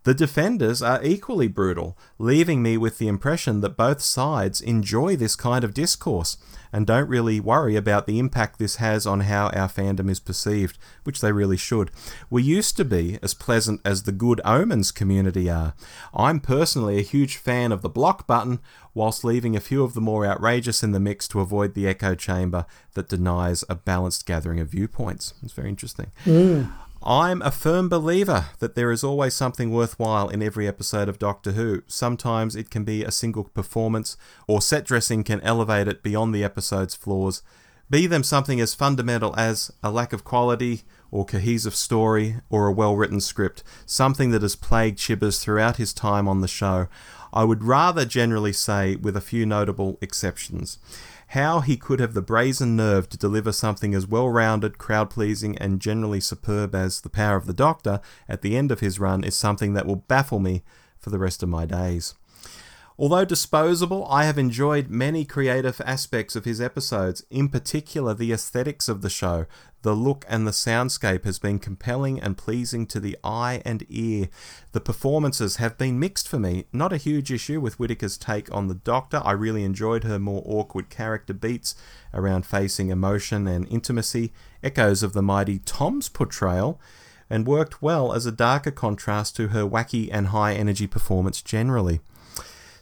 The 0.03 0.13
defenders 0.13 0.81
are 0.81 1.01
equally 1.01 1.47
brutal, 1.47 1.97
leaving 2.19 2.61
me 2.61 2.77
with 2.77 2.97
the 2.97 3.07
impression 3.07 3.61
that 3.61 3.77
both 3.77 4.01
sides 4.01 4.59
enjoy 4.59 5.15
this 5.15 5.37
kind 5.37 5.63
of 5.63 5.73
discourse 5.73 6.35
and 6.73 6.85
don't 6.85 7.07
really 7.07 7.39
worry 7.39 7.77
about 7.77 8.05
the 8.05 8.19
impact 8.19 8.57
this 8.59 8.77
has 8.77 9.07
on 9.07 9.21
how 9.21 9.47
our 9.49 9.69
fandom 9.69 10.09
is 10.09 10.19
perceived, 10.19 10.77
which 11.03 11.21
they 11.21 11.31
really 11.31 11.55
should. 11.55 11.91
We 12.29 12.43
used 12.43 12.75
to 12.77 12.83
be 12.83 13.19
as 13.21 13.35
pleasant 13.35 13.79
as 13.85 14.03
the 14.03 14.11
Good 14.11 14.41
Omens 14.43 14.91
community 14.91 15.49
are. 15.49 15.73
I'm 16.13 16.39
personally 16.39 16.97
a 16.97 17.03
huge 17.03 17.37
fan 17.37 17.71
of 17.71 17.81
the 17.81 17.89
block 17.89 18.27
button, 18.27 18.59
whilst 18.95 19.23
leaving 19.23 19.55
a 19.55 19.61
few 19.61 19.83
of 19.83 19.93
the 19.93 20.01
more 20.01 20.25
outrageous 20.25 20.83
in 20.83 20.91
the 20.91 20.99
mix 20.99 21.27
to 21.29 21.39
avoid 21.39 21.75
the 21.75 21.87
echo 21.87 22.15
chamber 22.15 22.65
that 22.95 23.09
denies 23.13 23.63
a 23.69 23.75
balanced 23.75 24.25
gathering 24.25 24.59
of 24.59 24.69
viewpoints. 24.69 25.35
It's 25.43 25.53
very 25.53 25.69
interesting. 25.69 26.11
Mm. 26.25 26.71
I'm 27.03 27.43
a 27.43 27.51
firm 27.51 27.87
believer 27.87 28.45
that 28.57 28.73
there 28.73 28.91
is 28.91 29.03
always 29.03 29.35
something 29.35 29.71
worthwhile 29.71 30.29
in 30.29 30.41
every 30.41 30.67
episode 30.67 31.07
of 31.07 31.19
Doctor 31.19 31.51
Who. 31.51 31.83
Sometimes 31.85 32.55
it 32.55 32.71
can 32.71 32.83
be 32.83 33.03
a 33.03 33.11
single 33.11 33.43
performance, 33.43 34.17
or 34.47 34.63
set 34.63 34.83
dressing 34.85 35.23
can 35.23 35.41
elevate 35.41 35.87
it 35.87 36.01
beyond 36.01 36.33
the 36.33 36.43
episode's 36.43 36.95
flaws. 36.95 37.43
Be 37.87 38.07
them 38.07 38.23
something 38.23 38.59
as 38.59 38.73
fundamental 38.73 39.35
as 39.37 39.71
a 39.83 39.91
lack 39.91 40.11
of 40.11 40.23
quality, 40.23 40.81
or 41.11 41.23
cohesive 41.23 41.75
story, 41.75 42.37
or 42.49 42.65
a 42.65 42.73
well 42.73 42.95
written 42.95 43.21
script, 43.21 43.63
something 43.85 44.31
that 44.31 44.41
has 44.41 44.55
plagued 44.55 44.97
Chibbers 44.97 45.39
throughout 45.39 45.77
his 45.77 45.93
time 45.93 46.27
on 46.27 46.41
the 46.41 46.47
show. 46.47 46.87
I 47.31 47.43
would 47.43 47.63
rather 47.63 48.05
generally 48.05 48.53
say, 48.53 48.95
with 48.95 49.15
a 49.15 49.21
few 49.21 49.45
notable 49.45 49.99
exceptions 50.01 50.79
how 51.33 51.61
he 51.61 51.75
could 51.75 51.99
have 51.99 52.13
the 52.13 52.21
brazen 52.21 52.75
nerve 52.75 53.09
to 53.09 53.17
deliver 53.17 53.51
something 53.51 53.95
as 53.95 54.05
well 54.05 54.29
rounded, 54.29 54.77
crowd 54.77 55.09
pleasing, 55.09 55.57
and 55.57 55.79
generally 55.79 56.19
superb 56.19 56.75
as 56.75 57.01
The 57.01 57.09
Power 57.09 57.35
of 57.35 57.47
the 57.47 57.55
Doctor 57.55 58.01
at 58.29 58.43
the 58.43 58.55
end 58.55 58.71
of 58.71 58.81
his 58.81 58.99
run 58.99 59.23
is 59.23 59.35
something 59.35 59.73
that 59.73 59.87
will 59.87 59.95
baffle 59.95 60.39
me 60.39 60.61
for 60.99 61.09
the 61.09 61.17
rest 61.17 61.41
of 61.41 61.49
my 61.49 61.65
days. 61.65 62.13
Although 63.03 63.25
disposable, 63.25 64.07
I 64.09 64.23
have 64.23 64.37
enjoyed 64.37 64.87
many 64.87 65.25
creative 65.25 65.81
aspects 65.85 66.37
of 66.37 66.45
his 66.45 66.61
episodes, 66.61 67.25
in 67.29 67.49
particular 67.49 68.13
the 68.13 68.31
aesthetics 68.31 68.87
of 68.87 69.01
the 69.01 69.09
show. 69.09 69.45
The 69.81 69.93
look 69.93 70.23
and 70.29 70.47
the 70.47 70.51
soundscape 70.51 71.25
has 71.25 71.37
been 71.37 71.59
compelling 71.59 72.21
and 72.21 72.37
pleasing 72.37 72.87
to 72.87 73.01
the 73.01 73.17
eye 73.21 73.61
and 73.65 73.85
ear. 73.89 74.29
The 74.71 74.79
performances 74.79 75.57
have 75.57 75.77
been 75.77 75.99
mixed 75.99 76.29
for 76.29 76.39
me. 76.39 76.67
Not 76.71 76.93
a 76.93 76.97
huge 76.97 77.29
issue 77.29 77.59
with 77.59 77.77
Whittaker's 77.77 78.17
take 78.17 78.49
on 78.55 78.69
the 78.69 78.73
Doctor. 78.73 79.21
I 79.21 79.33
really 79.33 79.65
enjoyed 79.65 80.05
her 80.05 80.17
more 80.17 80.41
awkward 80.45 80.89
character 80.89 81.33
beats 81.33 81.75
around 82.13 82.45
facing 82.45 82.87
emotion 82.87 83.47
and 83.47 83.67
intimacy, 83.67 84.31
echoes 84.63 85.03
of 85.03 85.11
the 85.11 85.21
mighty 85.21 85.59
Tom's 85.59 86.07
portrayal, 86.07 86.79
and 87.29 87.45
worked 87.45 87.81
well 87.81 88.13
as 88.13 88.25
a 88.25 88.31
darker 88.31 88.71
contrast 88.71 89.35
to 89.35 89.49
her 89.49 89.63
wacky 89.63 90.07
and 90.09 90.27
high 90.27 90.53
energy 90.53 90.87
performance 90.87 91.41
generally. 91.41 91.99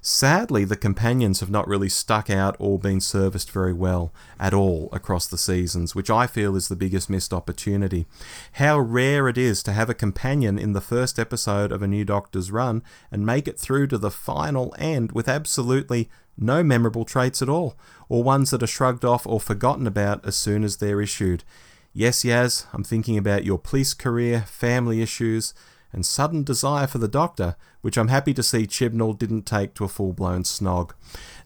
Sadly, 0.03 0.65
the 0.65 0.76
companions 0.76 1.41
have 1.41 1.52
not 1.52 1.68
really 1.68 1.88
stuck 1.88 2.28
out 2.28 2.56
or 2.57 2.80
been 2.80 2.99
serviced 2.99 3.52
very 3.52 3.72
well 3.72 4.11
at 4.40 4.52
all 4.52 4.90
across 4.91 5.28
the 5.28 5.38
seasons, 5.38 5.94
which 5.94 6.10
I 6.10 6.26
feel 6.26 6.56
is 6.56 6.69
the 6.69 6.76
biggest 6.76 7.07
missed 7.07 7.32
opportunity. 7.32 8.07
How 8.53 8.80
rare 8.80 9.28
it 9.30 9.38
is 9.38 9.61
to 9.61 9.73
have 9.73 9.91
a 9.91 9.94
companion 9.94 10.57
in 10.57 10.73
the 10.73 10.82
first 10.82 11.19
episode 11.19 11.72
of 11.72 11.84
a 11.84 11.88
new 11.88 12.03
Doctor's 12.03 12.49
run 12.49 12.82
and 13.11 13.28
make 13.28 13.48
it 13.48 13.60
through 13.60 13.88
to 13.88 13.99
the 13.99 14.10
final 14.10 14.73
end 14.80 15.11
with 15.11 15.30
absolutely 15.30 16.10
no 16.36 16.64
memorable 16.64 17.06
traits 17.06 17.44
at 17.44 17.49
all, 17.49 17.78
or 18.10 18.23
ones 18.23 18.49
that 18.49 18.64
are 18.64 18.68
shrugged 18.68 19.06
off 19.06 19.28
or 19.28 19.40
forgotten 19.40 19.86
about 19.86 20.26
as 20.26 20.36
soon 20.36 20.64
as 20.64 20.78
they're 20.78 21.02
issued. 21.02 21.44
Yes, 21.94 22.23
Yaz, 22.23 22.65
I'm 22.73 22.84
thinking 22.84 23.19
about 23.19 23.44
your 23.44 23.60
police 23.60 23.94
career, 23.94 24.45
family 24.48 25.03
issues, 25.03 25.53
and 25.94 26.06
sudden 26.06 26.44
desire 26.44 26.88
for 26.88 26.98
the 26.98 27.07
doctor, 27.07 27.56
which 27.82 27.98
I'm 27.98 28.08
happy 28.08 28.34
to 28.34 28.44
see 28.44 28.68
Chibnall 28.68 29.18
didn't 29.18 29.45
take 29.45 29.74
to 29.76 29.84
a 29.84 29.90
full 29.90 30.14
blown 30.14 30.44
snog. 30.44 30.91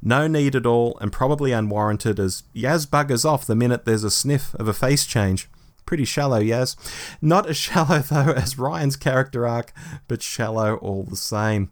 No 0.02 0.28
need 0.28 0.56
at 0.56 0.66
all, 0.66 0.98
and 1.02 1.12
probably 1.12 1.52
unwarranted, 1.52 2.20
as 2.20 2.44
Yaz 2.56 2.88
buggers 2.88 3.26
off 3.26 3.46
the 3.46 3.56
minute 3.56 3.86
there's 3.86 4.04
a 4.04 4.12
sniff 4.12 4.54
of 4.56 4.68
a 4.68 4.74
face 4.74 5.06
change. 5.06 5.50
Pretty 5.86 6.06
shallow, 6.06 6.42
Yaz. 6.42 6.76
Not 7.22 7.48
as 7.48 7.58
shallow, 7.66 8.00
though, 8.00 8.32
as 8.32 8.58
Ryan's 8.58 8.96
character 8.96 9.48
arc, 9.48 9.72
but 10.08 10.22
shallow 10.22 10.76
all 10.78 11.04
the 11.04 11.16
same. 11.16 11.72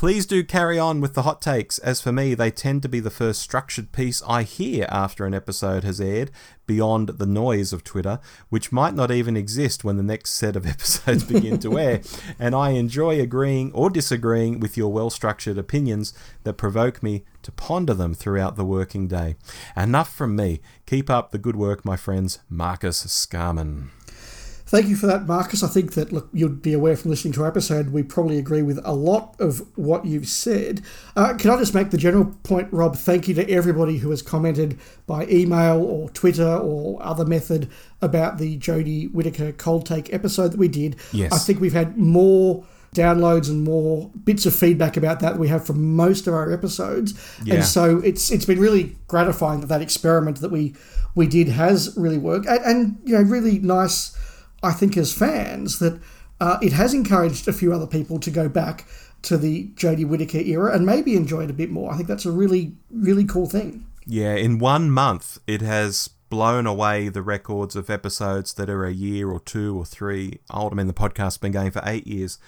Please 0.00 0.24
do 0.24 0.42
carry 0.42 0.78
on 0.78 1.02
with 1.02 1.12
the 1.12 1.24
hot 1.24 1.42
takes. 1.42 1.78
As 1.80 2.00
for 2.00 2.10
me, 2.10 2.32
they 2.32 2.50
tend 2.50 2.80
to 2.80 2.88
be 2.88 3.00
the 3.00 3.10
first 3.10 3.42
structured 3.42 3.92
piece 3.92 4.22
I 4.26 4.44
hear 4.44 4.86
after 4.88 5.26
an 5.26 5.34
episode 5.34 5.84
has 5.84 6.00
aired, 6.00 6.30
beyond 6.66 7.08
the 7.18 7.26
noise 7.26 7.74
of 7.74 7.84
Twitter, 7.84 8.18
which 8.48 8.72
might 8.72 8.94
not 8.94 9.10
even 9.10 9.36
exist 9.36 9.84
when 9.84 9.98
the 9.98 10.02
next 10.02 10.30
set 10.30 10.56
of 10.56 10.66
episodes 10.74 11.24
begin 11.24 11.58
to 11.60 11.78
air. 11.78 12.00
And 12.38 12.54
I 12.54 12.70
enjoy 12.70 13.20
agreeing 13.20 13.72
or 13.74 13.90
disagreeing 13.90 14.58
with 14.58 14.74
your 14.74 14.90
well 14.90 15.10
structured 15.10 15.58
opinions 15.58 16.14
that 16.44 16.54
provoke 16.54 17.02
me 17.02 17.26
to 17.42 17.52
ponder 17.52 17.92
them 17.92 18.14
throughout 18.14 18.56
the 18.56 18.64
working 18.64 19.06
day. 19.06 19.36
Enough 19.76 20.14
from 20.14 20.34
me. 20.34 20.62
Keep 20.86 21.10
up 21.10 21.30
the 21.30 21.36
good 21.36 21.56
work, 21.56 21.84
my 21.84 21.96
friends. 21.96 22.38
Marcus 22.48 23.04
Scarman. 23.04 23.90
Thank 24.70 24.86
you 24.86 24.94
for 24.94 25.08
that, 25.08 25.26
Marcus. 25.26 25.64
I 25.64 25.66
think 25.66 25.94
that 25.94 26.12
look, 26.12 26.28
you'd 26.32 26.62
be 26.62 26.72
aware 26.74 26.96
from 26.96 27.10
listening 27.10 27.32
to 27.32 27.42
our 27.42 27.48
episode, 27.48 27.90
we 27.90 28.04
probably 28.04 28.38
agree 28.38 28.62
with 28.62 28.78
a 28.84 28.94
lot 28.94 29.34
of 29.40 29.66
what 29.76 30.06
you've 30.06 30.28
said. 30.28 30.80
Uh, 31.16 31.34
can 31.34 31.50
I 31.50 31.58
just 31.58 31.74
make 31.74 31.90
the 31.90 31.98
general 31.98 32.36
point, 32.44 32.72
Rob? 32.72 32.94
Thank 32.94 33.26
you 33.26 33.34
to 33.34 33.50
everybody 33.50 33.98
who 33.98 34.10
has 34.10 34.22
commented 34.22 34.78
by 35.08 35.26
email 35.26 35.82
or 35.82 36.08
Twitter 36.10 36.46
or 36.46 37.02
other 37.02 37.24
method 37.24 37.68
about 38.00 38.38
the 38.38 38.58
Jodie 38.58 39.12
Whittaker 39.12 39.50
cold 39.50 39.86
take 39.86 40.12
episode 40.12 40.52
that 40.52 40.58
we 40.58 40.68
did. 40.68 40.94
Yes. 41.10 41.32
I 41.32 41.38
think 41.38 41.60
we've 41.60 41.72
had 41.72 41.98
more 41.98 42.64
downloads 42.94 43.48
and 43.48 43.64
more 43.64 44.08
bits 44.22 44.46
of 44.46 44.54
feedback 44.54 44.96
about 44.96 45.18
that 45.18 45.32
than 45.32 45.40
we 45.40 45.48
have 45.48 45.66
from 45.66 45.96
most 45.96 46.28
of 46.28 46.34
our 46.34 46.52
episodes. 46.52 47.14
Yeah. 47.44 47.54
And 47.54 47.64
so 47.64 47.98
it's 48.04 48.30
it's 48.30 48.44
been 48.44 48.60
really 48.60 48.96
gratifying 49.08 49.62
that 49.62 49.66
that 49.66 49.82
experiment 49.82 50.40
that 50.42 50.52
we 50.52 50.76
we 51.16 51.26
did 51.26 51.48
has 51.48 51.92
really 51.96 52.18
worked, 52.18 52.46
and, 52.46 52.64
and 52.64 52.98
you 53.04 53.18
know 53.18 53.22
really 53.22 53.58
nice. 53.58 54.16
I 54.62 54.72
think 54.72 54.96
as 54.96 55.12
fans 55.12 55.78
that 55.78 56.00
uh, 56.40 56.58
it 56.62 56.72
has 56.72 56.94
encouraged 56.94 57.48
a 57.48 57.52
few 57.52 57.72
other 57.72 57.86
people 57.86 58.18
to 58.20 58.30
go 58.30 58.48
back 58.48 58.86
to 59.22 59.36
the 59.36 59.68
Jodie 59.74 60.06
Whittaker 60.06 60.38
era 60.38 60.74
and 60.74 60.86
maybe 60.86 61.14
enjoy 61.14 61.44
it 61.44 61.50
a 61.50 61.54
bit 61.54 61.70
more. 61.70 61.92
I 61.92 61.96
think 61.96 62.08
that's 62.08 62.26
a 62.26 62.32
really 62.32 62.74
really 62.90 63.24
cool 63.24 63.46
thing. 63.46 63.86
Yeah, 64.06 64.34
in 64.34 64.58
one 64.58 64.90
month, 64.90 65.38
it 65.46 65.60
has 65.60 66.08
blown 66.30 66.66
away 66.66 67.08
the 67.08 67.22
records 67.22 67.76
of 67.76 67.90
episodes 67.90 68.54
that 68.54 68.70
are 68.70 68.86
a 68.86 68.92
year 68.92 69.30
or 69.30 69.40
two 69.40 69.76
or 69.76 69.84
three 69.84 70.40
old. 70.50 70.72
I 70.72 70.76
mean, 70.76 70.86
the 70.86 70.94
podcast's 70.94 71.38
been 71.38 71.52
going 71.52 71.70
for 71.70 71.82
eight 71.84 72.06
years, 72.06 72.38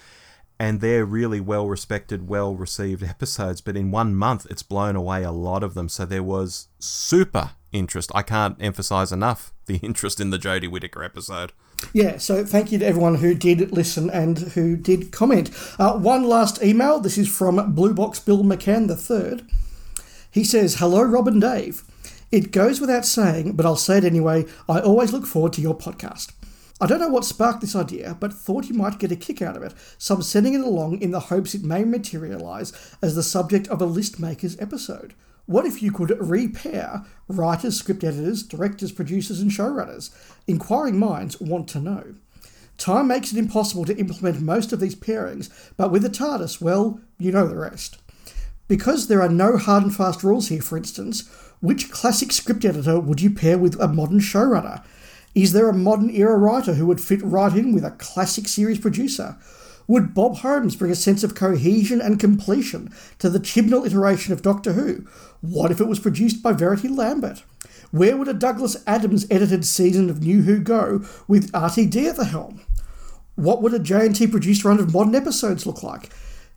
and 0.62 0.80
they're 0.80 1.05
really 1.05 1.40
well 1.40 1.66
respected, 1.66 2.28
well 2.28 2.55
received 2.55 3.02
episodes. 3.16 3.60
But 3.60 3.76
in 3.76 3.90
one 3.90 4.14
month, 4.14 4.47
it's 4.48 4.62
blown 4.62 4.94
away 4.94 5.24
a 5.24 5.32
lot 5.32 5.64
of 5.64 5.74
them. 5.74 5.89
So 5.89 6.06
there 6.06 6.22
was 6.22 6.68
super 6.78 7.51
interest. 7.72 8.12
I 8.14 8.22
can't 8.22 8.56
emphasize 8.60 9.10
enough 9.10 9.52
the 9.66 9.78
interest 9.78 10.20
in 10.20 10.30
the 10.30 10.39
Jodie 10.39 10.70
Whittaker 10.70 11.02
episode. 11.02 11.51
Yeah, 11.93 12.18
so 12.18 12.44
thank 12.44 12.70
you 12.70 12.78
to 12.78 12.86
everyone 12.86 13.16
who 13.16 13.34
did 13.34 13.72
listen 13.72 14.09
and 14.09 14.39
who 14.39 14.76
did 14.76 15.10
comment. 15.10 15.51
Uh, 15.80 15.98
one 15.98 16.28
last 16.28 16.62
email. 16.62 17.01
This 17.01 17.18
is 17.18 17.28
from 17.28 17.74
Blue 17.74 17.93
Box 17.93 18.20
Bill 18.20 18.44
McCann 18.44 18.89
III. 18.89 19.44
He 20.30 20.44
says, 20.44 20.76
Hello, 20.76 21.02
Rob 21.02 21.26
and 21.26 21.40
Dave. 21.40 21.82
It 22.30 22.52
goes 22.52 22.80
without 22.80 23.05
saying, 23.05 23.56
but 23.56 23.66
I'll 23.66 23.74
say 23.74 23.98
it 23.98 24.05
anyway. 24.05 24.47
I 24.68 24.78
always 24.78 25.12
look 25.12 25.26
forward 25.26 25.55
to 25.55 25.60
your 25.60 25.76
podcast. 25.76 26.30
I 26.82 26.86
don't 26.86 26.98
know 26.98 27.06
what 27.06 27.24
sparked 27.24 27.60
this 27.60 27.76
idea, 27.76 28.16
but 28.18 28.34
thought 28.34 28.68
you 28.68 28.74
might 28.74 28.98
get 28.98 29.12
a 29.12 29.16
kick 29.16 29.40
out 29.40 29.56
of 29.56 29.62
it, 29.62 29.72
so 29.98 30.16
I'm 30.16 30.22
sending 30.22 30.54
it 30.54 30.62
along 30.62 31.00
in 31.00 31.12
the 31.12 31.20
hopes 31.20 31.54
it 31.54 31.62
may 31.62 31.84
materialise 31.84 32.72
as 33.00 33.14
the 33.14 33.22
subject 33.22 33.68
of 33.68 33.80
a 33.80 33.86
list 33.86 34.18
makers 34.18 34.59
episode. 34.59 35.14
What 35.46 35.64
if 35.64 35.80
you 35.80 35.92
could 35.92 36.10
repair 36.18 37.04
writers, 37.28 37.78
script 37.78 38.02
editors, 38.02 38.42
directors, 38.42 38.90
producers, 38.90 39.38
and 39.38 39.48
showrunners? 39.48 40.10
Inquiring 40.48 40.98
minds 40.98 41.40
want 41.40 41.68
to 41.68 41.78
know. 41.78 42.16
Time 42.78 43.06
makes 43.06 43.30
it 43.30 43.38
impossible 43.38 43.84
to 43.84 43.96
implement 43.96 44.40
most 44.40 44.72
of 44.72 44.80
these 44.80 44.96
pairings, 44.96 45.50
but 45.76 45.92
with 45.92 46.02
the 46.02 46.10
TARDIS, 46.10 46.60
well, 46.60 47.00
you 47.16 47.30
know 47.30 47.46
the 47.46 47.54
rest. 47.54 47.98
Because 48.66 49.06
there 49.06 49.22
are 49.22 49.28
no 49.28 49.56
hard 49.56 49.84
and 49.84 49.94
fast 49.94 50.24
rules 50.24 50.48
here, 50.48 50.62
for 50.62 50.76
instance, 50.76 51.30
which 51.60 51.92
classic 51.92 52.32
script 52.32 52.64
editor 52.64 52.98
would 52.98 53.20
you 53.20 53.30
pair 53.30 53.56
with 53.56 53.80
a 53.80 53.86
modern 53.86 54.18
showrunner? 54.18 54.82
Is 55.34 55.52
there 55.52 55.68
a 55.68 55.74
modern 55.74 56.10
era 56.10 56.36
writer 56.36 56.74
who 56.74 56.86
would 56.86 57.00
fit 57.00 57.22
right 57.22 57.54
in 57.56 57.72
with 57.72 57.84
a 57.84 57.92
classic 57.92 58.46
series 58.46 58.78
producer? 58.78 59.38
Would 59.88 60.14
Bob 60.14 60.38
Holmes 60.38 60.76
bring 60.76 60.90
a 60.90 60.94
sense 60.94 61.24
of 61.24 61.34
cohesion 61.34 62.00
and 62.00 62.20
completion 62.20 62.92
to 63.18 63.30
the 63.30 63.40
Chibnall 63.40 63.86
iteration 63.86 64.32
of 64.32 64.42
Doctor 64.42 64.74
Who? 64.74 65.06
What 65.40 65.70
if 65.70 65.80
it 65.80 65.88
was 65.88 65.98
produced 65.98 66.42
by 66.42 66.52
Verity 66.52 66.88
Lambert? 66.88 67.42
Where 67.90 68.16
would 68.16 68.28
a 68.28 68.34
Douglas 68.34 68.76
Adams 68.86 69.26
edited 69.30 69.64
season 69.64 70.10
of 70.10 70.22
New 70.22 70.42
Who 70.42 70.60
go 70.60 71.04
with 71.26 71.50
RTD 71.52 72.10
at 72.10 72.16
the 72.16 72.26
helm? 72.26 72.60
What 73.34 73.62
would 73.62 73.74
a 73.74 73.80
JNT 73.80 74.30
produced 74.30 74.64
run 74.64 74.78
of 74.78 74.92
modern 74.92 75.14
episodes 75.14 75.66
look 75.66 75.82
like? 75.82 76.10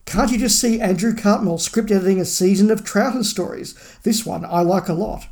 Can't 0.04 0.30
you 0.30 0.38
just 0.38 0.60
see 0.60 0.80
Andrew 0.80 1.14
Cartmel 1.14 1.58
script 1.58 1.90
editing 1.90 2.20
a 2.20 2.24
season 2.24 2.70
of 2.70 2.84
Troughton 2.84 3.24
stories? 3.24 3.74
This 4.02 4.24
one 4.24 4.44
I 4.44 4.60
like 4.60 4.88
a 4.88 4.92
lot. 4.92 5.26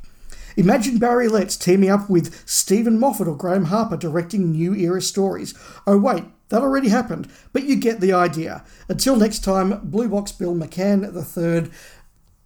Imagine 0.56 0.98
Barry 0.98 1.28
Letts 1.28 1.56
teaming 1.56 1.90
up 1.90 2.08
with 2.08 2.48
Steven 2.48 2.98
Moffat 2.98 3.28
or 3.28 3.36
Graham 3.36 3.66
Harper 3.66 3.96
directing 3.96 4.52
new 4.52 4.74
era 4.74 5.02
stories. 5.02 5.54
Oh, 5.86 5.98
wait, 5.98 6.24
that 6.48 6.62
already 6.62 6.88
happened, 6.88 7.28
but 7.52 7.64
you 7.64 7.76
get 7.76 8.00
the 8.00 8.12
idea. 8.12 8.64
Until 8.88 9.16
next 9.16 9.40
time, 9.40 9.80
Blue 9.82 10.08
Box 10.08 10.32
Bill 10.32 10.54
McCann 10.54 11.04
III. 11.04 11.70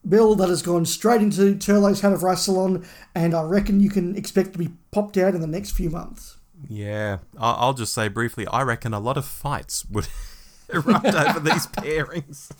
Bill 0.09 0.35
that 0.37 0.49
has 0.49 0.63
gone 0.63 0.87
straight 0.87 1.21
into 1.21 1.55
Turlough's 1.57 2.01
Hat 2.01 2.13
of 2.13 2.21
Rassilon, 2.21 2.87
and 3.15 3.35
I 3.35 3.43
reckon 3.43 3.81
you 3.81 3.91
can 3.91 4.17
expect 4.17 4.53
to 4.53 4.59
be 4.59 4.71
popped 4.91 5.19
out 5.19 5.35
in 5.35 5.41
the 5.41 5.47
next 5.47 5.73
few 5.73 5.91
months. 5.91 6.39
Yeah, 6.67 7.19
I'll 7.39 7.75
just 7.75 7.93
say 7.95 8.09
briefly, 8.09 8.47
I 8.47 8.63
reckon 8.63 8.95
a 8.95 9.01
lot 9.01 9.17
of 9.17 9.27
fights 9.27 9.85
would 9.91 10.09
erupt 10.73 11.07
over 11.07 11.41
these 11.41 11.67
pairings. 11.77 12.51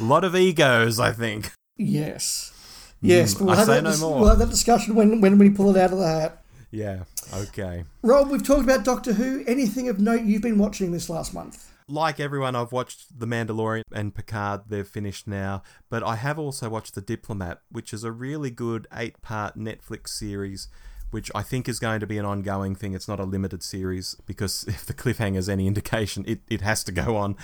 A 0.00 0.04
lot 0.04 0.24
of 0.24 0.36
egos, 0.36 1.00
I 1.00 1.12
think. 1.12 1.52
Yes. 1.76 2.52
Yes, 3.00 3.34
but 3.34 3.44
we'll, 3.44 3.54
I 3.54 3.56
have 3.56 3.66
say 3.66 3.74
that 3.74 3.84
no 3.84 3.90
dis- 3.90 4.00
more. 4.00 4.20
we'll 4.20 4.28
have 4.28 4.38
that 4.38 4.50
discussion 4.50 4.94
when, 4.94 5.20
when 5.20 5.38
we 5.38 5.50
pull 5.50 5.74
it 5.74 5.80
out 5.80 5.92
of 5.92 5.98
the 5.98 6.06
hat. 6.06 6.42
Yeah, 6.70 7.04
okay. 7.32 7.84
Rob, 8.02 8.28
we've 8.30 8.42
talked 8.46 8.64
about 8.64 8.84
Doctor 8.84 9.14
Who. 9.14 9.44
Anything 9.46 9.88
of 9.88 9.98
note 10.00 10.22
you've 10.22 10.42
been 10.42 10.58
watching 10.58 10.92
this 10.92 11.08
last 11.08 11.32
month? 11.32 11.70
Like 11.90 12.20
everyone, 12.20 12.54
I've 12.54 12.72
watched 12.72 13.18
The 13.18 13.26
Mandalorian 13.26 13.82
and 13.92 14.14
Picard, 14.14 14.64
they're 14.68 14.84
finished 14.84 15.26
now, 15.26 15.62
but 15.88 16.02
I 16.02 16.16
have 16.16 16.38
also 16.38 16.68
watched 16.68 16.94
The 16.94 17.00
Diplomat, 17.00 17.62
which 17.70 17.94
is 17.94 18.04
a 18.04 18.12
really 18.12 18.50
good 18.50 18.86
eight 18.92 19.22
part 19.22 19.56
Netflix 19.56 20.08
series, 20.08 20.68
which 21.10 21.30
I 21.34 21.42
think 21.42 21.68
is 21.68 21.78
going 21.78 22.00
to 22.00 22.06
be 22.06 22.18
an 22.18 22.24
ongoing 22.24 22.74
thing. 22.74 22.94
It's 22.94 23.08
not 23.08 23.20
a 23.20 23.24
limited 23.24 23.62
series, 23.62 24.16
because 24.26 24.64
if 24.68 24.86
the 24.86 24.94
cliffhanger's 24.94 25.48
any 25.48 25.66
indication, 25.66 26.24
it, 26.26 26.40
it 26.48 26.60
has 26.60 26.84
to 26.84 26.92
go 26.92 27.16
on. 27.16 27.36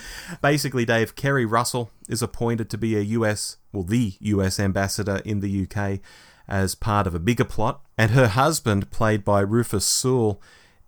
Basically, 0.43 0.85
Dave, 0.85 1.15
Keri 1.15 1.45
Russell 1.45 1.91
is 2.09 2.23
appointed 2.23 2.71
to 2.71 2.79
be 2.79 2.97
a 2.97 3.01
US, 3.01 3.57
well, 3.73 3.85
the 3.85 4.15
US 4.21 4.61
ambassador 4.61 5.21
in 5.25 5.41
the 5.41 5.67
UK 5.67 6.01
as 6.47 6.75
part 6.75 7.07
of 7.07 7.15
a 7.15 7.19
bigger 7.19 7.45
plot, 7.45 7.81
and 7.97 8.11
her 8.11 8.29
husband, 8.29 8.91
played 8.91 9.25
by 9.25 9.41
Rufus 9.41 9.87
Sewell, 9.87 10.43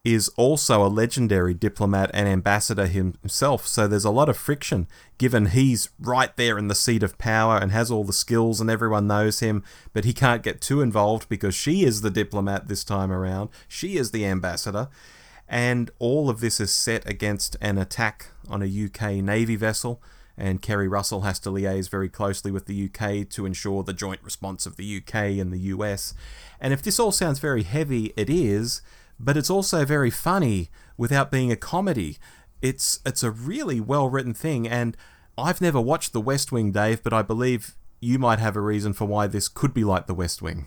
is 0.06 0.28
also 0.36 0.86
a 0.86 0.88
legendary 0.88 1.52
diplomat 1.52 2.12
and 2.14 2.28
ambassador 2.28 2.86
himself, 2.86 3.66
so 3.66 3.88
there's 3.88 4.04
a 4.04 4.10
lot 4.10 4.28
of 4.28 4.36
friction 4.36 4.86
given 5.18 5.46
he's 5.46 5.90
right 5.98 6.36
there 6.36 6.56
in 6.56 6.68
the 6.68 6.76
seat 6.76 7.02
of 7.02 7.18
power 7.18 7.58
and 7.58 7.72
has 7.72 7.90
all 7.90 8.04
the 8.04 8.12
skills 8.12 8.60
and 8.60 8.70
everyone 8.70 9.08
knows 9.08 9.40
him, 9.40 9.64
but 9.92 10.04
he 10.04 10.12
can't 10.12 10.44
get 10.44 10.60
too 10.60 10.80
involved 10.80 11.28
because 11.28 11.56
she 11.56 11.82
is 11.82 12.02
the 12.02 12.10
diplomat 12.10 12.68
this 12.68 12.84
time 12.84 13.10
around. 13.10 13.48
She 13.66 13.96
is 13.96 14.12
the 14.12 14.24
ambassador. 14.24 14.88
And 15.48 15.90
all 15.98 16.30
of 16.30 16.38
this 16.38 16.60
is 16.60 16.70
set 16.70 17.04
against 17.08 17.56
an 17.60 17.76
attack 17.76 18.28
on 18.48 18.62
a 18.62 18.84
UK 18.86 19.14
Navy 19.14 19.56
vessel, 19.56 20.00
and 20.38 20.62
Keri 20.62 20.86
Russell 20.86 21.22
has 21.22 21.40
to 21.40 21.50
liaise 21.50 21.90
very 21.90 22.08
closely 22.08 22.52
with 22.52 22.66
the 22.66 22.88
UK 22.88 23.28
to 23.30 23.44
ensure 23.44 23.82
the 23.82 23.92
joint 23.92 24.20
response 24.22 24.66
of 24.66 24.76
the 24.76 24.98
UK 24.98 25.14
and 25.40 25.52
the 25.52 25.70
US. 25.74 26.14
And 26.60 26.72
if 26.72 26.80
this 26.80 27.00
all 27.00 27.10
sounds 27.10 27.40
very 27.40 27.64
heavy, 27.64 28.12
it 28.16 28.30
is, 28.30 28.82
but 29.18 29.36
it's 29.36 29.51
also 29.51 29.84
very 29.84 30.10
funny 30.10 30.70
without 30.97 31.30
being 31.30 31.52
a 31.52 31.56
comedy. 31.56 32.18
It's 32.62 33.01
it's 33.05 33.22
a 33.22 33.30
really 33.30 33.80
well 33.80 34.09
written 34.09 34.34
thing, 34.34 34.66
and 34.66 34.97
I've 35.38 35.60
never 35.60 35.80
watched 35.80 36.12
The 36.12 36.20
West 36.20 36.52
Wing, 36.52 36.72
Dave, 36.72 37.02
but 37.02 37.12
I 37.12 37.22
believe 37.22 37.76
you 38.01 38.18
might 38.18 38.38
have 38.38 38.56
a 38.56 38.60
reason 38.60 38.93
for 38.93 39.05
why 39.05 39.26
this 39.26 39.48
could 39.48 39.74
be 39.74 39.84
like 39.84 40.06
The 40.06 40.14
West 40.14 40.43
Wing. 40.43 40.66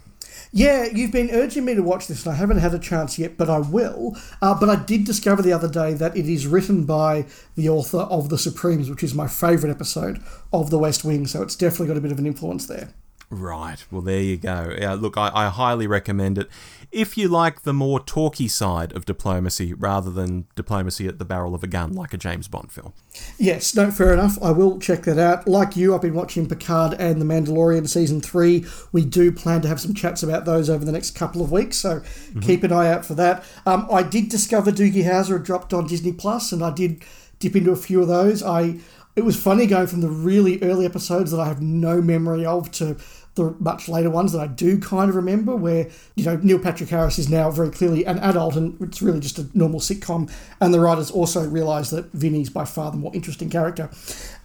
Yeah, 0.51 0.85
you've 0.85 1.11
been 1.11 1.29
urging 1.31 1.65
me 1.65 1.75
to 1.75 1.81
watch 1.83 2.07
this, 2.07 2.25
and 2.25 2.33
I 2.33 2.37
haven't 2.37 2.59
had 2.59 2.73
a 2.73 2.79
chance 2.79 3.19
yet, 3.19 3.37
but 3.37 3.49
I 3.49 3.59
will. 3.59 4.15
Uh, 4.41 4.57
but 4.59 4.69
I 4.69 4.75
did 4.75 5.03
discover 5.03 5.41
the 5.41 5.53
other 5.53 5.67
day 5.67 5.93
that 5.93 6.15
it 6.15 6.27
is 6.27 6.47
written 6.47 6.85
by 6.85 7.25
the 7.55 7.69
author 7.69 7.99
of 7.99 8.29
The 8.29 8.37
Supremes, 8.37 8.89
which 8.89 9.03
is 9.03 9.13
my 9.13 9.27
favourite 9.27 9.71
episode 9.71 10.21
of 10.53 10.69
The 10.69 10.79
West 10.79 11.03
Wing, 11.03 11.27
so 11.27 11.41
it's 11.41 11.55
definitely 11.55 11.87
got 11.87 11.97
a 11.97 12.01
bit 12.01 12.11
of 12.11 12.19
an 12.19 12.27
influence 12.27 12.67
there. 12.67 12.89
Right. 13.29 13.85
Well, 13.91 14.01
there 14.01 14.21
you 14.21 14.37
go. 14.37 14.75
Look, 14.99 15.17
I, 15.17 15.31
I 15.33 15.49
highly 15.49 15.85
recommend 15.85 16.39
it 16.39 16.49
if 16.91 17.17
you 17.17 17.27
like 17.27 17.61
the 17.61 17.73
more 17.73 17.99
talky 17.99 18.47
side 18.47 18.95
of 18.95 19.05
diplomacy 19.05 19.73
rather 19.73 20.09
than 20.09 20.47
diplomacy 20.55 21.07
at 21.07 21.19
the 21.19 21.25
barrel 21.25 21.53
of 21.53 21.63
a 21.63 21.67
gun 21.67 21.93
like 21.93 22.13
a 22.13 22.17
James 22.17 22.47
Bond 22.47 22.71
film. 22.71 22.93
Yes, 23.37 23.75
no, 23.75 23.91
fair 23.91 24.13
enough. 24.13 24.41
I 24.41 24.51
will 24.51 24.79
check 24.79 25.03
that 25.03 25.19
out. 25.19 25.47
Like 25.47 25.75
you, 25.75 25.93
I've 25.93 26.01
been 26.01 26.13
watching 26.13 26.47
Picard 26.47 26.93
and 26.93 27.21
The 27.21 27.25
Mandalorian 27.25 27.87
season 27.87 28.21
three. 28.21 28.65
We 28.91 29.05
do 29.05 29.31
plan 29.31 29.61
to 29.61 29.67
have 29.67 29.79
some 29.79 29.93
chats 29.93 30.23
about 30.23 30.45
those 30.45 30.69
over 30.69 30.83
the 30.83 30.91
next 30.91 31.11
couple 31.11 31.41
of 31.41 31.51
weeks, 31.51 31.77
so 31.77 31.99
mm-hmm. 31.99 32.39
keep 32.39 32.63
an 32.63 32.71
eye 32.71 32.91
out 32.91 33.05
for 33.05 33.13
that. 33.15 33.43
Um, 33.65 33.87
I 33.91 34.03
did 34.03 34.29
discover 34.29 34.71
Doogie 34.71 35.05
Howser 35.05 35.33
had 35.33 35.43
dropped 35.43 35.73
on 35.73 35.87
Disney 35.87 36.13
Plus, 36.13 36.51
and 36.51 36.63
I 36.63 36.71
did 36.71 37.03
dip 37.39 37.55
into 37.55 37.71
a 37.71 37.75
few 37.75 38.01
of 38.01 38.07
those. 38.07 38.43
I 38.43 38.79
it 39.15 39.25
was 39.25 39.41
funny 39.41 39.65
going 39.65 39.87
from 39.87 40.01
the 40.01 40.09
really 40.09 40.61
early 40.61 40.85
episodes 40.85 41.31
that 41.31 41.39
I 41.39 41.47
have 41.47 41.61
no 41.61 42.01
memory 42.01 42.45
of 42.45 42.71
to 42.73 42.95
the 43.35 43.55
much 43.59 43.87
later 43.87 44.09
ones 44.09 44.31
that 44.33 44.39
I 44.39 44.47
do 44.47 44.79
kind 44.79 45.09
of 45.09 45.15
remember, 45.15 45.55
where 45.55 45.89
you 46.15 46.25
know 46.25 46.37
Neil 46.37 46.59
Patrick 46.59 46.89
Harris 46.89 47.17
is 47.17 47.29
now 47.29 47.49
very 47.51 47.69
clearly 47.69 48.05
an 48.05 48.19
adult, 48.19 48.55
and 48.55 48.79
it's 48.81 49.01
really 49.01 49.19
just 49.19 49.39
a 49.39 49.47
normal 49.53 49.79
sitcom. 49.79 50.31
And 50.59 50.73
the 50.73 50.79
writers 50.79 51.11
also 51.11 51.47
realise 51.47 51.89
that 51.91 52.11
Vinny's 52.11 52.49
by 52.49 52.65
far 52.65 52.91
the 52.91 52.97
more 52.97 53.13
interesting 53.13 53.49
character. 53.49 53.89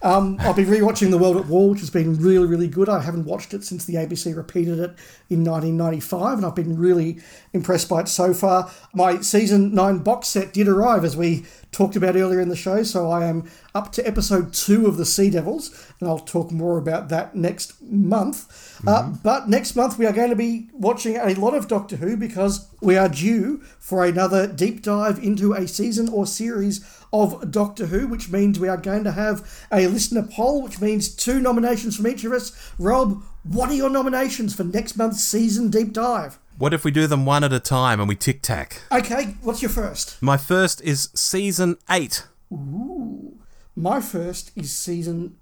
Um, 0.01 0.37
I've 0.39 0.55
been 0.55 0.67
rewatching 0.67 1.09
The 1.09 1.17
World 1.17 1.37
at 1.37 1.47
War, 1.47 1.71
which 1.71 1.79
has 1.79 1.89
been 1.89 2.15
really, 2.17 2.45
really 2.45 2.67
good. 2.67 2.89
I 2.89 3.01
haven't 3.01 3.25
watched 3.25 3.53
it 3.53 3.63
since 3.63 3.85
the 3.85 3.95
ABC 3.95 4.35
repeated 4.35 4.79
it 4.79 4.95
in 5.29 5.43
1995, 5.43 6.37
and 6.37 6.45
I've 6.45 6.55
been 6.55 6.77
really 6.77 7.19
impressed 7.53 7.89
by 7.89 8.01
it 8.01 8.07
so 8.07 8.33
far. 8.33 8.71
My 8.93 9.21
season 9.21 9.73
nine 9.73 9.99
box 9.99 10.27
set 10.27 10.53
did 10.53 10.67
arrive 10.67 11.03
as 11.03 11.17
we 11.17 11.45
talked 11.75 11.97
about 11.97 12.15
earlier 12.15 12.39
in 12.39 12.47
the 12.47 12.55
show, 12.55 12.83
so 12.83 13.11
I 13.11 13.25
am 13.25 13.49
up 13.73 13.91
to 13.93 14.07
episode 14.07 14.53
two 14.53 14.87
of 14.87 14.95
The 14.95 15.05
Sea 15.05 15.29
Devils, 15.29 15.91
and 15.99 16.07
I'll 16.07 16.19
talk 16.19 16.49
more 16.49 16.77
about 16.77 17.09
that 17.09 17.35
next 17.35 17.81
month. 17.81 18.79
Uh, 18.87 19.01
mm-hmm. 19.01 19.13
Uh, 19.13 19.17
but 19.21 19.49
next 19.49 19.75
month 19.75 19.97
we 19.97 20.05
are 20.05 20.13
going 20.13 20.29
to 20.29 20.37
be 20.37 20.69
watching 20.71 21.17
a 21.17 21.33
lot 21.33 21.53
of 21.53 21.67
Doctor 21.67 21.97
Who 21.97 22.15
because 22.15 22.69
we 22.81 22.95
are 22.95 23.09
due 23.09 23.57
for 23.77 24.05
another 24.05 24.47
deep 24.47 24.83
dive 24.83 25.19
into 25.21 25.51
a 25.51 25.67
season 25.67 26.07
or 26.07 26.25
series 26.25 26.79
of 27.11 27.51
Doctor 27.51 27.87
Who, 27.87 28.07
which 28.07 28.29
means 28.29 28.57
we 28.57 28.69
are 28.69 28.77
going 28.77 29.03
to 29.03 29.11
have 29.11 29.67
a 29.69 29.87
listener 29.87 30.23
poll, 30.23 30.63
which 30.63 30.79
means 30.79 31.13
two 31.13 31.41
nominations 31.41 31.97
from 31.97 32.07
each 32.07 32.23
of 32.23 32.31
us. 32.31 32.73
Rob, 32.79 33.21
what 33.43 33.69
are 33.69 33.75
your 33.75 33.89
nominations 33.89 34.55
for 34.55 34.63
next 34.63 34.95
month's 34.95 35.25
season 35.25 35.69
deep 35.69 35.91
dive? 35.91 36.39
What 36.57 36.73
if 36.73 36.85
we 36.85 36.91
do 36.91 37.05
them 37.05 37.25
one 37.25 37.43
at 37.43 37.51
a 37.51 37.59
time 37.59 37.99
and 37.99 38.07
we 38.07 38.15
tic 38.15 38.41
tac? 38.41 38.81
Okay, 38.89 39.35
what's 39.41 39.61
your 39.61 39.69
first? 39.69 40.21
My 40.21 40.37
first 40.37 40.81
is 40.81 41.09
season 41.13 41.77
eight. 41.89 42.25
Ooh. 42.51 43.37
My 43.75 43.99
first 43.99 44.51
is 44.55 44.71
season 44.71 45.35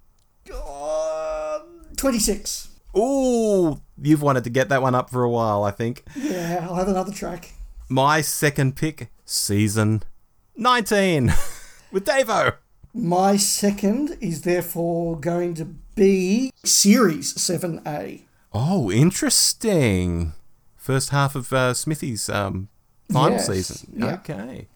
uh, 0.52 1.60
26. 1.98 2.70
Ooh, 2.98 3.80
you've 4.02 4.24
wanted 4.24 4.44
to 4.46 4.50
get 4.50 4.70
that 4.70 4.82
one 4.82 4.96
up 4.96 5.12
for 5.12 5.24
a 5.24 5.30
while, 5.30 5.64
I 5.64 5.70
think. 5.70 6.04
Yeah, 6.16 6.66
I'll 6.68 6.76
have 6.76 6.88
another 6.88 7.12
track. 7.12 7.54
My 7.90 8.22
second 8.22 8.76
pick, 8.76 9.12
season 9.24 10.02
19, 10.56 11.28
with 11.92 12.06
Davo. 12.06 12.56
My 12.92 13.38
second 13.38 14.18
is 14.20 14.42
therefore 14.42 15.20
going 15.20 15.54
to 15.56 15.66
be 15.96 16.52
Series 16.64 17.36
7A. 17.36 18.22
Oh, 18.52 18.92
interesting 18.92 20.34
first 20.84 21.10
half 21.12 21.34
of 21.34 21.54
uh, 21.54 21.74
Smithy's 21.74 22.30
um, 22.30 22.68
final 23.10 23.38
yes, 23.38 23.48
season. 23.48 23.94
Yeah. 23.96 24.14
Okay. 24.16 24.68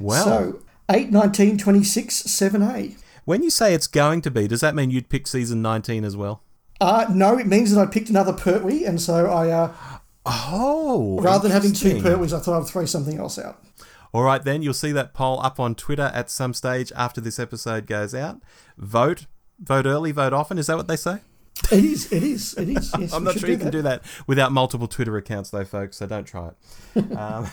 Well. 0.00 0.24
So, 0.24 0.62
8, 0.90 1.10
19, 1.10 1.58
26, 1.58 2.22
7A. 2.22 2.96
When 3.24 3.42
you 3.42 3.50
say 3.50 3.74
it's 3.74 3.86
going 3.86 4.22
to 4.22 4.30
be, 4.30 4.48
does 4.48 4.60
that 4.60 4.74
mean 4.74 4.90
you'd 4.90 5.08
pick 5.08 5.26
season 5.26 5.60
19 5.60 6.04
as 6.04 6.16
well? 6.16 6.42
Uh, 6.80 7.06
no, 7.10 7.36
it 7.38 7.46
means 7.46 7.74
that 7.74 7.80
I 7.80 7.90
picked 7.90 8.08
another 8.08 8.32
Pertwee, 8.32 8.84
and 8.84 9.00
so 9.00 9.26
I. 9.26 9.50
Uh, 9.50 9.72
oh. 10.24 11.20
Rather 11.20 11.42
than 11.42 11.52
having 11.52 11.72
two 11.72 11.96
Pertwees, 11.96 12.32
I 12.32 12.40
thought 12.40 12.60
I'd 12.60 12.68
throw 12.68 12.84
something 12.84 13.18
else 13.18 13.38
out. 13.38 13.62
All 14.14 14.22
right, 14.22 14.42
then 14.42 14.62
you'll 14.62 14.74
see 14.74 14.92
that 14.92 15.12
poll 15.12 15.40
up 15.42 15.60
on 15.60 15.74
Twitter 15.74 16.10
at 16.14 16.30
some 16.30 16.54
stage 16.54 16.92
after 16.96 17.20
this 17.20 17.38
episode 17.38 17.86
goes 17.86 18.14
out. 18.14 18.40
Vote, 18.78 19.26
vote 19.58 19.86
early, 19.86 20.12
vote 20.12 20.32
often. 20.32 20.56
Is 20.56 20.68
that 20.68 20.76
what 20.76 20.88
they 20.88 20.96
say? 20.96 21.18
It 21.72 21.84
is. 21.84 22.12
It 22.12 22.22
is. 22.22 22.54
It 22.54 22.68
is. 22.68 22.92
Yes, 22.98 23.12
I'm 23.12 23.24
not 23.24 23.38
sure 23.38 23.48
you 23.48 23.56
that. 23.56 23.62
can 23.62 23.72
do 23.72 23.82
that 23.82 24.02
without 24.26 24.52
multiple 24.52 24.86
Twitter 24.86 25.16
accounts, 25.16 25.50
though, 25.50 25.64
folks. 25.64 25.96
So 25.96 26.06
don't 26.06 26.24
try 26.24 26.50
it. 26.94 27.12
um, 27.16 27.48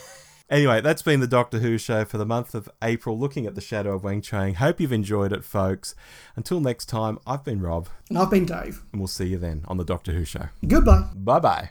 anyway, 0.49 0.81
that's 0.81 1.01
been 1.01 1.19
the 1.19 1.27
Doctor 1.27 1.59
Who 1.59 1.77
show 1.77 2.05
for 2.05 2.17
the 2.17 2.25
month 2.25 2.53
of 2.53 2.69
April, 2.81 3.17
looking 3.17 3.45
at 3.45 3.55
the 3.55 3.61
shadow 3.61 3.93
of 3.95 4.03
Weng-Chiang. 4.03 4.55
Hope 4.55 4.80
you've 4.80 4.91
enjoyed 4.93 5.31
it, 5.34 5.43
folks. 5.43 5.95
Until 6.35 6.59
next 6.59 6.85
time, 6.85 7.17
I've 7.25 7.43
been 7.43 7.61
Rob. 7.61 7.88
And 8.09 8.17
I've 8.17 8.30
been 8.30 8.45
Dave. 8.45 8.84
And 8.91 9.01
we'll 9.01 9.07
see 9.07 9.27
you 9.27 9.38
then 9.38 9.63
on 9.67 9.77
the 9.77 9.85
Doctor 9.85 10.11
Who 10.11 10.25
show. 10.25 10.49
Goodbye. 10.67 11.07
Bye 11.15 11.39
bye. 11.39 11.69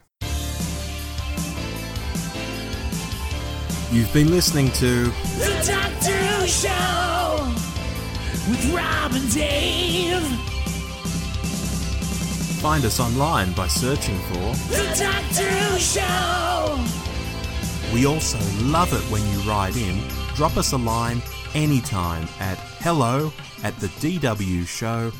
You've 3.92 4.12
been 4.14 4.30
listening 4.30 4.70
to 4.72 5.04
The 5.04 5.64
Doctor 5.66 6.16
Who 6.16 6.46
Show 6.46 7.44
with 8.48 8.72
Rob 8.74 9.12
and 9.12 9.30
Dave. 9.32 10.51
Find 12.62 12.84
us 12.84 13.00
online 13.00 13.52
by 13.54 13.66
searching 13.66 14.16
for 14.28 14.54
The 14.72 14.84
Doctor 14.96 15.50
Who 15.50 15.78
Show. 15.80 16.78
We 17.92 18.06
also 18.06 18.38
love 18.62 18.92
it 18.92 19.02
when 19.10 19.20
you 19.32 19.40
write 19.40 19.74
in. 19.76 20.00
Drop 20.36 20.56
us 20.56 20.70
a 20.70 20.76
line 20.76 21.20
anytime 21.56 22.28
at 22.38 22.58
hello 22.78 23.32
at 23.64 23.76
the 23.80 23.88
dwshow.net. 23.88 25.12